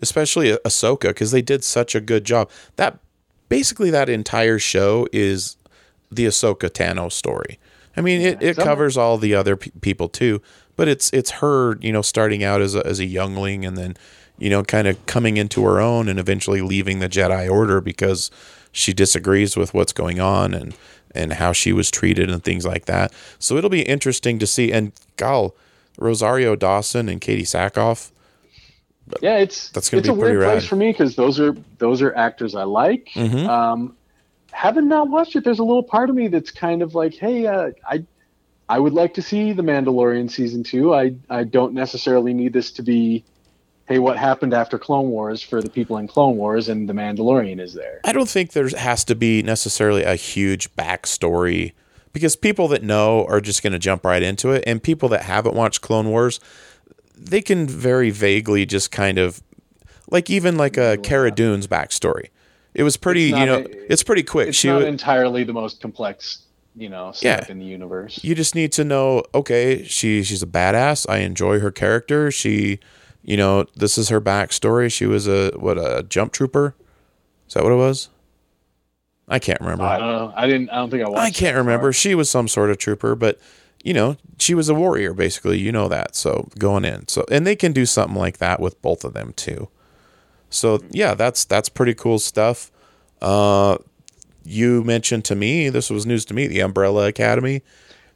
especially 0.00 0.52
Ah- 0.52 0.58
Ahsoka, 0.64 1.08
because 1.08 1.30
they 1.30 1.42
did 1.42 1.64
such 1.64 1.94
a 1.94 2.00
good 2.00 2.24
job. 2.24 2.50
That 2.76 2.98
basically 3.48 3.90
that 3.90 4.08
entire 4.08 4.58
show 4.58 5.06
is 5.12 5.56
the 6.10 6.26
Ahsoka 6.26 6.68
Tano 6.70 7.10
story. 7.10 7.58
I 7.96 8.00
mean, 8.02 8.20
it, 8.20 8.42
it 8.42 8.56
covers 8.56 8.96
all 8.96 9.18
the 9.18 9.34
other 9.34 9.56
pe- 9.56 9.70
people 9.80 10.08
too, 10.08 10.40
but 10.76 10.88
it's 10.88 11.10
it's 11.12 11.30
her, 11.32 11.76
you 11.80 11.92
know, 11.92 12.02
starting 12.02 12.42
out 12.44 12.60
as 12.60 12.74
a, 12.74 12.86
as 12.86 13.00
a 13.00 13.04
youngling 13.04 13.64
and 13.64 13.76
then, 13.76 13.96
you 14.38 14.48
know, 14.50 14.62
kind 14.62 14.86
of 14.88 15.04
coming 15.06 15.36
into 15.36 15.64
her 15.64 15.80
own 15.80 16.08
and 16.08 16.18
eventually 16.18 16.60
leaving 16.62 17.00
the 17.00 17.08
Jedi 17.08 17.50
Order 17.50 17.80
because 17.80 18.30
she 18.72 18.92
disagrees 18.92 19.56
with 19.56 19.74
what's 19.74 19.92
going 19.92 20.20
on 20.20 20.54
and 20.54 20.74
and 21.12 21.32
how 21.34 21.52
she 21.52 21.72
was 21.72 21.90
treated 21.90 22.30
and 22.30 22.44
things 22.44 22.64
like 22.64 22.84
that. 22.84 23.12
So 23.40 23.56
it'll 23.56 23.68
be 23.70 23.82
interesting 23.82 24.38
to 24.38 24.46
see. 24.46 24.70
And 24.72 24.92
gal, 25.16 25.56
Rosario 25.98 26.54
Dawson 26.54 27.08
and 27.08 27.20
Katee 27.20 27.42
Sackhoff. 27.42 28.12
yeah, 29.20 29.38
it's 29.38 29.70
That's 29.70 29.90
gonna 29.90 29.98
it's 29.98 30.08
be 30.08 30.12
a 30.12 30.14
weird 30.14 30.36
pretty 30.36 30.44
place 30.52 30.62
rad. 30.62 30.68
for 30.68 30.76
me 30.76 30.92
because 30.92 31.16
those 31.16 31.40
are 31.40 31.56
those 31.78 32.00
are 32.00 32.14
actors 32.14 32.54
I 32.54 32.62
like. 32.62 33.08
Mhm. 33.14 33.48
Um, 33.48 33.96
having 34.52 34.88
not 34.88 35.08
watched 35.08 35.36
it, 35.36 35.44
there's 35.44 35.58
a 35.58 35.64
little 35.64 35.82
part 35.82 36.10
of 36.10 36.16
me 36.16 36.28
that's 36.28 36.50
kind 36.50 36.82
of 36.82 36.94
like, 36.94 37.14
hey, 37.14 37.46
uh, 37.46 37.70
I 37.88 38.04
I 38.68 38.78
would 38.78 38.92
like 38.92 39.14
to 39.14 39.22
see 39.22 39.52
the 39.52 39.62
Mandalorian 39.62 40.30
season 40.30 40.62
two. 40.62 40.94
I 40.94 41.14
I 41.28 41.44
don't 41.44 41.74
necessarily 41.74 42.32
need 42.32 42.52
this 42.52 42.70
to 42.72 42.82
be, 42.82 43.24
hey, 43.86 43.98
what 43.98 44.16
happened 44.16 44.54
after 44.54 44.78
Clone 44.78 45.10
Wars 45.10 45.42
for 45.42 45.60
the 45.60 45.70
people 45.70 45.96
in 45.96 46.06
Clone 46.06 46.36
Wars, 46.36 46.68
and 46.68 46.88
the 46.88 46.92
Mandalorian 46.92 47.60
is 47.60 47.74
there. 47.74 48.00
I 48.04 48.12
don't 48.12 48.28
think 48.28 48.52
there 48.52 48.68
has 48.68 49.04
to 49.04 49.14
be 49.14 49.42
necessarily 49.42 50.02
a 50.02 50.14
huge 50.14 50.72
backstory 50.76 51.72
because 52.12 52.36
people 52.36 52.68
that 52.68 52.82
know 52.82 53.24
are 53.26 53.40
just 53.40 53.62
going 53.62 53.72
to 53.72 53.78
jump 53.78 54.04
right 54.04 54.22
into 54.22 54.50
it, 54.50 54.64
and 54.66 54.82
people 54.82 55.08
that 55.10 55.22
haven't 55.22 55.54
watched 55.54 55.80
Clone 55.80 56.10
Wars, 56.10 56.40
they 57.16 57.40
can 57.40 57.66
very 57.66 58.10
vaguely 58.10 58.66
just 58.66 58.90
kind 58.90 59.18
of 59.18 59.42
like 60.10 60.28
even 60.30 60.56
like 60.56 60.76
a 60.76 60.96
Cara 60.98 61.30
Dune's 61.30 61.66
backstory. 61.66 62.28
It 62.74 62.82
was 62.84 62.96
pretty, 62.96 63.22
you 63.24 63.46
know, 63.46 63.58
a- 63.58 63.92
it's 63.92 64.02
pretty 64.02 64.22
quick. 64.22 64.48
It's 64.48 64.58
she 64.58 64.68
not 64.68 64.82
entirely 64.82 65.42
the 65.44 65.52
most 65.52 65.80
complex, 65.80 66.42
you 66.76 66.88
know, 66.88 67.12
stuff 67.12 67.46
Yeah. 67.48 67.52
in 67.52 67.58
the 67.58 67.64
universe. 67.64 68.20
you 68.22 68.34
just 68.34 68.54
need 68.54 68.70
to 68.72 68.84
know 68.84 69.24
okay 69.34 69.82
she 69.84 70.22
she's 70.22 70.42
a 70.42 70.46
badass 70.46 71.04
i 71.08 71.18
enjoy 71.18 71.58
her 71.58 71.70
character 71.72 72.30
she 72.30 72.78
you 73.24 73.36
know 73.36 73.66
this 73.74 73.98
is 73.98 74.08
her 74.08 74.20
backstory 74.20 74.90
she 74.90 75.04
was 75.04 75.26
a 75.26 75.50
what 75.56 75.76
a 75.78 76.04
jump 76.08 76.32
trooper 76.32 76.74
is 77.48 77.54
that 77.54 77.64
what 77.64 77.72
it 77.72 77.76
was 77.76 78.08
i 79.28 79.38
can't 79.40 79.60
remember 79.60 79.82
I 79.84 79.98
don't 79.98 80.08
know. 80.12 80.32
I 80.36 80.46
didn't. 80.46 80.70
I 80.70 80.76
don't 80.76 80.90
think 80.90 81.02
I 81.04 81.08
watched. 81.08 81.22
i 81.26 81.30
can't 81.30 81.56
remember 81.56 81.88
far. 81.88 81.92
she 81.92 82.14
was 82.14 82.30
some 82.30 82.46
sort 82.48 82.70
of 82.70 82.78
trooper 82.78 83.14
but 83.16 83.38
you 83.82 83.94
know, 83.94 84.16
she 84.38 84.54
was 84.54 84.68
a 84.68 84.74
warrior 84.74 85.14
basically. 85.14 85.58
You 85.58 85.72
know 85.72 85.88
that. 85.88 86.14
So 86.14 86.50
going 86.58 86.84
in. 86.84 87.08
So 87.08 87.24
and 87.30 87.46
they 87.46 87.56
can 87.56 87.72
do 87.72 87.86
something 87.86 88.14
like 88.14 88.36
that 88.36 88.60
with 88.60 88.80
both 88.82 89.04
of 89.04 89.14
them 89.14 89.32
too. 89.34 89.68
So 90.50 90.80
yeah, 90.90 91.14
that's 91.14 91.44
that's 91.44 91.68
pretty 91.68 91.94
cool 91.94 92.18
stuff. 92.18 92.70
Uh, 93.22 93.78
you 94.44 94.82
mentioned 94.84 95.24
to 95.26 95.34
me 95.34 95.68
this 95.68 95.90
was 95.90 96.06
news 96.06 96.24
to 96.26 96.34
me 96.34 96.46
the 96.46 96.60
Umbrella 96.60 97.06
Academy. 97.06 97.62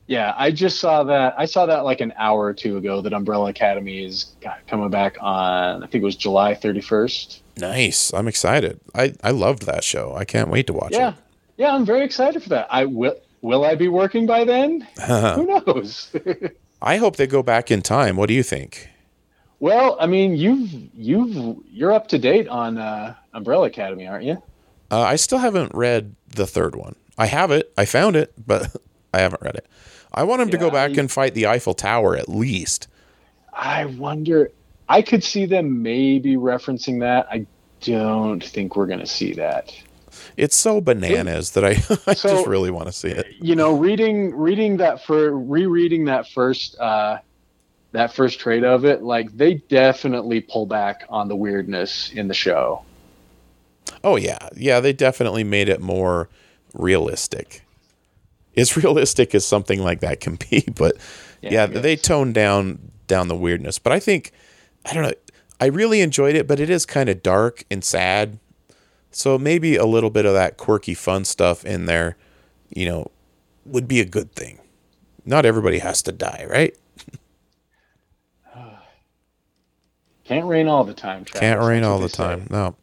Yeah, 0.07 0.35
I 0.37 0.51
just 0.51 0.81
saw 0.81 1.03
that. 1.05 1.35
I 1.39 1.47
saw 1.47 1.65
that 1.67 1.85
like 1.85 2.01
an 2.01 2.13
hour 2.19 2.45
or 2.45 2.53
two 2.53 2.77
ago. 2.77 3.01
That 3.01 3.15
Umbrella 3.15 3.49
Academy 3.49 4.05
is 4.05 4.33
coming 4.67 4.91
back 4.91 5.17
on. 5.21 5.83
I 5.83 5.87
think 5.87 6.03
it 6.03 6.05
was 6.05 6.17
July 6.17 6.55
thirty 6.55 6.81
first. 6.81 7.43
Nice. 7.57 8.13
I'm 8.13 8.29
excited. 8.29 8.81
I 8.95 9.15
I 9.23 9.31
loved 9.31 9.65
that 9.67 9.83
show. 9.83 10.15
I 10.15 10.25
can't 10.25 10.51
wait 10.51 10.67
to 10.67 10.73
watch 10.73 10.93
yeah. 10.93 11.11
it. 11.11 11.15
Yeah, 11.57 11.75
I'm 11.75 11.87
very 11.87 12.05
excited 12.05 12.43
for 12.43 12.51
that. 12.51 12.67
I 12.71 12.85
will. 12.85 13.17
Will 13.41 13.65
I 13.65 13.75
be 13.75 13.89
working 13.89 14.25
by 14.25 14.45
then? 14.45 14.87
Who 15.07 15.47
knows? 15.47 16.11
I 16.83 16.97
hope 16.97 17.17
they 17.17 17.27
go 17.27 17.43
back 17.43 17.71
in 17.71 17.83
time. 17.83 18.17
What 18.17 18.29
do 18.29 18.35
you 18.35 18.43
think? 18.43 18.89
Well, 19.65 19.97
I 19.99 20.07
mean, 20.07 20.37
you've 20.37 20.75
you've 20.95 21.57
you're 21.73 21.91
up 21.91 22.09
to 22.09 22.19
date 22.19 22.49
on 22.49 22.77
uh, 22.77 23.15
Umbrella 23.33 23.69
Academy, 23.69 24.07
aren't 24.07 24.25
you? 24.27 24.43
Uh, 24.91 25.01
I 25.01 25.17
still 25.17 25.39
haven't 25.39 25.75
read 25.75 26.17
the 26.29 26.47
third 26.47 26.77
one. 26.77 26.97
I 27.17 27.25
have 27.25 27.51
it. 27.51 27.73
I 27.79 27.87
found 27.87 28.15
it, 28.15 28.35
but 28.47 28.77
I 29.15 29.21
haven't 29.21 29.41
read 29.41 29.55
it. 29.55 29.67
I 30.13 30.25
want 30.25 30.43
him 30.43 30.49
yeah, 30.49 30.53
to 30.53 30.59
go 30.59 30.71
back 30.71 30.91
I, 30.91 31.01
and 31.01 31.11
fight 31.11 31.33
the 31.33 31.47
Eiffel 31.47 31.73
Tower 31.73 32.15
at 32.15 32.29
least. 32.29 32.89
I 33.55 33.87
wonder. 33.87 34.51
I 34.91 35.01
could 35.01 35.25
see 35.25 35.47
them 35.47 35.83
maybe 35.83 36.37
referencing 36.37 37.01
that. 37.01 37.27
I 37.31 37.47
don't 37.81 38.45
think 38.45 38.77
we're 38.77 38.85
going 38.85 39.01
to 39.01 39.07
see 39.07 39.33
that. 39.33 39.75
It's 40.37 40.57
so 40.57 40.83
bananas 40.83 41.53
that 41.53 41.65
I, 41.65 41.71
I 42.07 42.13
so, 42.13 42.29
just 42.29 42.47
really 42.47 42.71
want 42.71 42.89
to 42.89 42.93
see 42.93 43.09
it. 43.09 43.29
You 43.41 43.57
know, 43.57 43.75
reading 43.75 44.35
reading 44.35 44.77
that 44.77 45.03
for 45.07 45.35
rereading 45.35 46.05
that 46.05 46.29
first 46.29 46.79
uh, 46.79 47.21
that 47.95 48.13
first 48.13 48.39
trade 48.39 48.65
of 48.65 48.85
it, 48.85 49.03
like 49.03 49.37
they 49.37 49.55
definitely 49.55 50.41
pull 50.41 50.67
back 50.67 51.05
on 51.09 51.29
the 51.29 51.37
weirdness 51.37 52.11
in 52.13 52.29
the 52.29 52.35
show. 52.35 52.85
Oh 54.03 54.17
yeah, 54.17 54.49
yeah, 54.55 54.81
they 54.81 54.93
definitely 54.93 55.45
made 55.45 55.69
it 55.69 55.81
more 55.81 56.29
realistic. 56.75 57.63
As 58.57 58.77
realistic 58.83 59.35
as 59.35 59.45
something 59.45 59.83
like 59.83 60.01
that 60.01 60.21
can 60.21 60.37
be, 60.37 60.65
but 60.75 60.97
yeah, 61.41 61.51
yeah 61.53 61.67
they 61.67 61.97
toned 61.97 62.35
down 62.35 62.91
down 63.07 63.29
the 63.29 63.37
weirdness. 63.37 63.79
But 63.79 63.93
I 63.93 64.01
think 64.01 64.33
I 64.85 64.93
don't 64.93 65.03
know. 65.03 65.15
I 65.61 65.67
really 65.67 66.01
enjoyed 66.01 66.35
it, 66.35 66.47
but 66.47 66.61
it 66.61 66.69
is 66.69 66.85
kind 66.85 67.09
of 67.09 67.23
dark 67.23 67.65
and 67.71 67.83
sad 67.85 68.39
so 69.17 69.39
maybe 69.39 69.77
a 69.77 69.87
little 69.87 70.11
bit 70.11 70.27
of 70.27 70.35
that 70.35 70.57
quirky 70.57 70.95
fun 70.95 71.25
stuff 71.25 71.65
in 71.65 71.87
there, 71.87 72.17
you 72.71 72.87
know, 72.87 73.11
would 73.65 73.87
be 73.87 74.01
a 74.01 74.05
good 74.05 74.35
thing. 74.35 74.59
Not 75.25 75.47
everybody 75.47 75.79
has 75.79 76.03
to 76.03 76.13
die, 76.13 76.47
right? 76.51 76.77
Can't 80.25 80.47
rain 80.47 80.69
all 80.69 80.85
the 80.85 80.95
time. 80.95 81.25
Travis. 81.25 81.41
Can't 81.41 81.61
rain 81.61 81.85
all 81.85 81.99
the 81.99 82.09
time. 82.09 82.43
Say. 82.43 82.47
No. 82.51 82.77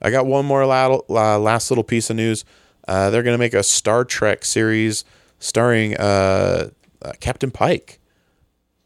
I 0.00 0.10
got 0.10 0.26
one 0.26 0.44
more 0.44 0.66
last, 0.66 1.70
little 1.70 1.84
piece 1.84 2.10
of 2.10 2.16
news. 2.16 2.44
Uh, 2.88 3.10
they're 3.10 3.22
going 3.22 3.34
to 3.34 3.38
make 3.38 3.54
a 3.54 3.62
Star 3.62 4.04
Trek 4.04 4.44
series 4.44 5.04
starring 5.38 5.96
uh, 5.96 6.70
uh, 7.00 7.12
Captain 7.20 7.52
Pike. 7.52 8.00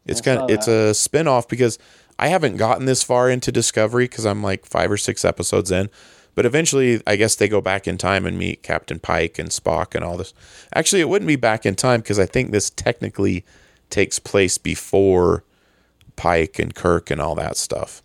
It's 0.05 0.21
kind 0.21 0.39
of 0.39 0.49
it's 0.49 0.67
a 0.67 0.93
spin-off 0.93 1.47
because 1.47 1.77
I 2.19 2.29
haven't 2.29 2.57
gotten 2.57 2.85
this 2.85 3.03
far 3.03 3.29
into 3.29 3.51
Discovery 3.51 4.05
because 4.05 4.25
I'm 4.25 4.41
like 4.41 4.65
five 4.65 4.91
or 4.91 4.97
six 4.97 5.25
episodes 5.25 5.71
in. 5.71 5.89
But 6.33 6.45
eventually, 6.45 7.01
I 7.07 7.15
guess 7.15 7.35
they 7.35 7.47
go 7.49 7.61
back 7.61 7.87
in 7.87 7.97
time 7.97 8.25
and 8.25 8.37
meet 8.37 8.61
Captain 8.61 8.99
Pike 8.99 9.39
and 9.39 9.49
Spock 9.49 9.95
and 9.95 10.05
all 10.05 10.17
this. 10.17 10.35
Actually, 10.73 11.01
it 11.01 11.09
wouldn't 11.09 11.27
be 11.27 11.35
back 11.35 11.65
in 11.65 11.75
time 11.75 12.01
because 12.01 12.19
I 12.19 12.27
think 12.27 12.51
this 12.51 12.69
technically 12.69 13.43
takes 13.89 14.19
place 14.19 14.59
before 14.59 15.43
Pike 16.17 16.59
and 16.59 16.75
Kirk 16.75 17.09
and 17.09 17.21
all 17.21 17.35
that 17.35 17.55
stuff. 17.55 18.03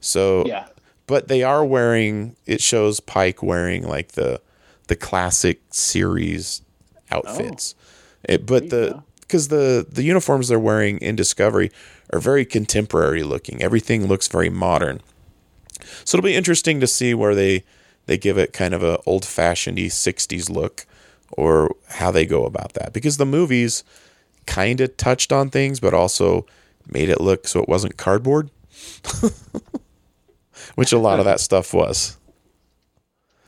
So, 0.00 0.44
yeah. 0.46 0.66
But 1.06 1.28
they 1.28 1.42
are 1.42 1.64
wearing. 1.64 2.36
It 2.46 2.60
shows 2.60 3.00
Pike 3.00 3.42
wearing 3.42 3.86
like 3.86 4.12
the 4.12 4.40
the 4.88 4.96
classic 4.96 5.60
series 5.70 6.62
outfits. 7.10 7.74
Oh. 7.78 8.34
It, 8.34 8.46
but 8.46 8.70
the 8.70 9.02
because 9.20 9.48
the 9.48 9.86
the 9.90 10.02
uniforms 10.02 10.48
they're 10.48 10.58
wearing 10.58 10.98
in 10.98 11.16
Discovery 11.16 11.70
are 12.12 12.20
very 12.20 12.44
contemporary 12.44 13.22
looking. 13.22 13.62
Everything 13.62 14.06
looks 14.06 14.28
very 14.28 14.48
modern. 14.48 15.00
So 16.04 16.16
it'll 16.16 16.26
be 16.26 16.34
interesting 16.34 16.80
to 16.80 16.86
see 16.86 17.14
where 17.14 17.34
they 17.34 17.64
they 18.06 18.18
give 18.18 18.38
it 18.38 18.52
kind 18.52 18.74
of 18.74 18.82
a 18.82 18.98
old 19.06 19.24
fashioned 19.24 19.78
60s 19.78 20.50
look 20.50 20.86
or 21.32 21.74
how 21.88 22.10
they 22.10 22.26
go 22.26 22.44
about 22.44 22.74
that 22.74 22.92
because 22.92 23.16
the 23.16 23.26
movies 23.26 23.82
kind 24.46 24.80
of 24.80 24.96
touched 24.96 25.32
on 25.32 25.48
things 25.50 25.80
but 25.80 25.94
also 25.94 26.46
made 26.86 27.08
it 27.08 27.20
look 27.20 27.46
so 27.46 27.60
it 27.60 27.68
wasn't 27.68 27.96
cardboard 27.96 28.50
which 30.74 30.92
a 30.92 30.98
lot 30.98 31.18
of 31.18 31.24
that 31.24 31.40
stuff 31.48 31.72
was. 31.72 32.16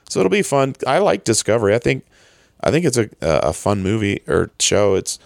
So 0.08 0.20
it'll 0.20 0.30
be 0.30 0.42
fun. 0.42 0.76
I 0.86 0.98
like 0.98 1.24
discovery. 1.24 1.74
I 1.74 1.78
think 1.78 2.04
i 2.62 2.70
think 2.70 2.86
it's 2.86 2.96
a, 2.96 3.10
a 3.20 3.52
fun 3.52 3.82
movie 3.82 4.22
or 4.26 4.50
show. 4.60 4.94
It's 4.94 5.18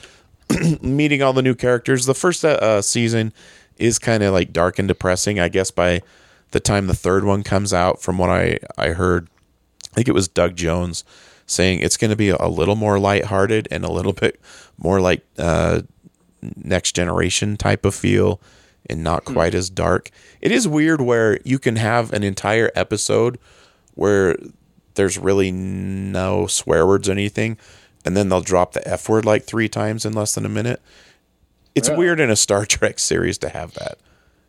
meeting 0.83 1.23
all 1.23 1.33
the 1.33 1.43
new 1.43 1.55
characters. 1.55 2.07
The 2.07 2.15
first 2.15 2.45
uh, 2.45 2.83
season 2.83 3.33
is 3.77 3.99
kind 3.99 4.23
of 4.23 4.33
like 4.33 4.53
dark 4.53 4.79
and 4.79 4.87
depressing 4.87 5.41
i 5.41 5.49
guess 5.49 5.71
by 5.71 6.03
the 6.51 6.61
time 6.61 6.87
the 6.87 6.95
third 6.95 7.25
one 7.25 7.43
comes 7.43 7.73
out, 7.73 8.03
from 8.03 8.19
what 8.19 8.31
I, 8.31 8.59
I 8.77 8.89
heard, 8.89 9.29
I 9.93 9.95
think 9.95 10.09
it 10.09 10.15
was 10.15 10.29
Doug 10.29 10.57
Jones 10.57 11.05
saying 11.47 11.81
it's 11.81 11.97
going 11.97 12.11
to 12.11 12.17
be 12.17 12.31
a 12.31 12.47
little 12.47 12.77
more 12.77 12.99
lighthearted 12.99 13.69
and 13.71 13.85
a 13.85 13.91
little 13.91 14.13
bit 14.25 14.41
more 14.79 15.01
like 15.01 15.25
uh, 15.39 15.83
next 16.43 16.93
generation 16.93 17.57
type 17.57 17.84
of 17.84 17.95
feel 17.95 18.41
and 18.88 19.03
not 19.03 19.24
hmm. 19.24 19.32
quite 19.32 19.55
as 19.55 19.70
dark. 19.70 20.11
It 20.41 20.53
is 20.53 20.66
weird 20.66 21.01
where 21.01 21.38
you 21.45 21.59
can 21.59 21.76
have 21.76 22.12
an 22.12 22.22
entire 22.22 22.70
episode 22.74 23.39
where 23.94 24.36
there's 24.94 25.19
really 25.19 25.52
no 25.52 26.47
swear 26.47 26.86
words 26.86 27.09
or 27.09 27.12
anything, 27.12 27.59
and 28.05 28.16
then 28.16 28.28
they'll 28.28 28.40
drop 28.40 28.73
the 28.73 28.86
F 28.86 29.09
word 29.09 29.24
like 29.24 29.44
three 29.44 29.69
times 29.69 30.05
in 30.05 30.12
less 30.12 30.35
than 30.35 30.44
a 30.44 30.48
minute. 30.48 30.81
It's 31.74 31.89
yeah. 31.89 31.97
weird 31.97 32.20
in 32.20 32.31
a 32.31 32.36
Star 32.36 32.66
Trek 32.66 32.98
series 32.98 33.39
to 33.39 33.48
have 33.48 33.74
that. 33.74 33.98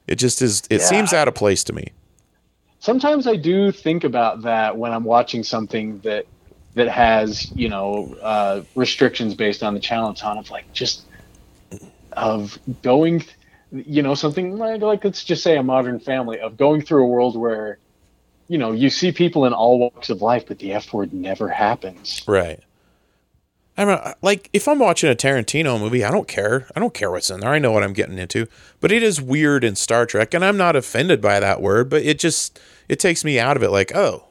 It 0.07 0.15
just 0.15 0.41
is. 0.41 0.63
It 0.69 0.81
yeah. 0.81 0.87
seems 0.87 1.13
out 1.13 1.27
of 1.27 1.35
place 1.35 1.63
to 1.65 1.73
me. 1.73 1.89
Sometimes 2.79 3.27
I 3.27 3.35
do 3.35 3.71
think 3.71 4.03
about 4.03 4.41
that 4.41 4.75
when 4.75 4.91
I'm 4.91 5.03
watching 5.03 5.43
something 5.43 5.99
that 5.99 6.25
that 6.73 6.87
has 6.87 7.51
you 7.55 7.69
know 7.69 8.15
uh, 8.21 8.61
restrictions 8.75 9.35
based 9.35 9.63
on 9.63 9.73
the 9.73 9.79
channel 9.79 10.09
it's 10.09 10.23
on. 10.23 10.37
Of 10.37 10.49
like 10.49 10.71
just 10.73 11.03
of 12.13 12.57
going, 12.81 13.23
you 13.71 14.01
know, 14.01 14.15
something 14.15 14.57
like 14.57 14.81
like 14.81 15.03
let's 15.03 15.23
just 15.23 15.43
say 15.43 15.57
a 15.57 15.63
Modern 15.63 15.99
Family 15.99 16.39
of 16.39 16.57
going 16.57 16.81
through 16.81 17.03
a 17.03 17.07
world 17.07 17.37
where 17.37 17.77
you 18.47 18.57
know 18.57 18.71
you 18.71 18.89
see 18.89 19.11
people 19.11 19.45
in 19.45 19.53
all 19.53 19.79
walks 19.79 20.09
of 20.09 20.21
life, 20.21 20.45
but 20.47 20.59
the 20.59 20.73
F 20.73 20.93
word 20.93 21.13
never 21.13 21.47
happens. 21.47 22.21
Right. 22.27 22.61
I 23.77 23.85
mean, 23.85 23.97
like 24.21 24.49
if 24.53 24.67
I'm 24.67 24.79
watching 24.79 25.09
a 25.09 25.15
Tarantino 25.15 25.79
movie, 25.79 26.03
I 26.03 26.11
don't 26.11 26.27
care. 26.27 26.67
I 26.75 26.79
don't 26.79 26.93
care 26.93 27.09
what's 27.09 27.29
in 27.29 27.39
there. 27.39 27.51
I 27.51 27.59
know 27.59 27.71
what 27.71 27.83
I'm 27.83 27.93
getting 27.93 28.17
into. 28.17 28.47
But 28.79 28.91
it 28.91 29.01
is 29.01 29.21
weird 29.21 29.63
in 29.63 29.75
Star 29.75 30.05
Trek, 30.05 30.33
and 30.33 30.43
I'm 30.43 30.57
not 30.57 30.75
offended 30.75 31.21
by 31.21 31.39
that 31.39 31.61
word, 31.61 31.89
but 31.89 32.03
it 32.03 32.19
just 32.19 32.59
it 32.89 32.99
takes 32.99 33.23
me 33.23 33.39
out 33.39 33.55
of 33.55 33.63
it. 33.63 33.71
Like, 33.71 33.95
oh, 33.95 34.25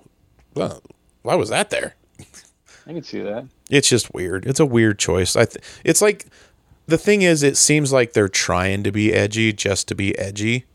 well, 0.55 0.83
why 1.23 1.35
was 1.35 1.49
that 1.49 1.71
there? 1.71 1.95
I 2.87 2.93
can 2.93 3.03
see 3.03 3.21
that. 3.21 3.47
It's 3.71 3.89
just 3.89 4.13
weird. 4.13 4.47
It's 4.47 4.61
a 4.61 4.67
weird 4.67 4.99
choice. 4.99 5.37
I. 5.37 5.47
Th- 5.47 5.65
it's 5.85 6.03
like 6.03 6.27
the 6.91 6.99
thing 6.99 7.23
is, 7.23 7.43
it 7.43 7.57
seems 7.57 7.93
like 7.93 8.13
they're 8.13 8.29
trying 8.29 8.83
to 8.83 8.93
be 8.93 9.13
edgy 9.13 9.53
just 9.53 9.89
to 9.89 9.95
be 9.95 10.19
edgy. 10.19 10.67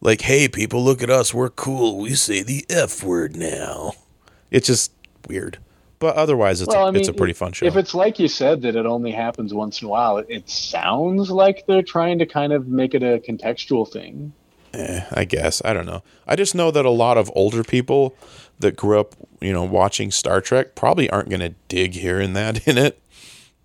Like, 0.00 0.22
hey, 0.22 0.48
people, 0.48 0.84
look 0.84 1.02
at 1.02 1.10
us. 1.10 1.34
We're 1.34 1.50
cool. 1.50 1.98
We 1.98 2.14
say 2.14 2.42
the 2.42 2.64
F 2.70 3.02
word 3.02 3.36
now. 3.36 3.92
It's 4.50 4.68
just 4.68 4.92
weird. 5.28 5.58
But 5.98 6.14
otherwise, 6.14 6.60
it's, 6.60 6.72
well, 6.72 6.84
a, 6.84 6.88
I 6.88 6.90
mean, 6.92 7.00
it's 7.00 7.08
a 7.08 7.12
pretty 7.12 7.32
fun 7.32 7.52
show. 7.52 7.66
If 7.66 7.76
it's 7.76 7.94
like 7.94 8.20
you 8.20 8.28
said 8.28 8.62
that 8.62 8.76
it 8.76 8.86
only 8.86 9.10
happens 9.10 9.52
once 9.52 9.82
in 9.82 9.86
a 9.86 9.90
while, 9.90 10.18
it, 10.18 10.26
it 10.28 10.48
sounds 10.48 11.30
like 11.30 11.66
they're 11.66 11.82
trying 11.82 12.20
to 12.20 12.26
kind 12.26 12.52
of 12.52 12.68
make 12.68 12.94
it 12.94 13.02
a 13.02 13.18
contextual 13.18 13.90
thing. 13.90 14.32
Eh, 14.74 15.04
I 15.10 15.24
guess 15.24 15.60
I 15.64 15.72
don't 15.72 15.86
know. 15.86 16.02
I 16.26 16.36
just 16.36 16.54
know 16.54 16.70
that 16.70 16.84
a 16.84 16.90
lot 16.90 17.18
of 17.18 17.32
older 17.34 17.64
people 17.64 18.14
that 18.60 18.76
grew 18.76 19.00
up, 19.00 19.14
you 19.40 19.52
know, 19.52 19.64
watching 19.64 20.10
Star 20.10 20.40
Trek 20.40 20.74
probably 20.74 21.10
aren't 21.10 21.30
going 21.30 21.40
to 21.40 21.54
dig 21.66 21.94
here 21.94 22.20
and 22.20 22.36
that 22.36 22.66
in 22.68 22.78
it. 22.78 23.00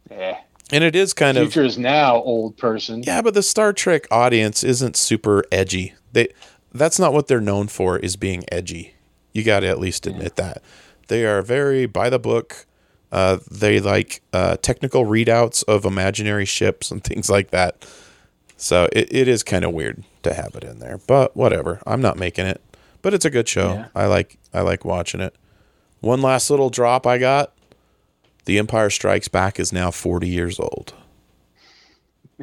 Yeah. 0.10 0.40
And 0.72 0.84
it 0.84 0.96
is 0.96 1.14
kind 1.14 1.38
Future's 1.38 1.74
of 1.76 1.78
is 1.78 1.78
now 1.78 2.16
old 2.16 2.58
person. 2.58 3.04
Yeah, 3.04 3.22
but 3.22 3.34
the 3.34 3.44
Star 3.44 3.74
Trek 3.74 4.08
audience 4.10 4.64
isn't 4.64 4.96
super 4.96 5.44
edgy. 5.52 5.94
They 6.14 6.30
that's 6.72 7.00
not 7.00 7.14
what 7.14 7.28
they're 7.28 7.42
known 7.42 7.68
for 7.68 7.98
is 8.00 8.16
being 8.16 8.44
edgy. 8.52 8.96
You 9.34 9.44
got 9.44 9.62
to 9.62 9.68
at 9.68 9.80
least 9.80 10.08
admit 10.08 10.34
yeah. 10.38 10.46
that. 10.46 10.64
They 11.08 11.26
are 11.26 11.42
very 11.42 11.86
by 11.86 12.10
the 12.10 12.20
book. 12.20 12.66
Uh, 13.12 13.38
they 13.52 13.80
like 13.80 14.24
uh, 14.32 14.58
technical 14.58 15.06
readouts 15.06 15.64
of 15.66 15.86
imaginary 15.86 16.46
ships 16.46 16.90
and 16.90 17.04
things 17.04 17.30
like 17.30 17.52
that. 17.52 17.86
So 18.58 18.88
it, 18.94 19.14
it 19.14 19.28
is 19.28 19.44
kind 19.44 19.66
of 19.66 19.74
weird 19.74 20.04
to 20.24 20.34
have 20.34 20.56
it 20.56 20.64
in 20.64 20.80
there, 20.80 21.00
but 21.06 21.36
whatever. 21.36 21.82
I'm 21.86 22.02
not 22.02 22.18
making 22.18 22.48
it, 22.48 22.62
but 23.02 23.14
it's 23.14 23.26
a 23.26 23.30
good 23.30 23.48
show. 23.48 23.74
Yeah. 23.74 23.88
I 23.94 24.06
like 24.06 24.38
I 24.54 24.62
like 24.62 24.86
watching 24.86 25.22
it. 25.22 25.36
One 26.00 26.22
last 26.22 26.50
little 26.50 26.70
drop 26.70 27.06
I 27.06 27.18
got: 27.18 27.54
The 28.46 28.58
Empire 28.60 28.90
Strikes 28.90 29.28
Back 29.28 29.60
is 29.60 29.72
now 29.72 29.90
40 29.92 30.28
years 30.28 30.60
old. 30.60 30.94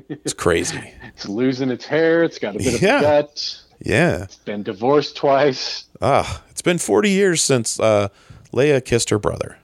It's 0.09 0.33
crazy. 0.33 0.81
It's 1.15 1.29
losing 1.29 1.71
its 1.71 1.85
hair. 1.85 2.23
It's 2.23 2.39
got 2.39 2.55
a 2.55 2.59
bit 2.59 2.75
of 2.77 2.81
Yeah. 2.83 2.99
a 3.01 3.03
gut. 3.03 3.61
Yeah. 3.81 4.23
It's 4.23 4.37
been 4.37 4.63
divorced 4.63 5.17
twice. 5.17 5.85
Ah, 6.01 6.43
it's 6.51 6.63
been 6.63 6.79
40 6.79 7.11
years 7.11 7.43
since 7.43 7.79
uh, 7.79 8.09
Leia 8.55 8.83
kissed 8.83 9.11
her 9.11 9.19
brother, 9.19 9.59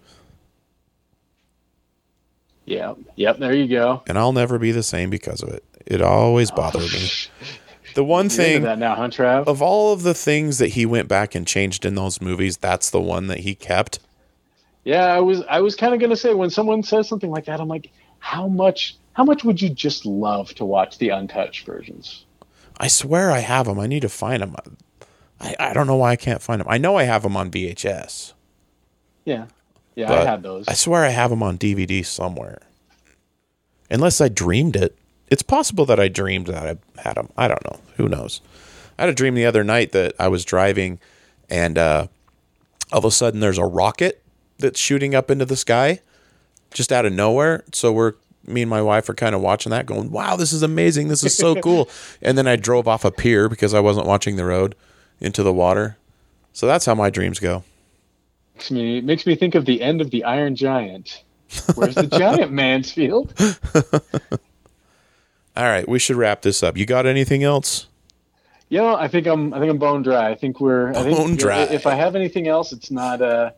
Yeah. 2.66 2.94
Yep. 3.14 3.38
There 3.38 3.54
you 3.54 3.68
go. 3.68 4.02
and 4.08 4.18
I'll 4.18 4.32
never 4.32 4.58
be 4.58 4.72
the 4.72 4.82
same 4.82 5.08
because 5.08 5.42
of 5.42 5.48
it. 5.50 5.64
It 5.86 6.02
always 6.02 6.50
bothered 6.50 6.82
me. 6.92 7.08
The 7.94 8.04
one 8.04 8.28
thing 8.28 8.62
that 8.62 8.78
now, 8.78 8.96
huh, 8.96 9.08
Trav? 9.08 9.46
of 9.46 9.62
all 9.62 9.92
of 9.94 10.02
the 10.02 10.12
things 10.14 10.58
that 10.58 10.68
he 10.70 10.84
went 10.84 11.08
back 11.08 11.34
and 11.34 11.46
changed 11.46 11.86
in 11.86 11.94
those 11.94 12.20
movies, 12.20 12.56
that's 12.58 12.90
the 12.90 13.00
one 13.00 13.28
that 13.28 13.38
he 13.40 13.54
kept. 13.54 14.00
Yeah, 14.86 15.06
I 15.06 15.18
was 15.18 15.42
I 15.48 15.60
was 15.62 15.74
kind 15.74 15.92
of 15.94 16.00
gonna 16.00 16.14
say 16.14 16.32
when 16.32 16.48
someone 16.48 16.84
says 16.84 17.08
something 17.08 17.28
like 17.28 17.46
that, 17.46 17.60
I'm 17.60 17.66
like, 17.66 17.90
how 18.20 18.46
much 18.46 18.96
how 19.14 19.24
much 19.24 19.42
would 19.42 19.60
you 19.60 19.68
just 19.68 20.06
love 20.06 20.54
to 20.54 20.64
watch 20.64 20.98
the 20.98 21.08
untouched 21.08 21.66
versions? 21.66 22.24
I 22.78 22.86
swear 22.86 23.32
I 23.32 23.40
have 23.40 23.66
them. 23.66 23.80
I 23.80 23.88
need 23.88 24.02
to 24.02 24.08
find 24.08 24.42
them. 24.42 24.54
I, 25.40 25.56
I 25.58 25.72
don't 25.72 25.88
know 25.88 25.96
why 25.96 26.12
I 26.12 26.16
can't 26.16 26.40
find 26.40 26.60
them. 26.60 26.68
I 26.70 26.78
know 26.78 26.96
I 26.96 27.02
have 27.02 27.24
them 27.24 27.36
on 27.36 27.50
VHS. 27.50 28.32
Yeah, 29.24 29.46
yeah, 29.96 30.12
I 30.12 30.24
had 30.24 30.44
those. 30.44 30.68
I 30.68 30.74
swear 30.74 31.04
I 31.04 31.08
have 31.08 31.30
them 31.30 31.42
on 31.42 31.58
DVD 31.58 32.06
somewhere. 32.06 32.62
Unless 33.90 34.20
I 34.20 34.28
dreamed 34.28 34.76
it. 34.76 34.96
It's 35.28 35.42
possible 35.42 35.84
that 35.86 35.98
I 35.98 36.06
dreamed 36.06 36.46
that 36.46 36.78
I 36.96 37.00
had 37.02 37.16
them. 37.16 37.30
I 37.36 37.48
don't 37.48 37.64
know. 37.64 37.80
Who 37.96 38.08
knows? 38.08 38.40
I 38.96 39.02
had 39.02 39.08
a 39.08 39.14
dream 39.14 39.34
the 39.34 39.46
other 39.46 39.64
night 39.64 39.90
that 39.90 40.14
I 40.20 40.28
was 40.28 40.44
driving 40.44 41.00
and 41.50 41.76
uh, 41.76 42.06
all 42.92 43.00
of 43.00 43.04
a 43.04 43.10
sudden 43.10 43.40
there's 43.40 43.58
a 43.58 43.64
rocket 43.64 44.22
that's 44.58 44.80
shooting 44.80 45.14
up 45.14 45.30
into 45.30 45.44
the 45.44 45.56
sky 45.56 46.00
just 46.72 46.92
out 46.92 47.06
of 47.06 47.12
nowhere. 47.12 47.64
So 47.72 47.92
we're 47.92 48.14
me 48.46 48.62
and 48.62 48.70
my 48.70 48.82
wife 48.82 49.08
are 49.08 49.14
kind 49.14 49.34
of 49.34 49.40
watching 49.40 49.70
that 49.70 49.86
going, 49.86 50.10
"Wow, 50.10 50.36
this 50.36 50.52
is 50.52 50.62
amazing. 50.62 51.08
This 51.08 51.24
is 51.24 51.36
so 51.36 51.54
cool." 51.60 51.88
and 52.22 52.36
then 52.38 52.46
I 52.46 52.56
drove 52.56 52.86
off 52.86 53.04
a 53.04 53.10
pier 53.10 53.48
because 53.48 53.74
I 53.74 53.80
wasn't 53.80 54.06
watching 54.06 54.36
the 54.36 54.44
road 54.44 54.74
into 55.20 55.42
the 55.42 55.52
water. 55.52 55.96
So 56.52 56.66
that's 56.66 56.86
how 56.86 56.94
my 56.94 57.10
dreams 57.10 57.38
go. 57.38 57.64
makes 58.54 58.70
me 58.70 59.00
makes 59.00 59.26
me 59.26 59.36
think 59.36 59.54
of 59.54 59.64
the 59.64 59.82
end 59.82 60.00
of 60.00 60.10
the 60.10 60.24
Iron 60.24 60.56
Giant. 60.56 61.22
Where's 61.74 61.94
the 61.94 62.06
giant, 62.06 62.50
Mansfield? 62.62 63.32
All 65.56 65.64
right, 65.64 65.88
we 65.88 65.98
should 65.98 66.16
wrap 66.16 66.42
this 66.42 66.62
up. 66.62 66.76
You 66.76 66.84
got 66.84 67.06
anything 67.06 67.42
else? 67.42 67.86
You 68.68 68.78
know, 68.78 68.96
I 68.96 69.08
think 69.08 69.26
I'm 69.26 69.54
I 69.54 69.58
think 69.60 69.70
I'm 69.70 69.78
bone 69.78 70.02
dry. 70.02 70.30
I 70.30 70.34
think 70.34 70.60
we're 70.60 70.90
I 70.90 71.02
think 71.02 71.16
Bone 71.16 71.36
dry. 71.36 71.62
If 71.62 71.86
I 71.86 71.94
have 71.94 72.16
anything 72.16 72.48
else, 72.48 72.72
it's 72.72 72.90
not 72.90 73.22
uh 73.22 73.52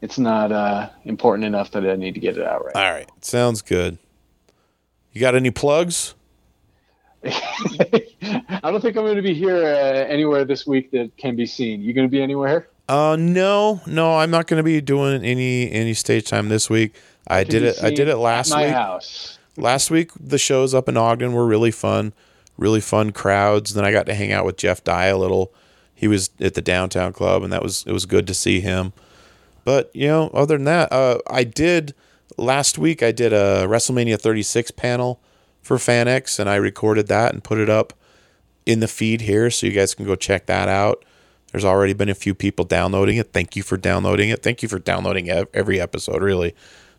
it's 0.00 0.18
not 0.18 0.52
uh 0.52 0.88
important 1.04 1.44
enough 1.44 1.70
that 1.72 1.84
I 1.88 1.96
need 1.96 2.14
to 2.14 2.20
get 2.20 2.36
it 2.36 2.46
out 2.46 2.64
right. 2.64 2.76
All 2.76 2.92
right, 2.92 3.08
sounds 3.24 3.62
good. 3.62 3.98
You 5.12 5.20
got 5.20 5.34
any 5.34 5.50
plugs? 5.50 6.14
I 7.24 8.60
don't 8.64 8.80
think 8.80 8.96
I'm 8.96 9.04
going 9.04 9.16
to 9.16 9.22
be 9.22 9.34
here 9.34 9.56
uh, 9.56 10.06
anywhere 10.08 10.44
this 10.44 10.66
week 10.66 10.90
that 10.92 11.14
can 11.16 11.36
be 11.36 11.44
seen. 11.46 11.82
You 11.82 11.92
going 11.92 12.06
to 12.06 12.10
be 12.10 12.22
anywhere? 12.22 12.68
Uh, 12.88 13.16
no, 13.18 13.80
no, 13.86 14.18
I'm 14.18 14.30
not 14.30 14.46
going 14.46 14.56
to 14.58 14.64
be 14.64 14.80
doing 14.80 15.22
any 15.24 15.70
any 15.70 15.94
stage 15.94 16.28
time 16.28 16.48
this 16.48 16.70
week. 16.70 16.94
I 17.28 17.44
Can 17.44 17.52
did 17.52 17.62
it. 17.64 17.84
I 17.84 17.90
did 17.90 18.08
it 18.08 18.16
last 18.16 18.50
my 18.50 18.64
week. 18.64 18.72
house. 18.74 19.38
Last 19.56 19.90
week, 19.90 20.10
the 20.18 20.38
shows 20.38 20.74
up 20.74 20.88
in 20.88 20.96
Ogden 20.96 21.32
were 21.32 21.46
really 21.46 21.70
fun, 21.70 22.12
really 22.56 22.80
fun 22.80 23.12
crowds. 23.12 23.74
Then 23.74 23.84
I 23.84 23.92
got 23.92 24.06
to 24.06 24.14
hang 24.14 24.32
out 24.32 24.44
with 24.46 24.56
Jeff 24.56 24.82
Dye 24.82 25.06
a 25.06 25.18
little. 25.18 25.52
He 25.94 26.08
was 26.08 26.30
at 26.40 26.54
the 26.54 26.62
downtown 26.62 27.12
club, 27.12 27.42
and 27.42 27.52
that 27.52 27.62
was 27.62 27.84
it 27.86 27.92
was 27.92 28.06
good 28.06 28.26
to 28.26 28.34
see 28.34 28.60
him. 28.60 28.92
But 29.70 29.94
you 29.94 30.08
know, 30.08 30.30
other 30.34 30.56
than 30.56 30.64
that, 30.64 30.92
uh, 30.92 31.18
I 31.28 31.44
did 31.44 31.94
last 32.36 32.76
week. 32.76 33.04
I 33.04 33.12
did 33.12 33.32
a 33.32 33.68
WrestleMania 33.68 34.20
36 34.20 34.72
panel 34.72 35.20
for 35.62 35.76
FanX, 35.76 36.40
and 36.40 36.50
I 36.50 36.56
recorded 36.56 37.06
that 37.06 37.32
and 37.32 37.44
put 37.44 37.58
it 37.58 37.70
up 37.70 37.92
in 38.66 38.80
the 38.80 38.88
feed 38.88 39.20
here, 39.20 39.48
so 39.48 39.68
you 39.68 39.72
guys 39.72 39.94
can 39.94 40.06
go 40.06 40.16
check 40.16 40.46
that 40.46 40.68
out. 40.68 41.04
There's 41.52 41.64
already 41.64 41.92
been 41.92 42.08
a 42.08 42.16
few 42.16 42.34
people 42.34 42.64
downloading 42.64 43.16
it. 43.16 43.32
Thank 43.32 43.54
you 43.54 43.62
for 43.62 43.76
downloading 43.76 44.30
it. 44.30 44.42
Thank 44.42 44.64
you 44.64 44.68
for 44.68 44.80
downloading 44.80 45.30
every 45.30 45.80
episode, 45.80 46.20
really. 46.20 46.56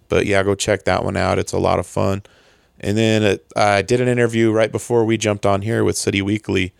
But 0.08 0.26
yeah, 0.26 0.42
go 0.42 0.56
check 0.56 0.86
that 0.86 1.04
one 1.04 1.18
out. 1.18 1.40
It's 1.40 1.52
a 1.52 1.60
lot 1.60 1.78
of 1.78 1.86
fun. 1.86 2.24
And 2.80 2.98
then 2.98 3.22
uh, 3.22 3.60
I 3.60 3.82
did 3.82 4.00
an 4.00 4.08
interview 4.08 4.54
right 4.54 4.72
before 4.72 5.04
we 5.04 5.18
jumped 5.18 5.46
on 5.46 5.64
here 5.64 5.84
with 5.84 5.98
City 5.98 6.22
Weekly. 6.22 6.74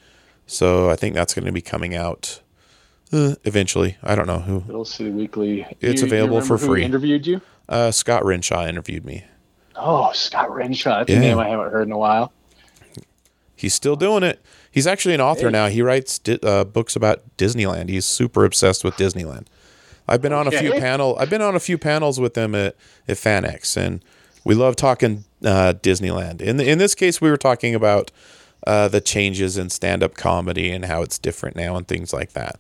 So 0.48 0.90
I 0.90 0.96
think 0.96 1.16
that's 1.16 1.34
going 1.34 1.48
to 1.48 1.52
be 1.52 1.62
coming 1.62 1.98
out 1.98 2.41
uh, 3.14 3.36
eventually. 3.44 3.98
I 4.04 4.16
don't 4.16 4.28
know 4.28 4.40
who. 4.40 4.60
Little 4.62 4.86
City 4.86 5.10
Weekly. 5.12 5.66
It's 5.80 6.02
You- 6.02 6.08
you 6.08 6.14
available 6.14 6.42
for 6.42 6.56
remember 6.56 6.66
who 6.66 6.72
free. 6.74 6.84
Interviewed 6.84 7.28
you? 7.28 7.42
Uh, 7.70 7.92
Scott 7.92 8.26
Renshaw 8.26 8.66
interviewed 8.68 9.06
me. 9.06 9.24
Oh, 9.76 10.12
Scott 10.14 10.54
Renshaw. 10.54 11.00
That's 11.00 11.10
Yeah. 11.10 11.18
a 11.18 11.20
name 11.22 11.40
I 11.40 11.48
haven't 11.50 11.72
heard 11.72 11.88
in 11.88 11.92
a 11.92 11.98
while. 11.98 12.32
He's 13.56 13.74
still 13.74 13.96
doing 13.96 14.24
it. 14.24 14.42
He's 14.72 14.88
actually 14.88 15.14
an 15.14 15.22
author 15.22 15.48
Hey. 15.48 15.52
now. 15.52 15.68
He 15.68 15.82
writes 15.82 16.18
di- 16.20 16.40
uh, 16.42 16.64
books 16.64 16.96
about 16.96 17.22
Disneyland. 17.38 17.90
He's 17.90 18.06
super 18.06 18.44
obsessed 18.46 18.84
with 18.84 18.96
Disneyland. 18.96 19.46
I've 20.08 20.22
been 20.22 20.34
on 20.34 20.48
a 20.48 20.52
few 20.52 20.72
panel. 20.74 21.16
I've 21.20 21.30
been 21.30 21.42
on 21.42 21.56
a 21.56 21.60
few 21.60 21.78
panels 21.78 22.20
with 22.20 22.36
him 22.36 22.56
at, 22.56 22.76
at 23.08 23.18
FanX, 23.18 23.78
and 23.78 24.04
we 24.44 24.56
love 24.56 24.76
talking 24.76 25.24
uh, 25.46 25.74
Disneyland. 25.82 26.42
In 26.42 26.58
the, 26.58 26.68
in 26.70 26.80
this 26.80 26.96
case, 26.96 27.22
we 27.22 27.30
were 27.30 27.38
talking 27.38 27.76
about 27.76 28.12
uh, 28.68 28.88
the 28.88 29.00
changes 29.02 29.58
in 29.58 29.70
stand 29.70 30.04
up 30.04 30.16
comedy 30.16 30.72
and 30.72 30.86
how 30.86 31.02
it's 31.02 31.18
different 31.18 31.56
now 31.56 31.76
and 31.76 31.88
things 31.88 32.14
like 32.14 32.34
that. 32.34 32.60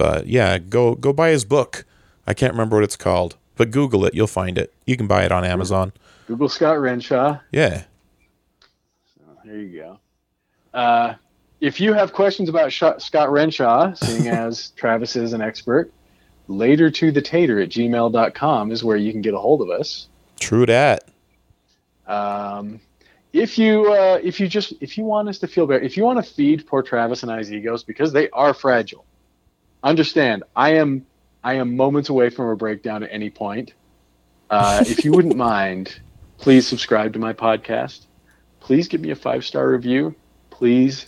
But 0.00 0.28
yeah, 0.28 0.56
go 0.56 0.94
go 0.94 1.12
buy 1.12 1.28
his 1.28 1.44
book. 1.44 1.84
I 2.26 2.32
can't 2.32 2.54
remember 2.54 2.76
what 2.76 2.84
it's 2.84 2.96
called, 2.96 3.36
but 3.56 3.70
Google 3.70 4.06
it. 4.06 4.14
You'll 4.14 4.26
find 4.26 4.56
it. 4.56 4.72
You 4.86 4.96
can 4.96 5.06
buy 5.06 5.24
it 5.26 5.30
on 5.30 5.44
Amazon. 5.44 5.92
Google 6.26 6.48
Scott 6.48 6.80
Renshaw. 6.80 7.38
Yeah. 7.52 7.82
So, 9.14 9.20
There 9.44 9.58
you 9.58 9.78
go. 9.78 9.98
Uh, 10.72 11.16
if 11.60 11.82
you 11.82 11.92
have 11.92 12.14
questions 12.14 12.48
about 12.48 12.72
Sh- 12.72 12.96
Scott 12.96 13.30
Renshaw, 13.30 13.92
seeing 13.92 14.28
as 14.28 14.70
Travis 14.70 15.16
is 15.16 15.34
an 15.34 15.42
expert, 15.42 15.92
later 16.48 16.90
to 16.92 17.12
the 17.12 17.20
tater 17.20 17.60
at 17.60 17.68
gmail.com 17.68 18.72
is 18.72 18.82
where 18.82 18.96
you 18.96 19.12
can 19.12 19.20
get 19.20 19.34
a 19.34 19.38
hold 19.38 19.60
of 19.60 19.68
us. 19.68 20.08
True 20.38 20.64
that. 20.64 21.10
Um, 22.06 22.80
if 23.34 23.58
you 23.58 23.92
uh, 23.92 24.18
if 24.22 24.40
you 24.40 24.48
just 24.48 24.72
if 24.80 24.96
you 24.96 25.04
want 25.04 25.28
us 25.28 25.38
to 25.40 25.46
feel 25.46 25.66
better, 25.66 25.84
if 25.84 25.98
you 25.98 26.04
want 26.04 26.24
to 26.24 26.32
feed 26.32 26.66
poor 26.66 26.82
Travis 26.82 27.22
and 27.22 27.30
I's 27.30 27.52
egos 27.52 27.84
because 27.84 28.14
they 28.14 28.30
are 28.30 28.54
fragile, 28.54 29.04
understand. 29.82 30.44
I 30.54 30.74
am 30.74 31.06
I 31.42 31.54
am 31.54 31.76
moments 31.76 32.08
away 32.08 32.30
from 32.30 32.48
a 32.48 32.56
breakdown 32.56 33.02
at 33.02 33.10
any 33.12 33.30
point. 33.30 33.72
Uh, 34.50 34.84
if 34.86 35.04
you 35.04 35.12
wouldn't 35.12 35.36
mind, 35.52 36.00
please 36.38 36.66
subscribe 36.66 37.12
to 37.14 37.18
my 37.18 37.32
podcast. 37.32 38.06
Please 38.60 38.88
give 38.88 39.00
me 39.00 39.10
a 39.10 39.16
five 39.16 39.44
star 39.44 39.68
review. 39.68 40.14
Please, 40.50 41.06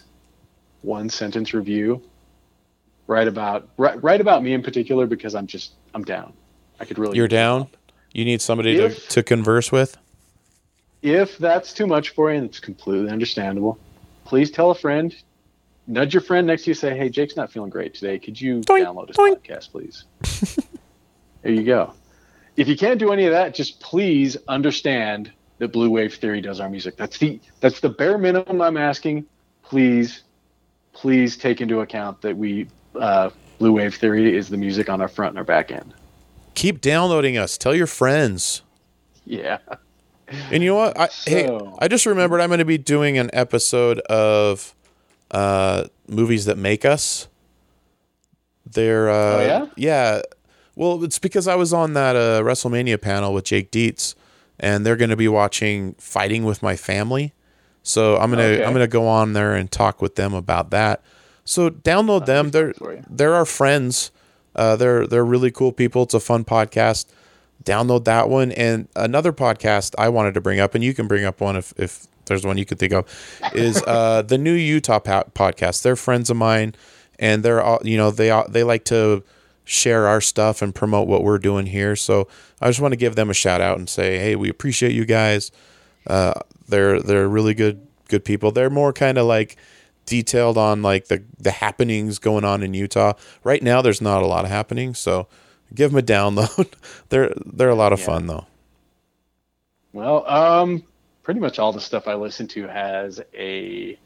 one 0.80 1.10
sentence 1.10 1.52
review. 1.52 2.02
Write 3.06 3.28
about 3.28 3.68
write, 3.76 4.02
write 4.02 4.20
about 4.20 4.42
me 4.42 4.54
in 4.54 4.62
particular 4.62 5.06
because 5.06 5.34
I'm 5.34 5.46
just 5.46 5.72
I'm 5.94 6.04
down. 6.04 6.32
I 6.80 6.84
could 6.84 6.98
really 6.98 7.16
You're 7.16 7.28
down. 7.28 7.68
You 8.12 8.24
need 8.24 8.42
somebody 8.42 8.76
to, 8.76 8.90
to 8.90 9.22
converse 9.22 9.72
with. 9.72 9.96
If 11.00 11.38
that's 11.38 11.72
too 11.72 11.86
much 11.86 12.10
for 12.10 12.30
you, 12.30 12.38
and 12.38 12.46
it's 12.46 12.60
completely 12.60 13.10
understandable, 13.10 13.78
please 14.24 14.50
tell 14.50 14.70
a 14.70 14.74
friend. 14.74 15.14
Nudge 15.86 16.14
your 16.14 16.20
friend 16.20 16.46
next 16.46 16.64
to 16.64 16.70
you. 16.70 16.74
Say, 16.74 16.96
"Hey, 16.96 17.08
Jake's 17.08 17.36
not 17.36 17.50
feeling 17.50 17.70
great 17.70 17.94
today. 17.94 18.18
Could 18.18 18.40
you 18.40 18.60
Doink, 18.60 18.86
download 18.86 19.08
his 19.08 19.16
doink. 19.16 19.40
podcast, 19.42 19.70
please?" 19.70 20.04
there 21.42 21.52
you 21.52 21.64
go. 21.64 21.92
If 22.56 22.68
you 22.68 22.76
can't 22.76 22.98
do 22.98 23.12
any 23.12 23.26
of 23.26 23.32
that, 23.32 23.54
just 23.54 23.80
please 23.80 24.36
understand 24.48 25.32
that 25.58 25.68
Blue 25.68 25.90
Wave 25.90 26.14
Theory 26.14 26.40
does 26.40 26.60
our 26.60 26.68
music. 26.68 26.96
That's 26.96 27.18
the 27.18 27.40
that's 27.60 27.80
the 27.80 27.88
bare 27.88 28.18
minimum 28.18 28.60
I'm 28.60 28.76
asking. 28.76 29.26
Please, 29.62 30.22
please 30.92 31.36
take 31.36 31.60
into 31.60 31.80
account 31.80 32.20
that 32.22 32.36
we 32.36 32.68
uh, 32.94 33.30
Blue 33.58 33.72
Wave 33.72 33.94
Theory 33.94 34.36
is 34.36 34.48
the 34.48 34.56
music 34.56 34.88
on 34.88 35.00
our 35.00 35.08
front 35.08 35.30
and 35.30 35.38
our 35.38 35.44
back 35.44 35.70
end. 35.70 35.94
Keep 36.54 36.80
downloading 36.80 37.38
us. 37.38 37.56
Tell 37.56 37.74
your 37.74 37.86
friends. 37.86 38.62
Yeah. 39.24 39.58
And 40.50 40.62
you 40.62 40.70
know 40.70 40.76
what? 40.76 40.98
I, 40.98 41.08
hey, 41.26 41.60
I 41.78 41.88
just 41.88 42.06
remembered 42.06 42.40
I'm 42.40 42.48
going 42.48 42.58
to 42.58 42.64
be 42.64 42.78
doing 42.78 43.18
an 43.18 43.30
episode 43.32 44.00
of 44.00 44.74
uh, 45.32 45.84
movies 46.06 46.44
that 46.44 46.56
make 46.58 46.84
us. 46.84 47.28
They're 48.70 49.10
uh, 49.10 49.14
Oh, 49.14 49.40
yeah? 49.44 49.66
yeah. 49.76 50.22
Well, 50.74 51.02
it's 51.04 51.18
because 51.18 51.46
I 51.48 51.54
was 51.54 51.72
on 51.72 51.92
that 51.94 52.16
uh, 52.16 52.40
WrestleMania 52.42 53.00
panel 53.00 53.34
with 53.34 53.44
Jake 53.44 53.70
Dietz, 53.70 54.14
and 54.58 54.86
they're 54.86 54.96
going 54.96 55.10
to 55.10 55.16
be 55.16 55.28
watching 55.28 55.94
Fighting 55.94 56.44
with 56.44 56.62
My 56.62 56.76
Family. 56.76 57.34
So 57.84 58.16
I'm 58.16 58.30
gonna 58.30 58.42
Okay. 58.44 58.64
I'm 58.64 58.72
gonna 58.72 58.86
go 58.86 59.08
on 59.08 59.32
there 59.32 59.54
and 59.54 59.68
talk 59.68 60.00
with 60.00 60.14
them 60.14 60.34
about 60.34 60.70
that. 60.70 61.02
So 61.44 61.68
download 61.68 62.26
them. 62.26 62.50
They're 62.52 62.72
fun 62.74 62.86
for 62.88 62.94
you. 62.94 63.02
they're 63.10 63.34
our 63.34 63.44
friends. 63.44 64.12
Uh, 64.54 64.76
they're 64.76 65.04
they're 65.08 65.24
really 65.24 65.50
cool 65.50 65.72
people. 65.72 66.04
It's 66.04 66.14
a 66.14 66.20
fun 66.20 66.44
podcast. 66.44 67.06
Download 67.64 68.04
that 68.04 68.28
one 68.28 68.52
and 68.52 68.86
another 68.94 69.32
podcast 69.32 69.96
I 69.98 70.10
wanted 70.10 70.34
to 70.34 70.40
bring 70.40 70.60
up, 70.60 70.76
and 70.76 70.84
you 70.84 70.94
can 70.94 71.08
bring 71.08 71.24
up 71.24 71.40
one 71.40 71.56
if 71.56 71.74
if 71.76 72.06
there's 72.26 72.44
one 72.44 72.58
you 72.58 72.64
could 72.64 72.78
think 72.78 72.92
of, 72.92 73.06
is 73.54 73.82
uh, 73.86 74.22
the 74.26 74.38
new 74.38 74.52
Utah 74.54 74.98
po- 75.00 75.30
podcast. 75.34 75.82
They're 75.82 75.96
friends 75.96 76.30
of 76.30 76.36
mine, 76.36 76.74
and 77.18 77.42
they're 77.42 77.62
all 77.62 77.80
you 77.84 77.96
know 77.96 78.10
they 78.10 78.30
all, 78.30 78.46
they 78.48 78.62
like 78.64 78.84
to 78.86 79.22
share 79.64 80.06
our 80.08 80.20
stuff 80.20 80.60
and 80.60 80.74
promote 80.74 81.06
what 81.06 81.22
we're 81.22 81.38
doing 81.38 81.66
here. 81.66 81.94
So 81.96 82.26
I 82.60 82.68
just 82.68 82.80
want 82.80 82.92
to 82.92 82.96
give 82.96 83.14
them 83.14 83.30
a 83.30 83.34
shout 83.34 83.60
out 83.60 83.78
and 83.78 83.88
say, 83.88 84.18
hey, 84.18 84.34
we 84.36 84.48
appreciate 84.48 84.92
you 84.92 85.04
guys. 85.04 85.50
Uh, 86.06 86.34
they're 86.68 87.00
they're 87.00 87.28
really 87.28 87.54
good 87.54 87.86
good 88.08 88.24
people. 88.24 88.50
They're 88.50 88.70
more 88.70 88.92
kind 88.92 89.18
of 89.18 89.26
like 89.26 89.56
detailed 90.04 90.58
on 90.58 90.82
like 90.82 91.06
the 91.06 91.22
the 91.38 91.52
happenings 91.52 92.18
going 92.18 92.44
on 92.44 92.62
in 92.62 92.74
Utah. 92.74 93.12
Right 93.44 93.62
now, 93.62 93.82
there's 93.82 94.00
not 94.00 94.22
a 94.22 94.26
lot 94.26 94.44
of 94.44 94.50
happening, 94.50 94.94
so 94.94 95.28
give 95.74 95.92
them 95.92 95.98
a 95.98 96.02
download. 96.02 96.72
they're 97.10 97.32
they're 97.46 97.68
a 97.70 97.74
lot 97.76 97.92
of 97.92 98.00
Yeah. 98.00 98.06
fun 98.06 98.26
though. 98.26 98.46
Well, 99.92 100.26
um, 100.28 100.82
pretty 101.22 101.40
much 101.40 101.58
all 101.58 101.72
the 101.72 101.80
stuff 101.80 102.08
I 102.08 102.14
listen 102.14 102.46
to 102.48 102.66
has 102.66 103.20
a 103.34 103.98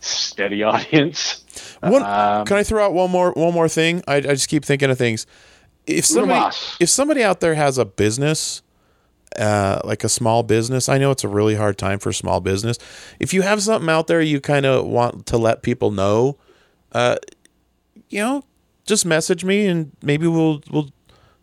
steady 0.00 0.62
audience. 0.62 1.44
One, 1.80 2.02
Um, 2.02 2.46
can 2.46 2.56
I 2.56 2.62
throw 2.62 2.84
out 2.84 2.92
one 2.92 3.10
more 3.10 3.32
one 3.32 3.54
more 3.54 3.68
thing? 3.68 4.02
I, 4.06 4.16
I 4.16 4.20
just 4.20 4.48
keep 4.48 4.64
thinking 4.64 4.90
of 4.90 4.98
things. 4.98 5.26
If 5.86 6.06
somebody 6.06 6.56
if 6.80 6.88
somebody 6.88 7.22
out 7.24 7.40
there 7.40 7.54
has 7.54 7.76
a 7.78 7.84
business, 7.84 8.62
uh, 9.38 9.80
like 9.84 10.04
a 10.04 10.08
small 10.08 10.42
business, 10.42 10.88
I 10.88 10.98
know 10.98 11.10
it's 11.10 11.24
a 11.24 11.28
really 11.28 11.56
hard 11.56 11.76
time 11.78 11.98
for 11.98 12.12
small 12.12 12.40
business. 12.40 12.78
If 13.18 13.34
you 13.34 13.42
have 13.42 13.62
something 13.62 13.88
out 13.90 14.06
there 14.06 14.20
you 14.20 14.40
kind 14.40 14.64
of 14.66 14.86
want 14.86 15.26
to 15.26 15.36
let 15.38 15.62
people 15.62 15.90
know, 15.90 16.38
uh, 16.92 17.16
you 18.08 18.20
know, 18.20 18.44
just 18.86 19.04
message 19.04 19.44
me 19.44 19.66
and 19.66 19.90
maybe 20.02 20.26
we'll 20.26 20.62
we'll 20.70 20.90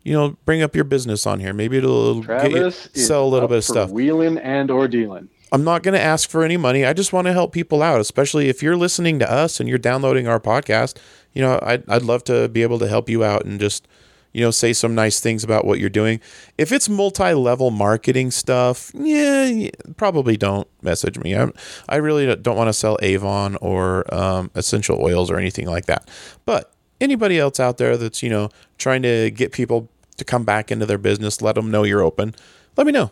you 0.03 0.13
know 0.13 0.37
bring 0.45 0.61
up 0.61 0.75
your 0.75 0.85
business 0.85 1.25
on 1.25 1.39
here. 1.39 1.53
Maybe 1.53 1.77
it'll 1.77 2.21
get 2.23 2.51
you, 2.51 2.71
sell 2.71 3.25
a 3.25 3.29
little 3.29 3.47
bit 3.47 3.57
of 3.57 3.63
stuff. 3.63 3.89
wheeling 3.89 4.37
and 4.37 4.71
or 4.71 4.87
dealing. 4.87 5.29
I'm 5.51 5.63
not 5.63 5.83
going 5.83 5.93
to 5.93 6.01
ask 6.01 6.29
for 6.29 6.43
any 6.43 6.57
money. 6.57 6.85
I 6.85 6.93
just 6.93 7.11
want 7.11 7.25
to 7.25 7.33
help 7.33 7.53
people 7.53 7.81
out, 7.81 7.99
especially 7.99 8.49
if 8.49 8.61
you're 8.61 8.77
listening 8.77 9.19
to 9.19 9.31
us 9.31 9.59
and 9.59 9.67
you're 9.67 9.79
downloading 9.79 10.27
our 10.27 10.39
podcast. 10.39 10.97
You 11.33 11.41
know, 11.41 11.59
I'd, 11.63 11.89
I'd 11.89 12.03
love 12.03 12.23
to 12.25 12.47
be 12.49 12.61
able 12.61 12.79
to 12.79 12.87
help 12.87 13.09
you 13.09 13.23
out 13.23 13.45
and 13.45 13.59
just, 13.59 13.87
you 14.31 14.41
know, 14.41 14.51
say 14.51 14.73
some 14.73 14.93
nice 14.93 15.19
things 15.19 15.43
about 15.43 15.65
what 15.65 15.79
you're 15.79 15.89
doing. 15.89 16.19
If 16.59 16.71
it's 16.71 16.87
multi 16.87 17.33
level 17.33 17.71
marketing 17.71 18.29
stuff, 18.29 18.91
yeah, 18.93 19.69
probably 19.97 20.37
don't 20.37 20.67
message 20.83 21.17
me. 21.17 21.33
I'm, 21.33 21.51
I 21.87 21.95
really 21.95 22.35
don't 22.35 22.57
want 22.57 22.67
to 22.69 22.73
sell 22.73 22.99
Avon 23.01 23.55
or 23.55 24.11
um, 24.13 24.51
essential 24.53 25.01
oils 25.01 25.31
or 25.31 25.37
anything 25.37 25.65
like 25.65 25.87
that. 25.87 26.07
But 26.45 26.71
anybody 27.01 27.39
else 27.39 27.59
out 27.59 27.77
there 27.77 27.97
that's, 27.97 28.21
you 28.23 28.29
know, 28.29 28.49
trying 28.77 29.01
to 29.03 29.31
get 29.31 29.51
people 29.51 29.89
to 30.17 30.25
come 30.25 30.43
back 30.43 30.71
into 30.71 30.85
their 30.85 30.97
business, 30.97 31.41
let 31.41 31.55
them 31.55 31.71
know 31.71 31.83
you're 31.83 32.01
open, 32.03 32.35
let 32.77 32.85
me 32.85 32.91
know. 32.93 33.11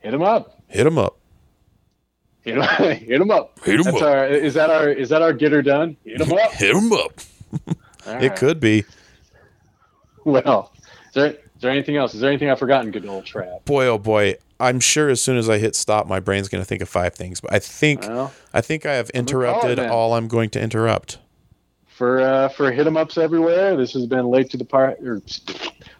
Hit 0.00 0.12
them 0.12 0.22
up. 0.22 0.60
Hit 0.68 0.84
them 0.84 0.98
up. 0.98 1.18
Hit 2.42 2.54
them, 2.54 2.62
hit 2.96 3.20
'em 3.20 3.30
up. 3.30 3.58
Hit 3.64 3.74
'em 3.78 3.84
That's 3.84 3.96
up. 3.98 4.02
our. 4.02 4.26
Is 4.26 4.54
that 4.54 4.70
our? 4.70 4.88
Is 4.88 5.08
that 5.10 5.20
our 5.20 5.32
get 5.34 5.52
her 5.52 5.60
done? 5.62 5.96
Hit 6.04 6.18
them 6.18 6.32
up. 6.32 6.52
Hit 6.52 6.74
them 6.74 6.92
up. 6.92 7.12
All 8.06 8.14
It 8.14 8.28
right. 8.28 8.36
could 8.36 8.60
be. 8.60 8.84
Well, 10.24 10.72
is 11.08 11.12
there, 11.14 11.26
is 11.32 11.36
there 11.60 11.70
anything 11.70 11.96
else? 11.96 12.14
Is 12.14 12.20
there 12.20 12.30
anything 12.30 12.48
I've 12.50 12.58
forgotten? 12.58 12.90
Good 12.90 13.06
old 13.06 13.26
trap. 13.26 13.64
Boy, 13.66 13.86
oh 13.86 13.98
boy. 13.98 14.36
I'm 14.58 14.80
sure 14.80 15.08
as 15.08 15.20
soon 15.22 15.38
as 15.38 15.48
I 15.48 15.56
hit 15.58 15.74
stop, 15.74 16.06
my 16.06 16.20
brain's 16.20 16.48
going 16.48 16.60
to 16.62 16.66
think 16.66 16.82
of 16.82 16.88
five 16.88 17.14
things. 17.14 17.40
But 17.40 17.52
I 17.54 17.58
think 17.58 18.02
Well, 18.02 18.32
I 18.52 18.60
think 18.60 18.84
I 18.84 18.92
have 18.94 19.06
call 19.10 19.18
it 19.18 19.18
interrupted 19.18 19.78
all 19.78 20.12
I'm 20.14 20.28
going 20.28 20.50
to 20.50 20.60
interrupt. 20.60 21.18
For 22.00 22.18
uh, 22.22 22.48
for 22.48 22.72
hit 22.72 22.86
'em 22.86 22.96
ups 22.96 23.18
everywhere. 23.18 23.76
This 23.76 23.92
has 23.92 24.06
been 24.06 24.30
late 24.30 24.48
to 24.52 24.56
the 24.56 24.64
party 24.64 25.06
or 25.06 25.20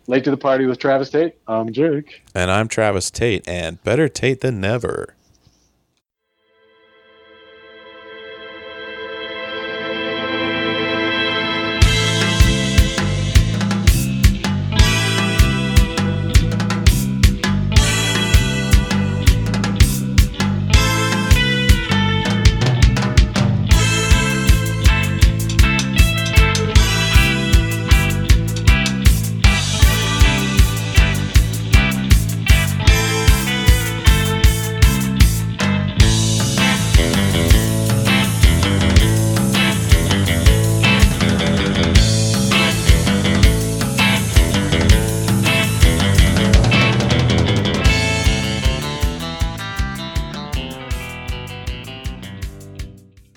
late 0.06 0.24
to 0.24 0.30
the 0.30 0.36
party 0.38 0.64
with 0.64 0.78
Travis 0.78 1.10
Tate. 1.10 1.34
I'm 1.46 1.70
Jake. 1.74 2.22
And 2.34 2.50
I'm 2.50 2.68
Travis 2.68 3.10
Tate, 3.10 3.46
and 3.46 3.84
better 3.84 4.08
Tate 4.08 4.40
than 4.40 4.62
never. 4.62 5.14